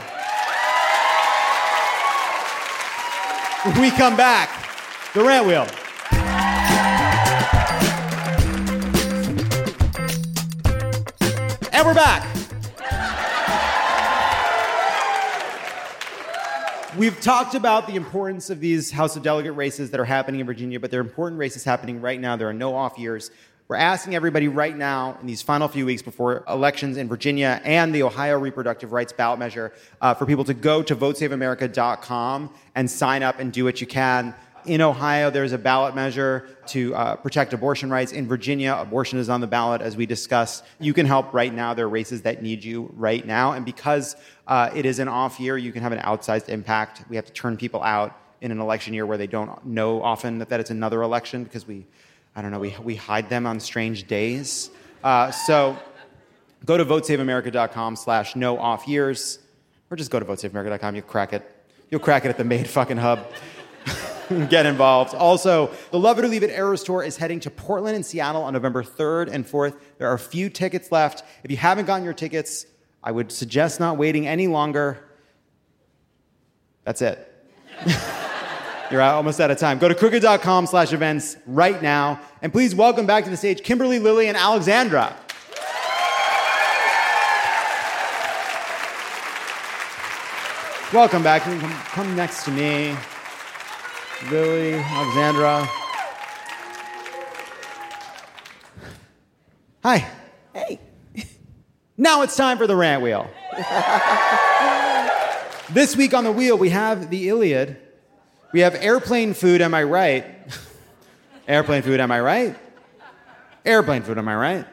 When 3.65 3.81
we 3.81 3.91
come 3.91 4.17
back, 4.17 4.49
the 5.13 5.25
rant 5.25 5.45
wheel. 5.45 5.67
And 11.77 11.87
we're 11.87 11.93
back. 11.93 12.25
We've 16.97 17.21
talked 17.21 17.55
about 17.55 17.87
the 17.87 17.97
importance 17.97 18.49
of 18.49 18.61
these 18.61 18.91
House 18.91 19.15
of 19.15 19.23
Delegate 19.23 19.55
races 19.55 19.91
that 19.91 20.01
are 20.01 20.07
happening 20.07 20.41
in 20.41 20.47
Virginia, 20.47 20.81
but 20.81 20.91
there 20.91 21.01
are 21.01 21.05
important 21.05 21.39
races 21.39 21.65
happening 21.65 22.01
right 22.01 22.19
now. 22.19 22.35
There 22.37 22.49
are 22.49 22.55
no 22.55 22.75
off 22.75 22.97
years. 22.97 23.31
We're 23.69 23.77
asking 23.77 24.15
everybody 24.15 24.49
right 24.49 24.75
now, 24.75 25.19
in 25.21 25.27
these 25.27 25.43
final 25.43 25.69
few 25.69 25.85
weeks 25.85 26.01
before 26.01 26.45
elections 26.49 26.97
in 26.97 27.09
Virginia 27.09 27.61
and 27.63 27.95
the 27.95 28.05
Ohio 28.05 28.39
reproductive 28.39 28.93
rights 28.93 29.13
ballot 29.13 29.39
measure, 29.39 29.75
uh, 30.01 30.15
for 30.15 30.25
people 30.25 30.45
to 30.45 30.55
go 30.55 30.83
to 30.83 30.97
votesaveamerica.com 30.97 32.55
and 32.75 32.91
sign 32.91 33.23
up 33.23 33.39
and 33.39 33.53
do 33.53 33.65
what 33.65 33.83
you 33.83 33.87
can. 33.87 34.35
In 34.67 34.81
Ohio, 34.81 35.31
there's 35.31 35.53
a 35.53 35.59
ballot 35.59 35.95
measure 35.95 36.49
to 36.67 36.93
uh, 36.95 37.17
protect 37.17 37.53
abortion 37.53 37.89
rights. 37.89 38.11
In 38.11 38.27
Virginia, 38.27 38.77
abortion 38.79 39.19
is 39.21 39.29
on 39.29 39.41
the 39.41 39.47
ballot, 39.47 39.81
as 39.81 39.97
we 39.97 40.07
discussed. 40.07 40.65
You 40.81 40.93
can 40.93 41.07
help 41.07 41.33
right 41.33 41.55
now. 41.55 41.73
There 41.73 41.87
are 41.87 41.89
races 41.89 42.23
that 42.23 42.43
need 42.43 42.65
you 42.65 42.93
right 42.97 43.25
now. 43.25 43.53
And 43.53 43.65
because 43.65 44.17
uh, 44.49 44.71
it 44.75 44.85
is 44.85 44.99
an 44.99 45.07
off 45.07 45.39
year, 45.39 45.57
you 45.57 45.73
can 45.73 45.83
have 45.83 45.93
an 45.93 46.01
outsized 46.01 46.49
impact. 46.49 47.05
We 47.09 47.15
have 47.15 47.27
to 47.27 47.33
turn 47.33 47.57
people 47.57 47.81
out 47.83 48.19
in 48.41 48.51
an 48.51 48.59
election 48.59 48.93
year 48.93 49.07
where 49.07 49.17
they 49.17 49.29
don't 49.29 49.65
know 49.65 50.03
often 50.03 50.39
that, 50.39 50.49
that 50.49 50.59
it's 50.59 50.71
another 50.71 51.03
election 51.03 51.45
because 51.45 51.67
we, 51.67 51.87
I 52.35 52.43
don't 52.43 52.51
know, 52.51 52.59
we, 52.59 52.75
we 52.83 52.97
hide 52.97 53.31
them 53.31 53.47
on 53.47 53.61
strange 53.61 54.09
days. 54.09 54.71
Uh, 55.05 55.31
so 55.31 55.77
go 56.65 56.77
to 56.77 56.85
votesaveamerica.com 56.85 57.95
slash 57.95 58.35
no 58.35 58.59
off 58.59 58.89
years, 58.89 59.39
or 59.91 59.97
just 59.97 60.11
go 60.11 60.19
to 60.19 60.27
votesaveamerica.com. 60.27 60.97
You 60.97 61.03
crack 61.03 61.33
it. 61.33 61.49
You'll 61.89 62.01
crack 62.01 62.25
it 62.25 62.29
at 62.31 62.37
the 62.37 62.45
main 62.45 62.65
fucking 62.65 62.97
hub. 62.97 63.31
Get 64.49 64.67
involved. 64.67 65.15
Also, 65.15 65.71
the 65.91 65.99
Love 65.99 66.19
It 66.19 66.25
or 66.25 66.29
Leave 66.29 66.43
It 66.43 66.51
Eras 66.51 66.83
Tour 66.83 67.03
is 67.03 67.17
heading 67.17 67.41
to 67.41 67.51
Portland 67.51 67.95
and 67.95 68.05
Seattle 68.05 68.43
on 68.43 68.53
November 68.53 68.83
3rd 68.83 69.33
and 69.33 69.47
4th. 69.47 69.77
There 69.99 70.09
are 70.09 70.15
a 70.15 70.19
few 70.19 70.51
tickets 70.51 70.91
left. 70.91 71.23
If 71.45 71.51
you 71.51 71.57
haven't 71.57 71.85
gotten 71.87 72.05
your 72.05 72.15
tickets, 72.15 72.67
I 73.03 73.13
would 73.13 73.31
suggest 73.31 73.79
not 73.79 73.97
waiting 73.97 74.27
any 74.27 74.49
longer. 74.49 74.99
That's 76.85 77.03
it. 77.03 77.33
You're 78.91 79.03
almost 79.03 79.41
out 79.41 79.51
of 79.51 79.59
time. 79.59 79.79
Go 79.79 79.89
to 79.89 79.95
crooked.com 79.95 80.67
slash 80.67 80.93
events 80.93 81.37
right 81.47 81.81
now. 81.81 82.21
And 82.43 82.53
please 82.53 82.75
welcome 82.75 83.07
back 83.07 83.25
to 83.25 83.31
the 83.31 83.37
stage 83.37 83.63
Kimberly, 83.63 83.99
Lily, 83.99 84.29
and 84.29 84.37
Alexandra. 84.37 85.17
Welcome 90.93 91.25
back. 91.25 91.43
Come, 91.43 91.61
come 91.61 92.17
next 92.17 92.45
to 92.45 92.51
me. 92.53 92.97
Lily, 94.25 94.75
Alexandra. 94.75 95.69
Hi. 99.85 100.11
Hey. 100.53 100.81
Now 101.99 102.21
it's 102.21 102.37
time 102.37 102.59
for 102.59 102.67
the 102.67 102.77
rant 102.77 103.03
wheel. 103.03 103.27
this 105.73 105.97
week 105.97 106.13
on 106.13 106.25
the 106.25 106.33
wheel, 106.33 106.59
we 106.59 106.69
have 106.69 107.09
the 107.09 107.31
Iliad. 107.31 107.79
We 108.53 108.61
have 108.61 108.75
airplane 108.75 109.33
food, 109.33 109.63
am 109.63 109.73
I 109.73 109.83
right? 109.83 110.27
airplane 111.49 111.81
food, 111.81 112.01
am 112.01 112.13
I 112.13 112.21
right? 112.21 112.55
Airplane 113.65 114.03
food, 114.03 114.19
am 114.19 114.29
I 114.29 114.37
right? 114.37 114.67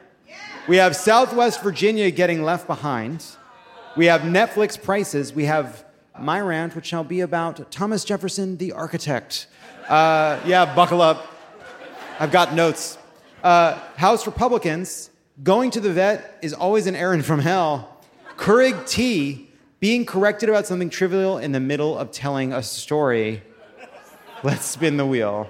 We 0.68 0.76
have 0.78 0.98
Southwest 0.98 1.64
Virginia 1.64 2.12
getting 2.12 2.44
left 2.44 2.68
behind. 2.68 3.26
We 3.96 4.08
have 4.08 4.22
Netflix 4.22 4.82
prices. 4.82 5.32
We 5.32 5.46
have 5.46 5.86
my 6.20 6.40
rant, 6.40 6.76
which 6.76 6.86
shall 6.86 7.04
be 7.04 7.22
about 7.22 7.72
Thomas 7.72 8.04
Jefferson, 8.04 8.58
the 8.58 8.72
architect. 8.72 9.48
Uh, 9.88 10.40
yeah, 10.46 10.74
buckle 10.74 11.02
up. 11.02 11.28
I've 12.20 12.32
got 12.32 12.54
notes. 12.54 12.98
Uh, 13.44 13.74
House 13.96 14.26
Republicans, 14.26 15.10
going 15.44 15.72
to 15.72 15.82
the 15.82 15.92
vet 15.92 16.38
is 16.42 16.54
always 16.54 16.88
an 16.88 16.96
errand 16.96 17.26
from 17.26 17.40
hell. 17.40 17.98
Keurig 18.38 18.88
T, 18.88 19.50
being 19.80 20.06
corrected 20.06 20.50
about 20.50 20.66
something 20.66 20.90
trivial 20.90 21.38
in 21.38 21.52
the 21.52 21.60
middle 21.60 21.98
of 21.98 22.12
telling 22.12 22.54
a 22.54 22.64
story. 22.64 23.44
Let's 24.44 24.66
spin 24.66 24.98
the 24.98 25.06
wheel. 25.06 25.50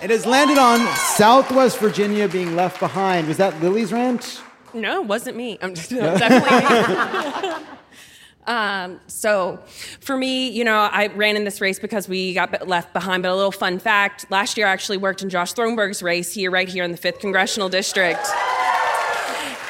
It 0.00 0.10
has 0.10 0.26
landed 0.26 0.58
on 0.58 0.86
Southwest 0.94 1.78
Virginia 1.78 2.28
being 2.28 2.54
left 2.54 2.78
behind. 2.78 3.26
Was 3.26 3.36
that 3.38 3.60
Lily's 3.60 3.92
rant? 3.92 4.40
No, 4.72 5.02
it 5.02 5.08
wasn't 5.08 5.36
me. 5.36 5.58
I'm 5.60 5.74
just 5.74 5.90
no, 5.90 5.98
definitely 6.18 7.48
me. 7.48 7.54
Um, 8.46 8.98
so, 9.08 9.60
for 10.00 10.16
me, 10.16 10.48
you 10.48 10.64
know, 10.64 10.88
I 10.90 11.08
ran 11.08 11.36
in 11.36 11.44
this 11.44 11.60
race 11.60 11.78
because 11.78 12.08
we 12.08 12.32
got 12.32 12.66
left 12.66 12.94
behind. 12.94 13.22
But 13.22 13.30
a 13.30 13.34
little 13.34 13.52
fun 13.52 13.78
fact: 13.78 14.24
last 14.30 14.56
year, 14.56 14.66
I 14.66 14.70
actually 14.70 14.96
worked 14.96 15.22
in 15.22 15.28
Josh 15.28 15.52
Throneburg's 15.52 16.02
race 16.02 16.32
here, 16.32 16.50
right 16.50 16.66
here 16.66 16.82
in 16.82 16.90
the 16.90 16.96
fifth 16.96 17.18
congressional 17.18 17.68
district, 17.68 18.26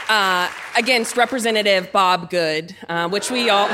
uh, 0.09 0.49
against 0.77 1.17
Representative 1.17 1.91
Bob 1.91 2.31
Good, 2.31 2.77
uh, 2.89 3.09
which 3.09 3.33
we 3.33 3.51
all. 3.51 3.69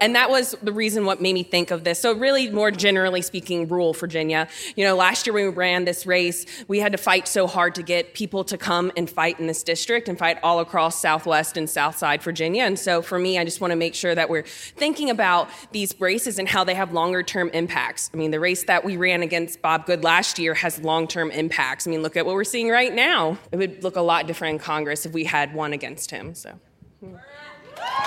And 0.00 0.14
that 0.14 0.30
was 0.30 0.54
the 0.62 0.72
reason 0.72 1.04
what 1.06 1.20
made 1.20 1.32
me 1.32 1.42
think 1.42 1.70
of 1.70 1.84
this. 1.84 2.00
So, 2.00 2.14
really, 2.14 2.50
more 2.50 2.70
generally 2.70 3.22
speaking, 3.22 3.68
rural 3.68 3.92
Virginia. 3.92 4.48
You 4.74 4.84
know, 4.84 4.96
last 4.96 5.26
year 5.26 5.34
when 5.34 5.44
we 5.44 5.50
ran 5.50 5.84
this 5.84 6.06
race, 6.06 6.44
we 6.68 6.78
had 6.78 6.92
to 6.92 6.98
fight 6.98 7.28
so 7.28 7.46
hard 7.46 7.74
to 7.76 7.82
get 7.82 8.14
people 8.14 8.44
to 8.44 8.58
come 8.58 8.92
and 8.96 9.08
fight 9.08 9.40
in 9.40 9.46
this 9.46 9.62
district 9.62 10.08
and 10.08 10.18
fight 10.18 10.38
all 10.42 10.60
across 10.60 11.00
Southwest 11.00 11.56
and 11.56 11.68
Southside 11.68 12.22
Virginia. 12.22 12.64
And 12.64 12.78
so, 12.78 13.02
for 13.02 13.18
me, 13.18 13.38
I 13.38 13.44
just 13.44 13.60
want 13.60 13.70
to 13.72 13.76
make 13.76 13.94
sure 13.94 14.14
that 14.14 14.28
we're 14.28 14.42
thinking 14.42 15.10
about 15.10 15.48
these 15.72 15.98
races 16.00 16.38
and 16.38 16.48
how 16.48 16.64
they 16.64 16.74
have 16.74 16.92
longer 16.92 17.22
term 17.22 17.50
impacts. 17.50 18.10
I 18.12 18.16
mean, 18.16 18.30
the 18.30 18.40
race 18.40 18.64
that 18.64 18.84
we 18.84 18.96
ran 18.96 19.22
against 19.22 19.62
Bob 19.62 19.86
Good 19.86 20.04
last 20.04 20.38
year 20.38 20.54
has 20.54 20.78
long 20.80 21.08
term 21.08 21.30
impacts. 21.30 21.86
I 21.86 21.90
mean, 21.90 22.02
look 22.02 22.16
at 22.16 22.26
what 22.26 22.34
we're 22.34 22.44
seeing 22.44 22.68
right 22.68 22.94
now. 22.94 23.38
It 23.52 23.56
would 23.56 23.82
look 23.82 23.96
a 23.96 24.02
lot 24.02 24.26
different 24.26 24.54
in 24.54 24.58
Congress 24.58 25.06
if 25.06 25.12
we 25.12 25.24
had 25.24 25.54
one 25.54 25.72
against 25.72 26.10
him. 26.10 26.34
So. 26.34 26.58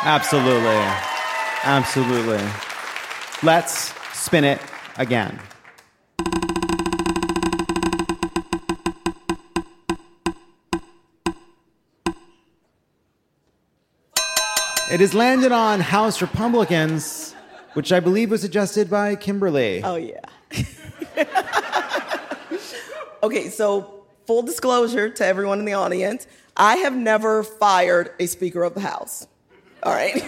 Absolutely. 0.04 0.86
Absolutely. 1.64 2.46
Let's 3.44 3.94
spin 4.18 4.44
it 4.44 4.62
again. 4.98 5.40
It 14.92 15.02
has 15.02 15.14
landed 15.14 15.52
on 15.52 15.82
House 15.82 16.20
Republicans, 16.20 17.36
which 17.74 17.92
I 17.92 18.00
believe 18.00 18.32
was 18.32 18.42
suggested 18.42 18.90
by 18.90 19.16
Kimberly. 19.16 19.84
Oh, 19.84 19.98
yeah. 19.98 20.20
okay, 23.24 23.50
so 23.50 24.06
full 24.26 24.42
disclosure 24.42 25.10
to 25.10 25.26
everyone 25.26 25.60
in 25.60 25.66
the 25.66 25.74
audience 25.74 26.26
I 26.58 26.78
have 26.78 26.96
never 26.96 27.44
fired 27.44 28.12
a 28.20 28.26
Speaker 28.26 28.64
of 28.64 28.74
the 28.74 28.82
House. 28.82 29.28
All 29.84 29.94
right? 29.94 30.28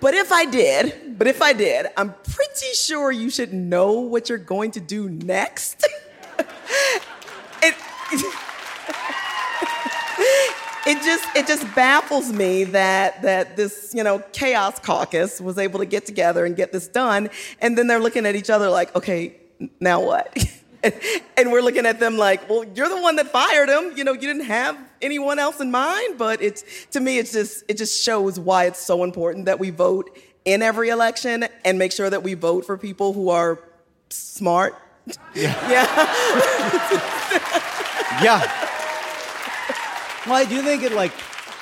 But 0.00 0.14
if 0.14 0.30
I 0.30 0.44
did, 0.44 1.18
but 1.18 1.26
if 1.26 1.42
I 1.42 1.52
did, 1.52 1.86
I'm 1.96 2.14
pretty 2.22 2.72
sure 2.74 3.10
you 3.10 3.30
should 3.30 3.52
know 3.52 3.92
what 4.00 4.28
you're 4.28 4.38
going 4.38 4.70
to 4.72 4.80
do 4.80 5.08
next. 5.08 5.84
it, 7.62 7.74
it 10.86 11.02
just 11.02 11.36
it 11.36 11.46
just 11.46 11.74
baffles 11.74 12.32
me 12.32 12.64
that 12.64 13.22
that 13.22 13.56
this 13.56 13.92
you 13.94 14.04
know 14.04 14.20
chaos 14.32 14.78
caucus 14.78 15.40
was 15.40 15.58
able 15.58 15.80
to 15.80 15.86
get 15.86 16.06
together 16.06 16.44
and 16.44 16.54
get 16.54 16.72
this 16.72 16.86
done, 16.86 17.28
and 17.60 17.76
then 17.76 17.88
they're 17.88 18.00
looking 18.00 18.24
at 18.24 18.36
each 18.36 18.50
other 18.50 18.70
like, 18.70 18.94
okay, 18.94 19.34
now 19.80 20.00
what? 20.00 20.36
and, 20.84 20.94
and 21.36 21.52
we're 21.52 21.60
looking 21.62 21.86
at 21.86 21.98
them 21.98 22.16
like, 22.16 22.48
well, 22.48 22.64
you're 22.74 22.88
the 22.88 23.00
one 23.00 23.16
that 23.16 23.26
fired 23.32 23.68
him. 23.68 23.96
You 23.96 24.04
know, 24.04 24.12
you 24.12 24.20
didn't 24.20 24.44
have 24.44 24.78
anyone 25.02 25.38
else 25.38 25.60
in 25.60 25.70
mind. 25.70 26.18
But 26.18 26.42
it's 26.42 26.64
to 26.92 27.00
me, 27.00 27.18
it's 27.18 27.32
just 27.32 27.64
it 27.68 27.76
just 27.76 28.02
shows 28.02 28.38
why 28.38 28.66
it's 28.66 28.80
so 28.80 29.04
important 29.04 29.46
that 29.46 29.58
we 29.58 29.70
vote 29.70 30.16
in 30.44 30.62
every 30.62 30.88
election 30.88 31.46
and 31.64 31.78
make 31.78 31.92
sure 31.92 32.08
that 32.08 32.22
we 32.22 32.34
vote 32.34 32.64
for 32.64 32.78
people 32.78 33.12
who 33.12 33.28
are 33.30 33.58
smart. 34.10 34.74
Yeah. 35.34 35.70
yeah. 35.70 35.84
yeah. 38.22 38.64
Well, 40.26 40.36
I 40.36 40.44
do 40.48 40.62
think 40.62 40.82
it 40.82 40.92
like 40.92 41.12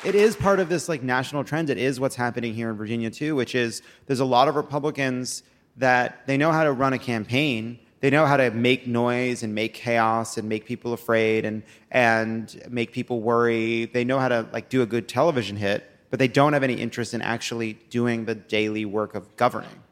it 0.04 0.14
is 0.14 0.36
part 0.36 0.60
of 0.60 0.68
this 0.68 0.88
like 0.88 1.02
national 1.02 1.44
trend. 1.44 1.70
It 1.70 1.78
is 1.78 1.98
what's 1.98 2.16
happening 2.16 2.54
here 2.54 2.70
in 2.70 2.76
Virginia 2.76 3.10
too, 3.10 3.34
which 3.34 3.54
is 3.54 3.82
there's 4.06 4.20
a 4.20 4.24
lot 4.24 4.48
of 4.48 4.56
Republicans 4.56 5.42
that 5.76 6.26
they 6.26 6.36
know 6.36 6.52
how 6.52 6.64
to 6.64 6.72
run 6.72 6.92
a 6.92 6.98
campaign. 6.98 7.78
They 8.06 8.10
know 8.10 8.24
how 8.24 8.36
to 8.36 8.52
make 8.52 8.86
noise 8.86 9.42
and 9.42 9.52
make 9.52 9.74
chaos 9.74 10.38
and 10.38 10.48
make 10.48 10.64
people 10.64 10.92
afraid 10.92 11.44
and 11.44 11.64
and 11.90 12.64
make 12.70 12.92
people 12.92 13.20
worry. 13.20 13.86
They 13.86 14.04
know 14.04 14.20
how 14.20 14.28
to 14.28 14.46
like 14.52 14.68
do 14.68 14.82
a 14.82 14.86
good 14.86 15.08
television 15.08 15.56
hit, 15.56 15.90
but 16.10 16.20
they 16.20 16.28
don't 16.28 16.52
have 16.52 16.62
any 16.62 16.74
interest 16.74 17.14
in 17.14 17.20
actually 17.20 17.72
doing 17.90 18.24
the 18.24 18.36
daily 18.36 18.84
work 18.84 19.16
of 19.16 19.36
governing. 19.36 19.82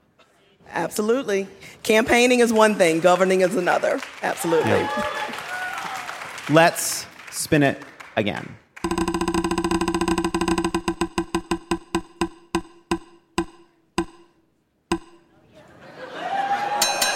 Absolutely. 0.71 1.49
Campaigning 1.83 2.39
is 2.39 2.53
one 2.53 2.77
thing, 2.77 3.01
governing 3.01 3.41
is 3.41 3.57
another. 3.57 3.99
Absolutely. 4.23 4.87
Let's 6.49 7.07
spin 7.33 7.65
it 7.65 7.83
again. 8.15 8.55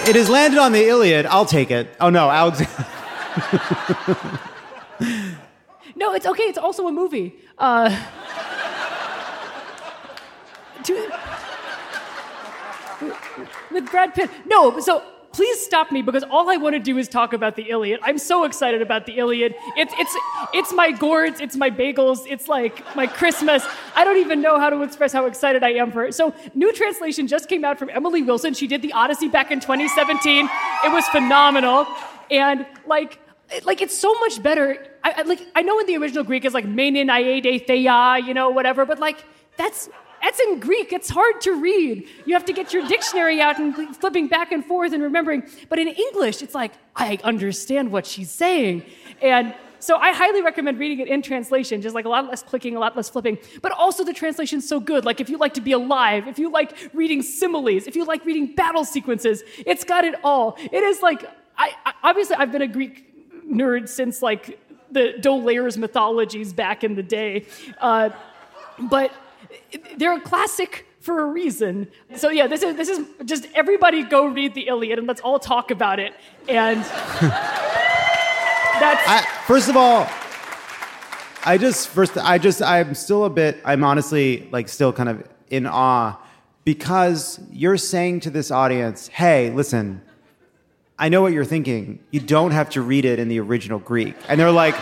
It 0.08 0.16
has 0.16 0.28
landed 0.30 0.58
on 0.58 0.72
the 0.72 0.86
Iliad. 0.88 1.26
I'll 1.26 1.44
take 1.44 1.70
it. 1.70 1.94
Oh 2.00 2.08
no, 2.10 2.30
Alexandra. 2.30 2.86
No, 5.96 6.14
it's 6.14 6.26
okay. 6.26 6.44
It's 6.44 6.58
also 6.58 6.86
a 6.86 6.92
movie. 6.92 7.34
Uh, 7.58 7.88
to- 10.84 11.12
with 13.72 13.90
Brad 13.90 14.14
Pitt. 14.14 14.30
No, 14.46 14.78
so 14.78 15.02
please 15.32 15.64
stop 15.64 15.92
me 15.92 16.02
because 16.02 16.24
all 16.24 16.50
I 16.50 16.56
want 16.56 16.74
to 16.74 16.80
do 16.80 16.98
is 16.98 17.08
talk 17.08 17.32
about 17.32 17.56
the 17.56 17.70
Iliad. 17.70 18.00
I'm 18.02 18.18
so 18.18 18.44
excited 18.44 18.82
about 18.82 19.06
the 19.06 19.18
Iliad. 19.18 19.54
It's 19.76 19.94
it's 19.98 20.16
it's 20.52 20.72
my 20.72 20.90
gourds, 20.90 21.40
it's 21.40 21.56
my 21.56 21.70
bagels, 21.70 22.26
it's 22.28 22.48
like 22.48 22.84
my 22.96 23.06
Christmas. 23.06 23.66
I 23.94 24.04
don't 24.04 24.18
even 24.18 24.40
know 24.40 24.58
how 24.58 24.70
to 24.70 24.82
express 24.82 25.12
how 25.12 25.26
excited 25.26 25.62
I 25.62 25.72
am 25.74 25.92
for 25.92 26.04
it. 26.04 26.14
So, 26.14 26.34
new 26.54 26.72
translation 26.72 27.26
just 27.26 27.48
came 27.48 27.64
out 27.64 27.78
from 27.78 27.90
Emily 27.90 28.22
Wilson. 28.22 28.54
She 28.54 28.66
did 28.66 28.82
the 28.82 28.92
Odyssey 28.92 29.28
back 29.28 29.50
in 29.50 29.60
2017. 29.60 30.48
It 30.84 30.92
was 30.92 31.06
phenomenal, 31.08 31.86
and 32.30 32.66
like 32.86 33.18
like 33.64 33.80
it's 33.80 33.96
so 33.96 34.12
much 34.20 34.42
better. 34.42 34.86
I, 35.04 35.14
I, 35.18 35.22
like 35.22 35.40
I 35.54 35.62
know 35.62 35.78
in 35.78 35.86
the 35.86 35.96
original 35.96 36.24
Greek 36.24 36.44
it's 36.44 36.54
like 36.54 36.66
menin 36.66 37.08
aede 37.08 37.66
theia, 37.66 38.24
you 38.26 38.34
know, 38.34 38.50
whatever, 38.50 38.84
but 38.84 38.98
like 38.98 39.24
that's 39.56 39.88
That's 40.22 40.40
in 40.40 40.60
Greek. 40.60 40.92
It's 40.92 41.08
hard 41.08 41.40
to 41.42 41.52
read. 41.52 42.08
You 42.26 42.34
have 42.34 42.44
to 42.46 42.52
get 42.52 42.72
your 42.72 42.86
dictionary 42.86 43.40
out 43.40 43.58
and 43.58 43.96
flipping 43.96 44.28
back 44.28 44.52
and 44.52 44.64
forth 44.64 44.92
and 44.92 45.02
remembering. 45.02 45.44
But 45.68 45.78
in 45.78 45.88
English, 45.88 46.42
it's 46.42 46.54
like, 46.54 46.72
I 46.96 47.18
understand 47.24 47.92
what 47.92 48.06
she's 48.06 48.30
saying. 48.30 48.84
And 49.22 49.54
so 49.80 49.96
I 49.96 50.12
highly 50.12 50.42
recommend 50.42 50.78
reading 50.78 50.98
it 50.98 51.08
in 51.08 51.22
translation, 51.22 51.80
just 51.82 51.94
like 51.94 52.04
a 52.04 52.08
lot 52.08 52.26
less 52.28 52.42
clicking, 52.42 52.76
a 52.76 52.80
lot 52.80 52.96
less 52.96 53.08
flipping. 53.08 53.38
But 53.62 53.72
also 53.72 54.04
the 54.04 54.12
translation's 54.12 54.68
so 54.68 54.80
good. 54.80 55.04
Like 55.04 55.20
if 55.20 55.28
you 55.28 55.38
like 55.38 55.54
to 55.54 55.60
be 55.60 55.72
alive, 55.72 56.26
if 56.26 56.38
you 56.38 56.50
like 56.50 56.76
reading 56.92 57.22
similes, 57.22 57.86
if 57.86 57.94
you 57.94 58.04
like 58.04 58.24
reading 58.24 58.54
battle 58.54 58.84
sequences, 58.84 59.42
it's 59.64 59.84
got 59.84 60.04
it 60.04 60.16
all. 60.24 60.56
It 60.58 60.82
is 60.82 61.00
like 61.00 61.24
I, 61.56 61.72
I 61.84 61.92
obviously 62.02 62.36
I've 62.36 62.50
been 62.50 62.62
a 62.62 62.68
Greek 62.68 63.04
nerd 63.48 63.88
since 63.88 64.20
like 64.20 64.58
the 64.90 65.14
D'Aulaire's 65.20 65.76
mythologies 65.76 66.52
back 66.52 66.82
in 66.82 66.94
the 66.94 67.02
day, 67.02 67.46
uh, 67.80 68.10
but 68.90 69.12
they're 69.96 70.16
a 70.16 70.20
classic 70.20 70.86
for 71.00 71.20
a 71.20 71.26
reason. 71.26 71.88
So 72.16 72.28
yeah, 72.28 72.46
this 72.46 72.62
is 72.62 72.76
this 72.76 72.88
is 72.88 73.06
just 73.24 73.48
everybody 73.54 74.02
go 74.02 74.26
read 74.26 74.54
the 74.54 74.68
Iliad 74.68 74.98
and 74.98 75.08
let's 75.08 75.20
all 75.20 75.38
talk 75.38 75.70
about 75.70 75.98
it. 75.98 76.12
And 76.48 76.80
that's 78.80 79.08
I, 79.08 79.26
first 79.46 79.68
of 79.68 79.76
all, 79.76 80.08
I 81.44 81.56
just 81.58 81.88
first 81.88 82.16
I 82.18 82.38
just 82.38 82.62
I'm 82.62 82.94
still 82.94 83.24
a 83.24 83.30
bit 83.30 83.60
I'm 83.64 83.84
honestly 83.84 84.48
like 84.50 84.68
still 84.68 84.92
kind 84.92 85.08
of 85.08 85.26
in 85.48 85.66
awe 85.66 86.16
because 86.64 87.40
you're 87.50 87.78
saying 87.78 88.20
to 88.20 88.30
this 88.30 88.50
audience, 88.50 89.08
"Hey, 89.08 89.50
listen, 89.50 90.02
I 90.98 91.08
know 91.08 91.22
what 91.22 91.32
you're 91.32 91.44
thinking. 91.44 92.00
You 92.10 92.20
don't 92.20 92.50
have 92.50 92.70
to 92.70 92.82
read 92.82 93.04
it 93.04 93.18
in 93.18 93.28
the 93.28 93.40
original 93.40 93.78
Greek." 93.78 94.14
And 94.28 94.38
they're 94.38 94.52
like, 94.52 94.74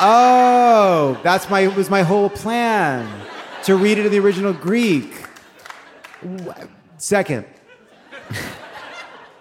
"Oh, 0.00 1.18
that's 1.24 1.50
my 1.50 1.66
was 1.68 1.90
my 1.90 2.02
whole 2.02 2.30
plan 2.30 3.27
to 3.68 3.76
read 3.76 3.98
it 3.98 4.06
in 4.06 4.10
the 4.10 4.18
original 4.18 4.54
Greek." 4.54 5.12
Second, 6.96 7.44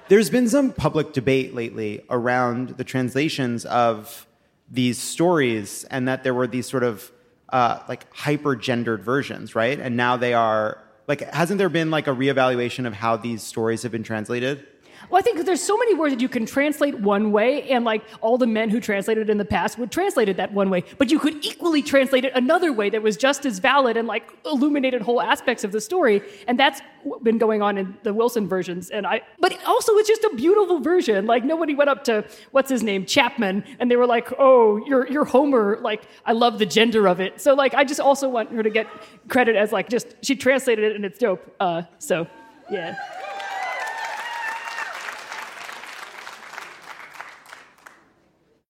there's 0.10 0.30
been 0.30 0.50
some 0.50 0.74
public 0.74 1.14
debate 1.14 1.56
lately 1.56 2.04
around 2.10 2.72
the 2.72 2.84
translations 2.84 3.64
of 3.66 4.28
these 4.70 4.98
stories 4.98 5.86
and 5.86 6.10
that 6.10 6.26
there 6.26 6.34
were 6.34 6.46
these 6.46 6.68
sort 6.68 6.84
of 6.84 7.10
uh, 7.54 7.80
like 7.88 8.14
hyper 8.14 8.58
gendered 8.58 9.02
versions, 9.02 9.56
right? 9.56 9.80
And 9.80 9.96
now 9.96 10.18
they 10.18 10.34
are 10.34 10.84
like, 11.08 11.22
hasn't 11.34 11.58
there 11.58 11.70
been 11.70 11.90
like 11.90 12.08
a 12.08 12.12
reevaluation 12.14 12.86
of 12.86 12.94
how 12.94 13.16
these 13.16 13.42
stories 13.42 13.84
have 13.84 13.94
been 13.94 14.04
translated? 14.04 14.68
Well, 15.10 15.20
I 15.20 15.22
think 15.22 15.46
there's 15.46 15.62
so 15.62 15.78
many 15.78 15.94
words 15.94 16.14
that 16.14 16.22
you 16.22 16.28
can 16.28 16.46
translate 16.46 17.00
one 17.00 17.32
way, 17.32 17.70
and 17.70 17.86
like 17.86 18.04
all 18.20 18.38
the 18.38 18.48
men 18.48 18.70
who 18.70 18.82
translated 18.82 19.30
it 19.30 19.32
in 19.32 19.38
the 19.38 19.46
past 19.46 19.78
would 19.78 19.92
translate 19.92 20.28
it 20.28 20.36
that 20.38 20.52
one 20.52 20.70
way. 20.70 20.84
But 20.98 21.12
you 21.12 21.20
could 21.20 21.46
equally 21.46 21.82
translate 21.82 22.26
it 22.26 22.34
another 22.36 22.74
way 22.74 22.90
that 22.90 23.02
was 23.02 23.16
just 23.16 23.46
as 23.46 23.60
valid 23.60 23.96
and 23.96 24.08
like 24.08 24.30
illuminated 24.46 25.02
whole 25.02 25.22
aspects 25.22 25.64
of 25.64 25.72
the 25.72 25.80
story. 25.80 26.22
And 26.48 26.60
that's 26.60 26.82
been 27.24 27.38
going 27.38 27.62
on 27.62 27.78
in 27.78 27.98
the 28.04 28.14
Wilson 28.14 28.50
versions. 28.50 28.90
And 28.90 29.08
I, 29.08 29.22
but 29.40 29.58
also 29.66 29.94
it's 29.94 30.10
just 30.10 30.26
a 30.26 30.36
beautiful 30.36 30.80
version. 30.82 31.26
Like 31.26 31.46
nobody 31.46 31.74
went 31.74 31.90
up 31.90 32.04
to 32.06 32.26
what's 32.52 32.70
his 32.70 32.84
name 32.84 33.06
Chapman, 33.06 33.64
and 33.80 33.90
they 33.90 33.96
were 33.96 34.08
like, 34.08 34.34
"Oh, 34.38 34.78
you're 34.86 35.08
you're 35.10 35.26
Homer." 35.26 35.78
Like 35.82 36.04
I 36.26 36.34
love 36.34 36.60
the 36.60 36.66
gender 36.66 37.08
of 37.08 37.22
it. 37.22 37.40
So 37.40 37.54
like 37.54 37.74
I 37.74 37.86
just 37.86 38.02
also 38.02 38.28
want 38.28 38.52
her 38.52 38.62
to 38.62 38.70
get 38.70 38.88
credit 39.30 39.56
as 39.56 39.72
like 39.72 39.88
just 39.88 40.16
she 40.22 40.36
translated 40.36 40.84
it 40.84 40.96
and 40.98 41.06
it's 41.06 41.18
dope. 41.18 41.56
Uh, 41.62 41.84
so 41.98 42.28
yeah. 42.70 42.96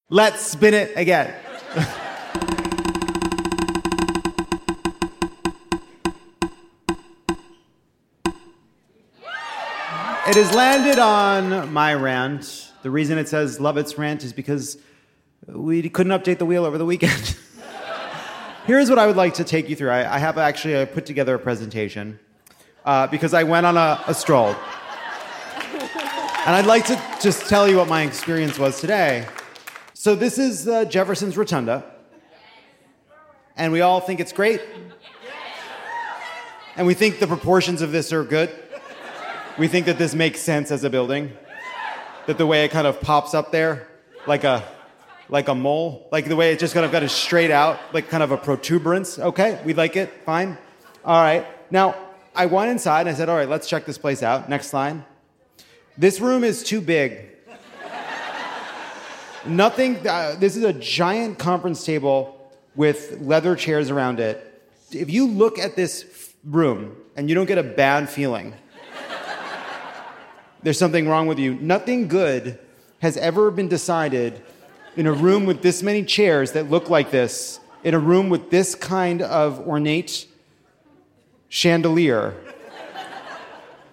Let's 0.10 0.42
spin 0.42 0.74
it 0.74 0.94
again. 0.96 1.36
it 10.26 10.36
has 10.36 10.56
landed 10.56 10.98
on 10.98 11.74
my 11.74 11.94
rant. 11.94 12.72
The 12.84 12.90
reason 12.90 13.18
it 13.18 13.28
says 13.28 13.60
Lovett's 13.60 13.98
rant 13.98 14.24
is 14.24 14.32
because 14.32 14.78
we 15.46 15.90
couldn't 15.90 16.14
update 16.14 16.38
the 16.38 16.46
wheel 16.46 16.64
over 16.64 16.78
the 16.78 16.86
weekend. 16.86 17.38
Here's 18.66 18.90
what 18.90 19.00
I 19.00 19.08
would 19.08 19.18
like 19.18 19.34
to 19.34 19.44
take 19.44 19.68
you 19.68 19.76
through. 19.76 19.90
I, 19.90 20.16
I 20.16 20.20
have 20.20 20.38
actually 20.38 20.78
uh, 20.78 20.86
put 20.86 21.06
together 21.06 21.36
a 21.36 21.40
presentation 21.40 22.18
uh, 22.86 23.08
because 23.08 23.34
I 23.34 23.44
went 23.44 23.66
on 23.66 23.76
a, 23.76 24.02
a 24.08 24.14
stroll. 24.14 24.56
And 26.46 26.56
I'd 26.56 26.66
like 26.66 26.86
to 26.86 27.02
just 27.22 27.50
tell 27.50 27.68
you 27.68 27.76
what 27.76 27.90
my 27.90 28.04
experience 28.04 28.58
was 28.58 28.80
today. 28.80 29.28
So 30.00 30.14
this 30.14 30.38
is 30.38 30.68
uh, 30.68 30.86
Jefferson's 30.86 31.36
Rotunda, 31.36 31.84
and 33.56 33.74
we 33.74 33.82
all 33.82 34.00
think 34.00 34.20
it's 34.20 34.32
great, 34.32 34.62
and 36.76 36.86
we 36.86 36.94
think 36.94 37.18
the 37.18 37.26
proportions 37.26 37.82
of 37.82 37.92
this 37.92 38.14
are 38.14 38.24
good. 38.24 38.52
We 39.58 39.68
think 39.68 39.88
that 39.88 39.98
this 39.98 40.14
makes 40.14 40.40
sense 40.40 40.70
as 40.70 40.84
a 40.84 40.92
building, 40.92 41.36
that 42.28 42.38
the 42.38 42.46
way 42.46 42.64
it 42.64 42.70
kind 42.70 42.86
of 42.86 43.02
pops 43.02 43.34
up 43.34 43.52
there, 43.52 43.88
like 44.28 44.44
a 44.44 44.64
like 45.30 45.48
a 45.48 45.56
mole, 45.56 46.08
like 46.12 46.26
the 46.26 46.36
way 46.36 46.52
it 46.54 46.60
just 46.60 46.76
kind 46.76 46.86
of 46.86 46.92
got 46.92 47.02
it 47.02 47.10
straight 47.10 47.50
out, 47.50 47.80
like 47.92 48.08
kind 48.08 48.22
of 48.22 48.30
a 48.30 48.38
protuberance. 48.38 49.18
Okay, 49.18 49.60
we 49.66 49.74
like 49.74 49.96
it, 49.96 50.14
fine. 50.26 50.60
All 51.04 51.20
right. 51.20 51.44
Now 51.72 51.96
I 52.36 52.46
went 52.46 52.70
inside 52.70 53.08
and 53.08 53.10
I 53.10 53.14
said, 53.16 53.30
all 53.30 53.36
right, 53.36 53.50
let's 53.50 53.68
check 53.68 53.88
this 53.88 53.98
place 53.98 54.22
out. 54.22 54.48
Next 54.48 54.74
line. 54.74 55.06
This 55.98 56.20
room 56.20 56.44
is 56.44 56.62
too 56.62 56.82
big 56.82 57.37
Nothing, 59.48 60.06
uh, 60.08 60.36
this 60.40 60.56
is 60.56 60.64
a 60.64 60.74
giant 60.74 61.40
conference 61.40 61.86
table 61.86 62.52
with 62.76 63.20
leather 63.22 63.56
chairs 63.56 63.90
around 63.90 64.20
it. 64.20 64.44
If 64.92 65.10
you 65.10 65.28
look 65.28 65.58
at 65.58 65.76
this 65.76 66.04
f- 66.04 66.34
room 66.44 66.96
and 67.16 67.30
you 67.30 67.36
don't 67.36 67.46
get 67.46 67.58
a 67.58 67.64
bad 67.64 68.10
feeling, 68.10 68.54
there's 70.64 70.78
something 70.78 71.08
wrong 71.08 71.28
with 71.28 71.40
you. 71.40 71.56
Nothing 71.56 72.08
good 72.08 72.60
has 73.00 73.18
ever 73.18 73.52
been 73.52 73.68
decided 73.68 74.42
in 74.96 75.08
a 75.08 75.14
room 75.14 75.46
with 75.46 75.62
this 75.62 75.84
many 75.84 76.04
chairs 76.04 76.54
that 76.54 76.70
look 76.70 76.90
like 76.90 77.12
this, 77.12 77.60
in 77.84 77.94
a 77.94 78.00
room 78.00 78.30
with 78.30 78.50
this 78.50 78.76
kind 78.76 79.22
of 79.22 79.66
ornate 79.68 80.28
chandelier. 81.50 82.36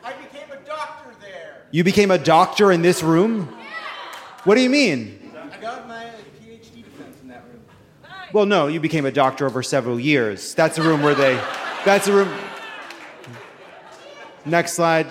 I 0.03 0.15
became 0.15 0.51
a 0.51 0.67
doctor 0.67 1.11
there. 1.21 1.63
You 1.71 1.85
became 1.85 2.11
a 2.11 2.19
doctor 2.19 2.73
in 2.73 2.83
this 2.83 3.03
room? 3.03 3.55
What 4.45 4.57
do 4.57 4.63
you 4.63 4.71
mean? 4.71 5.21
I 5.53 5.57
got 5.59 5.87
my 5.89 6.11
PhD 6.41 6.85
defense 6.85 7.17
in 7.23 7.29
that 7.29 7.45
room. 7.45 7.63
Well, 8.35 8.47
no, 8.47 8.67
you 8.67 8.81
became 8.81 9.07
a 9.07 9.13
doctor 9.13 9.47
over 9.47 9.63
several 9.63 10.01
years. 10.01 10.57
That's 10.57 10.77
a 10.77 10.83
room 10.83 11.03
where 11.03 11.15
they. 11.15 11.41
That's 11.85 12.09
a 12.09 12.13
room. 12.13 12.37
Next 14.45 14.73
slide. 14.73 15.07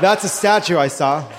That's 0.00 0.24
a 0.24 0.30
statue 0.30 0.78
I 0.78 0.88
saw. 0.88 1.30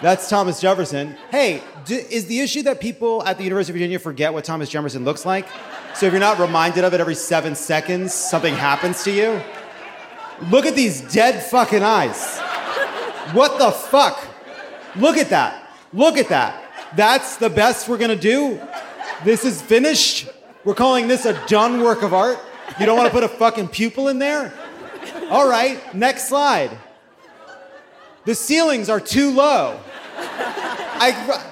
That's 0.00 0.30
Thomas 0.30 0.62
Jefferson. 0.62 1.14
Hey, 1.30 1.62
d- 1.84 2.06
is 2.08 2.24
the 2.24 2.40
issue 2.40 2.62
that 2.62 2.80
people 2.80 3.22
at 3.24 3.36
the 3.36 3.44
University 3.44 3.72
of 3.72 3.74
Virginia 3.74 3.98
forget 3.98 4.32
what 4.32 4.44
Thomas 4.44 4.70
Jefferson 4.70 5.04
looks 5.04 5.26
like? 5.26 5.46
So 5.94 6.06
if 6.06 6.12
you're 6.14 6.20
not 6.20 6.38
reminded 6.38 6.84
of 6.84 6.94
it 6.94 7.00
every 7.02 7.16
seven 7.16 7.54
seconds, 7.54 8.14
something 8.14 8.54
happens 8.54 9.04
to 9.04 9.12
you? 9.12 9.42
Look 10.50 10.64
at 10.64 10.74
these 10.74 11.02
dead 11.12 11.42
fucking 11.42 11.82
eyes. 11.82 12.38
What 13.34 13.58
the 13.58 13.72
fuck? 13.72 14.26
Look 14.96 15.18
at 15.18 15.28
that. 15.28 15.68
Look 15.92 16.16
at 16.16 16.30
that. 16.30 16.63
That's 16.96 17.36
the 17.36 17.50
best 17.50 17.88
we're 17.88 17.98
gonna 17.98 18.16
do? 18.16 18.60
This 19.24 19.44
is 19.44 19.60
finished? 19.60 20.28
We're 20.64 20.74
calling 20.74 21.08
this 21.08 21.24
a 21.26 21.40
done 21.46 21.82
work 21.82 22.02
of 22.02 22.14
art? 22.14 22.38
You 22.78 22.86
don't 22.86 22.96
wanna 22.96 23.10
put 23.10 23.24
a 23.24 23.28
fucking 23.28 23.68
pupil 23.68 24.08
in 24.08 24.18
there? 24.18 24.52
All 25.30 25.48
right, 25.48 25.94
next 25.94 26.28
slide. 26.28 26.70
The 28.24 28.34
ceilings 28.34 28.88
are 28.88 29.00
too 29.00 29.30
low. 29.32 29.78
I, 30.16 31.44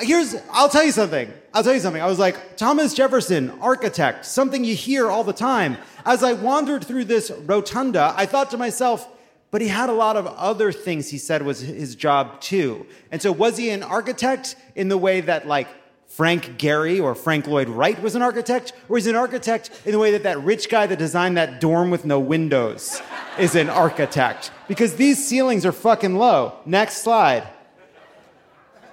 here's, 0.00 0.34
I'll 0.50 0.68
tell 0.68 0.84
you 0.84 0.92
something. 0.92 1.32
I'll 1.54 1.62
tell 1.62 1.72
you 1.72 1.80
something. 1.80 2.02
I 2.02 2.06
was 2.06 2.18
like, 2.18 2.56
Thomas 2.56 2.94
Jefferson, 2.94 3.50
architect, 3.60 4.26
something 4.26 4.64
you 4.64 4.74
hear 4.74 5.08
all 5.08 5.24
the 5.24 5.32
time. 5.32 5.76
As 6.04 6.22
I 6.22 6.32
wandered 6.32 6.84
through 6.84 7.04
this 7.04 7.30
rotunda, 7.30 8.12
I 8.16 8.26
thought 8.26 8.50
to 8.50 8.58
myself, 8.58 9.08
but 9.54 9.62
he 9.62 9.68
had 9.68 9.88
a 9.88 9.92
lot 9.92 10.16
of 10.16 10.26
other 10.26 10.72
things 10.72 11.10
he 11.10 11.16
said 11.16 11.40
was 11.40 11.60
his 11.60 11.94
job 11.94 12.40
too. 12.40 12.84
And 13.12 13.22
so 13.22 13.30
was 13.30 13.56
he 13.56 13.70
an 13.70 13.84
architect 13.84 14.56
in 14.74 14.88
the 14.88 14.98
way 14.98 15.20
that 15.20 15.46
like 15.46 15.68
Frank 16.08 16.58
Gehry 16.58 17.00
or 17.00 17.14
Frank 17.14 17.46
Lloyd 17.46 17.68
Wright 17.68 18.02
was 18.02 18.16
an 18.16 18.22
architect? 18.22 18.72
Or 18.88 18.98
is 18.98 19.04
he 19.04 19.10
an 19.10 19.16
architect 19.16 19.70
in 19.84 19.92
the 19.92 20.00
way 20.00 20.10
that 20.10 20.24
that 20.24 20.42
rich 20.42 20.68
guy 20.68 20.88
that 20.88 20.98
designed 20.98 21.36
that 21.36 21.60
dorm 21.60 21.92
with 21.92 22.04
no 22.04 22.18
windows 22.18 23.00
is 23.38 23.54
an 23.54 23.70
architect? 23.70 24.50
Because 24.66 24.96
these 24.96 25.24
ceilings 25.24 25.64
are 25.64 25.70
fucking 25.70 26.16
low. 26.16 26.54
Next 26.66 27.04
slide. 27.04 27.46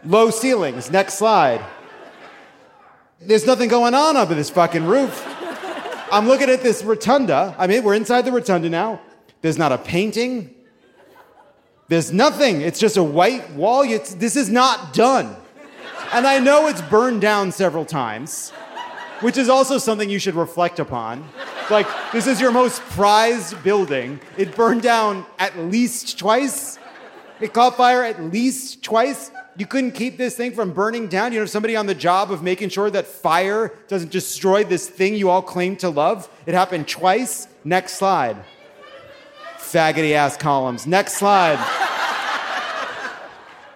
Low 0.05 0.29
ceilings. 0.29 0.91
Next 0.91 1.15
slide. 1.15 1.65
There's 3.19 3.47
nothing 3.47 3.67
going 3.67 3.95
on 3.95 4.15
up 4.15 4.29
in 4.29 4.37
this 4.37 4.51
fucking 4.51 4.85
roof. 4.85 5.25
I'm 6.11 6.27
looking 6.27 6.51
at 6.51 6.61
this 6.61 6.83
rotunda. 6.83 7.55
I 7.57 7.65
mean, 7.65 7.83
we're 7.83 7.95
inside 7.95 8.25
the 8.25 8.31
rotunda 8.31 8.69
now. 8.69 9.01
There's 9.41 9.57
not 9.57 9.71
a 9.71 9.77
painting. 9.77 10.53
There's 11.87 12.13
nothing. 12.13 12.61
It's 12.61 12.79
just 12.79 12.97
a 12.97 13.03
white 13.03 13.51
wall. 13.51 13.81
It's, 13.81 14.13
this 14.13 14.35
is 14.35 14.49
not 14.49 14.93
done. 14.93 15.35
And 16.13 16.27
I 16.27 16.39
know 16.39 16.67
it's 16.67 16.81
burned 16.81 17.21
down 17.21 17.51
several 17.51 17.85
times. 17.85 18.51
which 19.21 19.37
is 19.37 19.49
also 19.49 19.77
something 19.77 20.09
you 20.09 20.19
should 20.19 20.35
reflect 20.35 20.79
upon. 20.79 21.27
Like, 21.69 21.87
this 22.11 22.27
is 22.27 22.41
your 22.41 22.51
most 22.51 22.81
prized 22.81 23.63
building. 23.63 24.19
It 24.37 24.55
burned 24.55 24.81
down 24.81 25.25
at 25.39 25.57
least 25.57 26.19
twice. 26.19 26.79
It 27.39 27.53
caught 27.53 27.77
fire 27.77 28.03
at 28.03 28.21
least 28.21 28.83
twice. 28.83 29.31
You 29.57 29.65
couldn't 29.65 29.91
keep 29.91 30.17
this 30.17 30.35
thing 30.35 30.53
from 30.53 30.73
burning 30.73 31.07
down. 31.07 31.33
You 31.33 31.39
know, 31.39 31.45
somebody 31.45 31.75
on 31.75 31.85
the 31.85 31.95
job 31.95 32.31
of 32.31 32.43
making 32.43 32.69
sure 32.69 32.89
that 32.89 33.05
fire 33.05 33.73
doesn't 33.87 34.11
destroy 34.11 34.63
this 34.63 34.89
thing 34.89 35.15
you 35.15 35.29
all 35.29 35.41
claim 35.41 35.75
to 35.77 35.89
love. 35.89 36.29
It 36.45 36.53
happened 36.53 36.87
twice. 36.87 37.47
Next 37.63 37.93
slide. 37.93 38.37
Faggoty 39.71 40.13
ass 40.13 40.37
columns. 40.37 40.85
Next 40.85 41.13
slide. 41.13 41.59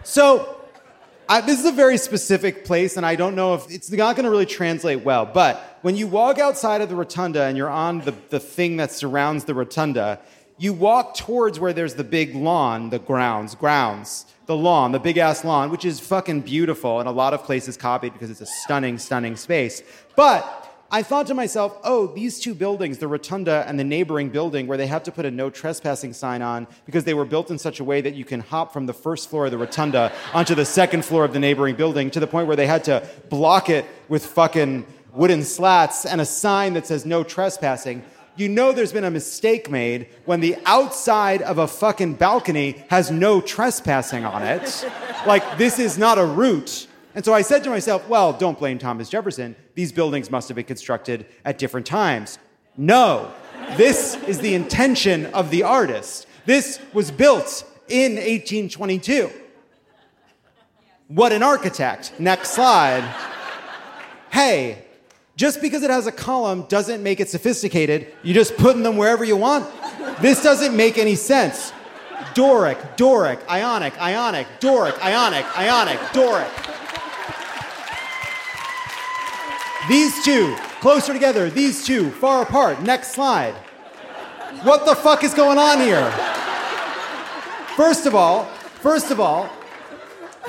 So, 0.04 0.52
I, 1.28 1.42
this 1.42 1.60
is 1.60 1.66
a 1.66 1.72
very 1.72 1.98
specific 1.98 2.66
place, 2.66 2.98
and 2.98 3.06
I 3.06 3.16
don't 3.16 3.36
know 3.36 3.56
if 3.56 3.72
it's 3.72 3.90
not 3.90 4.16
going 4.16 4.26
to 4.26 4.30
really 4.30 4.46
translate 4.46 5.04
well. 5.04 5.26
But 5.26 5.80
when 5.82 5.96
you 5.96 6.06
walk 6.06 6.38
outside 6.38 6.82
of 6.82 6.90
the 6.90 6.96
rotunda 6.96 7.44
and 7.44 7.58
you're 7.58 7.70
on 7.70 8.02
the, 8.02 8.14
the 8.30 8.40
thing 8.40 8.78
that 8.78 8.92
surrounds 8.92 9.46
the 9.46 9.56
rotunda, 9.56 10.20
you 10.58 10.74
walk 10.74 11.16
towards 11.16 11.60
where 11.60 11.74
there's 11.74 11.96
the 11.96 12.04
big 12.04 12.36
lawn, 12.36 12.92
the 12.92 13.00
grounds, 13.00 13.56
grounds, 13.56 14.26
the 14.46 14.56
lawn, 14.56 14.92
the 14.92 15.00
big 15.00 15.18
ass 15.18 15.44
lawn, 15.44 15.72
which 15.72 15.86
is 15.86 16.00
fucking 16.00 16.42
beautiful, 16.42 17.00
and 17.00 17.10
a 17.10 17.12
lot 17.12 17.34
of 17.34 17.44
places 17.44 17.76
copied 17.76 18.14
because 18.14 18.30
it's 18.30 18.42
a 18.42 18.46
stunning, 18.46 18.98
stunning 19.00 19.36
space. 19.36 19.82
But 20.16 20.65
I 20.96 21.04
thought 21.04 21.28
to 21.28 21.34
myself, 21.34 21.78
oh, 21.84 22.08
these 22.08 22.40
two 22.40 22.56
buildings, 22.56 23.00
the 23.00 23.10
rotunda 23.10 23.66
and 23.68 23.78
the 23.78 23.84
neighboring 23.84 24.30
building, 24.30 24.66
where 24.66 24.78
they 24.78 24.88
have 24.88 25.04
to 25.04 25.12
put 25.12 25.26
a 25.26 25.30
no 25.30 25.50
trespassing 25.50 26.14
sign 26.14 26.42
on 26.42 26.68
because 26.86 27.04
they 27.04 27.14
were 27.14 27.26
built 27.26 27.52
in 27.52 27.58
such 27.58 27.82
a 27.82 27.84
way 27.84 28.00
that 28.00 28.16
you 28.16 28.24
can 28.24 28.40
hop 28.40 28.72
from 28.72 28.86
the 28.86 28.94
first 28.94 29.30
floor 29.30 29.44
of 29.44 29.52
the 29.52 29.58
rotunda 29.58 30.14
onto 30.34 30.56
the 30.56 30.64
second 30.64 31.04
floor 31.04 31.26
of 31.26 31.34
the 31.34 31.40
neighboring 31.40 31.76
building 31.76 32.10
to 32.12 32.22
the 32.22 32.28
point 32.28 32.48
where 32.48 32.56
they 32.56 32.66
had 32.66 32.86
to 32.86 33.06
block 33.30 33.70
it 33.70 33.86
with 34.08 34.26
fucking 34.26 34.86
wooden 35.12 35.44
slats 35.44 36.06
and 36.06 36.22
a 36.22 36.26
sign 36.26 36.72
that 36.76 36.88
says 36.88 37.06
no 37.06 37.26
trespassing. 37.26 38.02
You 38.38 38.48
know 38.48 38.72
there's 38.72 38.94
been 38.94 39.04
a 39.04 39.12
mistake 39.12 39.70
made 39.70 40.08
when 40.24 40.40
the 40.40 40.56
outside 40.66 41.42
of 41.42 41.58
a 41.58 41.68
fucking 41.68 42.14
balcony 42.14 42.86
has 42.88 43.12
no 43.12 43.42
trespassing 43.42 44.24
on 44.24 44.44
it. 44.44 44.90
like, 45.28 45.58
this 45.58 45.78
is 45.78 45.98
not 45.98 46.18
a 46.18 46.26
route. 46.26 46.88
And 47.16 47.24
so 47.24 47.34
I 47.34 47.42
said 47.42 47.64
to 47.64 47.70
myself, 47.70 48.08
well, 48.10 48.34
don't 48.34 48.60
blame 48.60 48.78
Thomas 48.78 49.10
Jefferson. 49.10 49.56
These 49.74 49.94
buildings 49.94 50.30
must 50.30 50.50
have 50.50 50.56
been 50.56 50.66
constructed 50.66 51.26
at 51.46 51.58
different 51.58 51.88
times. 51.88 52.38
No, 52.76 53.32
this 53.78 54.16
is 54.28 54.40
the 54.40 54.54
intention 54.54 55.28
of 55.28 55.50
the 55.50 55.64
artist. 55.64 56.28
This 56.46 56.80
was 56.94 57.12
built 57.12 57.64
in 57.88 58.16
1822. 58.16 59.32
What 61.08 61.32
an 61.32 61.42
architect. 61.42 62.14
Next 62.20 62.52
slide. 62.52 63.04
Hey, 64.30 64.84
just 65.38 65.62
because 65.62 65.84
it 65.84 65.90
has 65.90 66.08
a 66.08 66.12
column 66.12 66.64
doesn't 66.64 67.02
make 67.02 67.22
it 67.22 67.30
sophisticated. 67.30 68.08
You're 68.24 68.36
just 68.36 68.58
putting 68.58 68.84
them 68.84 68.98
wherever 68.98 69.24
you 69.24 69.38
want. 69.38 69.70
This 70.22 70.44
doesn't 70.44 70.76
make 70.76 70.98
any 70.98 71.16
sense. 71.16 71.72
Doric, 72.34 72.98
Doric, 72.98 73.40
Ionic, 73.50 73.98
Ionic, 74.02 74.48
Doric, 74.60 75.02
Ionic, 75.04 75.46
Ionic, 75.58 76.00
Doric. 76.12 76.75
These 79.88 80.24
two, 80.24 80.56
closer 80.80 81.14
together. 81.14 81.50
These 81.50 81.86
two, 81.86 82.10
far 82.12 82.42
apart. 82.42 82.82
Next 82.82 83.12
slide. 83.12 83.54
What 84.64 84.86
the 84.86 84.96
fuck 84.96 85.24
is 85.24 85.34
going 85.34 85.58
on 85.58 85.80
here? 85.80 86.10
First 87.76 88.06
of 88.06 88.16
all, 88.16 88.46
first 88.82 89.12
of 89.12 89.20
all, 89.20 89.50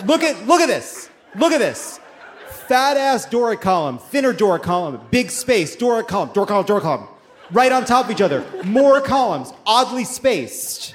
look 0.04 0.22
at 0.22 0.46
look 0.46 0.60
at 0.60 0.68
this. 0.68 1.10
Look 1.34 1.52
at 1.52 1.58
this. 1.58 2.00
Fat 2.48 2.96
ass 2.96 3.26
Doric 3.26 3.60
column, 3.60 3.98
thinner 3.98 4.32
Doric 4.32 4.62
column, 4.62 5.00
big 5.10 5.30
space, 5.30 5.76
Doric 5.76 6.08
column, 6.08 6.30
Doric 6.32 6.48
column, 6.48 6.66
Doric 6.66 6.82
column. 6.82 7.08
Right 7.50 7.70
on 7.70 7.84
top 7.84 8.06
of 8.06 8.10
each 8.10 8.20
other. 8.20 8.44
More 8.64 9.00
columns, 9.00 9.52
oddly 9.66 10.04
spaced. 10.04 10.94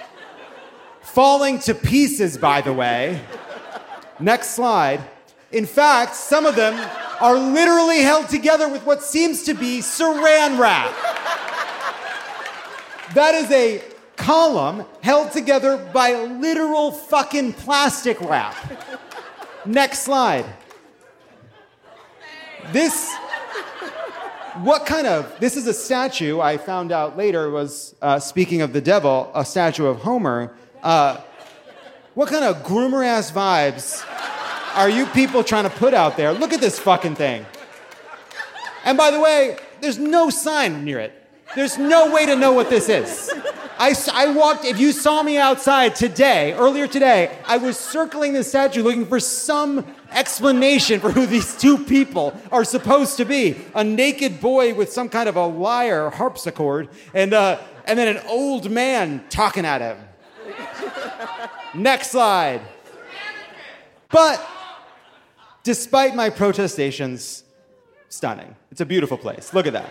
Falling 1.02 1.60
to 1.60 1.76
pieces, 1.76 2.38
by 2.38 2.62
the 2.62 2.74
way. 2.74 3.22
Next 4.20 4.52
slide. 4.52 5.02
In 5.52 5.66
fact, 5.66 6.16
some 6.16 6.46
of 6.46 6.56
them 6.56 6.74
are 7.20 7.38
literally 7.38 8.00
held 8.00 8.30
together 8.30 8.70
with 8.70 8.86
what 8.86 9.04
seems 9.04 9.44
to 9.44 9.54
be 9.54 9.80
saran 9.80 10.58
wrap. 10.58 10.92
That 13.14 13.36
is 13.36 13.52
a 13.52 13.84
column 14.16 14.86
held 15.02 15.32
together 15.32 15.78
by 15.78 16.14
literal 16.14 16.92
fucking 16.92 17.54
plastic 17.54 18.20
wrap. 18.22 18.56
Next 19.66 20.04
slide. 20.04 20.46
This, 22.72 23.14
what 24.62 24.86
kind 24.86 25.06
of, 25.06 25.38
this 25.40 25.58
is 25.58 25.68
a 25.68 25.74
statue 25.74 26.40
I 26.40 26.58
found 26.58 26.92
out 26.92 27.18
later 27.18 27.50
was, 27.50 27.96
uh, 28.02 28.20
speaking 28.20 28.62
of 28.62 28.72
the 28.72 28.82
devil, 28.82 29.30
a 29.36 29.44
statue 29.44 29.86
of 29.86 29.98
Homer. 29.98 30.54
Uh, 30.82 31.20
what 32.14 32.30
kind 32.30 32.46
of 32.46 32.64
groomer 32.64 33.06
ass 33.06 33.32
vibes 33.32 34.06
are 34.76 34.90
you 34.90 35.06
people 35.08 35.44
trying 35.44 35.64
to 35.64 35.70
put 35.70 35.94
out 35.94 36.18
there? 36.18 36.34
Look 36.34 36.54
at 36.54 36.62
this 36.62 36.80
fucking 36.80 37.16
thing. 37.16 37.46
And 38.86 38.98
by 38.98 39.12
the 39.12 39.20
way, 39.20 39.58
there's 39.82 40.00
no 40.00 40.30
sign 40.30 40.84
near 40.84 41.00
it. 41.00 41.14
There's 41.56 41.78
no 41.78 42.12
way 42.12 42.26
to 42.26 42.36
know 42.36 42.54
what 42.54 42.70
this 42.70 42.88
is. 42.88 43.32
I, 43.78 43.96
I 44.14 44.32
walked, 44.32 44.64
if 44.64 44.80
you 44.80 44.92
saw 44.92 45.24
me 45.24 45.38
outside 45.38 45.96
today, 45.96 46.54
earlier 46.54 46.88
today, 46.88 47.36
I 47.46 47.58
was 47.58 47.78
circling 47.78 48.34
the 48.34 48.44
statue 48.44 48.84
looking 48.84 49.06
for 49.08 49.20
some 49.20 49.86
explanation 50.12 51.00
for 51.00 51.12
who 51.12 51.26
these 51.26 51.58
two 51.58 51.78
people 51.80 52.40
are 52.52 52.64
supposed 52.64 53.18
to 53.18 53.26
be. 53.26 53.58
A 53.74 53.84
naked 53.84 54.40
boy 54.40 54.76
with 54.76 54.92
some 54.92 55.10
kind 55.10 55.28
of 55.28 55.36
a 55.36 55.46
lyre 55.46 56.12
harpsichord, 56.12 56.90
and, 57.14 57.34
uh, 57.34 57.60
and 57.86 57.98
then 57.98 58.16
an 58.16 58.24
old 58.28 58.70
man 58.70 59.24
talking 59.30 59.66
at 59.66 59.82
him. 59.82 59.98
Next 61.74 62.12
slide. 62.12 62.62
But 64.10 64.46
despite 65.64 66.16
my 66.16 66.30
protestations, 66.30 67.44
stunning. 68.10 68.56
It's 68.72 68.82
a 68.82 68.86
beautiful 68.86 69.18
place. 69.18 69.54
Look 69.54 69.68
at 69.68 69.74
that. 69.74 69.90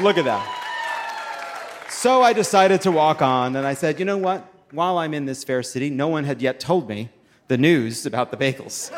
Look 0.00 0.18
at 0.18 0.24
that. 0.24 0.60
So 1.88 2.22
I 2.22 2.32
decided 2.32 2.80
to 2.82 2.92
walk 2.92 3.22
on, 3.22 3.56
and 3.56 3.66
I 3.66 3.74
said, 3.74 3.98
you 3.98 4.04
know 4.04 4.18
what? 4.18 4.46
While 4.72 4.98
I'm 4.98 5.14
in 5.14 5.26
this 5.26 5.44
fair 5.44 5.62
city, 5.62 5.90
no 5.90 6.08
one 6.08 6.24
had 6.24 6.42
yet 6.42 6.60
told 6.60 6.88
me 6.88 7.08
the 7.48 7.56
news 7.56 8.06
about 8.06 8.30
the 8.30 8.36
bagels. 8.36 8.90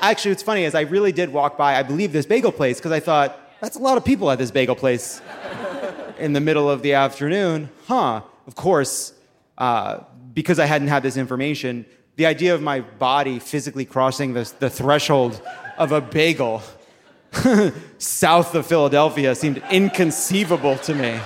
Actually, 0.00 0.32
what's 0.32 0.42
funny 0.42 0.64
is 0.64 0.74
I 0.74 0.82
really 0.82 1.12
did 1.12 1.32
walk 1.32 1.56
by, 1.56 1.76
I 1.76 1.82
believe, 1.82 2.12
this 2.12 2.26
bagel 2.26 2.52
place 2.52 2.78
because 2.78 2.92
I 2.92 3.00
thought, 3.00 3.38
that's 3.60 3.76
a 3.76 3.80
lot 3.80 3.96
of 3.96 4.04
people 4.04 4.30
at 4.30 4.38
this 4.38 4.50
bagel 4.50 4.74
place 4.74 5.20
in 6.18 6.32
the 6.32 6.40
middle 6.40 6.70
of 6.70 6.82
the 6.82 6.94
afternoon. 6.94 7.70
Huh. 7.86 8.22
Of 8.46 8.54
course, 8.54 9.12
uh, 9.58 10.00
because 10.32 10.58
I 10.58 10.66
hadn't 10.66 10.88
had 10.88 11.02
this 11.02 11.16
information, 11.16 11.86
the 12.16 12.26
idea 12.26 12.54
of 12.54 12.62
my 12.62 12.80
body 12.80 13.38
physically 13.38 13.84
crossing 13.84 14.32
the, 14.32 14.50
the 14.58 14.70
threshold 14.70 15.40
of 15.76 15.92
a 15.92 16.00
bagel 16.00 16.62
south 17.98 18.54
of 18.54 18.66
Philadelphia 18.66 19.34
seemed 19.34 19.62
inconceivable 19.70 20.78
to 20.78 20.94
me. 20.94 21.20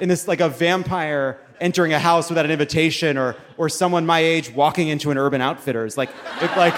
In 0.00 0.08
this, 0.08 0.28
like 0.28 0.40
a 0.40 0.48
vampire 0.48 1.40
entering 1.60 1.92
a 1.92 1.98
house 1.98 2.28
without 2.28 2.44
an 2.44 2.50
invitation, 2.50 3.16
or, 3.16 3.36
or 3.56 3.68
someone 3.68 4.06
my 4.06 4.20
age 4.20 4.50
walking 4.50 4.88
into 4.88 5.10
an 5.10 5.18
Urban 5.18 5.40
Outfitters. 5.40 5.96
Like, 5.96 6.10
it, 6.40 6.56
like, 6.56 6.74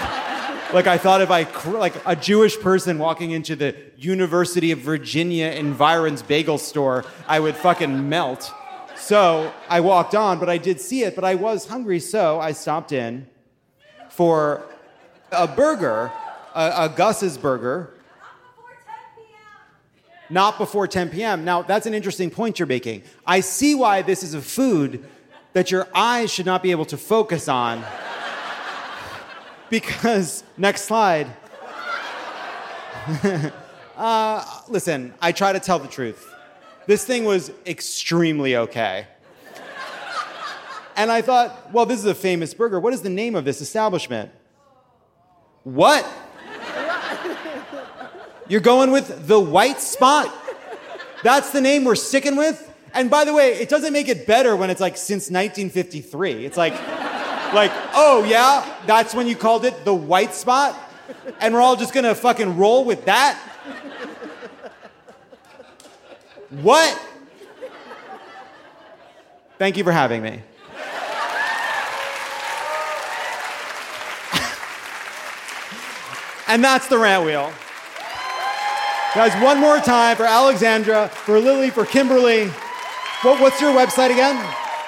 like 0.73 0.87
I 0.87 0.97
thought 0.97 1.21
if 1.21 1.31
I, 1.31 1.43
like 1.69 1.93
a 2.05 2.15
Jewish 2.15 2.59
person 2.59 2.97
walking 2.97 3.31
into 3.31 3.55
the 3.55 3.75
University 3.97 4.71
of 4.71 4.79
Virginia 4.79 5.47
Environs 5.47 6.21
bagel 6.23 6.57
store, 6.57 7.05
I 7.27 7.39
would 7.39 7.55
fucking 7.55 8.09
melt. 8.09 8.51
So 8.95 9.51
I 9.69 9.81
walked 9.81 10.15
on, 10.15 10.39
but 10.39 10.49
I 10.49 10.57
did 10.57 10.79
see 10.79 11.03
it, 11.03 11.15
but 11.15 11.23
I 11.23 11.35
was 11.35 11.67
hungry, 11.67 11.99
so 11.99 12.39
I 12.39 12.51
stopped 12.51 12.91
in 12.91 13.27
for 14.15 14.63
a 15.33 15.45
burger, 15.45 16.09
a, 16.55 16.73
a 16.77 16.93
Gus's 16.95 17.37
burger. 17.37 17.89
Not 20.29 20.57
before 20.57 20.87
10 20.87 21.09
p.m. 21.09 21.43
Now, 21.43 21.61
that's 21.61 21.85
an 21.85 21.93
interesting 21.93 22.31
point 22.31 22.57
you're 22.57 22.65
making. 22.65 23.03
I 23.27 23.41
see 23.41 23.75
why 23.75 24.01
this 24.01 24.23
is 24.23 24.33
a 24.33 24.41
food 24.41 25.05
that 25.53 25.69
your 25.69 25.87
eyes 25.93 26.31
should 26.31 26.45
not 26.45 26.63
be 26.63 26.71
able 26.71 26.85
to 26.85 26.97
focus 26.97 27.47
on. 27.47 27.83
because, 29.69 30.43
next 30.57 30.83
slide. 30.83 31.27
uh, 33.97 34.61
listen, 34.69 35.13
I 35.21 35.31
try 35.33 35.53
to 35.53 35.59
tell 35.59 35.77
the 35.77 35.87
truth. 35.87 36.33
This 36.87 37.05
thing 37.05 37.25
was 37.25 37.51
extremely 37.65 38.55
okay. 38.55 39.07
And 40.95 41.11
I 41.11 41.21
thought, 41.21 41.73
well, 41.73 41.85
this 41.85 41.99
is 41.99 42.05
a 42.05 42.15
famous 42.15 42.53
burger. 42.53 42.79
What 42.79 42.93
is 42.93 43.01
the 43.01 43.09
name 43.09 43.35
of 43.35 43.45
this 43.45 43.61
establishment? 43.61 44.31
What? 45.63 46.07
You're 48.47 48.61
going 48.61 48.91
with 48.91 49.27
the 49.27 49.39
white 49.39 49.81
spot? 49.81 50.33
That's 51.23 51.49
the 51.49 51.61
name 51.61 51.83
we're 51.83 51.95
sticking 51.95 52.35
with? 52.35 52.71
And 52.93 53.09
by 53.09 53.25
the 53.25 53.33
way, 53.33 53.53
it 53.53 53.67
doesn't 53.67 53.91
make 53.91 54.07
it 54.07 54.25
better 54.25 54.55
when 54.55 54.69
it's 54.69 54.79
like 54.79 54.95
since 54.95 55.29
1953. 55.29 56.45
It's 56.45 56.55
like, 56.55 56.73
like, 57.53 57.71
oh 57.93 58.23
yeah, 58.27 58.77
that's 58.85 59.13
when 59.13 59.27
you 59.27 59.35
called 59.35 59.65
it 59.65 59.83
the 59.83 59.93
white 59.93 60.33
spot? 60.33 60.79
And 61.41 61.53
we're 61.53 61.61
all 61.61 61.75
just 61.75 61.93
gonna 61.93 62.15
fucking 62.15 62.57
roll 62.57 62.85
with 62.85 63.05
that? 63.05 63.37
What? 66.61 67.01
Thank 69.57 69.77
you 69.77 69.83
for 69.83 69.91
having 69.91 70.21
me. 70.21 70.41
And 76.47 76.63
that's 76.63 76.87
the 76.87 76.97
rant 76.97 77.25
wheel. 77.25 77.51
Guys, 79.13 79.33
one 79.41 79.59
more 79.59 79.79
time 79.79 80.17
for 80.17 80.25
Alexandra, 80.25 81.07
for 81.07 81.39
Lily, 81.39 81.69
for 81.69 81.85
Kimberly. 81.85 82.47
What, 83.21 83.39
what's 83.41 83.61
your 83.61 83.73
website 83.73 84.11
again? 84.11 84.35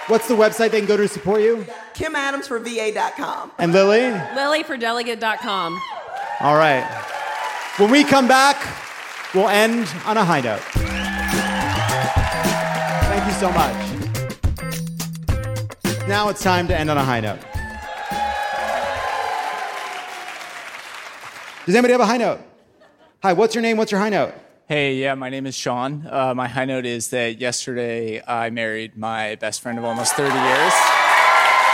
What's 0.08 0.28
the 0.28 0.36
website 0.36 0.72
they 0.72 0.80
can 0.80 0.88
go 0.88 0.98
to 0.98 1.08
support 1.08 1.42
you? 1.42 1.66
Kim 1.94 2.16
Adams 2.16 2.48
for 2.48 2.60
KimAdamsForVA.com. 2.60 3.52
And 3.58 3.74
Lily? 3.74 4.12
Lily 4.36 4.64
for 4.64 4.78
LilyForDelegate.com. 4.78 5.82
All 6.42 6.56
right. 6.56 6.84
When 7.78 7.90
we 7.90 8.04
come 8.04 8.28
back, 8.28 8.58
we'll 9.34 9.50
end 9.50 9.88
on 10.06 10.18
a 10.18 10.26
high 10.26 10.42
note. 10.42 10.62
Thank 13.10 13.26
you 13.26 13.34
so 13.34 13.50
much. 13.52 13.88
Now 16.08 16.30
it's 16.30 16.44
time 16.44 16.68
to 16.68 16.78
end 16.78 16.90
on 16.90 16.98
a 16.98 17.04
high 17.04 17.20
note. 17.20 17.40
Does 21.68 21.76
anybody 21.76 21.92
have 21.92 22.00
a 22.00 22.06
high 22.06 22.16
note? 22.16 22.40
Hi, 23.24 23.34
what's 23.34 23.54
your 23.54 23.62
name? 23.62 23.76
What's 23.76 23.92
your 23.92 24.00
high 24.00 24.08
note? 24.08 24.34
Hey, 24.70 24.96
yeah, 24.96 25.16
my 25.16 25.30
name 25.30 25.46
is 25.46 25.54
Sean. 25.54 26.08
Uh, 26.10 26.34
my 26.34 26.48
high 26.48 26.64
note 26.64 26.86
is 26.86 27.10
that 27.10 27.42
yesterday 27.42 28.24
I 28.26 28.50
married 28.52 28.96
my 28.96 29.36
best 29.36 29.60
friend 29.60 29.78
of 29.78 29.84
almost 29.84 30.14
30 30.14 30.34
years. 30.34 30.74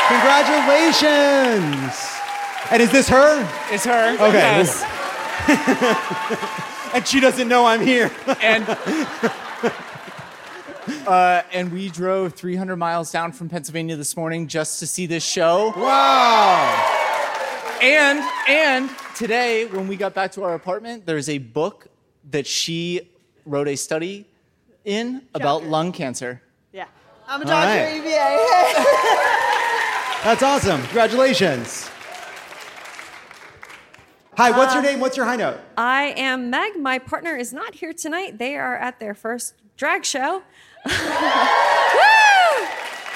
Congratulations! 0.07 2.09
And 2.71 2.81
is 2.81 2.91
this 2.91 3.07
her? 3.07 3.47
It's 3.69 3.85
her. 3.85 4.15
Okay. 4.15 4.33
Yes. 4.33 4.83
and 6.95 7.07
she 7.07 7.19
doesn't 7.19 7.47
know 7.47 7.67
I'm 7.67 7.81
here. 7.81 8.09
and 8.41 8.67
uh, 11.05 11.43
and 11.51 11.71
we 11.71 11.89
drove 11.89 12.33
300 12.33 12.77
miles 12.77 13.11
down 13.11 13.31
from 13.31 13.47
Pennsylvania 13.47 13.95
this 13.95 14.17
morning 14.17 14.47
just 14.47 14.79
to 14.79 14.87
see 14.87 15.05
this 15.05 15.23
show. 15.23 15.71
Wow! 15.77 17.02
And 17.83 18.23
and 18.47 18.89
today, 19.13 19.65
when 19.65 19.89
we 19.89 19.97
got 19.97 20.13
back 20.13 20.31
to 20.33 20.43
our 20.43 20.53
apartment, 20.53 21.05
there's 21.05 21.27
a 21.27 21.37
book 21.37 21.87
that 22.31 22.47
she 22.47 23.09
wrote 23.45 23.67
a 23.67 23.75
study 23.75 24.25
in 24.85 25.23
about 25.35 25.65
lung 25.65 25.91
cancer. 25.91 26.41
Yeah. 26.71 26.85
I'm 27.27 27.41
a 27.41 27.43
All 27.43 27.49
doctor 27.49 27.83
right. 27.83 27.95
EVA. 27.95 28.07
That's 30.23 30.43
awesome. 30.43 30.81
Congratulations. 30.83 31.89
Hi, 34.37 34.51
what's 34.51 34.73
your 34.73 34.79
um, 34.79 34.85
name? 34.85 35.01
What's 35.01 35.17
your 35.17 35.25
high 35.25 35.35
note? 35.35 35.59
I 35.75 36.13
am 36.15 36.49
Meg. 36.49 36.79
My 36.79 36.99
partner 36.99 37.35
is 37.35 37.51
not 37.51 37.75
here 37.75 37.91
tonight. 37.91 38.37
They 38.37 38.55
are 38.55 38.77
at 38.77 39.01
their 39.01 39.13
first 39.13 39.55
drag 39.75 40.05
show. 40.05 40.43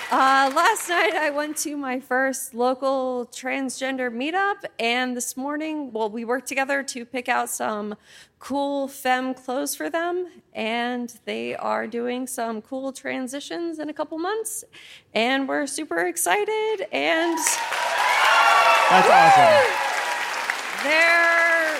Uh, 0.09 0.49
last 0.55 0.87
night 0.87 1.13
I 1.15 1.29
went 1.31 1.57
to 1.57 1.75
my 1.75 1.99
first 1.99 2.53
local 2.53 3.27
transgender 3.29 4.09
meetup, 4.09 4.63
and 4.79 5.17
this 5.17 5.35
morning, 5.35 5.91
well, 5.91 6.09
we 6.09 6.23
worked 6.23 6.47
together 6.47 6.81
to 6.81 7.03
pick 7.03 7.27
out 7.27 7.49
some 7.49 7.93
cool 8.39 8.87
femme 8.87 9.33
clothes 9.33 9.75
for 9.75 9.89
them, 9.89 10.27
and 10.53 11.19
they 11.25 11.57
are 11.57 11.87
doing 11.87 12.25
some 12.25 12.61
cool 12.61 12.93
transitions 12.93 13.79
in 13.79 13.89
a 13.89 13.93
couple 13.93 14.17
months, 14.17 14.63
and 15.13 15.45
we're 15.45 15.67
super 15.67 16.07
excited. 16.07 16.87
And 16.93 17.37
That's 18.89 19.09
awesome. 19.11 19.67
their 20.89 21.75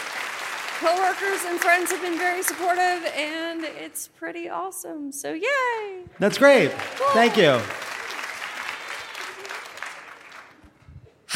coworkers 0.80 1.46
and 1.46 1.58
friends 1.62 1.92
have 1.92 2.02
been 2.02 2.18
very 2.18 2.44
supportive, 2.44 3.06
and 3.16 3.64
it's 3.64 4.10
pretty 4.10 4.50
awesome. 4.50 5.14
So 5.14 5.32
yay! 5.32 6.04
That's 6.20 6.38
great. 6.38 6.74
Thank 7.14 7.38
you. 7.38 7.62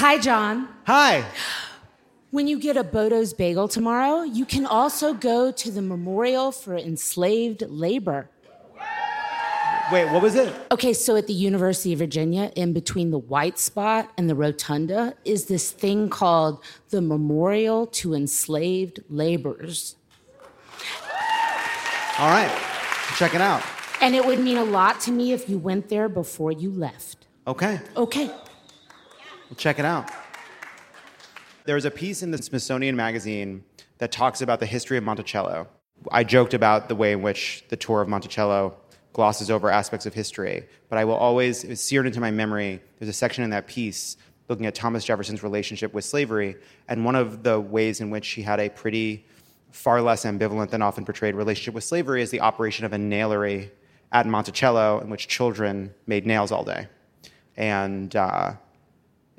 Hi, 0.02 0.18
John. 0.18 0.68
Hi. 0.88 1.24
When 2.32 2.48
you 2.48 2.60
get 2.60 2.76
a 2.76 2.84
Bodo's 2.84 3.34
bagel 3.34 3.68
tomorrow, 3.68 4.24
you 4.24 4.46
can 4.46 4.66
also 4.66 5.14
go 5.14 5.52
to 5.52 5.70
the 5.70 5.84
Memorial 5.84 6.52
for 6.52 6.76
Enslaved 6.76 7.62
Labor. 7.70 8.28
Wait, 9.92 10.12
what 10.12 10.24
was 10.24 10.34
it? 10.34 10.52
Okay, 10.72 10.94
so 10.94 11.16
at 11.18 11.28
the 11.28 11.34
University 11.34 11.94
of 11.94 12.00
Virginia, 12.00 12.52
in 12.56 12.74
between 12.74 13.12
the 13.12 13.20
white 13.20 13.60
spot 13.60 14.12
and 14.18 14.28
the 14.28 14.34
rotunda, 14.34 15.14
is 15.24 15.46
this 15.46 15.70
thing 15.70 16.10
called 16.10 16.64
the 16.90 17.00
Memorial 17.00 17.86
to 17.86 18.16
Enslaved 18.16 19.04
Laborers. 19.08 19.98
All 22.18 22.32
right. 22.32 22.52
Check 23.18 23.36
it 23.36 23.42
out. 23.42 23.62
And 24.02 24.16
it 24.16 24.26
would 24.26 24.40
mean 24.40 24.58
a 24.58 24.66
lot 24.66 25.00
to 25.02 25.12
me 25.12 25.32
if 25.32 25.48
you 25.48 25.60
went 25.60 25.90
there 25.90 26.10
before 26.10 26.52
you 26.52 26.72
left. 26.72 27.28
Okay. 27.46 27.80
Okay. 27.96 28.32
Well, 29.52 29.58
check 29.58 29.80
it 29.80 29.86
out. 29.86 30.10
There's 31.66 31.84
a 31.84 31.92
piece 31.92 32.24
in 32.24 32.32
the 32.32 32.42
Smithsonian 32.42 32.96
Magazine 32.96 33.66
that 33.98 34.10
talks 34.10 34.42
about 34.42 34.62
the 34.62 34.66
history 34.66 34.98
of 34.98 35.04
Monticello. 35.04 35.68
I 36.10 36.24
joked 36.24 36.54
about 36.54 36.88
the 36.88 36.96
way 36.96 37.12
in 37.12 37.22
which 37.22 37.66
the 37.68 37.76
tour 37.76 38.02
of 38.02 38.08
Monticello 38.08 38.78
glosses 39.12 39.52
over 39.52 39.70
aspects 39.70 40.06
of 40.06 40.14
history, 40.14 40.66
but 40.88 40.98
I 40.98 41.04
will 41.04 41.16
always, 41.16 41.66
it's 41.66 41.82
seared 41.82 42.06
into 42.06 42.22
my 42.22 42.32
memory, 42.32 42.82
there's 42.98 43.10
a 43.10 43.14
section 43.14 43.44
in 43.44 43.50
that 43.50 43.68
piece 43.68 44.16
looking 44.48 44.68
at 44.68 44.74
Thomas 44.74 45.04
Jefferson's 45.04 45.44
relationship 45.44 45.94
with 45.94 46.06
slavery, 46.06 46.56
and 46.88 47.04
one 47.04 47.16
of 47.18 47.44
the 47.44 47.60
ways 47.60 48.00
in 48.00 48.10
which 48.10 48.30
he 48.30 48.42
had 48.44 48.62
a 48.62 48.70
pretty 48.70 49.26
far 49.72 50.02
less 50.02 50.24
ambivalent 50.24 50.70
than 50.70 50.82
often 50.82 51.04
portrayed 51.04 51.36
relationship 51.36 51.74
with 51.74 51.84
slavery 51.84 52.22
is 52.22 52.32
the 52.32 52.40
operation 52.40 52.86
of 52.86 52.94
a 52.94 52.98
nailery 52.98 53.70
at 54.14 54.26
Monticello 54.26 55.02
in 55.02 55.10
which 55.10 55.28
children 55.28 55.94
made 56.08 56.26
nails 56.26 56.54
all 56.54 56.64
day. 56.64 56.88
And 57.58 58.16
uh, 58.16 58.54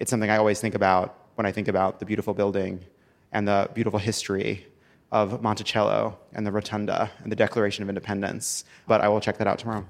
it's 0.02 0.10
something 0.10 0.30
I 0.30 0.36
always 0.36 0.60
think 0.60 0.74
about 0.74 1.16
when 1.36 1.46
I 1.46 1.52
think 1.52 1.68
about 1.68 2.00
the 2.00 2.04
beautiful 2.04 2.34
building 2.34 2.84
and 3.30 3.46
the 3.46 3.70
beautiful 3.72 4.00
history 4.00 4.66
of 5.12 5.40
Monticello 5.40 6.18
and 6.32 6.44
the 6.44 6.50
Rotunda 6.50 7.08
and 7.22 7.30
the 7.30 7.36
Declaration 7.36 7.84
of 7.84 7.88
Independence. 7.88 8.64
But 8.88 9.00
I 9.00 9.08
will 9.08 9.20
check 9.20 9.38
that 9.38 9.46
out 9.46 9.60
tomorrow. 9.60 9.86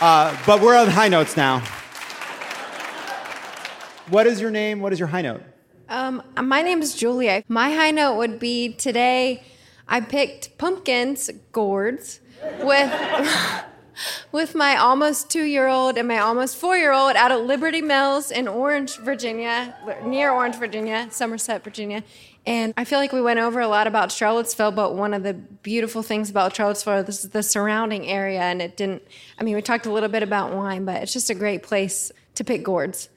Uh, 0.00 0.34
but 0.46 0.62
we're 0.62 0.74
on 0.74 0.88
high 0.88 1.08
notes 1.08 1.36
now. 1.36 1.58
What 4.08 4.26
is 4.26 4.40
your 4.40 4.50
name? 4.50 4.80
What 4.80 4.94
is 4.94 4.98
your 4.98 5.08
high 5.08 5.20
note? 5.20 5.42
Um, 5.90 6.22
my 6.42 6.62
name 6.62 6.80
is 6.80 6.94
Julia. 6.94 7.44
My 7.46 7.72
high 7.72 7.90
note 7.90 8.16
would 8.16 8.38
be 8.38 8.72
today 8.72 9.44
I 9.86 10.00
picked 10.00 10.56
pumpkins, 10.56 11.28
gourds, 11.52 12.20
with 12.62 12.90
with 14.32 14.54
my 14.54 14.76
almost 14.76 15.30
two 15.30 15.44
year 15.44 15.68
old 15.68 15.96
and 15.96 16.08
my 16.08 16.18
almost 16.18 16.56
four 16.56 16.76
year 16.76 16.92
old 16.92 17.16
out 17.16 17.32
at 17.32 17.44
Liberty 17.44 17.82
Mills 17.82 18.30
in 18.30 18.48
Orange, 18.48 18.96
Virginia, 18.98 19.76
near 20.04 20.30
Orange, 20.30 20.56
Virginia, 20.56 21.08
Somerset, 21.10 21.64
Virginia. 21.64 22.02
And 22.46 22.72
I 22.76 22.84
feel 22.84 22.98
like 22.98 23.12
we 23.12 23.20
went 23.20 23.38
over 23.38 23.60
a 23.60 23.68
lot 23.68 23.86
about 23.86 24.10
Charlottesville, 24.10 24.72
but 24.72 24.94
one 24.94 25.12
of 25.12 25.22
the 25.22 25.34
beautiful 25.34 26.02
things 26.02 26.30
about 26.30 26.56
Charlottesville 26.56 27.08
is 27.08 27.28
the 27.28 27.42
surrounding 27.42 28.06
area. 28.06 28.40
And 28.40 28.62
it 28.62 28.76
didn't, 28.76 29.02
I 29.38 29.44
mean, 29.44 29.54
we 29.54 29.62
talked 29.62 29.86
a 29.86 29.92
little 29.92 30.08
bit 30.08 30.22
about 30.22 30.54
wine, 30.54 30.84
but 30.86 31.02
it's 31.02 31.12
just 31.12 31.28
a 31.28 31.34
great 31.34 31.62
place 31.62 32.10
to 32.36 32.44
pick 32.44 32.62
gourds. 32.62 33.10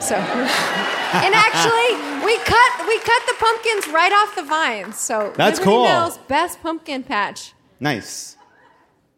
So, 0.00 0.14
and 0.16 1.34
actually, 1.34 2.24
we 2.24 2.36
cut 2.38 2.86
we 2.86 2.98
cut 2.98 3.22
the 3.26 3.34
pumpkins 3.38 3.88
right 3.88 4.12
off 4.12 4.34
the 4.36 4.42
vines. 4.42 4.98
So 4.98 5.32
That's 5.36 5.58
Liberty 5.58 5.76
cool. 5.76 5.84
Mills 5.84 6.18
best 6.28 6.62
pumpkin 6.62 7.02
patch. 7.02 7.52
Nice. 7.80 8.36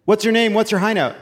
What's 0.06 0.22
your 0.22 0.35
name? 0.35 0.52
What's 0.52 0.70
your 0.70 0.81
high 0.81 0.93
note? 0.93 1.16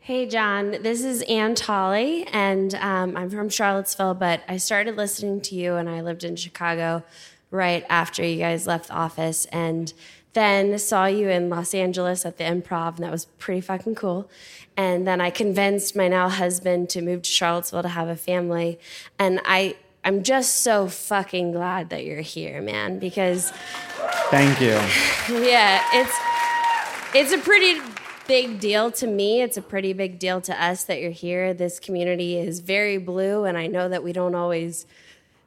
Hey, 0.00 0.26
John, 0.26 0.82
this 0.82 1.02
is 1.02 1.22
Ann 1.22 1.54
Tolley, 1.54 2.26
and 2.34 2.74
um, 2.74 3.16
I'm 3.16 3.30
from 3.30 3.48
Charlottesville, 3.48 4.12
but 4.12 4.42
I 4.46 4.58
started 4.58 4.96
listening 4.96 5.40
to 5.42 5.54
you 5.54 5.76
and 5.76 5.88
I 5.88 6.02
lived 6.02 6.22
in 6.22 6.36
Chicago 6.36 7.02
right 7.50 7.86
after 7.88 8.22
you 8.22 8.38
guys 8.38 8.66
left 8.66 8.88
the 8.88 8.94
office, 8.94 9.46
and 9.46 9.94
then 10.34 10.78
saw 10.78 11.06
you 11.06 11.30
in 11.30 11.48
Los 11.48 11.72
Angeles 11.72 12.26
at 12.26 12.36
the 12.36 12.44
improv, 12.44 12.96
and 12.96 13.04
that 13.04 13.10
was 13.10 13.24
pretty 13.24 13.62
fucking 13.62 13.94
cool. 13.94 14.28
And 14.76 15.06
then 15.06 15.22
I 15.22 15.30
convinced 15.30 15.96
my 15.96 16.08
now 16.08 16.28
husband 16.28 16.90
to 16.90 17.00
move 17.00 17.22
to 17.22 17.30
Charlottesville 17.30 17.82
to 17.82 17.88
have 17.88 18.08
a 18.08 18.16
family, 18.16 18.78
and 19.18 19.40
I. 19.46 19.76
I'm 20.04 20.22
just 20.22 20.62
so 20.62 20.88
fucking 20.88 21.52
glad 21.52 21.90
that 21.90 22.04
you're 22.04 22.20
here, 22.20 22.62
man, 22.62 22.98
because 22.98 23.50
Thank 24.30 24.60
you. 24.60 24.68
yeah, 25.42 25.82
it's 25.92 26.16
it's 27.14 27.32
a 27.32 27.38
pretty 27.38 27.80
big 28.26 28.60
deal 28.60 28.90
to 28.92 29.06
me. 29.06 29.40
It's 29.42 29.56
a 29.56 29.62
pretty 29.62 29.92
big 29.92 30.18
deal 30.18 30.40
to 30.42 30.62
us 30.62 30.84
that 30.84 31.00
you're 31.00 31.10
here. 31.10 31.54
This 31.54 31.80
community 31.80 32.38
is 32.38 32.60
very 32.60 32.98
blue, 32.98 33.44
and 33.44 33.56
I 33.56 33.66
know 33.66 33.88
that 33.88 34.02
we 34.04 34.12
don't 34.12 34.34
always 34.34 34.86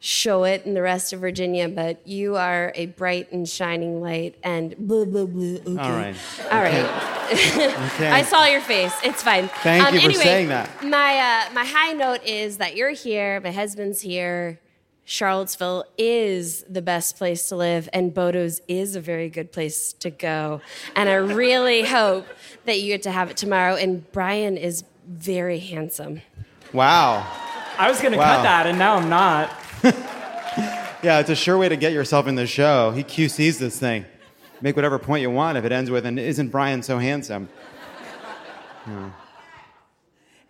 show 0.03 0.43
it 0.45 0.65
in 0.65 0.73
the 0.73 0.81
rest 0.81 1.13
of 1.13 1.19
Virginia, 1.19 1.69
but 1.69 2.05
you 2.07 2.35
are 2.35 2.71
a 2.75 2.87
bright 2.87 3.31
and 3.31 3.47
shining 3.47 4.01
light. 4.01 4.35
And 4.43 4.75
blah 4.77 5.05
blah 5.05 5.25
blah. 5.25 5.59
Okay. 5.59 5.77
All 5.79 5.91
right. 5.91 6.15
All 6.51 6.61
right. 6.61 7.17
Okay. 7.31 8.09
I 8.11 8.23
saw 8.23 8.43
your 8.45 8.59
face. 8.59 8.93
It's 9.05 9.23
fine. 9.23 9.47
Thank 9.47 9.85
Um, 9.85 9.93
you 9.93 10.01
for 10.01 10.05
anyway, 10.07 10.23
saying 10.23 10.47
that. 10.49 10.83
My 10.83 11.17
uh, 11.47 11.53
my 11.53 11.63
high 11.63 11.93
note 11.93 12.21
is 12.25 12.57
that 12.57 12.75
you're 12.75 12.89
here. 12.91 13.39
My 13.39 13.51
husband's 13.51 14.01
here. 14.01 14.59
Charlottesville 15.15 15.83
is 15.97 16.63
the 16.69 16.81
best 16.81 17.17
place 17.17 17.49
to 17.49 17.57
live, 17.57 17.89
and 17.91 18.13
Bodo's 18.13 18.61
is 18.69 18.95
a 18.95 19.01
very 19.01 19.29
good 19.29 19.51
place 19.51 19.91
to 19.91 20.09
go. 20.09 20.61
And 20.95 21.09
I 21.09 21.15
really 21.15 21.81
hope 21.85 22.25
that 22.63 22.79
you 22.79 22.87
get 22.87 23.03
to 23.03 23.11
have 23.11 23.29
it 23.29 23.35
tomorrow. 23.35 23.75
And 23.75 24.09
Brian 24.13 24.55
is 24.55 24.85
very 25.05 25.59
handsome. 25.59 26.21
Wow. 26.71 27.27
I 27.77 27.89
was 27.89 27.99
going 27.99 28.13
to 28.13 28.17
Wow. 28.19 28.37
cut 28.37 28.43
that, 28.43 28.67
and 28.67 28.79
now 28.79 28.95
I'm 28.95 29.09
not. 29.09 29.51
Yeah, 31.03 31.17
it's 31.19 31.31
a 31.31 31.35
sure 31.35 31.57
way 31.57 31.67
to 31.67 31.75
get 31.77 31.93
yourself 31.93 32.27
in 32.27 32.35
the 32.35 32.45
show. 32.45 32.91
He 32.91 33.03
QC's 33.03 33.57
this 33.57 33.79
thing. 33.79 34.05
Make 34.61 34.75
whatever 34.75 34.99
point 34.99 35.23
you 35.23 35.31
want 35.31 35.57
if 35.57 35.65
it 35.65 35.71
ends 35.71 35.89
with, 35.89 36.05
and 36.05 36.19
isn't 36.19 36.49
Brian 36.49 36.83
so 36.83 36.99
handsome? 36.99 37.49
Yeah. 38.85 39.09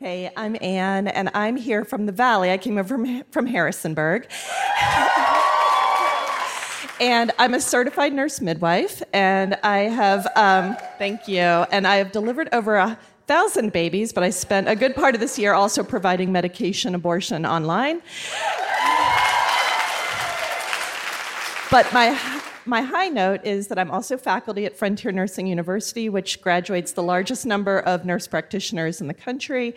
Hey, 0.01 0.31
I'm 0.35 0.57
Anne, 0.61 1.07
and 1.09 1.29
I'm 1.35 1.55
here 1.55 1.85
from 1.85 2.07
the 2.07 2.11
Valley. 2.11 2.49
I 2.49 2.57
came 2.57 2.79
over 2.79 2.95
from, 2.95 3.23
from 3.29 3.45
Harrisonburg. 3.45 4.27
and 6.99 7.31
I'm 7.37 7.53
a 7.53 7.61
certified 7.61 8.11
nurse 8.11 8.41
midwife, 8.41 9.03
and 9.13 9.59
I 9.61 9.81
have, 9.81 10.25
um, 10.35 10.75
thank 10.97 11.27
you, 11.27 11.37
and 11.37 11.85
I 11.85 11.97
have 11.97 12.11
delivered 12.11 12.49
over 12.51 12.77
a 12.77 12.97
thousand 13.27 13.73
babies, 13.73 14.11
but 14.11 14.23
I 14.23 14.31
spent 14.31 14.67
a 14.67 14.75
good 14.75 14.95
part 14.95 15.13
of 15.13 15.21
this 15.21 15.37
year 15.37 15.53
also 15.53 15.83
providing 15.83 16.31
medication 16.31 16.95
abortion 16.95 17.45
online. 17.45 18.01
But 21.69 21.93
my, 21.93 22.19
my 22.65 22.81
high 22.81 23.09
note 23.09 23.43
is 23.43 23.67
that 23.67 23.79
I'm 23.79 23.89
also 23.89 24.17
faculty 24.17 24.65
at 24.65 24.75
Frontier 24.75 25.11
Nursing 25.11 25.47
University, 25.47 26.09
which 26.09 26.41
graduates 26.41 26.91
the 26.91 27.03
largest 27.03 27.45
number 27.45 27.79
of 27.79 28.05
nurse 28.05 28.27
practitioners 28.27 29.01
in 29.01 29.07
the 29.07 29.13
country. 29.13 29.75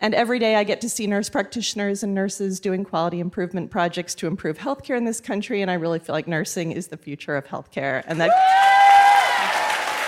And 0.00 0.14
every 0.14 0.38
day 0.38 0.56
I 0.56 0.64
get 0.64 0.80
to 0.82 0.88
see 0.88 1.06
nurse 1.06 1.28
practitioners 1.28 2.02
and 2.02 2.14
nurses 2.14 2.60
doing 2.60 2.84
quality 2.84 3.20
improvement 3.20 3.70
projects 3.70 4.14
to 4.16 4.26
improve 4.26 4.58
healthcare 4.58 4.96
in 4.96 5.04
this 5.04 5.20
country. 5.20 5.62
And 5.62 5.70
I 5.70 5.74
really 5.74 5.98
feel 5.98 6.14
like 6.14 6.28
nursing 6.28 6.72
is 6.72 6.88
the 6.88 6.96
future 6.96 7.36
of 7.36 7.46
healthcare. 7.46 8.02
And 8.06 8.20
that. 8.20 8.30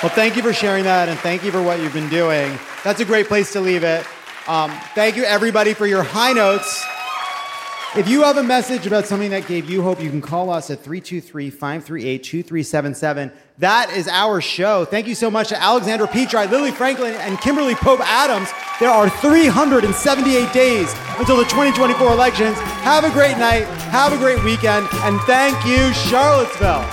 Well, 0.02 0.12
thank 0.12 0.36
you 0.36 0.42
for 0.42 0.54
sharing 0.54 0.84
that, 0.84 1.10
and 1.10 1.18
thank 1.18 1.44
you 1.44 1.50
for 1.50 1.62
what 1.62 1.78
you've 1.80 1.92
been 1.92 2.08
doing. 2.08 2.58
That's 2.82 3.00
a 3.00 3.04
great 3.04 3.26
place 3.26 3.52
to 3.52 3.60
leave 3.60 3.84
it. 3.84 4.06
Um, 4.48 4.70
thank 4.94 5.16
you, 5.16 5.24
everybody, 5.24 5.74
for 5.74 5.86
your 5.86 6.02
high 6.02 6.32
notes. 6.32 6.86
If 7.96 8.08
you 8.08 8.22
have 8.22 8.36
a 8.36 8.42
message 8.44 8.86
about 8.86 9.06
something 9.06 9.30
that 9.32 9.48
gave 9.48 9.68
you 9.68 9.82
hope, 9.82 10.00
you 10.00 10.10
can 10.10 10.20
call 10.20 10.48
us 10.48 10.70
at 10.70 10.78
323 10.78 11.50
538 11.50 12.22
2377. 12.22 13.32
That 13.58 13.90
is 13.90 14.06
our 14.06 14.40
show. 14.40 14.84
Thank 14.84 15.08
you 15.08 15.16
so 15.16 15.28
much 15.28 15.48
to 15.48 15.60
Alexandra 15.60 16.06
Petri, 16.06 16.46
Lily 16.46 16.70
Franklin, 16.70 17.14
and 17.16 17.40
Kimberly 17.40 17.74
Pope 17.74 17.98
Adams. 17.98 18.48
There 18.78 18.90
are 18.90 19.10
378 19.10 20.52
days 20.52 20.94
until 21.18 21.36
the 21.36 21.44
2024 21.46 22.12
elections. 22.12 22.56
Have 22.82 23.02
a 23.02 23.10
great 23.10 23.36
night, 23.38 23.64
have 23.90 24.12
a 24.12 24.18
great 24.18 24.42
weekend, 24.44 24.86
and 25.02 25.20
thank 25.22 25.56
you, 25.66 25.92
Charlottesville. 25.92 26.86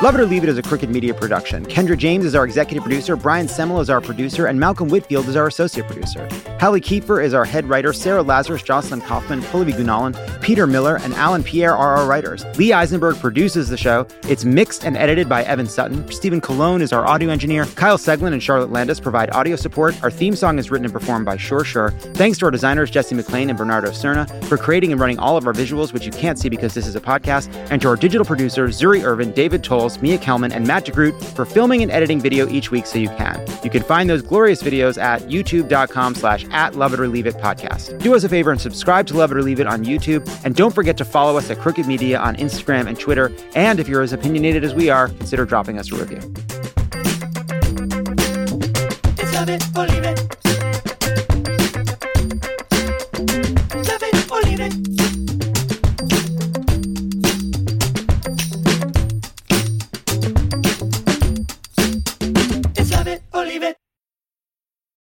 Love 0.00 0.14
It 0.14 0.20
or 0.20 0.26
Leave 0.26 0.44
It 0.44 0.48
is 0.48 0.58
a 0.58 0.62
Crooked 0.62 0.90
Media 0.90 1.12
production. 1.12 1.66
Kendra 1.66 1.98
James 1.98 2.24
is 2.24 2.36
our 2.36 2.44
executive 2.44 2.84
producer, 2.84 3.16
Brian 3.16 3.48
Semmel 3.48 3.80
is 3.80 3.90
our 3.90 4.00
producer, 4.00 4.46
and 4.46 4.60
Malcolm 4.60 4.88
Whitfield 4.88 5.26
is 5.26 5.34
our 5.34 5.48
associate 5.48 5.86
producer. 5.86 6.28
Hallie 6.60 6.80
Kiefer 6.80 7.20
is 7.20 7.34
our 7.34 7.44
head 7.44 7.68
writer, 7.68 7.92
Sarah 7.92 8.22
Lazarus, 8.22 8.62
Jocelyn 8.62 9.00
Kaufman, 9.00 9.40
Pallavi 9.40 9.72
Gunalan, 9.72 10.40
Peter 10.40 10.68
Miller, 10.68 11.00
and 11.02 11.14
Alan 11.14 11.42
Pierre 11.42 11.76
are 11.76 11.96
our 11.96 12.06
writers. 12.06 12.44
Lee 12.56 12.72
Eisenberg 12.72 13.16
produces 13.16 13.70
the 13.70 13.76
show. 13.76 14.06
It's 14.28 14.44
mixed 14.44 14.84
and 14.84 14.96
edited 14.96 15.28
by 15.28 15.42
Evan 15.42 15.66
Sutton. 15.66 16.08
Stephen 16.12 16.40
Colon 16.40 16.80
is 16.80 16.92
our 16.92 17.04
audio 17.04 17.30
engineer. 17.30 17.64
Kyle 17.74 17.98
Seglin 17.98 18.32
and 18.32 18.40
Charlotte 18.42 18.70
Landis 18.70 19.00
provide 19.00 19.34
audio 19.34 19.56
support. 19.56 20.00
Our 20.04 20.12
theme 20.12 20.36
song 20.36 20.60
is 20.60 20.70
written 20.70 20.84
and 20.84 20.94
performed 20.94 21.26
by 21.26 21.36
Sure 21.36 21.64
Sure. 21.64 21.90
Thanks 22.14 22.38
to 22.38 22.44
our 22.44 22.52
designers, 22.52 22.88
Jesse 22.88 23.16
McLean 23.16 23.48
and 23.48 23.58
Bernardo 23.58 23.90
Cerna, 23.90 24.28
for 24.44 24.56
creating 24.56 24.92
and 24.92 25.00
running 25.00 25.18
all 25.18 25.36
of 25.36 25.44
our 25.44 25.52
visuals, 25.52 25.92
which 25.92 26.06
you 26.06 26.12
can't 26.12 26.38
see 26.38 26.48
because 26.48 26.72
this 26.72 26.86
is 26.86 26.94
a 26.94 27.00
podcast, 27.00 27.52
and 27.72 27.82
to 27.82 27.88
our 27.88 27.96
digital 27.96 28.24
producers, 28.24 28.80
Zuri 28.80 29.02
Irvin, 29.02 29.32
David 29.32 29.64
Mia 30.02 30.18
Kelman, 30.18 30.52
and 30.52 30.66
Matt 30.66 30.86
DeGroot 30.86 31.22
for 31.34 31.44
filming 31.44 31.82
and 31.82 31.90
editing 31.90 32.20
video 32.20 32.48
each 32.48 32.70
week 32.70 32.86
so 32.86 32.98
you 32.98 33.08
can. 33.08 33.44
You 33.62 33.70
can 33.70 33.82
find 33.82 34.08
those 34.08 34.22
glorious 34.22 34.62
videos 34.62 35.00
at 35.00 35.22
youtube.com 35.22 36.14
slash 36.14 36.44
at 36.50 36.74
Love 36.74 36.94
It 36.94 37.00
or 37.00 37.08
Leave 37.08 37.26
It 37.26 37.36
podcast. 37.36 37.98
Do 38.00 38.14
us 38.14 38.24
a 38.24 38.28
favor 38.28 38.50
and 38.50 38.60
subscribe 38.60 39.06
to 39.08 39.14
Love 39.16 39.32
It 39.32 39.36
or 39.36 39.42
Leave 39.42 39.60
It 39.60 39.66
on 39.66 39.84
YouTube, 39.84 40.28
and 40.44 40.54
don't 40.54 40.74
forget 40.74 40.96
to 40.98 41.04
follow 41.04 41.36
us 41.36 41.50
at 41.50 41.58
Crooked 41.58 41.86
Media 41.86 42.18
on 42.18 42.36
Instagram 42.36 42.86
and 42.86 42.98
Twitter, 42.98 43.32
and 43.54 43.80
if 43.80 43.88
you're 43.88 44.02
as 44.02 44.12
opinionated 44.12 44.64
as 44.64 44.74
we 44.74 44.90
are, 44.90 45.08
consider 45.08 45.44
dropping 45.44 45.78
us 45.78 45.90
a 45.92 45.96
review. 45.96 46.20